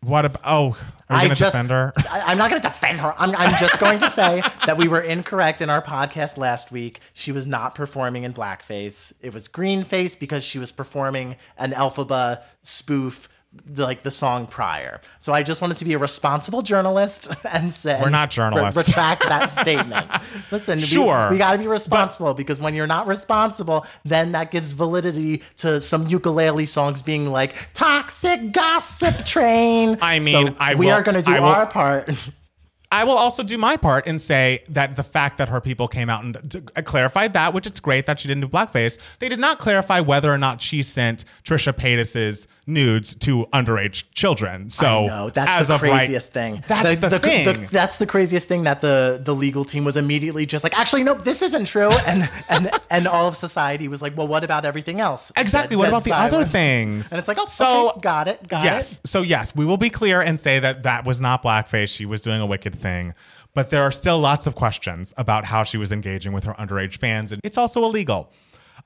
What 0.05 0.23
about? 0.25 0.41
Oh, 0.45 0.77
are 1.09 1.17
you 1.17 1.21
gonna 1.23 1.35
just, 1.35 1.53
defend 1.53 1.71
her? 1.71 1.91
I, 2.11 2.31
am 2.31 2.37
not 2.37 2.51
going 2.51 2.61
to 2.61 2.67
defend 2.67 2.99
her. 2.99 3.15
I'm, 3.17 3.35
I'm 3.35 3.49
just 3.59 3.79
going 3.79 3.97
to 3.99 4.09
say 4.09 4.43
that 4.67 4.77
we 4.77 4.87
were 4.87 5.01
incorrect 5.01 5.61
in 5.61 5.69
our 5.71 5.81
podcast 5.81 6.37
last 6.37 6.71
week. 6.71 6.99
She 7.15 7.31
was 7.31 7.47
not 7.47 7.73
performing 7.73 8.23
in 8.23 8.31
blackface. 8.31 9.13
It 9.21 9.33
was 9.33 9.47
greenface 9.47 10.19
because 10.19 10.43
she 10.43 10.59
was 10.59 10.71
performing 10.71 11.37
an 11.57 11.71
Elphaba 11.71 12.43
spoof, 12.61 13.29
like 13.75 14.03
the 14.03 14.11
song 14.11 14.47
prior. 14.47 15.01
So 15.19 15.33
I 15.33 15.43
just 15.43 15.61
wanted 15.61 15.77
to 15.77 15.85
be 15.85 15.93
a 15.93 15.97
responsible 15.97 16.61
journalist 16.61 17.33
and 17.51 17.71
say 17.73 17.99
We're 18.01 18.09
not 18.09 18.29
journalists. 18.29 18.87
retract 18.87 19.23
that 19.27 19.49
statement. 19.49 20.07
Listen, 20.51 20.77
we- 20.79 20.83
Sure, 20.85 21.29
we, 21.31 21.37
got 21.37 21.53
to 21.53 21.57
be 21.57 21.67
responsible 21.67 22.33
because 22.33 22.59
when 22.59 22.73
you're 22.75 22.87
not 22.87 23.07
responsible, 23.07 23.85
then 24.03 24.31
that 24.33 24.51
gives 24.51 24.71
validity 24.73 25.41
to 25.57 25.81
some 25.81 26.07
ukulele 26.07 26.65
songs 26.65 27.01
being 27.01 27.31
like 27.31 27.73
"Toxic 27.73 28.51
Gossip 28.51 29.25
Train." 29.25 29.97
I 30.01 30.19
mean, 30.19 30.47
So 30.47 30.55
I 30.59 30.75
we 30.75 30.85
will- 30.87 30.93
are 30.93 31.03
going 31.03 31.15
to 31.15 31.21
do 31.21 31.33
will- 31.33 31.43
our 31.43 31.65
part. 31.67 32.09
I 32.91 33.03
will 33.03 33.17
also 33.17 33.43
do 33.43 33.57
my 33.57 33.75
part 33.75 34.07
and 34.07 34.21
say 34.21 34.63
that 34.69 34.95
the 34.95 35.03
fact 35.03 35.37
that 35.39 35.49
her 35.49 35.59
people 35.59 35.87
came 35.87 36.09
out 36.09 36.23
and 36.23 36.71
clarified 36.85 37.33
that, 37.33 37.53
which 37.53 37.67
it's 37.67 37.79
great 37.81 38.05
that 38.05 38.19
she 38.21 38.27
didn't 38.29 38.41
do 38.41 38.47
blackface, 38.47 39.17
they 39.17 39.27
did 39.27 39.39
not 39.39 39.59
clarify 39.59 39.99
whether 39.99 40.31
or 40.31 40.37
not 40.37 40.61
she 40.61 40.81
sent 40.81 41.25
Trisha 41.43 41.73
Paytas's 41.73 42.47
nudes 42.67 43.15
to 43.15 43.45
underage 43.53 44.05
children. 44.13 44.69
So 44.69 45.07
No, 45.07 45.29
that's 45.29 45.67
the 45.67 45.75
of 45.75 45.81
right- 45.81 45.91
craziest 45.91 46.31
thing. 46.33 46.63
That's 46.67 46.95
the, 46.95 47.19
thing. 47.19 47.67
that's 47.71 47.97
the 47.97 48.07
craziest 48.07 48.47
thing 48.47 48.63
that 48.63 48.81
the 48.81 49.21
the 49.23 49.35
legal 49.35 49.63
team 49.63 49.83
was 49.83 49.97
immediately 49.97 50.45
just 50.45 50.63
like, 50.63 50.77
actually, 50.77 51.03
nope, 51.03 51.23
this 51.23 51.41
isn't 51.41 51.65
true, 51.65 51.89
and 52.07 52.29
and 52.49 52.71
and 52.89 53.07
all 53.07 53.27
of 53.27 53.35
society 53.35 53.87
was 53.87 54.01
like, 54.01 54.17
well, 54.17 54.27
what 54.27 54.43
about 54.43 54.65
everything 54.65 54.99
else? 54.99 55.31
exactly. 55.37 55.75
Dead- 55.75 55.91
what 55.91 56.03
dead 56.03 56.11
about 56.11 56.29
the 56.31 56.37
other 56.37 56.45
things? 56.45 57.11
And 57.11 57.19
it's 57.19 57.27
like, 57.27 57.37
oh, 57.39 57.45
so 57.45 57.89
okay, 57.91 57.99
got 58.01 58.27
it, 58.27 58.47
got 58.47 58.63
yes. 58.63 58.97
it. 58.97 59.01
Yes. 59.03 59.11
So 59.11 59.21
yes, 59.21 59.55
we 59.55 59.65
will 59.65 59.77
be 59.77 59.89
clear 59.89 60.21
and 60.21 60.39
say 60.39 60.59
that 60.59 60.83
that 60.83 61.05
was 61.05 61.21
not 61.21 61.43
blackface. 61.43 61.89
She 61.89 62.05
was 62.05 62.21
doing 62.21 62.41
a 62.41 62.45
wicked 62.45 62.75
thing. 62.75 63.13
But 63.53 63.69
there 63.69 63.83
are 63.83 63.91
still 63.91 64.19
lots 64.19 64.47
of 64.47 64.55
questions 64.55 65.13
about 65.15 65.45
how 65.45 65.63
she 65.63 65.77
was 65.77 65.93
engaging 65.93 66.33
with 66.33 66.43
her 66.43 66.51
underage 66.55 66.97
fans, 66.97 67.31
and 67.31 67.39
it's 67.41 67.57
also 67.57 67.85
illegal. 67.85 68.29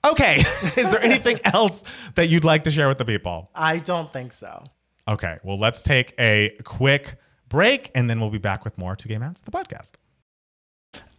Okay, 0.06 0.36
is 0.38 0.90
there 0.90 1.02
anything 1.02 1.38
else 1.54 1.84
that 2.16 2.30
you'd 2.30 2.46
like 2.46 2.64
to 2.64 2.72
share 2.72 2.88
with 2.88 2.98
the 2.98 3.06
people? 3.06 3.50
I 3.56 3.78
don't 3.78 4.12
think 4.14 4.32
so. 4.34 4.64
Okay, 5.08 5.38
well, 5.44 5.58
let's 5.58 5.84
take 5.84 6.14
a 6.20 6.52
quick 6.64 7.16
break, 7.50 7.92
and 7.96 8.10
then 8.10 8.20
we'll 8.20 8.30
be 8.30 8.38
back 8.38 8.64
with 8.64 8.78
more 8.78 8.96
Two 8.96 9.10
Gay 9.10 9.18
Matts, 9.18 9.42
the 9.42 9.52
podcast. 9.52 9.94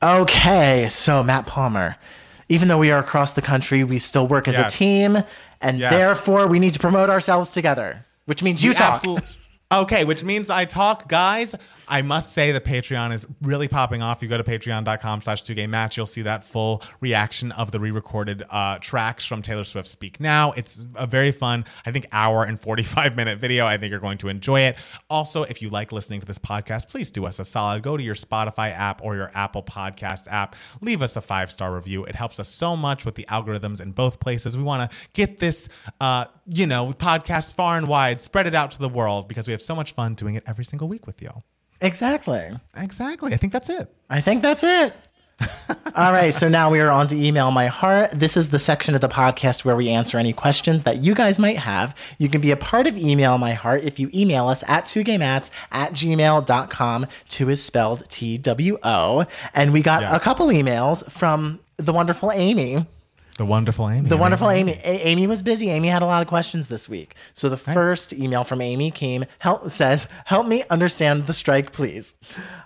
Okay, 0.02 0.86
so 0.88 1.22
Matt 1.22 1.46
Palmer, 1.46 1.96
even 2.48 2.68
though 2.68 2.78
we 2.78 2.90
are 2.90 2.98
across 3.00 3.34
the 3.34 3.42
country, 3.42 3.84
we 3.84 3.98
still 3.98 4.26
work 4.26 4.48
as 4.48 4.54
Yes. 4.54 4.74
a 4.74 4.78
team, 4.78 5.18
and 5.60 5.78
Yes. 5.78 5.92
therefore 5.92 6.46
we 6.48 6.58
need 6.58 6.72
to 6.72 6.78
promote 6.78 7.10
ourselves 7.10 7.50
together, 7.52 8.06
which 8.24 8.42
means 8.42 8.62
you 8.64 8.70
We 8.70 8.74
talk. 8.76 9.02
Okay, 9.72 10.04
which 10.04 10.24
means 10.24 10.50
I 10.50 10.64
talk, 10.64 11.08
guys. 11.08 11.54
I 11.90 12.02
must 12.02 12.32
say 12.32 12.52
that 12.52 12.64
Patreon 12.64 13.12
is 13.12 13.26
really 13.42 13.66
popping 13.66 14.00
off. 14.00 14.22
You 14.22 14.28
go 14.28 14.38
to 14.38 14.44
patreon.com 14.44 15.20
slash 15.22 15.42
2 15.42 15.54
gay 15.54 15.66
matts. 15.66 15.96
You'll 15.96 16.06
see 16.06 16.22
that 16.22 16.44
full 16.44 16.82
reaction 17.00 17.50
of 17.52 17.72
the 17.72 17.80
re-recorded 17.80 18.44
uh, 18.48 18.78
tracks 18.78 19.26
from 19.26 19.42
Taylor 19.42 19.64
Swift 19.64 19.88
Speak 19.88 20.20
Now. 20.20 20.52
It's 20.52 20.86
a 20.94 21.06
very 21.06 21.32
fun, 21.32 21.64
I 21.84 21.90
think, 21.90 22.06
hour 22.12 22.44
and 22.44 22.60
45 22.60 23.16
minute 23.16 23.40
video. 23.40 23.66
I 23.66 23.76
think 23.76 23.90
you're 23.90 23.98
going 23.98 24.18
to 24.18 24.28
enjoy 24.28 24.60
it. 24.60 24.78
Also, 25.10 25.42
if 25.42 25.60
you 25.60 25.68
like 25.68 25.90
listening 25.90 26.20
to 26.20 26.26
this 26.26 26.38
podcast, 26.38 26.88
please 26.88 27.10
do 27.10 27.26
us 27.26 27.40
a 27.40 27.44
solid. 27.44 27.82
Go 27.82 27.96
to 27.96 28.02
your 28.02 28.14
Spotify 28.14 28.70
app 28.70 29.02
or 29.02 29.16
your 29.16 29.30
Apple 29.34 29.64
Podcast 29.64 30.28
app. 30.30 30.54
Leave 30.80 31.02
us 31.02 31.16
a 31.16 31.20
five-star 31.20 31.74
review. 31.74 32.04
It 32.04 32.14
helps 32.14 32.38
us 32.38 32.48
so 32.48 32.76
much 32.76 33.04
with 33.04 33.16
the 33.16 33.24
algorithms 33.24 33.82
in 33.82 33.90
both 33.90 34.20
places. 34.20 34.56
We 34.56 34.62
want 34.62 34.88
to 34.90 34.96
get 35.12 35.38
this, 35.38 35.68
uh, 36.00 36.26
you 36.46 36.66
know, 36.68 36.92
podcast 36.92 37.56
far 37.56 37.76
and 37.76 37.88
wide, 37.88 38.20
spread 38.20 38.46
it 38.46 38.54
out 38.54 38.70
to 38.72 38.78
the 38.78 38.88
world 38.88 39.26
because 39.26 39.48
we 39.48 39.52
have 39.52 39.62
so 39.62 39.74
much 39.74 39.92
fun 39.92 40.14
doing 40.14 40.36
it 40.36 40.44
every 40.46 40.64
single 40.64 40.86
week 40.86 41.06
with 41.06 41.20
you. 41.20 41.42
Exactly. 41.80 42.50
Exactly. 42.76 43.32
I 43.32 43.36
think 43.36 43.52
that's 43.52 43.68
it. 43.70 43.88
I 44.08 44.20
think 44.20 44.42
that's 44.42 44.62
it. 44.62 44.94
All 45.96 46.12
right, 46.12 46.34
so 46.34 46.48
now 46.50 46.68
we 46.70 46.80
are 46.80 46.90
on 46.90 47.08
to 47.08 47.16
email 47.16 47.50
my 47.50 47.66
heart. 47.68 48.10
This 48.12 48.36
is 48.36 48.50
the 48.50 48.58
section 48.58 48.94
of 48.94 49.00
the 49.00 49.08
podcast 49.08 49.64
where 49.64 49.74
we 49.74 49.88
answer 49.88 50.18
any 50.18 50.34
questions 50.34 50.84
that 50.84 50.98
you 50.98 51.14
guys 51.14 51.38
might 51.38 51.56
have. 51.56 51.96
You 52.18 52.28
can 52.28 52.42
be 52.42 52.50
a 52.50 52.58
part 52.58 52.86
of 52.86 52.94
email 52.98 53.38
my 53.38 53.54
heart 53.54 53.82
if 53.82 53.98
you 53.98 54.10
email 54.12 54.48
us 54.48 54.62
at 54.68 54.84
2gaymats 54.84 55.50
at 55.72 55.92
gmail.com. 55.92 57.06
Two 57.28 57.48
is 57.48 57.64
spelled 57.64 58.06
T 58.10 58.36
W 58.36 58.78
O. 58.82 59.24
And 59.54 59.72
we 59.72 59.80
got 59.80 60.02
Yes. 60.02 60.20
a 60.20 60.22
couple 60.22 60.48
emails 60.48 61.10
from 61.10 61.60
the 61.78 61.94
wonderful 61.94 62.30
Amy. 62.32 62.84
The 63.36 63.44
wonderful 63.46 63.88
Amy. 63.88 64.06
The 64.06 64.18
wonderful 64.18 64.50
Amy. 64.50 64.72
A- 64.84 65.08
Amy 65.08 65.26
was 65.26 65.40
busy. 65.40 65.70
Amy 65.70 65.88
had 65.88 66.02
a 66.02 66.06
lot 66.06 66.20
of 66.20 66.28
questions 66.28 66.68
this 66.68 66.90
week. 66.90 67.14
So 67.32 67.48
the 67.48 67.56
first 67.56 68.12
email 68.12 68.44
from 68.44 68.60
Amy 68.60 68.90
came 68.90 69.24
help 69.38 69.70
says, 69.70 70.08
"Help 70.26 70.46
me 70.46 70.62
understand 70.68 71.26
the 71.26 71.32
strike, 71.32 71.72
please." 71.72 72.16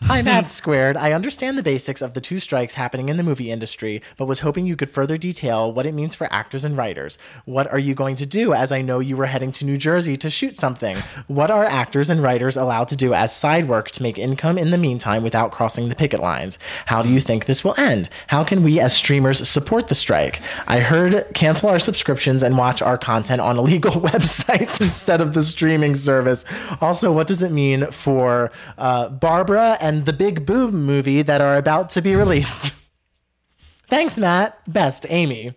Hi, 0.03 0.21
Matt 0.21 0.49
Squared. 0.59 0.97
I 0.97 1.13
understand 1.13 1.57
the 1.57 1.63
basics 1.63 2.03
of 2.03 2.15
the 2.15 2.21
two 2.21 2.41
strikes 2.41 2.75
happening 2.75 3.09
in 3.09 3.17
the 3.19 3.23
movie 3.23 3.53
industry, 3.53 4.03
but 4.17 4.27
was 4.27 4.41
hoping 4.41 4.67
you 4.67 4.75
could 4.75 4.91
further 4.91 5.17
detail 5.17 5.73
what 5.73 5.87
it 5.87 5.95
means 5.95 6.17
for 6.17 6.27
actors 6.33 6.65
and 6.65 6.77
writers. 6.77 7.19
What 7.45 7.71
are 7.71 7.79
you 7.79 7.95
going 7.95 8.17
to 8.17 8.27
do? 8.27 8.53
As 8.53 8.73
I 8.73 8.83
know 8.83 8.99
you 8.99 9.17
were 9.17 9.27
heading 9.27 9.53
to 9.53 9.65
New 9.65 9.77
Jersey 9.77 10.17
to 10.17 10.29
shoot 10.29 10.57
something. 10.57 10.97
What 11.29 11.53
are 11.53 11.65
actors 11.65 12.11
and 12.11 12.21
writers 12.21 12.57
allowed 12.57 12.89
to 12.89 12.97
do 12.97 13.15
as 13.15 13.35
side 13.35 13.69
work 13.69 13.93
to 13.93 14.03
make 14.03 14.19
income 14.19 14.59
in 14.59 14.71
the 14.73 14.79
meantime 14.79 15.23
without 15.23 15.53
crossing 15.53 15.89
the 15.89 15.95
picket 15.95 16.21
lines? 16.21 16.59
How 16.87 17.01
do 17.01 17.11
you 17.11 17.21
think 17.21 17.47
this 17.47 17.63
will 17.63 17.75
end? 17.79 18.09
How 18.27 18.43
can 18.43 18.65
we 18.65 18.81
as 18.81 18.93
streamers 18.93 19.49
support 19.49 19.87
the 19.87 19.95
strike? 19.95 20.41
I 20.67 20.81
heard 20.81 21.27
cancel 21.35 21.69
our 21.69 21.79
subscriptions 21.79 22.43
and 22.43 22.57
watch 22.57 22.83
our 22.83 22.99
content 22.99 23.41
on 23.41 23.59
illegal 23.59 23.93
websites 24.01 24.81
instead 24.81 25.21
of 25.21 25.35
the 25.35 25.43
streaming 25.43 25.95
service. 25.95 26.45
Also, 26.81 27.13
what 27.13 27.27
does 27.27 27.43
it 27.43 27.53
mean 27.53 27.87
for 27.91 28.51
uh, 28.79 29.09
Barbie 29.09 29.77
and 29.81 30.07
the 30.07 30.13
Big 30.13 30.47
Boom 30.47 30.85
movie 30.85 31.23
that 31.23 31.41
are 31.41 31.57
about 31.57 31.89
to 31.91 32.03
be 32.03 32.15
released? 32.15 32.75
Thanks, 33.89 34.19
Matt. 34.19 34.59
Best, 34.73 35.07
Amy. 35.11 35.55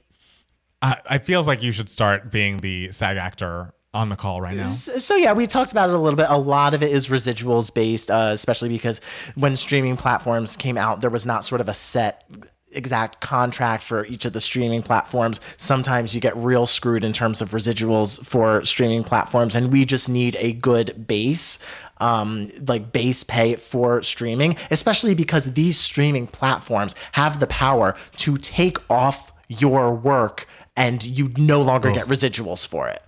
I, 0.81 0.99
I 1.09 1.17
feels 1.17 1.47
like 1.47 1.63
you 1.63 1.71
should 1.71 1.89
start 1.89 2.31
being 2.31 2.57
the 2.57 2.91
SAG 2.91 3.17
actor 3.17 3.73
on 3.93 4.09
the 4.09 4.15
call 4.15 4.41
right 4.41 4.55
now. 4.55 4.63
So 4.63 5.15
yeah, 5.15 5.33
we 5.33 5.47
talked 5.47 5.71
about 5.71 5.89
it 5.89 5.95
a 5.95 5.97
little 5.97 6.17
bit. 6.17 6.27
A 6.29 6.37
lot 6.37 6.73
of 6.73 6.83
it 6.83 6.91
is 6.91 7.07
residuals 7.07 7.73
based, 7.73 8.11
uh, 8.11 8.29
especially 8.31 8.69
because 8.69 9.01
when 9.35 9.55
streaming 9.55 9.97
platforms 9.97 10.55
came 10.55 10.77
out, 10.77 11.01
there 11.01 11.09
was 11.09 11.25
not 11.25 11.45
sort 11.45 11.61
of 11.61 11.69
a 11.69 11.73
set 11.73 12.29
exact 12.71 13.21
contract 13.21 13.83
for 13.83 14.05
each 14.05 14.25
of 14.25 14.33
the 14.33 14.39
streaming 14.39 14.81
platforms. 14.83 15.39
Sometimes 15.57 16.13
you 16.13 16.21
get 16.21 16.35
real 16.35 16.65
screwed 16.65 17.03
in 17.03 17.13
terms 17.13 17.41
of 17.41 17.51
residuals 17.51 18.23
for 18.25 18.63
streaming 18.65 19.03
platforms, 19.03 19.55
and 19.55 19.71
we 19.71 19.85
just 19.85 20.09
need 20.09 20.35
a 20.39 20.53
good 20.53 21.07
base. 21.07 21.59
Um, 21.99 22.51
like 22.67 22.91
base 22.91 23.23
pay 23.23 23.55
for 23.55 24.03
streaming, 24.03 24.55
especially 24.69 25.15
because 25.15 25.55
these 25.55 25.79
streaming 25.79 26.27
platforms 26.27 26.93
have 27.13 27.39
the 27.39 27.47
power 27.47 27.95
to 28.17 28.37
take 28.37 28.77
off 28.87 29.33
your 29.47 29.95
work 29.95 30.45
and 30.75 31.03
you 31.03 31.33
no 31.37 31.61
longer 31.61 31.91
get 31.91 32.05
residuals 32.05 32.67
for 32.67 32.87
it. 32.87 33.01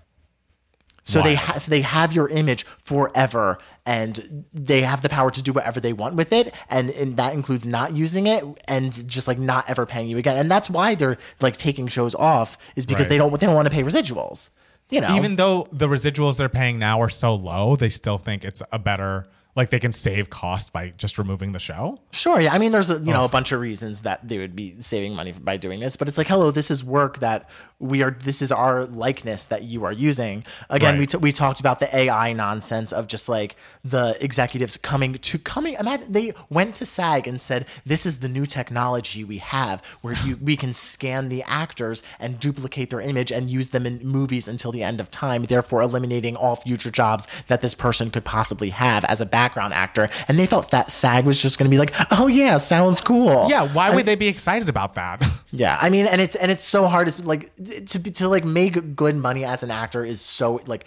So 1.10 1.22
they 1.22 1.36
ha- 1.36 1.54
so 1.60 1.70
they 1.70 1.82
have 1.82 2.14
your 2.14 2.28
image 2.30 2.66
forever, 2.84 3.58
and 3.86 4.46
they 4.54 4.82
have 4.82 5.02
the 5.02 5.10
power 5.10 5.32
to 5.32 5.42
do 5.42 5.54
whatever 5.54 5.80
they 5.80 5.94
want 5.94 6.16
with 6.16 6.32
it, 6.34 6.54
and, 6.70 6.90
and 6.92 7.18
that 7.18 7.34
includes 7.34 7.66
not 7.66 7.94
using 7.96 8.28
it 8.28 8.44
and 8.68 9.08
just 9.08 9.28
like 9.28 9.38
not 9.40 9.70
ever 9.70 9.86
paying 9.86 10.08
you 10.08 10.18
again. 10.18 10.38
And 10.38 10.50
that's 10.52 10.70
why 10.70 10.96
they're 10.96 11.18
like 11.42 11.58
taking 11.58 11.88
shows 11.88 12.16
off 12.16 12.58
is 12.76 12.86
because 12.86 13.06
Right. 13.06 13.10
they 13.10 13.18
don't 13.18 13.40
they 13.40 13.46
don't 13.48 13.56
want 13.56 13.68
to 13.68 13.74
pay 13.74 13.84
residuals. 13.84 14.50
You 14.92 15.02
know, 15.02 15.16
Even 15.16 15.36
though 15.36 15.68
the 15.72 15.88
residuals 15.88 16.38
they're 16.38 16.50
paying 16.50 16.80
now 16.80 17.00
are 17.02 17.10
so 17.10 17.36
low, 17.36 17.76
they 17.76 17.90
still 17.90 18.18
think 18.18 18.44
it's 18.44 18.64
a 18.72 18.80
better, 18.80 19.28
like 19.56 19.70
they 19.70 19.78
can 19.80 19.92
save 19.94 20.32
cost 20.32 20.74
by 20.74 20.94
just 20.98 21.20
removing 21.20 21.52
the 21.52 21.60
show. 21.60 22.00
Sure. 22.12 22.42
Yeah. 22.42 22.54
I 22.54 22.58
mean, 22.58 22.72
there's 22.72 22.90
a, 22.90 22.96
you 22.96 23.14
know 23.14 23.24
a 23.24 23.30
bunch 23.30 23.52
of 23.52 23.60
reasons 23.62 24.02
that 24.02 24.28
they 24.28 24.40
would 24.40 24.56
be 24.56 24.82
saving 24.82 25.14
money 25.14 25.32
by 25.32 25.58
doing 25.58 25.80
this, 25.80 25.96
but 25.96 26.08
it's 26.08 26.18
like, 26.18 26.28
hello, 26.28 26.50
this 26.50 26.72
is 26.72 26.84
work 26.84 27.20
that 27.20 27.48
we 27.80 28.04
are. 28.04 28.12
This 28.12 28.42
is 28.42 28.52
our 28.52 28.86
likeness 28.86 29.46
that 29.46 29.64
you 29.64 29.86
are 29.86 29.92
using. 29.92 30.44
Again, 30.70 30.98
we 31.00 31.06
t- 31.06 31.18
we 31.18 31.32
talked 31.32 31.62
about 31.62 31.80
the 31.80 31.94
AI 31.96 32.34
nonsense 32.34 32.92
of 32.92 33.08
just 33.08 33.30
like 33.30 33.56
the 33.86 34.18
executives 34.20 34.76
coming 34.76 35.14
to 35.14 35.38
coming. 35.40 35.76
Imagine 35.80 36.12
they 36.12 36.34
went 36.50 36.76
to 36.76 36.86
SAG 36.86 37.26
and 37.26 37.40
said, 37.40 37.66
"This 37.86 38.06
is 38.06 38.20
the 38.20 38.28
new 38.28 38.46
technology 38.46 39.24
we 39.24 39.38
have, 39.38 39.82
where 40.02 40.14
you 40.26 40.38
we 40.42 40.58
can 40.58 40.74
scan 40.74 41.30
the 41.30 41.42
actors 41.48 42.04
and 42.20 42.38
duplicate 42.38 42.90
their 42.90 43.00
image 43.00 43.32
and 43.32 43.50
use 43.50 43.70
them 43.70 43.86
in 43.86 44.06
movies 44.06 44.48
until 44.48 44.74
the 44.74 44.84
end 44.84 45.00
of 45.00 45.10
time, 45.10 45.44
therefore 45.44 45.82
eliminating 45.82 46.36
all 46.36 46.58
future 46.58 46.92
jobs 46.92 47.28
that 47.48 47.62
this 47.62 47.74
person 47.74 48.12
could 48.12 48.26
possibly 48.26 48.72
have 48.72 49.06
as 49.06 49.22
a 49.22 49.26
background 49.26 49.74
actor." 49.74 50.10
And 50.28 50.38
they 50.38 50.46
thought 50.46 50.72
that 50.72 50.92
SAG 50.92 51.24
was 51.26 51.42
just 51.42 51.58
going 51.58 51.70
to 51.70 51.74
be 51.74 51.80
like, 51.80 51.94
"Oh 52.12 52.28
yeah, 52.28 52.58
sounds 52.58 53.00
cool." 53.00 53.48
Yeah, 53.50 53.68
why 53.70 53.96
would 53.96 54.06
they 54.06 54.16
be 54.16 54.28
excited 54.28 54.68
about 54.68 54.96
that? 54.96 55.24
Yeah, 55.52 55.80
I 55.82 55.90
mean, 55.90 56.06
and 56.06 56.22
it's 56.22 56.36
and 56.36 56.52
it's 56.52 56.64
so 56.64 56.86
hard. 56.86 57.08
It's 57.08 57.26
like 57.26 57.52
to 57.88 58.00
be- 58.00 58.12
to 58.12 58.28
like 58.28 58.46
make 58.46 58.96
good 58.96 59.16
money 59.16 59.44
as 59.46 59.64
an 59.64 59.72
actor 59.72 60.04
is 60.06 60.22
so 60.22 60.60
like 60.68 60.86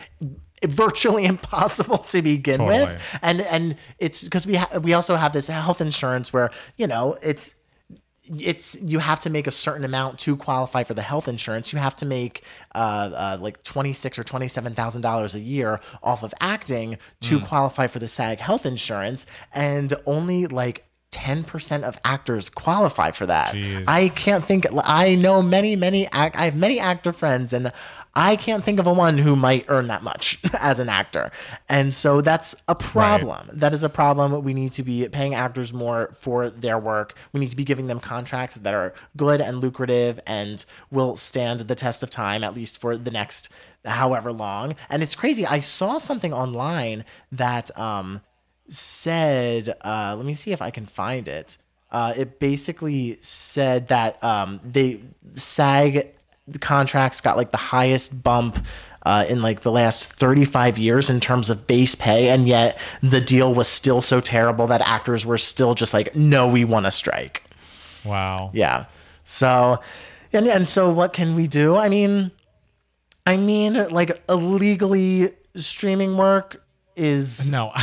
virtually 0.66 1.24
impossible 1.34 1.98
to 1.98 2.22
begin 2.22 2.58
Totally. 2.58 2.84
with. 2.94 3.18
And 3.22 3.40
and 3.42 3.76
it's 3.98 4.24
because 4.24 4.46
we 4.46 4.56
ha- 4.56 4.78
we 4.80 4.94
also 4.94 5.16
have 5.16 5.32
this 5.32 5.48
health 5.48 5.80
insurance 5.80 6.32
where 6.32 6.50
you 6.76 6.86
know 6.86 7.16
it's 7.22 7.60
it's 8.38 8.80
you 8.80 9.00
have 9.00 9.18
to 9.18 9.30
make 9.30 9.48
a 9.48 9.50
certain 9.50 9.84
amount 9.84 10.16
to 10.20 10.36
qualify 10.36 10.84
for 10.84 10.94
the 10.94 11.02
health 11.02 11.26
insurance. 11.26 11.72
You 11.72 11.80
have 11.80 11.96
to 11.96 12.06
make 12.06 12.44
uh, 12.74 12.78
uh, 12.78 13.38
like 13.40 13.62
twenty 13.64 13.92
six 13.92 14.16
or 14.18 14.22
twenty 14.22 14.46
seven 14.48 14.74
thousand 14.74 15.02
dollars 15.02 15.34
a 15.34 15.40
year 15.40 15.80
off 16.02 16.22
of 16.22 16.32
acting 16.40 16.98
to 17.22 17.40
Mm. 17.40 17.46
qualify 17.48 17.88
for 17.88 17.98
the 17.98 18.06
SAG 18.08 18.38
health 18.38 18.64
insurance, 18.66 19.26
and 19.52 19.92
only 20.06 20.46
like. 20.46 20.84
10% 21.12 21.82
of 21.82 22.00
actors 22.04 22.48
qualify 22.48 23.10
for 23.10 23.26
that. 23.26 23.54
Jeez. 23.54 23.84
I 23.86 24.08
can't 24.08 24.44
think 24.44 24.66
I 24.84 25.14
know 25.14 25.42
many 25.42 25.76
many 25.76 26.08
act 26.10 26.36
I 26.36 26.46
have 26.46 26.56
many 26.56 26.80
actor 26.80 27.12
friends 27.12 27.52
and 27.52 27.70
I 28.14 28.36
can't 28.36 28.62
think 28.62 28.78
of 28.78 28.86
a 28.86 28.92
one 28.92 29.18
who 29.18 29.36
might 29.36 29.64
earn 29.68 29.86
that 29.86 30.02
much 30.02 30.38
as 30.60 30.78
an 30.78 30.88
actor. 30.88 31.30
And 31.68 31.94
so 31.94 32.20
that's 32.20 32.62
a 32.68 32.74
problem. 32.74 33.48
That 33.52 33.72
is 33.72 33.82
a 33.82 33.88
problem. 33.88 34.42
We 34.42 34.52
need 34.52 34.72
to 34.72 34.82
be 34.82 35.08
paying 35.08 35.34
actors 35.34 35.72
more 35.72 36.14
for 36.18 36.50
their 36.50 36.78
work. 36.78 37.14
We 37.32 37.40
need 37.40 37.50
to 37.50 37.56
be 37.56 37.64
giving 37.64 37.86
them 37.86 38.00
contracts 38.00 38.56
that 38.56 38.74
are 38.74 38.92
good 39.16 39.40
and 39.40 39.58
lucrative 39.58 40.20
and 40.26 40.64
will 40.90 41.16
stand 41.16 41.62
the 41.62 41.74
test 41.74 42.02
of 42.02 42.10
time, 42.10 42.44
at 42.44 42.54
least 42.54 42.78
for 42.78 42.98
the 42.98 43.10
next 43.10 43.48
however 43.84 44.30
long. 44.30 44.76
And 44.90 45.02
it's 45.02 45.14
crazy. 45.14 45.46
I 45.46 45.60
saw 45.60 45.98
something 45.98 46.34
online 46.34 47.04
that 47.30 47.76
um, 47.78 48.20
said, 48.68 49.76
uh, 49.84 50.14
let 50.16 50.26
me 50.26 50.34
see 50.34 50.52
if 50.52 50.62
I 50.62 50.70
can 50.70 50.86
find 50.86 51.28
it. 51.28 51.58
Uh, 51.90 52.14
it 52.16 52.38
basically 52.38 53.18
said 53.20 53.88
that 53.88 54.22
um, 54.24 54.60
they 54.64 55.00
SAG 55.34 56.08
contracts 56.60 57.20
got 57.20 57.36
like 57.36 57.50
the 57.50 57.58
highest 57.58 58.24
bump 58.24 58.64
uh, 59.04 59.24
in 59.28 59.42
like 59.42 59.60
the 59.60 59.70
last 59.70 60.12
35 60.12 60.78
years 60.78 61.10
in 61.10 61.20
terms 61.20 61.50
of 61.50 61.66
base 61.66 61.94
pay, 61.94 62.28
and 62.28 62.46
yet 62.46 62.78
the 63.02 63.20
deal 63.20 63.52
was 63.52 63.68
still 63.68 64.00
so 64.00 64.20
terrible 64.20 64.66
that 64.68 64.80
actors 64.80 65.26
were 65.26 65.38
still 65.38 65.74
just 65.74 65.92
like, 65.92 66.14
no, 66.14 66.48
we 66.48 66.64
want 66.64 66.86
to 66.86 66.90
strike. 66.90 67.42
Wow. 68.04 68.50
Yeah. 68.54 68.86
So, 69.24 69.80
and 70.32 70.46
and 70.46 70.68
so 70.68 70.90
what 70.90 71.12
can 71.12 71.34
we 71.34 71.46
do? 71.46 71.76
I 71.76 71.88
mean, 71.88 72.30
I 73.26 73.36
mean, 73.36 73.88
like 73.88 74.22
illegally 74.28 75.32
streaming 75.54 76.16
work 76.16 76.61
is 76.96 77.50
No, 77.50 77.70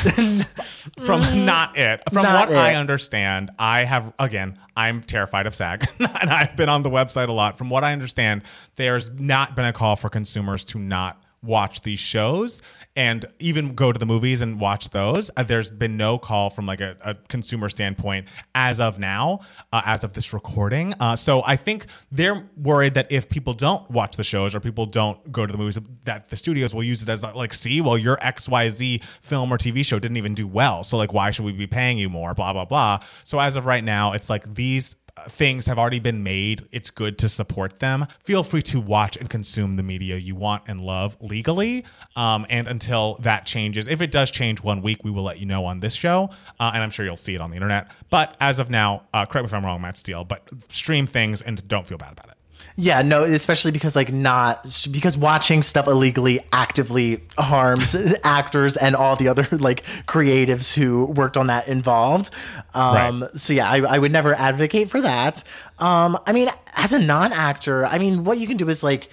from 1.00 1.22
mm. 1.22 1.46
not 1.46 1.78
it. 1.78 2.02
From 2.12 2.24
Not 2.24 2.50
what 2.50 2.58
I 2.58 2.76
understand, 2.76 3.52
I 3.58 3.84
have 3.84 4.14
again. 4.20 4.58
I'm 4.76 5.02
terrified 5.02 5.48
of 5.48 5.56
SAG, 5.56 5.86
and 6.00 6.30
I've 6.30 6.56
been 6.56 6.70
on 6.70 6.84
the 6.84 6.90
website 6.90 7.28
a 7.28 7.34
lot. 7.34 7.58
From 7.58 7.70
what 7.70 7.84
I 7.84 7.94
understand, 7.94 8.44
there's 8.76 9.10
not 9.12 9.56
been 9.56 9.66
a 9.66 9.74
call 9.74 9.96
for 9.96 10.10
consumers 10.10 10.64
to 10.66 10.80
not 10.80 11.22
watch 11.42 11.82
these 11.82 12.00
shows 12.00 12.62
and 12.96 13.26
even 13.40 13.76
go 13.76 13.92
to 13.92 14.00
the 14.00 14.06
movies 14.06 14.42
and 14.42 14.60
watch 14.60 14.90
those. 14.90 15.32
Uh, 15.38 15.44
there's 15.44 15.72
been 15.72 15.98
no 15.98 16.18
call 16.18 16.50
from 16.50 16.66
like 16.66 16.82
a, 16.82 16.98
a 17.04 17.16
consumer 17.28 17.70
standpoint 17.70 18.28
as 18.54 18.80
of 18.80 19.00
now, 19.00 19.40
uh, 19.72 19.82
as 19.86 20.04
of 20.04 20.14
this 20.14 20.34
recording. 20.34 20.94
Uh, 21.00 21.16
so 21.16 21.42
I 21.46 21.56
think 21.56 21.86
they're 22.12 22.50
worried 22.58 22.94
that 22.96 23.12
if 23.12 23.30
people 23.30 23.54
don't 23.54 23.90
watch 23.90 24.18
the 24.18 24.24
shows 24.24 24.54
or 24.54 24.60
people 24.60 24.86
don't 24.86 25.32
go 25.32 25.46
to 25.46 25.52
the 25.52 25.58
movies, 25.58 25.80
that 26.06 26.30
the 26.30 26.36
studios 26.36 26.74
will 26.74 26.84
use 26.84 27.02
it 27.04 27.10
as 27.10 27.24
like, 27.24 27.54
see, 27.54 27.82
well, 27.82 27.98
your 27.98 28.18
XYZ 28.18 29.04
film 29.04 29.52
or 29.52 29.58
TV 29.58 29.86
show 29.86 30.00
didn't 30.00 30.18
even 30.18 30.34
do 30.34 30.48
well. 30.48 30.84
So 30.84 30.98
like, 30.98 31.14
why 31.14 31.32
should 31.32 31.46
we 31.46 31.52
be 31.52 31.68
paying 31.68 31.98
you 31.98 32.10
more? 32.10 32.34
Blah, 32.34 32.54
blah, 32.54 32.66
blah. 32.66 33.00
So 33.24 33.40
as 33.40 33.56
of 33.56 33.66
right 33.66 33.84
now, 33.84 34.14
it's 34.14 34.30
like 34.30 34.56
these 34.56 34.96
things 35.28 35.68
have 35.68 35.78
already 35.78 36.00
been 36.00 36.24
made. 36.24 36.68
It's 36.72 36.90
good 36.90 37.18
to 37.20 37.30
support 37.30 37.80
them. 37.80 38.08
Feel 38.24 38.44
free 38.44 38.62
to 38.64 38.80
watch 38.80 39.18
and 39.18 39.30
consume 39.30 39.76
the 39.76 39.84
media 39.84 40.18
you 40.18 40.36
want 40.36 40.64
and 40.68 40.82
love 40.82 41.18
legally. 41.22 41.86
Um, 42.16 42.46
and 42.50 42.68
until 42.68 43.16
that 43.22 43.46
changes, 43.46 43.88
if 43.88 44.02
it 44.02 44.12
does 44.12 44.32
change 44.32 44.64
one 44.64 44.82
week, 44.82 45.04
we 45.04 45.12
will 45.12 45.24
let 45.24 45.40
you 45.40 45.46
know 45.46 45.66
on 45.66 45.80
this 45.80 45.94
show. 45.94 46.30
Uh, 46.60 46.72
and 46.74 46.84
I'm 46.84 46.90
sure 46.90 47.06
you'll 47.06 47.16
see 47.16 47.36
it 47.36 47.42
on 47.42 47.50
the 47.50 47.56
internet. 47.56 47.92
But 48.10 48.36
as 48.40 48.60
of 48.60 48.70
now, 48.70 49.04
uh, 49.14 49.26
correct 49.26 49.44
me 49.44 49.48
if 49.48 49.54
I'm 49.54 49.66
wrong, 49.66 49.82
Matt 49.82 49.98
Steele, 49.98 50.24
but 50.24 50.50
stream 50.72 51.06
things 51.06 51.42
and 51.42 51.68
don't 51.68 51.88
feel 51.88 51.98
bad 51.98 52.14
about 52.14 52.30
it. 52.30 52.39
Yeah, 52.82 53.02
no, 53.02 53.24
especially 53.24 53.72
because 53.72 53.94
like 53.98 54.12
not 54.14 54.64
because 54.90 55.18
watching 55.18 55.64
stuff 55.64 55.86
illegally 55.88 56.40
actively 56.54 57.22
harms 57.38 57.94
actors 58.24 58.78
and 58.78 58.96
all 58.96 59.18
the 59.18 59.28
other 59.28 59.46
like 59.52 59.84
creatives 60.08 60.74
who 60.76 61.06
worked 61.08 61.36
on 61.36 61.48
that 61.48 61.68
involved. 61.68 62.30
Um, 62.74 63.22
Right. 63.24 63.32
So 63.40 63.52
yeah, 63.52 63.70
I, 63.70 63.80
I 63.82 63.98
would 63.98 64.14
never 64.14 64.34
advocate 64.34 64.90
for 64.90 65.02
that. 65.02 65.44
Um, 65.78 66.18
I 66.26 66.32
mean, 66.32 66.50
as 66.76 66.94
a 66.94 67.00
non-actor, 67.00 67.86
I 67.86 67.98
mean, 67.98 68.24
what 68.24 68.38
you 68.40 68.48
can 68.48 68.56
do 68.56 68.70
is 68.70 68.82
like 68.82 69.10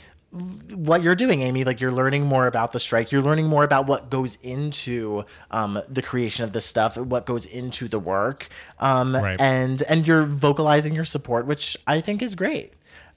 what 0.74 1.02
you're 1.02 1.14
doing, 1.16 1.42
Amy. 1.42 1.64
Like 1.64 1.80
you're 1.80 1.90
learning 1.92 2.26
more 2.26 2.46
about 2.46 2.70
the 2.72 2.78
strike. 2.78 3.10
You're 3.10 3.22
learning 3.22 3.46
more 3.46 3.64
about 3.64 3.86
what 3.88 4.10
goes 4.10 4.36
into 4.42 5.24
um, 5.50 5.80
the 5.88 6.02
creation 6.02 6.44
of 6.44 6.52
this 6.52 6.66
stuff, 6.66 6.96
what 6.96 7.26
goes 7.26 7.46
into 7.46 7.88
the 7.88 7.98
work, 7.98 8.48
um, 8.78 9.16
Right. 9.16 9.40
and 9.40 9.82
and 9.82 10.06
you're 10.06 10.24
vocalizing 10.24 10.94
your 10.94 11.04
support, 11.04 11.46
which 11.46 11.76
I 11.86 12.00
think 12.00 12.22
is 12.22 12.34
great. 12.36 12.74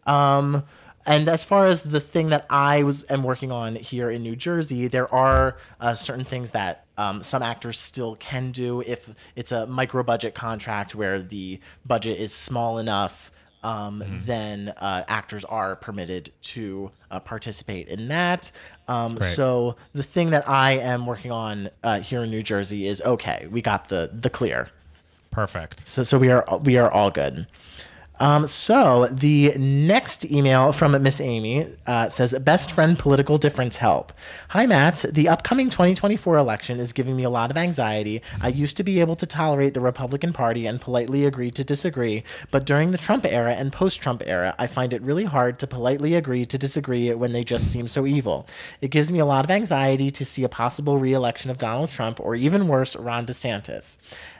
Um, 0.09 0.63
and 1.05 1.27
as 1.29 1.43
far 1.43 1.65
as 1.65 1.83
the 1.83 1.99
thing 1.99 2.29
that 2.29 2.45
I 2.49 2.83
was 2.83 3.05
am 3.09 3.23
working 3.23 3.51
on 3.51 3.75
here 3.75 4.11
in 4.11 4.21
New 4.21 4.35
Jersey, 4.35 4.87
there 4.87 5.11
are 5.13 5.57
uh, 5.79 5.93
certain 5.93 6.25
things 6.25 6.51
that 6.51 6.85
um, 6.97 7.23
some 7.23 7.41
actors 7.41 7.79
still 7.79 8.15
can 8.17 8.51
do 8.51 8.81
if 8.81 9.09
it's 9.35 9.51
a 9.51 9.65
micro 9.65 10.03
budget 10.03 10.35
contract 10.35 10.93
where 10.93 11.21
the 11.21 11.59
budget 11.85 12.19
is 12.19 12.33
small 12.33 12.77
enough. 12.77 13.31
Um, 13.63 14.03
Then 14.25 14.69
uh, 14.77 15.03
actors 15.07 15.43
are 15.45 15.75
permitted 15.75 16.31
to 16.53 16.91
uh, 17.11 17.19
participate 17.19 17.87
in 17.89 18.07
that. 18.07 18.51
Um, 18.87 19.19
so 19.19 19.75
the 19.93 20.03
thing 20.03 20.29
that 20.29 20.47
I 20.47 20.71
am 20.73 21.05
working 21.05 21.31
on 21.31 21.69
uh, 21.83 21.99
here 21.99 22.23
in 22.23 22.29
New 22.29 22.43
Jersey 22.43 22.87
is 22.87 23.01
okay. 23.01 23.47
We 23.51 23.61
got 23.61 23.89
the 23.89 24.09
the 24.13 24.29
clear. 24.29 24.69
Perfect. 25.31 25.87
So, 25.87 26.03
so 26.03 26.17
we 26.17 26.31
are 26.31 26.45
we 26.63 26.77
are 26.77 26.89
all 26.89 27.11
good. 27.11 27.47
Um, 28.19 28.47
so 28.47 29.07
the 29.11 29.53
next 29.57 30.29
email 30.29 30.73
from 30.73 31.01
Miss 31.01 31.21
Amy 31.21 31.67
uh, 31.87 32.09
says, 32.09 32.33
"Best 32.39 32.71
friend 32.71 32.99
political 32.99 33.37
difference 33.37 33.77
help." 33.77 34.11
Hi, 34.49 34.65
Matt. 34.65 35.05
The 35.09 35.29
upcoming 35.29 35.69
2024 35.69 36.35
election 36.35 36.79
is 36.79 36.91
giving 36.91 37.15
me 37.15 37.23
a 37.23 37.29
lot 37.29 37.49
of 37.49 37.57
anxiety. 37.57 38.21
I 38.41 38.49
used 38.49 38.75
to 38.77 38.83
be 38.83 38.99
able 38.99 39.15
to 39.15 39.25
tolerate 39.25 39.73
the 39.73 39.79
Republican 39.79 40.33
Party 40.33 40.65
and 40.65 40.81
politely 40.81 41.25
agree 41.25 41.49
to 41.51 41.63
disagree, 41.63 42.23
but 42.51 42.65
during 42.65 42.91
the 42.91 42.97
Trump 42.97 43.25
era 43.25 43.53
and 43.53 43.71
post-Trump 43.71 44.21
era, 44.25 44.53
I 44.59 44.67
find 44.67 44.91
it 44.91 45.01
really 45.01 45.25
hard 45.25 45.57
to 45.59 45.67
politely 45.67 46.15
agree 46.15 46.43
to 46.45 46.57
disagree 46.57 47.13
when 47.13 47.31
they 47.31 47.43
just 47.45 47.71
seem 47.71 47.87
so 47.87 48.05
evil. 48.05 48.45
It 48.81 48.91
gives 48.91 49.09
me 49.09 49.19
a 49.19 49.25
lot 49.25 49.45
of 49.45 49.51
anxiety 49.51 50.09
to 50.09 50.25
see 50.25 50.43
a 50.43 50.49
possible 50.49 50.97
re-election 50.97 51.49
of 51.49 51.57
Donald 51.57 51.89
Trump 51.89 52.19
or 52.19 52.35
even 52.35 52.67
worse, 52.67 52.95
Ron 52.97 53.25
DeSantis. 53.25 53.97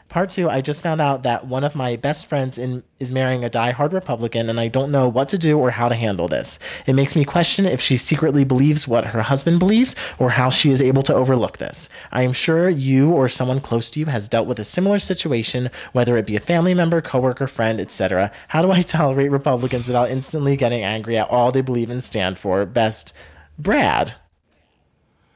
Part 0.09 0.31
two, 0.31 0.49
I 0.49 0.61
just 0.61 0.81
found 0.81 1.01
out 1.01 1.21
that 1.21 1.45
one 1.45 1.63
of 1.63 1.75
my 1.75 1.95
best 1.95 2.25
friends 2.25 2.57
in, 2.57 2.81
is 2.99 3.11
marrying 3.11 3.43
a 3.43 3.49
die-hard 3.49 3.93
Republican, 3.93 4.49
and 4.49 4.59
I 4.59 4.67
don't 4.67 4.91
know 4.91 5.07
what 5.07 5.29
to 5.29 5.37
do 5.37 5.59
or 5.59 5.69
how 5.69 5.87
to 5.87 5.93
handle 5.93 6.27
this. 6.27 6.57
It 6.87 6.93
makes 6.93 7.15
me 7.15 7.23
question 7.23 7.67
if 7.67 7.79
she 7.79 7.95
secretly 7.95 8.43
believes 8.43 8.87
what 8.87 9.05
her 9.05 9.21
husband 9.21 9.59
believes 9.59 9.95
or 10.17 10.31
how 10.31 10.49
she 10.49 10.71
is 10.71 10.81
able 10.81 11.03
to 11.03 11.13
overlook 11.13 11.59
this. 11.59 11.89
I 12.11 12.23
am 12.23 12.33
sure 12.33 12.67
you 12.69 13.11
or 13.11 13.29
someone 13.29 13.61
close 13.61 13.91
to 13.91 13.99
you 13.99 14.07
has 14.07 14.27
dealt 14.27 14.47
with 14.47 14.57
a 14.57 14.63
similar 14.63 14.97
situation, 14.97 15.69
whether 15.91 16.17
it 16.17 16.25
be 16.25 16.35
a 16.35 16.39
family 16.39 16.73
member, 16.73 17.01
coworker, 17.01 17.45
friend, 17.45 17.79
etc. 17.79 18.31
How 18.47 18.63
do 18.63 18.71
I 18.71 18.81
tolerate 18.81 19.29
Republicans 19.29 19.85
without 19.85 20.09
instantly 20.09 20.57
getting 20.57 20.81
angry 20.81 21.19
at 21.19 21.29
all 21.29 21.51
they 21.51 21.61
believe 21.61 21.91
and 21.91 22.03
stand 22.03 22.39
for? 22.39 22.65
Best, 22.65 23.13
Brad. 23.59 24.15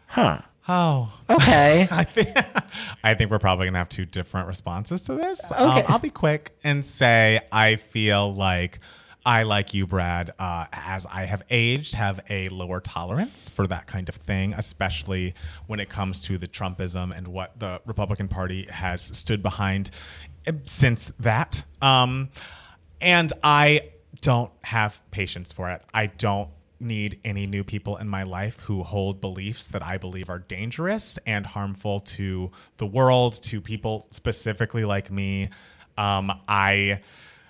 Huh. 0.08 0.40
Oh, 0.68 1.14
Okay. 1.30 1.88
I 1.92 2.04
think 2.04 2.30
I 3.04 3.14
think 3.16 3.32
we're 3.32 3.40
probably 3.40 3.66
gonna 3.68 3.78
have 3.80 3.90
two 3.90 4.06
different 4.06 4.48
responses 4.48 5.02
to 5.04 5.16
this. 5.16 5.52
Um, 5.52 5.70
Okay. 5.72 5.84
I'll 5.88 6.00
be 6.00 6.10
quick 6.10 6.58
and 6.64 6.86
say 6.86 7.40
I 7.52 7.76
feel 7.76 8.34
like 8.34 8.80
I 9.26 9.44
like 9.44 9.74
you, 9.74 9.88
Brad. 9.88 10.32
Uh, 10.38 10.66
as 10.74 11.06
I 11.06 11.24
have 11.26 11.44
aged, 11.50 11.96
have 11.96 12.20
a 12.30 12.50
lower 12.50 12.82
tolerance 12.82 13.50
for 13.50 13.66
that 13.68 13.88
kind 13.88 14.10
of 14.10 14.16
thing, 14.16 14.54
especially 14.54 15.34
when 15.66 15.80
it 15.80 15.88
comes 15.90 16.20
to 16.28 16.38
the 16.38 16.48
Trumpism 16.48 17.16
and 17.16 17.30
what 17.30 17.58
the 17.58 17.80
Republican 17.86 18.28
Party 18.28 18.68
has 18.70 19.02
stood 19.02 19.42
behind 19.42 19.92
eh, 20.46 20.52
since 20.64 21.14
that. 21.20 21.64
Um, 21.82 22.30
and 23.00 23.32
I 23.44 23.92
don't 24.22 24.52
have 24.66 25.02
patience 25.12 25.54
for 25.54 25.70
it. 25.72 25.82
I 25.94 26.08
don't 26.08 26.50
need 26.84 27.20
any 27.24 27.48
new 27.48 27.64
people 27.64 27.98
in 27.98 28.08
my 28.08 28.24
life 28.24 28.60
who 28.62 28.84
hold 28.84 29.22
beliefs 29.22 29.68
that 29.68 29.84
I 29.84 29.98
believe 29.98 30.30
are 30.30 30.40
dangerous 30.40 31.18
and 31.26 31.46
harmful 31.46 32.00
to 32.02 32.52
the 32.78 32.86
world, 32.86 33.42
to 33.44 33.62
people 33.62 34.08
specifically 34.12 34.86
like 34.86 35.12
me. 35.12 35.50
Um, 35.98 36.32
I 36.48 37.02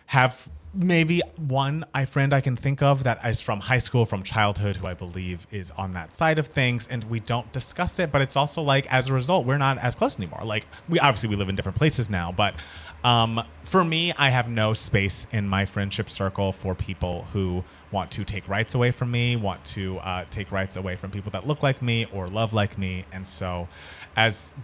have 0.08 0.50
maybe 0.74 1.22
one 1.38 1.86
I 1.94 2.06
friend 2.06 2.34
I 2.34 2.42
can 2.42 2.56
think 2.56 2.82
of 2.82 3.04
that 3.04 3.24
is 3.26 3.42
from 3.42 3.60
high 3.60 3.78
school, 3.78 4.06
from 4.06 4.24
childhood, 4.24 4.78
who 4.78 4.88
I 4.88 4.94
believe 4.94 5.46
is 5.52 5.72
on 5.72 5.92
that 5.92 6.14
side 6.14 6.40
of 6.40 6.48
things, 6.48 6.88
and 6.88 7.04
we 7.06 7.20
don't 7.20 7.52
discuss 7.52 8.00
it. 8.00 8.12
But 8.12 8.22
it's 8.22 8.36
also 8.36 8.62
like 8.62 8.92
as 8.92 9.08
a 9.08 9.14
result, 9.14 9.46
we're 9.46 9.58
not 9.58 9.78
as 9.78 9.96
close 9.96 10.18
anymore. 10.18 10.42
Like 10.44 10.68
we 10.90 11.00
obviously 11.00 11.30
we 11.30 11.36
live 11.36 11.50
in 11.50 11.56
different 11.56 11.78
places 11.78 12.10
now, 12.10 12.32
but 12.32 12.56
um, 13.04 13.42
for 13.64 13.84
me, 13.84 14.14
I 14.14 14.30
have 14.30 14.50
no 14.50 14.74
space 14.74 15.28
in 15.32 15.48
my 15.48 15.66
friendship 15.66 16.10
circle 16.10 16.52
for 16.52 16.76
people 16.76 17.28
who 17.34 17.64
want 17.92 18.12
to 18.12 18.24
take 18.24 18.48
rights 18.48 18.76
away 18.76 18.92
from 18.92 19.12
me, 19.12 19.36
want 19.36 19.64
to 19.66 19.98
uh, 20.00 20.26
take 20.30 20.52
rights 20.52 20.76
away 20.76 20.96
from 20.96 21.12
people 21.12 21.32
that 21.32 21.48
look 21.48 21.64
like 21.64 21.82
me 21.82 22.06
or 22.14 22.28
love 22.28 22.54
like 22.54 22.78
me, 22.78 23.06
and 23.12 23.28
so 23.28 23.68
as 24.16 24.56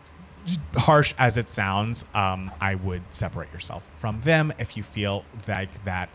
harsh 0.76 1.14
as 1.18 1.38
it 1.38 1.50
sounds, 1.50 2.06
um, 2.14 2.52
I 2.62 2.76
would 2.76 3.02
separate 3.14 3.52
yourself 3.52 3.90
from 4.00 4.22
them 4.22 4.54
if 4.58 4.78
you 4.78 4.84
feel 4.84 5.26
like 5.48 5.84
that. 5.86 6.10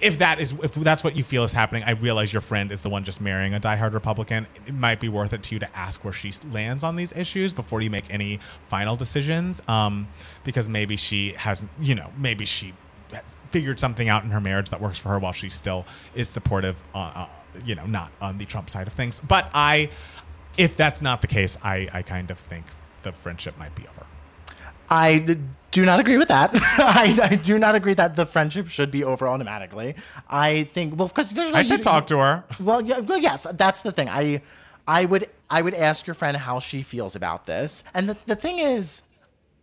If 0.00 0.18
that 0.18 0.40
is 0.40 0.54
if 0.62 0.74
that's 0.74 1.04
what 1.04 1.16
you 1.16 1.22
feel 1.22 1.44
is 1.44 1.52
happening, 1.52 1.82
I 1.82 1.90
realize 1.90 2.32
your 2.32 2.40
friend 2.40 2.72
is 2.72 2.80
the 2.80 2.88
one 2.88 3.04
just 3.04 3.20
marrying 3.20 3.54
a 3.54 3.60
diehard 3.60 3.92
Republican. 3.92 4.46
It 4.66 4.74
might 4.74 4.98
be 4.98 5.08
worth 5.08 5.32
it 5.32 5.42
to 5.44 5.54
you 5.54 5.58
to 5.58 5.76
ask 5.76 6.02
where 6.04 6.12
she 6.12 6.32
lands 6.50 6.82
on 6.82 6.96
these 6.96 7.12
issues 7.12 7.52
before 7.52 7.82
you 7.82 7.90
make 7.90 8.04
any 8.08 8.38
final 8.68 8.96
decisions, 8.96 9.60
um, 9.68 10.08
because 10.44 10.68
maybe 10.68 10.96
she 10.96 11.34
hasn't, 11.36 11.70
you 11.78 11.94
know, 11.94 12.10
maybe 12.16 12.44
she 12.46 12.72
figured 13.48 13.80
something 13.80 14.08
out 14.08 14.24
in 14.24 14.30
her 14.30 14.40
marriage 14.40 14.70
that 14.70 14.80
works 14.80 14.98
for 14.98 15.08
her 15.10 15.18
while 15.18 15.32
she 15.32 15.48
still 15.48 15.84
is 16.14 16.28
supportive, 16.28 16.82
uh, 16.94 17.12
uh, 17.14 17.28
you 17.64 17.74
know, 17.74 17.84
not 17.86 18.12
on 18.20 18.38
the 18.38 18.44
Trump 18.44 18.70
side 18.70 18.86
of 18.86 18.92
things. 18.92 19.20
But 19.20 19.50
I, 19.52 19.90
if 20.56 20.76
that's 20.76 21.02
not 21.02 21.20
the 21.20 21.26
case, 21.26 21.58
I, 21.62 21.88
I 21.92 22.02
kind 22.02 22.30
of 22.30 22.38
think 22.38 22.66
the 23.02 23.12
friendship 23.12 23.58
might 23.58 23.74
be 23.74 23.86
over. 23.88 24.06
I 24.90 25.38
do 25.70 25.84
not 25.84 26.00
agree 26.00 26.18
with 26.18 26.28
that. 26.28 26.50
I, 26.54 27.16
I 27.30 27.36
do 27.36 27.58
not 27.58 27.74
agree 27.74 27.94
that 27.94 28.16
the 28.16 28.26
friendship 28.26 28.68
should 28.68 28.90
be 28.90 29.04
over 29.04 29.28
automatically. 29.28 29.94
I 30.28 30.64
think 30.64 30.96
well 30.96 31.06
of 31.06 31.12
because 31.14 31.32
visually, 31.32 31.54
I 31.54 31.64
said 31.64 31.82
talk 31.82 32.06
to 32.08 32.18
her. 32.18 32.44
Well, 32.58 32.80
yeah, 32.80 33.00
well, 33.00 33.18
yes, 33.18 33.46
that's 33.54 33.82
the 33.82 33.92
thing. 33.92 34.08
I, 34.08 34.42
I 34.88 35.04
would, 35.04 35.28
I 35.48 35.62
would 35.62 35.74
ask 35.74 36.06
your 36.06 36.14
friend 36.14 36.36
how 36.36 36.58
she 36.58 36.82
feels 36.82 37.14
about 37.14 37.46
this. 37.46 37.84
And 37.94 38.08
the, 38.08 38.16
the 38.26 38.36
thing 38.36 38.58
is, 38.58 39.02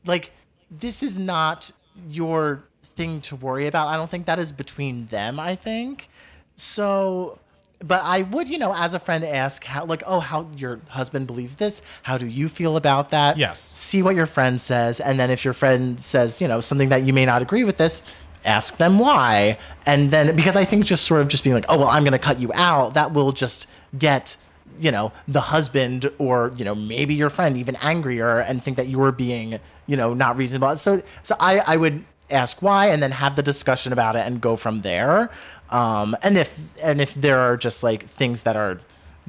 like, 0.05 0.31
this 0.71 1.03
is 1.03 1.19
not 1.19 1.71
your 2.07 2.63
thing 2.95 3.21
to 3.21 3.35
worry 3.35 3.67
about. 3.67 3.87
I 3.87 3.97
don't 3.97 4.09
think 4.09 4.25
that 4.27 4.39
is 4.39 4.51
between 4.51 5.07
them. 5.07 5.39
I 5.39 5.55
think 5.55 6.09
so. 6.55 7.39
But 7.79 8.01
I 8.03 8.23
would, 8.23 8.47
you 8.47 8.57
know, 8.57 8.73
as 8.75 8.93
a 8.93 8.99
friend, 8.99 9.23
ask 9.23 9.63
how, 9.63 9.85
like, 9.85 10.01
oh, 10.07 10.19
how 10.19 10.49
your 10.57 10.79
husband 10.89 11.27
believes 11.27 11.55
this. 11.55 11.83
How 12.03 12.17
do 12.17 12.25
you 12.25 12.49
feel 12.49 12.75
about 12.75 13.11
that? 13.11 13.37
Yes. 13.37 13.59
See 13.59 14.01
what 14.01 14.15
your 14.15 14.25
friend 14.25 14.59
says, 14.59 14.99
and 14.99 15.19
then 15.19 15.29
if 15.29 15.45
your 15.45 15.53
friend 15.53 15.99
says, 15.99 16.41
you 16.41 16.47
know, 16.47 16.59
something 16.59 16.89
that 16.89 17.03
you 17.03 17.13
may 17.13 17.25
not 17.25 17.41
agree 17.41 17.63
with 17.63 17.77
this, 17.77 18.03
ask 18.45 18.77
them 18.77 18.97
why. 18.97 19.59
And 19.85 20.09
then 20.09 20.35
because 20.35 20.55
I 20.55 20.65
think 20.65 20.85
just 20.85 21.05
sort 21.05 21.21
of 21.21 21.27
just 21.27 21.43
being 21.43 21.53
like, 21.53 21.65
oh 21.69 21.77
well, 21.77 21.87
I'm 21.87 22.03
going 22.03 22.13
to 22.13 22.19
cut 22.19 22.39
you 22.39 22.51
out, 22.55 22.95
that 22.95 23.13
will 23.13 23.31
just 23.31 23.67
get 23.97 24.37
you 24.79 24.91
know 24.91 25.11
the 25.27 25.41
husband 25.41 26.09
or 26.17 26.53
you 26.55 26.63
know 26.63 26.75
maybe 26.75 27.13
your 27.13 27.29
friend 27.29 27.57
even 27.57 27.75
angrier 27.77 28.39
and 28.39 28.63
think 28.63 28.77
that 28.77 28.87
you're 28.87 29.11
being 29.11 29.59
you 29.85 29.97
know 29.97 30.13
not 30.13 30.37
reasonable. 30.37 30.77
So 30.77 31.01
so 31.23 31.35
I 31.39 31.59
I 31.59 31.77
would 31.77 32.03
ask 32.29 32.61
why 32.61 32.87
and 32.87 33.01
then 33.01 33.11
have 33.11 33.35
the 33.35 33.43
discussion 33.43 33.93
about 33.93 34.15
it 34.15 34.25
and 34.27 34.41
go 34.41 34.55
from 34.55 34.81
there. 34.81 35.29
Um, 35.69 36.15
and 36.23 36.37
if 36.37 36.57
and 36.83 36.99
if 37.01 37.13
there 37.13 37.39
are 37.39 37.57
just 37.57 37.83
like 37.83 38.05
things 38.05 38.41
that 38.43 38.55
are 38.55 38.79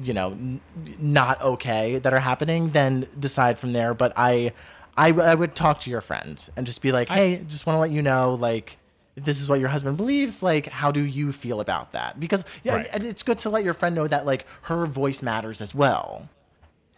you 0.01 0.13
know 0.13 0.31
n- 0.31 0.61
not 0.99 1.41
okay 1.41 1.99
that 1.99 2.13
are 2.13 2.19
happening, 2.19 2.69
then 2.71 3.07
decide 3.19 3.57
from 3.59 3.73
there. 3.73 3.93
But 3.93 4.13
I. 4.15 4.53
I, 4.97 5.13
I 5.13 5.33
would 5.33 5.55
talk 5.55 5.79
to 5.81 5.89
your 5.89 6.01
friend 6.01 6.49
and 6.57 6.65
just 6.67 6.81
be 6.81 6.91
like, 6.91 7.07
hey, 7.07 7.41
just 7.47 7.65
want 7.65 7.77
to 7.77 7.79
let 7.79 7.89
you 7.89 8.01
know, 8.01 8.33
like, 8.33 8.75
this 9.15 9.39
is 9.39 9.47
what 9.47 9.61
your 9.61 9.69
husband 9.69 9.95
believes, 9.95 10.43
like, 10.43 10.65
how 10.65 10.91
do 10.91 10.99
you 10.99 11.31
feel 11.31 11.61
about 11.61 11.93
that? 11.93 12.19
Because 12.19 12.43
yeah, 12.65 12.75
Right. 12.75 12.89
it's 13.05 13.23
good 13.23 13.37
to 13.39 13.49
let 13.49 13.63
your 13.63 13.73
friend 13.73 13.95
know 13.95 14.09
that 14.09 14.25
like 14.25 14.45
her 14.63 14.85
voice 14.85 15.21
matters 15.21 15.61
as 15.61 15.73
well, 15.73 16.27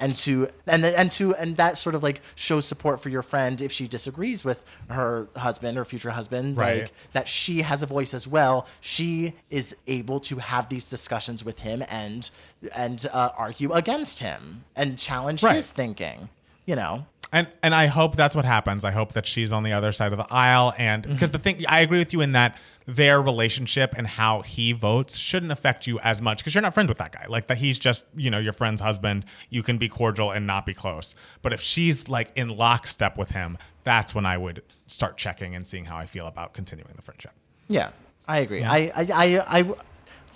and 0.01 0.13
to 0.17 0.49
and 0.67 0.83
and 0.83 1.09
to 1.11 1.33
and 1.35 1.55
that 1.57 1.77
sort 1.77 1.95
of 1.95 2.03
like 2.03 2.19
shows 2.35 2.65
support 2.65 2.99
for 2.99 3.07
your 3.09 3.21
friend 3.21 3.61
if 3.61 3.71
she 3.71 3.87
disagrees 3.87 4.43
with 4.43 4.65
her 4.89 5.27
husband 5.37 5.77
or 5.77 5.85
future 5.85 6.09
husband, 6.11 6.57
Right. 6.57 6.81
like 6.81 6.91
that 7.13 7.29
she 7.29 7.61
has 7.61 7.81
a 7.83 7.85
voice 7.85 8.13
as 8.13 8.27
well. 8.27 8.67
She 8.81 9.33
is 9.49 9.75
able 9.87 10.19
to 10.21 10.37
have 10.37 10.67
these 10.67 10.89
discussions 10.89 11.45
with 11.45 11.59
him 11.59 11.83
and 11.89 12.29
and 12.75 13.05
uh, 13.13 13.29
argue 13.37 13.71
against 13.71 14.19
him 14.19 14.65
and 14.75 14.97
challenge 14.97 15.43
Right. 15.43 15.55
his 15.55 15.71
thinking. 15.71 16.29
You 16.65 16.75
know. 16.75 17.05
And 17.32 17.47
and 17.63 17.73
I 17.73 17.86
hope 17.86 18.15
that's 18.15 18.36
what 18.36 18.45
happens. 18.45 18.84
I 18.84 18.91
hope 18.91 19.13
that 19.13 19.25
she's 19.25 19.53
on 19.53 19.63
the 19.63 19.71
other 19.71 19.91
side 19.91 20.11
of 20.11 20.17
the 20.17 20.27
aisle. 20.29 20.73
And 20.77 21.03
mm-hmm. 21.03 21.13
because 21.13 21.32
the 21.32 21.39
thing, 21.39 21.63
I 21.67 21.79
agree 21.79 21.99
with 21.99 22.11
you 22.11 22.21
in 22.21 22.34
that 22.34 22.59
their 22.86 23.21
relationship 23.21 23.93
and 23.95 24.05
how 24.05 24.41
he 24.41 24.73
votes 24.73 25.17
shouldn't 25.17 25.51
affect 25.51 25.88
you 25.88 25.99
as 25.99 26.21
much 26.21 26.39
because 26.39 26.53
you're 26.53 26.61
not 26.61 26.73
friends 26.73 26.89
with 26.89 26.97
that 26.97 27.13
guy. 27.13 27.25
Like 27.29 27.47
that, 27.47 27.57
he's 27.57 27.79
just 27.79 28.05
you 28.15 28.29
know 28.29 28.39
your 28.39 28.53
friend's 28.53 28.82
husband. 28.82 29.25
You 29.49 29.63
can 29.63 29.77
be 29.77 29.88
cordial 29.88 30.32
and 30.32 30.45
not 30.45 30.65
be 30.65 30.73
close. 30.73 31.15
But 31.41 31.53
if 31.53 31.61
she's 31.61 32.09
like 32.09 32.32
in 32.36 32.49
lockstep 32.49 33.17
with 33.17 33.32
him, 33.32 33.57
that's 33.84 34.13
when 34.13 34.25
I 34.25 34.38
would 34.38 34.63
start 34.88 35.17
checking 35.17 35.55
and 35.55 35.65
seeing 35.65 35.86
how 35.86 35.97
I 35.97 36.05
feel 36.05 36.27
about 36.27 36.53
continuing 36.53 36.93
the 36.95 37.01
friendship. 37.01 37.32
Yeah, 37.69 37.91
I 38.27 38.39
agree. 38.39 38.63
I, 38.63 38.77
I, 38.77 39.07
I, 39.13 39.59
I, 39.59 39.73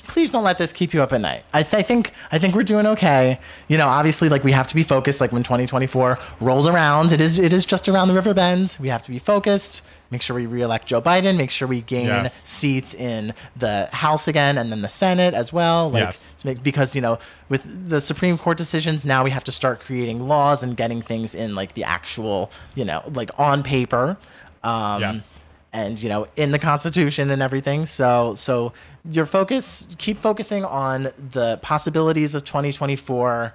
please 0.08 0.32
don't 0.32 0.44
let 0.44 0.58
this 0.58 0.72
keep 0.74 0.94
you 0.94 1.02
up 1.02 1.12
at 1.14 1.22
night. 1.22 1.44
I, 1.54 1.64
th- 1.64 1.74
I 1.74 1.82
think, 1.82 2.14
I 2.32 2.40
think 2.40 2.56
we're 2.56 2.64
doing 2.64 2.86
okay. 2.88 3.40
You 3.68 3.78
know, 3.78 3.88
obviously, 3.88 4.30
like 4.30 4.44
we 4.44 4.52
have 4.52 4.68
to 4.68 4.76
be 4.76 4.84
focused. 4.84 5.20
Like 5.22 5.32
when 5.32 5.44
2024 5.44 6.18
rolls 6.40 6.68
around, 6.68 7.12
it 7.12 7.22
is, 7.22 7.40
it 7.40 7.52
is 7.54 7.66
just 7.66 7.88
around 7.90 8.08
the 8.08 8.14
river 8.14 8.34
bend. 8.34 8.78
We 8.80 8.88
have 8.90 9.04
to 9.04 9.12
be 9.12 9.20
focused. 9.20 9.86
Make 10.12 10.22
sure 10.22 10.36
we 10.36 10.46
reelect 10.46 10.88
Joe 10.88 11.02
Biden. 11.02 11.36
Make 11.38 11.50
sure 11.52 11.68
we 11.68 11.82
gain 11.82 12.06
Yes. 12.06 12.34
seats 12.34 12.94
in 12.94 13.34
the 13.56 13.90
House 13.92 14.28
again, 14.28 14.58
and 14.58 14.72
then 14.72 14.82
the 14.82 14.88
Senate 14.90 15.34
as 15.34 15.52
well. 15.52 15.90
Like, 15.90 16.04
Yes. 16.04 16.34
to 16.40 16.48
make- 16.48 16.64
because 16.64 16.96
you 16.96 17.02
know, 17.02 17.18
with 17.50 17.90
the 17.90 18.00
Supreme 18.00 18.38
Court 18.38 18.58
decisions, 18.58 19.06
now 19.06 19.24
we 19.24 19.32
have 19.32 19.44
to 19.46 19.52
start 19.52 19.80
creating 19.80 20.28
laws 20.28 20.62
and 20.64 20.78
getting 20.78 21.02
things 21.02 21.34
in 21.36 21.56
like 21.56 21.74
the 21.74 21.84
actual, 21.84 22.52
you 22.76 22.86
know, 22.86 23.02
like 23.14 23.32
on 23.40 23.64
paper. 23.64 24.18
Um, 24.64 25.02
Yes. 25.02 25.40
and 25.74 26.02
you 26.02 26.08
know 26.08 26.26
in 26.38 26.52
the 26.52 26.58
constitution 26.60 27.30
and 27.30 27.42
everything 27.42 27.86
so 27.86 28.34
so 28.36 28.72
your 29.10 29.26
focus 29.26 29.88
keep 29.98 30.18
focusing 30.18 30.64
on 30.66 31.04
the 31.32 31.58
possibilities 31.62 32.34
of 32.36 32.44
2024 32.44 33.54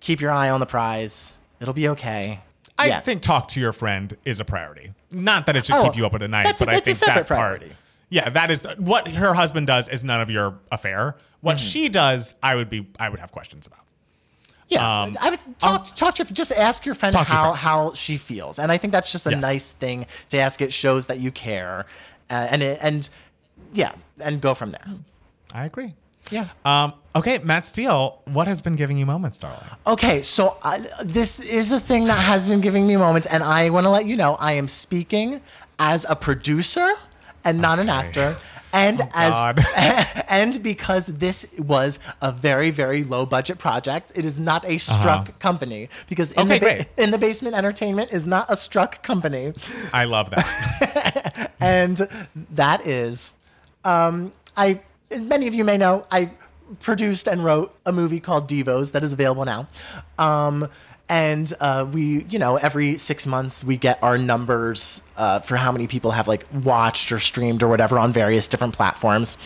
keep 0.00 0.20
your 0.20 0.30
eye 0.30 0.48
on 0.50 0.60
the 0.60 0.66
prize 0.66 1.34
it'll 1.60 1.74
be 1.74 1.88
okay 1.88 2.40
I 2.78 2.86
Yeah. 2.86 3.00
think 3.00 3.20
talk 3.20 3.48
to 3.48 3.60
your 3.60 3.74
friend 3.74 4.16
is 4.24 4.40
a 4.40 4.44
priority. 4.44 4.94
Not 5.12 5.44
that 5.44 5.54
it 5.54 5.66
should 5.66 5.74
Oh, 5.74 5.84
keep 5.84 5.96
you 5.96 6.06
up 6.06 6.14
at 6.14 6.22
night, 6.30 6.46
a- 6.46 6.64
but 6.64 6.68
I 6.70 6.74
that's 6.76 6.88
a 6.88 6.94
think 6.94 6.98
that 7.08 7.14
part. 7.14 7.26
priority. 7.26 7.72
Yeah, 8.08 8.30
that 8.30 8.50
is 8.50 8.62
what 8.78 9.06
her 9.08 9.34
husband 9.34 9.66
does 9.66 9.86
is 9.90 10.02
none 10.02 10.22
of 10.22 10.30
your 10.30 10.54
affair. 10.72 11.14
What 11.42 11.58
Mm-hmm. 11.58 11.66
she 11.66 11.88
does, 11.90 12.36
I 12.42 12.54
would 12.54 12.70
be 12.70 12.86
I 12.98 13.10
would 13.10 13.20
have 13.20 13.32
questions 13.32 13.66
about. 13.66 13.80
yeah 14.68 15.02
Um, 15.02 15.14
i 15.20 15.28
was 15.28 15.44
talk, 15.58 15.84
talk 15.94 16.14
to 16.14 16.22
your, 16.22 16.32
just 16.32 16.52
ask 16.52 16.86
your 16.86 16.94
friend 16.94 17.12
to 17.12 17.18
your 17.18 17.24
how 17.26 17.42
friend. 17.42 17.56
how 17.58 17.92
she 17.92 18.16
feels 18.16 18.58
and 18.58 18.70
i 18.72 18.78
think 18.78 18.92
that's 18.94 19.12
just 19.12 19.26
a 19.26 19.30
Yes. 19.32 19.42
nice 19.42 19.72
thing 19.72 20.06
to 20.30 20.38
ask 20.38 20.62
it 20.62 20.72
shows 20.72 21.06
that 21.08 21.18
you 21.18 21.30
care 21.32 21.84
uh, 22.30 22.46
and 22.52 22.62
it, 22.62 22.78
and 22.80 23.10
yeah 23.72 23.92
and 24.20 24.40
go 24.40 24.54
from 24.54 24.70
there 24.70 24.86
I 25.54 25.64
agree. 25.64 25.94
yeah 26.30 26.46
Um, 26.64 26.92
okay, 27.16 27.38
Matt 27.38 27.64
Steele, 27.64 28.20
what 28.24 28.46
has 28.46 28.62
been 28.62 28.76
giving 28.76 28.96
you 28.98 29.06
moments, 29.06 29.38
darling? 29.38 29.66
Okay, 29.86 30.22
so 30.22 30.56
uh, 30.62 30.78
this 31.02 31.40
is 31.40 31.72
a 31.72 31.80
thing 31.80 32.04
that 32.06 32.18
has 32.20 32.46
been 32.46 32.60
giving 32.60 32.86
me 32.86 32.96
moments, 32.96 33.26
and 33.26 33.42
I 33.42 33.70
want 33.70 33.84
to 33.86 33.90
let 33.90 34.06
you 34.06 34.16
know 34.16 34.36
I 34.36 34.52
am 34.52 34.68
speaking 34.68 35.40
as 35.78 36.06
a 36.08 36.14
producer 36.14 36.88
and 37.44 37.58
not 37.60 37.78
an 37.80 37.88
actor. 37.88 38.36
And 38.72 39.02
as 39.12 39.34
and 40.28 40.62
because 40.62 41.06
this 41.18 41.52
was 41.58 41.98
a 42.22 42.30
very 42.30 42.70
very 42.70 43.02
low 43.02 43.26
budget 43.26 43.58
project, 43.58 44.12
it 44.14 44.24
is 44.24 44.38
not 44.38 44.64
a 44.64 44.78
struck 44.78 45.36
company 45.40 45.88
because 46.08 46.30
in 46.32 46.38
Uh-huh. 46.42 46.46
Okay, 46.54 46.58
the 46.60 46.60
ba- 46.60 46.84
great. 46.94 47.04
in 47.04 47.10
the 47.10 47.18
basement 47.18 47.56
entertainment 47.56 48.12
is 48.12 48.28
not 48.28 48.46
a 48.48 48.54
struck 48.54 49.02
company, 49.02 49.52
I 49.92 50.04
love 50.04 50.30
that. 50.30 51.50
and 51.60 51.96
that 52.54 52.86
is 52.86 53.34
um, 53.84 54.32
I 54.56 54.80
many 55.22 55.46
of 55.46 55.54
you 55.54 55.64
may 55.64 55.76
know 55.76 56.04
I 56.10 56.30
produced 56.78 57.26
and 57.26 57.44
wrote 57.44 57.74
a 57.84 57.92
movie 57.92 58.20
called 58.20 58.46
Divos 58.46 58.92
that 58.92 59.02
is 59.02 59.12
available 59.12 59.44
now. 59.44 59.66
Um, 60.18 60.68
and 61.08 61.52
uh, 61.58 61.88
we, 61.92 62.22
you 62.26 62.38
know, 62.38 62.54
every 62.54 62.96
six 62.96 63.26
months 63.26 63.64
we 63.64 63.76
get 63.76 64.00
our 64.00 64.16
numbers 64.16 65.02
uh, 65.16 65.40
for 65.40 65.56
how 65.56 65.72
many 65.72 65.88
people 65.88 66.12
have 66.12 66.28
like 66.28 66.46
watched 66.62 67.10
or 67.10 67.18
streamed 67.18 67.64
or 67.64 67.68
whatever 67.68 67.98
on 67.98 68.12
various 68.12 68.46
different 68.46 68.74
platforms. 68.74 69.36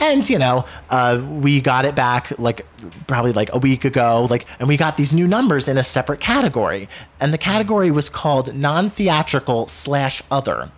And 0.00 0.28
you 0.28 0.38
know, 0.38 0.66
uh, 0.90 1.24
we 1.26 1.62
got 1.62 1.86
it 1.86 1.94
back 1.94 2.38
like 2.38 2.66
probably 3.06 3.32
like 3.32 3.50
a 3.54 3.58
week 3.58 3.86
ago, 3.86 4.26
like, 4.28 4.46
and 4.58 4.68
we 4.68 4.76
got 4.76 4.98
these 4.98 5.14
new 5.14 5.26
numbers 5.26 5.66
in 5.66 5.78
a 5.78 5.84
separate 5.84 6.20
category, 6.20 6.90
and 7.18 7.32
the 7.32 7.38
category 7.38 7.90
was 7.90 8.10
called 8.10 8.54
non-theatrical 8.54 9.68
slash 9.68 10.22
other. 10.30 10.70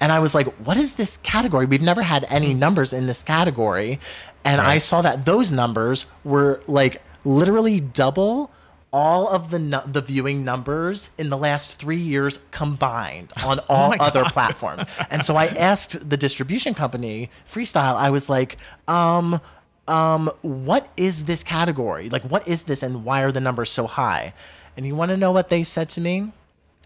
And 0.00 0.10
I 0.10 0.18
was 0.18 0.34
like, 0.34 0.46
what 0.64 0.76
is 0.76 0.94
this 0.94 1.16
category? 1.18 1.66
We've 1.66 1.82
never 1.82 2.02
had 2.02 2.24
any 2.28 2.54
numbers 2.54 2.92
in 2.92 3.06
this 3.06 3.22
category. 3.22 4.00
And 4.44 4.60
I 4.60 4.78
saw 4.78 5.02
that 5.02 5.26
those 5.26 5.52
numbers 5.52 6.06
were 6.24 6.62
like 6.66 7.02
literally 7.24 7.78
double 7.80 8.50
all 8.92 9.28
of 9.28 9.50
the 9.50 9.58
nu- 9.58 9.86
the 9.86 10.00
viewing 10.00 10.44
numbers 10.44 11.10
in 11.16 11.30
the 11.30 11.36
last 11.36 11.78
three 11.78 11.96
years 11.98 12.40
combined 12.50 13.32
on 13.46 13.60
all 13.68 13.90
my 13.90 13.96
other 14.00 14.22
God. 14.22 14.32
platforms. 14.32 14.84
And 15.10 15.22
so 15.24 15.36
I 15.36 15.46
asked 15.46 16.08
the 16.08 16.16
distribution 16.16 16.74
company, 16.74 17.30
Freestyle, 17.48 17.94
I 17.94 18.10
was 18.10 18.28
like, 18.28 18.56
um, 18.88 19.40
um, 19.86 20.30
what 20.42 20.88
is 20.96 21.26
this 21.26 21.44
category? 21.44 22.08
Like, 22.08 22.22
what 22.22 22.48
is 22.48 22.64
this 22.64 22.82
and 22.82 23.04
why 23.04 23.22
are 23.22 23.30
the 23.30 23.40
numbers 23.40 23.70
so 23.70 23.86
high? 23.86 24.34
And 24.76 24.86
you 24.86 24.96
want 24.96 25.10
to 25.10 25.16
know 25.16 25.30
what 25.32 25.50
they 25.50 25.62
said 25.62 25.88
to 25.90 26.00
me? 26.00 26.32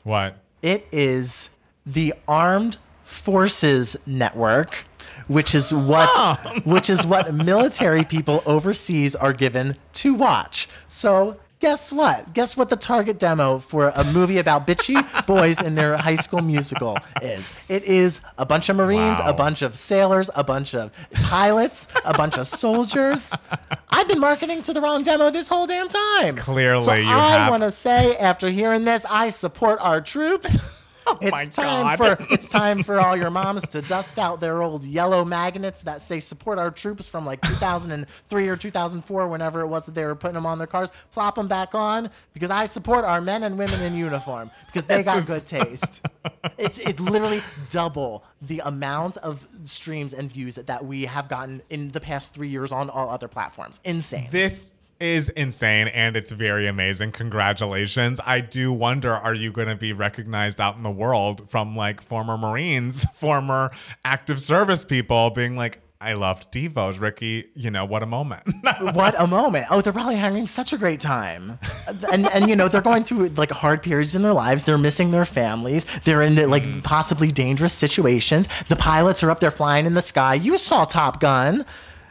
what? 0.02 0.36
It 0.62 0.86
is 0.92 1.56
the 1.84 2.14
Armed 2.26 2.78
Forces 3.04 3.96
Network, 4.06 4.84
which 5.28 5.54
is 5.54 5.72
what 5.72 6.08
oh. 6.14 6.60
which 6.64 6.90
is 6.90 7.06
what 7.06 7.34
military 7.34 8.04
people 8.04 8.42
overseas 8.46 9.14
are 9.14 9.32
given 9.32 9.76
to 9.94 10.14
watch. 10.14 10.68
So 10.88 11.38
guess 11.60 11.90
what? 11.92 12.34
Guess 12.34 12.58
what 12.58 12.68
the 12.68 12.76
target 12.76 13.18
demo 13.18 13.58
for 13.58 13.88
a 13.96 14.04
movie 14.12 14.36
about 14.38 14.66
bitchy 14.66 14.96
boys 15.26 15.62
in 15.62 15.74
their 15.76 15.96
high 15.96 16.16
school 16.16 16.42
musical 16.42 16.98
is? 17.22 17.64
It 17.70 17.84
is 17.84 18.20
a 18.36 18.44
bunch 18.44 18.68
of 18.68 18.76
Marines, 18.76 19.18
Wow. 19.20 19.30
a 19.30 19.32
bunch 19.32 19.62
of 19.62 19.74
sailors, 19.76 20.28
a 20.34 20.44
bunch 20.44 20.74
of 20.74 20.90
pilots, 21.12 21.94
a 22.04 22.12
bunch 22.12 22.36
of 22.36 22.46
soldiers. 22.46 23.32
I've 23.88 24.08
been 24.08 24.20
marketing 24.20 24.60
to 24.62 24.74
the 24.74 24.80
wrong 24.82 25.04
demo 25.04 25.30
this 25.30 25.48
whole 25.48 25.66
damn 25.66 25.88
time. 25.88 26.36
Clearly, 26.36 26.84
so 26.84 26.92
you 26.94 27.08
I 27.08 27.30
have- 27.30 27.50
want 27.50 27.62
to 27.62 27.70
say, 27.70 28.14
after 28.18 28.50
hearing 28.50 28.84
this, 28.84 29.06
I 29.08 29.30
support 29.30 29.78
our 29.80 30.00
troops. 30.02 30.82
Oh 31.14 31.18
it's 31.20 31.28
Oh 31.28 31.30
my 31.30 31.44
time 31.44 31.98
God. 31.98 32.18
for 32.18 32.26
it's 32.34 32.48
time 32.48 32.82
for 32.82 32.98
all 32.98 33.16
your 33.16 33.30
moms 33.30 33.68
to 33.68 33.82
dust 33.82 34.18
out 34.18 34.40
their 34.40 34.62
old 34.62 34.84
yellow 34.84 35.24
magnets 35.24 35.82
that 35.82 36.00
say 36.00 36.18
support 36.18 36.58
our 36.58 36.70
troops 36.70 37.06
from 37.08 37.26
like 37.26 37.42
2003 37.42 38.48
or 38.48 38.56
2004 38.56 39.28
whenever 39.28 39.60
it 39.60 39.66
was 39.66 39.84
that 39.86 39.94
they 39.94 40.04
were 40.04 40.14
putting 40.14 40.34
them 40.34 40.46
on 40.46 40.58
their 40.58 40.66
cars. 40.66 40.90
Plop 41.12 41.34
them 41.34 41.46
back 41.48 41.74
on 41.74 42.10
because 42.32 42.50
I 42.50 42.64
support 42.64 43.04
our 43.04 43.20
men 43.20 43.42
and 43.42 43.58
women 43.58 43.80
in 43.82 43.94
uniform 43.94 44.50
because 44.66 44.86
they 44.86 45.02
got 45.02 45.26
good 45.26 45.46
taste. 45.46 46.06
It's 46.58 46.78
it's 46.78 47.00
literally 47.00 47.40
double 47.70 48.24
the 48.40 48.60
amount 48.64 49.16
of 49.18 49.46
streams 49.64 50.14
and 50.14 50.30
views 50.30 50.54
that, 50.54 50.66
that 50.68 50.84
we 50.84 51.04
have 51.04 51.28
gotten 51.28 51.62
in 51.70 51.90
the 51.90 52.00
past 52.00 52.34
3 52.34 52.48
years 52.48 52.72
on 52.72 52.88
all 52.90 53.10
other 53.10 53.28
platforms. 53.28 53.80
Insane. 53.84 54.28
This 54.30 54.73
is 55.00 55.28
insane 55.30 55.88
and 55.88 56.16
it's 56.16 56.30
very 56.30 56.66
amazing. 56.66 57.12
Congratulations. 57.12 58.20
I 58.26 58.40
do 58.40 58.72
wonder 58.72 59.10
are 59.10 59.34
you 59.34 59.52
going 59.52 59.68
to 59.68 59.76
be 59.76 59.92
recognized 59.92 60.60
out 60.60 60.76
in 60.76 60.82
the 60.82 60.90
world 60.90 61.48
from 61.50 61.76
like 61.76 62.00
former 62.00 62.36
Marines, 62.36 63.04
former 63.14 63.70
active 64.04 64.40
service 64.40 64.84
people 64.84 65.30
being 65.30 65.56
like, 65.56 65.80
I 66.04 66.12
loved 66.12 66.50
Divos, 66.50 66.98
Ricky. 66.98 67.46
You 67.54 67.70
know, 67.70 67.86
what 67.86 68.02
a 68.02 68.06
moment. 68.06 68.42
what 68.92 69.14
a 69.18 69.26
moment. 69.26 69.66
Oh, 69.70 69.80
they're 69.80 69.92
probably 69.92 70.16
having 70.16 70.46
such 70.46 70.74
a 70.74 70.76
great 70.76 71.00
time. 71.00 71.58
And 72.12 72.28
and 72.28 72.46
you 72.46 72.56
know, 72.56 72.68
they're 72.68 72.82
going 72.82 73.04
through 73.04 73.28
like 73.30 73.50
hard 73.50 73.82
periods 73.82 74.14
in 74.14 74.20
their 74.20 74.34
lives. 74.34 74.64
They're 74.64 74.76
missing 74.76 75.12
their 75.12 75.24
families. 75.24 75.86
They're 76.04 76.20
in 76.20 76.50
like 76.50 76.64
mm. 76.64 76.84
possibly 76.84 77.32
dangerous 77.32 77.72
situations. 77.72 78.48
The 78.68 78.76
pilots 78.76 79.22
are 79.22 79.30
up 79.30 79.40
there 79.40 79.50
flying 79.50 79.86
in 79.86 79.94
the 79.94 80.02
sky. 80.02 80.34
You 80.34 80.58
saw 80.58 80.84
Top 80.84 81.20
Gun. 81.20 81.64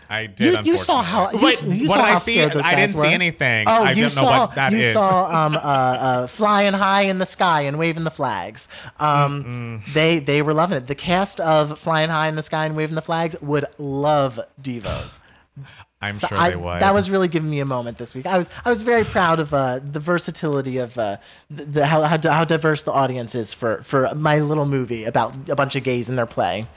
I 0.10 0.28
did. 0.28 0.66
You, 0.66 0.74
you 0.74 0.78
saw 0.78 1.02
how 1.02 1.32
you, 1.32 1.44
Wait, 1.46 1.64
you 1.64 1.88
what 1.88 1.96
saw 2.00 2.06
did 2.06 2.12
I 2.12 2.16
see? 2.16 2.42
I 2.42 2.76
didn't 2.76 2.96
see 2.96 3.12
anything. 3.12 3.66
Oh, 3.68 3.84
I 3.86 3.92
you 3.92 4.02
don't 4.04 4.10
saw, 4.10 4.22
know 4.32 4.40
what 4.46 4.56
that 4.56 4.72
you 4.72 4.80
is. 4.80 4.94
saw 4.94 5.26
um, 5.46 5.56
uh, 5.56 5.60
uh, 5.60 6.28
flying 6.28 6.74
high 6.74 7.04
in 7.04 7.18
the 7.20 7.26
sky 7.26 7.62
and 7.62 7.80
waving 7.80 8.04
the 8.04 8.12
flags. 8.12 8.68
Um, 9.00 9.82
they 9.94 10.20
they 10.20 10.42
were 10.42 10.54
loving 10.54 10.78
it. 10.78 10.88
The 10.88 10.96
cast 10.96 11.40
of 11.40 11.80
Flying 11.80 12.10
High 12.10 12.28
in 12.28 12.36
the 12.36 12.44
Sky 12.44 12.66
and 12.66 12.76
Waving 12.76 12.96
the 12.96 13.02
Flags 13.02 13.36
would 13.42 13.66
love 13.78 14.40
Divos. 14.62 15.20
I'm 16.02 16.16
So 16.18 16.28
sure 16.28 16.38
I- 16.38 16.50
they 16.50 16.56
would. 16.58 16.82
That 16.82 16.94
was 16.94 17.10
really 17.10 17.30
giving 17.30 17.50
me 17.50 17.62
a 17.62 17.66
moment 17.66 17.98
this 17.98 18.14
week. 18.14 18.26
I 18.26 18.38
was 18.38 18.48
I 18.66 18.70
was 18.70 18.82
very 18.82 19.06
proud 19.06 19.40
of 19.40 19.54
uh, 19.54 19.80
the 19.80 20.02
versatility 20.02 20.78
of 20.78 20.98
uh, 20.98 21.18
the, 21.50 21.64
the 21.64 21.86
how, 21.88 22.02
how 22.04 22.18
how 22.22 22.44
diverse 22.44 22.84
the 22.84 22.92
audience 22.92 23.36
is 23.36 23.54
for 23.54 23.82
for 23.84 24.14
my 24.14 24.40
little 24.40 24.66
movie 24.66 25.06
about 25.06 25.50
a 25.50 25.56
bunch 25.56 25.76
of 25.78 25.84
gays 25.84 26.10
in 26.10 26.18
their 26.18 26.26
play. 26.26 26.68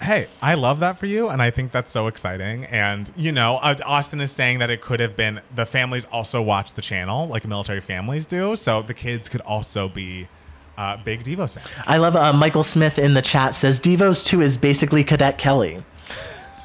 Hey, 0.00 0.28
I 0.40 0.54
love 0.54 0.78
that 0.80 0.98
for 0.98 1.06
you, 1.06 1.28
and 1.28 1.42
I 1.42 1.50
think 1.50 1.72
that's 1.72 1.90
so 1.90 2.06
exciting. 2.06 2.64
And 2.66 3.10
you 3.16 3.32
know, 3.32 3.58
uh, 3.62 3.74
Austin 3.84 4.20
is 4.20 4.30
saying 4.30 4.60
that 4.60 4.70
it 4.70 4.80
could 4.80 5.00
have 5.00 5.16
been 5.16 5.40
the 5.54 5.66
families 5.66 6.04
also 6.06 6.40
watch 6.40 6.74
the 6.74 6.82
channel, 6.82 7.26
like 7.26 7.46
military 7.46 7.80
families 7.80 8.24
do, 8.24 8.54
so 8.54 8.80
the 8.82 8.94
kids 8.94 9.28
could 9.28 9.40
also 9.40 9.88
be 9.88 10.28
uh, 10.76 10.96
big 10.98 11.24
Devo 11.24 11.52
fans. 11.52 11.84
I 11.86 11.96
love 11.96 12.14
uh, 12.14 12.32
Michael 12.32 12.62
Smith 12.62 12.98
in 12.98 13.14
the 13.14 13.22
chat 13.22 13.54
says 13.54 13.80
Divos 13.80 14.22
two 14.22 14.40
is 14.40 14.56
basically 14.56 15.02
Cadet 15.02 15.36
Kelly. 15.36 15.82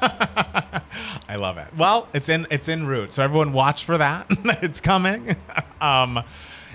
I 0.00 1.36
love 1.36 1.58
it. 1.58 1.68
Well, 1.76 2.08
it's 2.14 2.28
in 2.28 2.46
it's 2.50 2.68
in 2.68 2.86
route, 2.86 3.10
so 3.10 3.22
everyone 3.24 3.52
watch 3.52 3.84
for 3.84 3.98
that. 3.98 4.26
it's 4.62 4.80
coming. 4.80 5.34
um, 5.80 6.20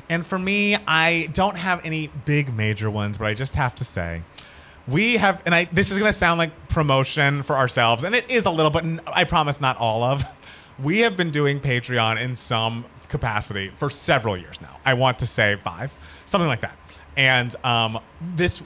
and 0.09 0.25
for 0.25 0.39
me, 0.39 0.75
I 0.87 1.29
don't 1.33 1.57
have 1.57 1.85
any 1.85 2.09
big 2.25 2.53
major 2.53 2.89
ones, 2.89 3.17
but 3.17 3.27
I 3.27 3.33
just 3.33 3.55
have 3.55 3.75
to 3.75 3.85
say. 3.85 4.23
We 4.89 5.17
have, 5.17 5.43
and 5.45 5.53
I. 5.53 5.65
This 5.71 5.91
is 5.91 5.97
to 5.97 6.13
sound 6.13 6.39
like 6.39 6.69
promotion 6.69 7.43
for 7.43 7.55
ourselves, 7.55 8.03
and 8.03 8.15
it 8.15 8.29
is 8.29 8.45
a 8.45 8.51
little, 8.51 8.71
but 8.71 8.85
I 9.07 9.23
promise 9.23 9.61
not 9.61 9.77
all 9.77 10.03
of. 10.03 10.23
We 10.81 10.99
have 10.99 11.17
been 11.17 11.29
doing 11.29 11.59
Patreon 11.59 12.23
in 12.23 12.37
some 12.37 12.85
capacity 13.09 13.69
for 13.75 13.89
several 13.89 14.37
years 14.37 14.61
now. 14.61 14.77
I 14.85 14.93
want 14.93 15.19
to 15.19 15.25
say 15.25 15.57
five, 15.57 15.93
something 16.25 16.47
like 16.47 16.61
that. 16.61 16.77
And 17.17 17.53
um, 17.65 17.99
this 18.21 18.63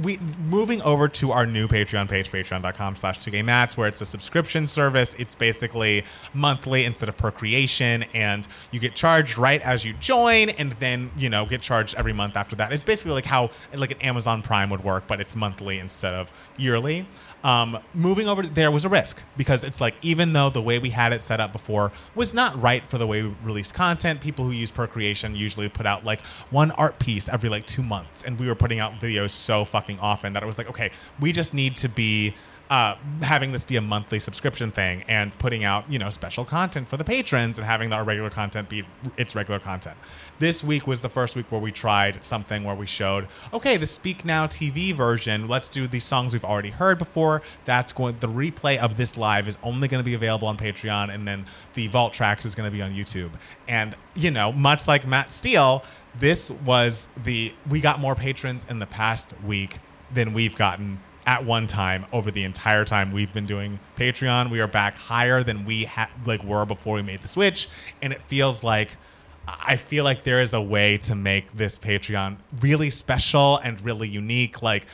we 0.00 0.18
moving 0.48 0.82
over 0.82 1.08
to 1.08 1.32
our 1.32 1.46
new 1.46 1.68
patreon 1.68 2.08
page 2.08 2.30
patreon.com 2.30 2.96
slash 2.96 3.18
2 3.18 3.42
mats 3.42 3.76
where 3.76 3.88
it's 3.88 4.00
a 4.00 4.06
subscription 4.06 4.66
service. 4.66 5.14
It's 5.14 5.34
basically 5.34 6.04
monthly 6.34 6.84
instead 6.84 7.08
of 7.08 7.16
per 7.16 7.30
creation 7.30 8.04
and 8.14 8.46
you 8.70 8.80
get 8.80 8.94
charged 8.94 9.38
right 9.38 9.60
as 9.62 9.84
you 9.84 9.94
join 9.94 10.50
and 10.50 10.72
then 10.72 11.10
you 11.16 11.28
know 11.28 11.46
get 11.46 11.60
charged 11.60 11.94
every 11.96 12.12
month 12.12 12.36
after 12.36 12.56
that. 12.56 12.72
It's 12.72 12.84
basically 12.84 13.12
like 13.12 13.24
how 13.24 13.50
like 13.74 13.90
an 13.90 14.00
amazon 14.02 14.42
prime 14.42 14.70
would 14.70 14.84
work 14.84 15.04
but 15.06 15.20
it's 15.20 15.36
monthly 15.36 15.78
instead 15.78 16.14
of 16.14 16.50
yearly 16.56 17.06
um, 17.46 17.78
moving 17.94 18.26
over 18.26 18.42
there 18.42 18.72
was 18.72 18.84
a 18.84 18.88
risk 18.88 19.22
because 19.36 19.62
it's 19.62 19.80
like 19.80 19.94
even 20.02 20.32
though 20.32 20.50
the 20.50 20.60
way 20.60 20.80
we 20.80 20.90
had 20.90 21.12
it 21.12 21.22
set 21.22 21.38
up 21.40 21.52
before 21.52 21.92
was 22.16 22.34
not 22.34 22.60
right 22.60 22.84
for 22.84 22.98
the 22.98 23.06
way 23.06 23.22
we 23.22 23.32
release 23.44 23.70
content 23.70 24.20
people 24.20 24.44
who 24.44 24.50
use 24.50 24.72
per 24.72 24.88
creation 24.88 25.36
usually 25.36 25.68
put 25.68 25.86
out 25.86 26.04
like 26.04 26.26
one 26.50 26.72
art 26.72 26.98
piece 26.98 27.28
every 27.28 27.48
like 27.48 27.64
two 27.64 27.84
months. 27.84 28.24
And 28.24 28.36
we 28.40 28.48
were 28.48 28.56
putting 28.56 28.80
out 28.80 28.94
videos 28.94 29.30
so 29.30 29.64
fucking 29.64 30.00
often 30.00 30.32
that 30.32 30.42
it 30.42 30.46
was 30.46 30.58
like 30.58 30.68
okay 30.68 30.90
we 31.20 31.30
just 31.30 31.54
need 31.54 31.76
to 31.76 31.88
be 31.88 32.34
uh, 32.68 32.96
having 33.22 33.52
this 33.52 33.64
be 33.64 33.76
a 33.76 33.80
monthly 33.80 34.18
subscription 34.18 34.70
thing 34.70 35.04
and 35.08 35.36
putting 35.38 35.64
out 35.64 35.90
you 35.90 35.98
know 35.98 36.10
special 36.10 36.44
content 36.44 36.88
for 36.88 36.96
the 36.96 37.04
patrons 37.04 37.58
and 37.58 37.66
having 37.66 37.92
our 37.92 38.04
regular 38.04 38.30
content 38.30 38.68
be 38.68 38.84
its 39.16 39.34
regular 39.34 39.60
content. 39.60 39.96
This 40.38 40.64
week 40.64 40.86
was 40.86 41.00
the 41.00 41.08
first 41.08 41.36
week 41.36 41.50
where 41.50 41.60
we 41.60 41.70
tried 41.70 42.24
something 42.24 42.64
where 42.64 42.74
we 42.74 42.86
showed 42.86 43.28
okay 43.52 43.76
the 43.76 43.86
speak 43.86 44.24
now 44.24 44.46
tv 44.46 44.92
version 44.92 45.48
let's 45.48 45.68
do 45.68 45.86
these 45.86 46.04
songs 46.04 46.32
we've 46.32 46.44
already 46.44 46.70
heard 46.70 46.98
before. 46.98 47.42
That's 47.64 47.92
going 47.92 48.16
the 48.20 48.28
replay 48.28 48.78
of 48.78 48.96
this 48.96 49.16
live 49.16 49.48
is 49.48 49.58
only 49.62 49.88
going 49.88 50.00
to 50.00 50.04
be 50.04 50.14
available 50.14 50.48
on 50.48 50.56
patreon 50.56 51.14
and 51.14 51.26
then 51.26 51.46
the 51.74 51.86
vault 51.88 52.12
tracks 52.12 52.44
is 52.44 52.54
going 52.54 52.68
to 52.68 52.76
be 52.76 52.82
on 52.82 52.92
youtube. 52.92 53.32
And 53.68 53.94
you 54.14 54.30
know 54.30 54.52
much 54.52 54.88
like 54.88 55.06
matt 55.06 55.30
steele 55.30 55.84
this 56.18 56.50
was 56.50 57.08
the 57.22 57.54
we 57.68 57.80
got 57.80 58.00
more 58.00 58.14
patrons 58.14 58.66
in 58.68 58.78
the 58.78 58.86
past 58.86 59.34
week 59.44 59.78
than 60.12 60.32
we've 60.32 60.56
gotten 60.56 61.00
at 61.26 61.44
one 61.44 61.66
time 61.66 62.06
over 62.12 62.30
the 62.30 62.44
entire 62.44 62.84
time 62.84 63.12
we've 63.12 63.32
been 63.32 63.46
doing 63.46 63.80
Patreon. 63.96 64.50
We 64.50 64.60
are 64.60 64.68
back 64.68 64.96
higher 64.96 65.42
than 65.42 65.64
we 65.64 65.84
ha- 65.84 66.10
like 66.24 66.42
were 66.44 66.64
before 66.64 66.94
we 66.94 67.02
made 67.02 67.22
the 67.22 67.28
switch, 67.28 67.68
and 68.00 68.12
it 68.12 68.22
feels 68.22 68.62
like 68.62 68.96
I 69.46 69.76
feel 69.76 70.04
like 70.04 70.24
there 70.24 70.40
is 70.40 70.54
a 70.54 70.60
way 70.62 70.98
to 70.98 71.14
make 71.14 71.52
this 71.52 71.78
Patreon 71.78 72.36
really 72.60 72.90
special 72.90 73.58
and 73.58 73.80
really 73.84 74.08
unique. 74.08 74.62
Like 74.62 74.86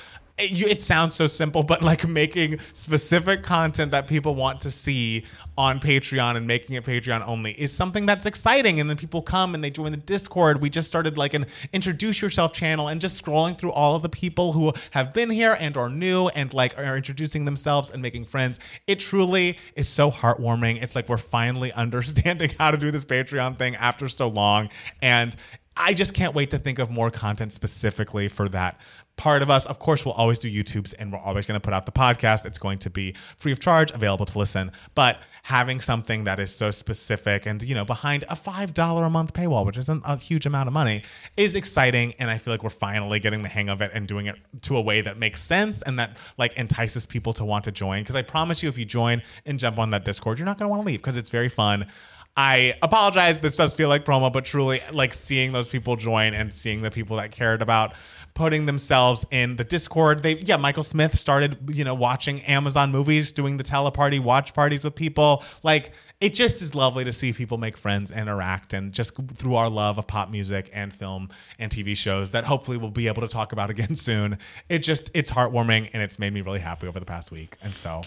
it, 0.43 0.71
it 0.71 0.83
sounds 0.83 1.15
so 1.15 1.27
simple, 1.27 1.63
but 1.63 1.83
like 1.83 2.07
making 2.07 2.59
specific 2.59 3.43
content 3.43 3.91
that 3.93 4.09
people 4.09 4.35
want 4.35 4.61
to 4.63 4.71
see 4.71 5.25
on 5.57 5.81
Patreon 5.81 6.37
and 6.37 6.47
making 6.47 6.77
it 6.77 6.85
Patreon 6.85 7.27
only 7.27 7.53
is 7.53 7.73
something 7.73 8.07
that's 8.07 8.27
exciting. 8.27 8.81
And 8.81 8.89
then 8.89 8.97
people 8.97 9.23
come 9.23 9.55
and 9.55 9.63
they 9.63 9.71
join 9.71 9.91
the 9.91 9.99
Discord. 9.99 10.61
We 10.61 10.71
just 10.71 10.89
started 10.89 11.19
like 11.19 11.35
an 11.35 11.47
introduce 11.73 12.23
yourself 12.23 12.53
channel 12.53 12.89
and 12.89 13.01
just 13.01 13.23
scrolling 13.23 13.57
through 13.57 13.73
all 13.73 13.97
of 13.97 14.03
the 14.03 14.09
people 14.09 14.53
who 14.53 14.73
have 14.91 15.13
been 15.13 15.31
here 15.31 15.57
and 15.59 15.77
are 15.77 15.89
new 15.89 16.29
and 16.29 16.53
like 16.53 16.77
are 16.79 16.97
introducing 16.97 17.45
themselves 17.45 17.91
and 17.91 18.03
making 18.03 18.25
friends. 18.25 18.59
It 18.87 18.99
truly 18.99 19.59
is 19.77 19.89
so 19.89 20.11
heartwarming. 20.11 20.83
It's 20.83 20.97
like 20.97 21.09
we're 21.09 21.19
finally 21.19 21.73
understanding 21.83 22.51
how 22.59 22.71
to 22.71 22.77
do 22.77 22.91
this 22.91 23.05
Patreon 23.05 23.59
thing 23.59 23.77
after 23.77 24.09
so 24.09 24.29
long. 24.29 24.71
And 25.01 25.37
I 25.77 25.95
just 25.95 26.15
can't 26.15 26.35
wait 26.35 26.51
to 26.51 26.59
think 26.59 26.79
of 26.79 26.91
more 26.91 27.11
content 27.11 27.53
specifically 27.53 28.29
for 28.29 28.49
that 28.51 28.81
part 29.17 29.43
of 29.43 29.51
us. 29.51 29.67
Of 29.67 29.79
course, 29.79 30.05
we'll 30.05 30.15
always 30.15 30.39
do 30.39 30.51
YouTubes 30.51 30.95
and 30.99 31.13
we're 31.13 31.19
always 31.19 31.47
going 31.47 31.59
to 31.59 31.65
put 31.65 31.73
out 31.73 31.87
the 31.87 31.93
podcast. 31.93 32.45
It's 32.45 32.59
going 32.59 32.79
to 32.81 32.91
be 32.91 33.13
free 33.13 33.53
of 33.53 33.61
charge, 33.61 33.91
available 33.91 34.27
to 34.27 34.39
listen. 34.39 34.73
But 34.95 35.23
having 35.45 35.81
something 35.81 36.25
that 36.25 36.41
is 36.41 36.55
so 36.55 36.71
specific 36.71 37.47
and, 37.47 37.63
you 37.63 37.75
know, 37.75 37.85
behind 37.85 38.25
a 38.25 38.35
$5 38.35 39.07
a 39.07 39.11
month 39.11 39.33
paywall, 39.33 39.67
which 39.67 39.79
isn't 39.79 40.03
a 40.07 40.17
huge 40.17 40.47
amount 40.47 40.67
of 40.67 40.73
money, 40.73 41.03
is 41.37 41.55
exciting. 41.55 42.15
And 42.19 42.31
I 42.31 42.39
feel 42.39 42.53
like 42.53 42.63
we're 42.63 42.71
finally 42.71 43.21
getting 43.21 43.43
the 43.43 43.49
hang 43.49 43.69
of 43.69 43.81
it 43.81 43.91
and 43.95 44.07
doing 44.09 44.27
it 44.27 44.37
to 44.63 44.77
a 44.77 44.83
way 44.83 45.01
that 45.03 45.19
makes 45.19 45.43
sense 45.43 45.83
and 45.83 45.99
that 45.99 46.19
like 46.39 46.55
entices 46.55 47.07
people 47.07 47.33
to 47.35 47.45
want 47.45 47.65
to 47.65 47.73
join. 47.73 48.03
Because 48.03 48.17
I 48.17 48.23
promise 48.23 48.63
you, 48.63 48.69
if 48.69 48.79
you 48.79 48.85
join 48.85 49.23
and 49.47 49.59
jump 49.59 49.79
on 49.79 49.91
that 49.91 50.05
Discord, 50.05 50.39
you're 50.39 50.47
not 50.47 50.59
going 50.59 50.67
to 50.67 50.71
want 50.71 50.83
to 50.83 50.87
leave 50.87 51.01
because 51.01 51.17
it's 51.17 51.31
very 51.31 51.49
fun. 51.49 51.87
I 52.35 52.75
apologize. 52.81 53.41
This 53.41 53.57
does 53.57 53.75
feel 53.75 53.91
like 53.91 54.07
promo, 54.07 54.33
but 54.33 54.47
truly, 54.47 54.81
like 54.91 55.13
seeing 55.13 55.53
those 55.53 55.69
people 55.69 55.97
join 55.97 56.33
and 56.33 56.55
seeing 56.55 56.81
the 56.81 56.91
people 56.91 57.19
that 57.19 57.31
cared 57.31 57.61
about 57.61 57.95
putting 58.33 58.65
themselves 58.65 59.27
in 59.31 59.57
the 59.57 59.65
Discord. 59.65 60.23
They, 60.23 60.37
yeah, 60.37 60.57
Michael 60.57 60.83
Smith 60.83 61.15
started, 61.15 61.59
you 61.69 61.85
know, 61.85 61.95
watching 61.95 62.41
Amazon 62.43 62.91
movies, 62.91 63.33
doing 63.33 63.59
the 63.59 63.65
teleparty 63.65 64.19
watch 64.19 64.55
parties 64.55 64.83
with 64.83 64.95
people. 64.95 65.45
Like, 65.63 65.93
it 66.23 66.33
just 66.33 66.63
is 66.63 66.75
lovely 66.75 67.05
to 67.05 67.13
see 67.13 67.35
people 67.35 67.59
make 67.59 67.77
friends, 67.77 68.11
interact, 68.11 68.73
and 68.73 68.93
just 68.93 69.15
through 69.35 69.57
our 69.57 69.69
love 69.69 69.99
of 69.99 70.07
pop 70.07 70.31
music 70.31 70.71
and 70.73 70.91
film 70.91 71.29
and 71.59 71.71
TV 71.71 71.95
shows 71.95 72.31
that 72.31 72.47
hopefully 72.47 72.79
we'll 72.79 72.91
be 72.91 73.09
able 73.09 73.21
to 73.21 73.29
talk 73.29 73.53
about 73.53 73.69
again 73.69 73.95
soon. 73.95 74.39
It 74.71 74.79
just, 74.79 75.11
it's 75.13 75.31
heartwarming 75.31 75.91
and 75.93 76.03
it's 76.03 76.19
made 76.19 76.33
me 76.33 76.41
really 76.41 76.61
happy 76.61 76.87
over 76.87 76.99
the 76.99 77.05
past 77.05 77.31
week. 77.31 77.59
And 77.63 77.75
so, 77.75 78.01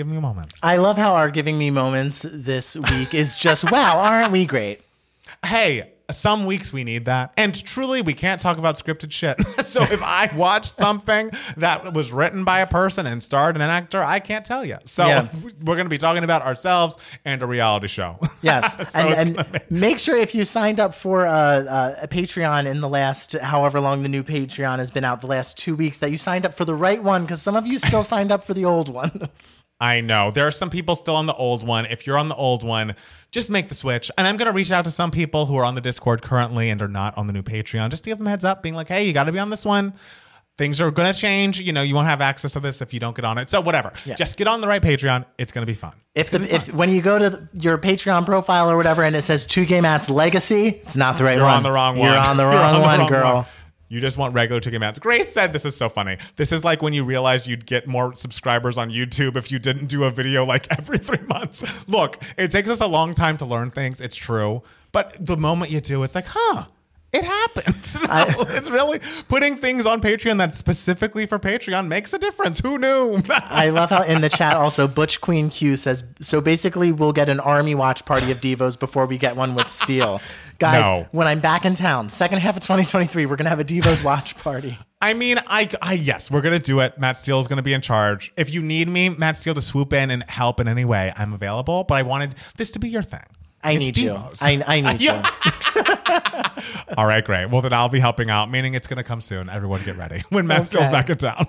giving 0.00 0.12
me 0.12 0.16
a 0.16 0.22
moment. 0.22 0.54
I 0.62 0.76
love 0.76 0.96
how 0.96 1.14
our 1.14 1.30
giving 1.30 1.58
me 1.58 1.70
moments 1.70 2.24
this 2.32 2.74
week 2.74 3.12
is 3.12 3.36
just 3.36 3.70
wow, 3.70 3.98
aren't 3.98 4.32
we 4.32 4.46
great? 4.46 4.80
Hey, 5.44 5.92
some 6.12 6.46
weeks 6.46 6.72
we 6.72 6.84
need 6.84 7.04
that. 7.06 7.32
And 7.36 7.54
truly, 7.64 8.02
we 8.02 8.14
can't 8.14 8.40
talk 8.40 8.58
about 8.58 8.76
scripted 8.76 9.12
shit. 9.12 9.40
so 9.46 9.82
if 9.82 10.02
I 10.02 10.30
watch 10.34 10.70
something 10.70 11.30
that 11.56 11.92
was 11.92 12.12
written 12.12 12.44
by 12.44 12.60
a 12.60 12.66
person 12.66 13.06
and 13.06 13.22
starred 13.22 13.56
an 13.56 13.62
actor, 13.62 14.02
I 14.02 14.18
can't 14.18 14.44
tell 14.44 14.64
you. 14.64 14.78
So 14.84 15.06
Yeah. 15.06 15.28
we're 15.64 15.76
going 15.76 15.86
to 15.86 15.90
be 15.90 15.98
talking 15.98 16.24
about 16.24 16.42
ourselves 16.42 16.98
and 17.24 17.42
a 17.42 17.46
reality 17.46 17.86
show. 17.86 18.18
Yes, 18.42 18.90
So 18.90 19.00
and, 19.00 19.38
and 19.38 19.60
make 19.70 19.98
sure 19.98 20.16
if 20.16 20.34
you 20.34 20.44
signed 20.44 20.80
up 20.80 20.94
for 20.94 21.26
uh, 21.26 21.32
uh, 21.32 21.94
a 22.02 22.08
Patreon 22.08 22.66
in 22.66 22.80
the 22.80 22.88
last, 22.88 23.38
however 23.38 23.80
long 23.80 24.02
the 24.02 24.08
new 24.08 24.22
Patreon 24.22 24.78
has 24.78 24.90
been 24.90 25.04
out, 25.04 25.20
the 25.20 25.26
last 25.26 25.58
two 25.58 25.76
weeks, 25.76 25.98
that 25.98 26.10
you 26.10 26.16
signed 26.16 26.46
up 26.46 26.54
for 26.54 26.64
the 26.64 26.74
right 26.74 27.02
one 27.02 27.22
because 27.22 27.42
some 27.42 27.54
of 27.54 27.66
you 27.66 27.78
still 27.78 28.02
signed 28.02 28.32
up 28.32 28.44
for 28.44 28.54
the 28.54 28.64
old 28.64 28.88
one. 28.88 29.28
I 29.80 30.00
know. 30.02 30.30
There 30.30 30.46
are 30.46 30.50
some 30.50 30.68
people 30.70 30.94
still 30.94 31.16
on 31.16 31.26
the 31.26 31.34
old 31.34 31.66
one. 31.66 31.86
If 31.86 32.06
you're 32.06 32.18
on 32.18 32.28
the 32.28 32.34
old 32.34 32.62
one, 32.62 32.94
just 33.30 33.50
make 33.50 33.68
the 33.68 33.74
switch. 33.74 34.10
And 34.18 34.26
I'm 34.26 34.36
going 34.36 34.50
to 34.50 34.54
reach 34.54 34.70
out 34.70 34.84
to 34.84 34.90
some 34.90 35.10
people 35.10 35.46
who 35.46 35.56
are 35.56 35.64
on 35.64 35.74
the 35.74 35.80
Discord 35.80 36.20
currently 36.20 36.68
and 36.68 36.82
are 36.82 36.88
not 36.88 37.16
on 37.16 37.26
the 37.26 37.32
new 37.32 37.42
Patreon 37.42 37.90
just 37.90 38.04
to 38.04 38.10
give 38.10 38.18
them 38.18 38.26
a 38.26 38.30
heads 38.30 38.44
up, 38.44 38.62
being 38.62 38.74
like, 38.74 38.88
hey, 38.88 39.04
you 39.06 39.12
got 39.14 39.24
to 39.24 39.32
be 39.32 39.38
on 39.38 39.48
this 39.50 39.64
one. 39.64 39.94
Things 40.58 40.78
are 40.82 40.90
going 40.90 41.10
to 41.10 41.18
change. 41.18 41.58
You 41.58 41.72
know, 41.72 41.80
you 41.80 41.94
won't 41.94 42.08
have 42.08 42.20
access 42.20 42.52
to 42.52 42.60
this 42.60 42.82
if 42.82 42.92
you 42.92 43.00
don't 43.00 43.16
get 43.16 43.24
on 43.24 43.38
it. 43.38 43.48
So, 43.48 43.62
whatever. 43.62 43.92
Just 44.16 44.36
get 44.36 44.46
on 44.46 44.60
the 44.60 44.68
right 44.68 44.82
Patreon. 44.82 45.24
It's 45.38 45.52
going 45.52 45.62
to 45.62 45.70
be 45.70 45.76
fun. 45.76 45.94
If 46.14 46.28
the 46.30 46.42
if 46.54 46.70
when 46.74 46.90
you 46.90 47.00
go 47.00 47.18
to 47.18 47.30
the- 47.30 47.48
your 47.54 47.78
Patreon 47.78 48.26
profile 48.26 48.70
or 48.70 48.76
whatever 48.76 49.02
and 49.02 49.16
it 49.16 49.22
says 49.22 49.46
Two 49.46 49.64
Gay 49.64 49.80
Matts 49.80 50.10
Legacy, 50.10 50.66
it's 50.68 50.98
not 50.98 51.16
the 51.16 51.24
right 51.24 51.38
one. 51.38 51.46
You're 51.46 51.56
on 51.56 51.62
the 51.62 51.70
wrong 51.70 51.96
one. 51.96 52.08
You're 52.10 52.18
on 52.18 52.36
the 52.36 52.44
wrong 52.46 52.56
on 52.56 52.74
the 52.74 52.80
one, 52.80 52.98
wrong 52.98 53.08
girl. 53.08 53.34
one. 53.36 53.44
You 53.90 54.00
just 54.00 54.16
want 54.16 54.34
regular 54.34 54.60
ticket 54.60 54.76
amounts. 54.76 55.00
Grace 55.00 55.28
said 55.28 55.52
this 55.52 55.64
is 55.64 55.76
so 55.76 55.88
funny. 55.88 56.16
This 56.36 56.52
is 56.52 56.64
like 56.64 56.80
when 56.80 56.92
you 56.92 57.04
realize 57.04 57.48
you'd 57.48 57.66
get 57.66 57.88
more 57.88 58.14
subscribers 58.14 58.78
on 58.78 58.88
YouTube 58.90 59.36
if 59.36 59.50
you 59.50 59.58
didn't 59.58 59.86
do 59.86 60.04
a 60.04 60.12
video 60.12 60.44
like 60.44 60.68
every 60.78 60.96
three 60.96 61.26
months. 61.26 61.88
Look, 61.88 62.22
it 62.38 62.52
takes 62.52 62.70
us 62.70 62.80
a 62.80 62.86
long 62.86 63.14
time 63.14 63.36
to 63.38 63.44
learn 63.44 63.70
things. 63.70 64.00
It's 64.00 64.14
true. 64.14 64.62
But 64.92 65.16
the 65.18 65.36
moment 65.36 65.72
you 65.72 65.80
do, 65.80 66.04
it's 66.04 66.14
like, 66.14 66.26
huh, 66.28 66.66
it 67.12 67.24
happened. 67.24 67.76
No, 68.10 68.24
it's 68.48 68.70
really 68.70 69.00
putting 69.28 69.56
things 69.56 69.86
on 69.86 70.00
Patreon 70.00 70.38
that's 70.38 70.58
specifically 70.58 71.26
for 71.26 71.38
Patreon 71.38 71.86
makes 71.86 72.12
a 72.12 72.18
difference. 72.18 72.60
Who 72.60 72.78
knew? 72.78 73.20
I 73.28 73.70
love 73.70 73.90
how 73.90 74.02
in 74.02 74.20
the 74.20 74.28
chat 74.28 74.56
also 74.56 74.88
Butch 74.88 75.20
Queen 75.20 75.48
Q 75.48 75.76
says 75.76 76.04
so 76.20 76.40
basically 76.40 76.90
we'll 76.90 77.12
get 77.12 77.28
an 77.28 77.38
army 77.40 77.74
watch 77.74 78.04
party 78.04 78.32
of 78.32 78.40
Divos 78.40 78.74
before 78.76 79.06
we 79.06 79.16
get 79.16 79.36
one 79.36 79.54
with 79.54 79.70
Steele. 79.70 80.20
Guys, 80.60 80.82
No. 80.82 81.08
when 81.12 81.26
I'm 81.26 81.40
back 81.40 81.64
in 81.64 81.74
town, 81.74 82.10
second 82.10 82.38
half 82.40 82.54
of 82.54 82.62
2023, 82.62 83.24
we're 83.24 83.36
gonna 83.36 83.48
have 83.48 83.60
a 83.60 83.64
Divos 83.64 84.04
watch 84.04 84.36
party. 84.36 84.78
I 85.00 85.14
mean, 85.14 85.38
I, 85.46 85.66
I 85.80 85.94
yes, 85.94 86.30
we're 86.30 86.42
gonna 86.42 86.58
do 86.58 86.80
it. 86.80 86.98
Matt 86.98 87.16
Steele 87.16 87.40
is 87.40 87.48
gonna 87.48 87.62
be 87.62 87.72
in 87.72 87.80
charge. 87.80 88.30
If 88.36 88.50
you 88.52 88.62
need 88.62 88.86
me, 88.86 89.08
Matt 89.08 89.38
Steele, 89.38 89.54
to 89.54 89.62
swoop 89.62 89.94
in 89.94 90.10
and 90.10 90.22
help 90.28 90.60
in 90.60 90.68
any 90.68 90.84
way, 90.84 91.12
I'm 91.16 91.32
available. 91.32 91.84
But 91.84 91.94
I 91.94 92.02
wanted 92.02 92.34
this 92.58 92.70
to 92.72 92.78
be 92.78 92.90
your 92.90 93.02
thing. 93.02 93.24
I 93.64 93.72
It's 93.72 93.80
need 93.80 93.98
you. 93.98 94.12
I, 94.42 94.62
I 94.66 94.80
need 94.82 95.00
you. 96.88 96.94
All 96.98 97.06
right, 97.06 97.24
great. 97.24 97.46
Well, 97.50 97.62
then 97.62 97.72
I'll 97.72 97.88
be 97.88 98.00
helping 98.00 98.28
out, 98.28 98.50
meaning 98.50 98.74
it's 98.74 98.86
gonna 98.86 99.02
come 99.04 99.22
soon. 99.22 99.48
Everyone, 99.48 99.82
get 99.82 99.96
ready 99.96 100.22
when 100.28 100.46
Matt 100.46 100.66
Steele's 100.66 100.88
back 100.90 101.08
in 101.08 101.16
town. 101.16 101.46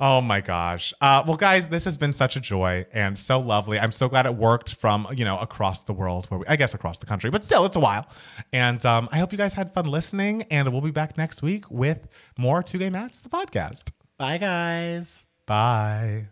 Oh 0.00 0.20
my 0.20 0.40
gosh. 0.40 0.94
Uh, 1.00 1.24
well, 1.26 1.36
guys, 1.36 1.68
this 1.68 1.84
has 1.84 1.96
been 1.96 2.12
such 2.12 2.36
a 2.36 2.40
joy 2.40 2.86
and 2.92 3.18
so 3.18 3.40
lovely. 3.40 3.80
I'm 3.80 3.90
so 3.90 4.08
glad 4.08 4.26
it 4.26 4.34
worked 4.36 4.74
from 4.76 5.08
you 5.14 5.24
know 5.24 5.38
across 5.38 5.82
the 5.82 5.92
world, 5.92 6.26
where 6.26 6.38
we, 6.40 6.46
I 6.46 6.54
guess 6.56 6.72
across 6.74 6.98
the 6.98 7.06
country, 7.06 7.30
but 7.30 7.44
still, 7.44 7.64
it's 7.64 7.76
a 7.76 7.80
while. 7.80 8.06
And 8.52 8.84
um, 8.86 9.08
I 9.10 9.18
hope 9.18 9.32
you 9.32 9.38
guys 9.38 9.54
had 9.54 9.72
fun 9.72 9.86
listening. 9.86 10.42
And 10.50 10.70
we'll 10.70 10.82
be 10.82 10.92
back 10.92 11.18
next 11.18 11.42
week 11.42 11.68
with 11.70 12.06
more 12.36 12.62
Two 12.62 12.78
Gay 12.78 12.90
Matts, 12.90 13.18
the 13.18 13.28
podcast. 13.28 13.90
Bye 14.18 14.38
guys. 14.38 15.26
Bye. 15.46 16.28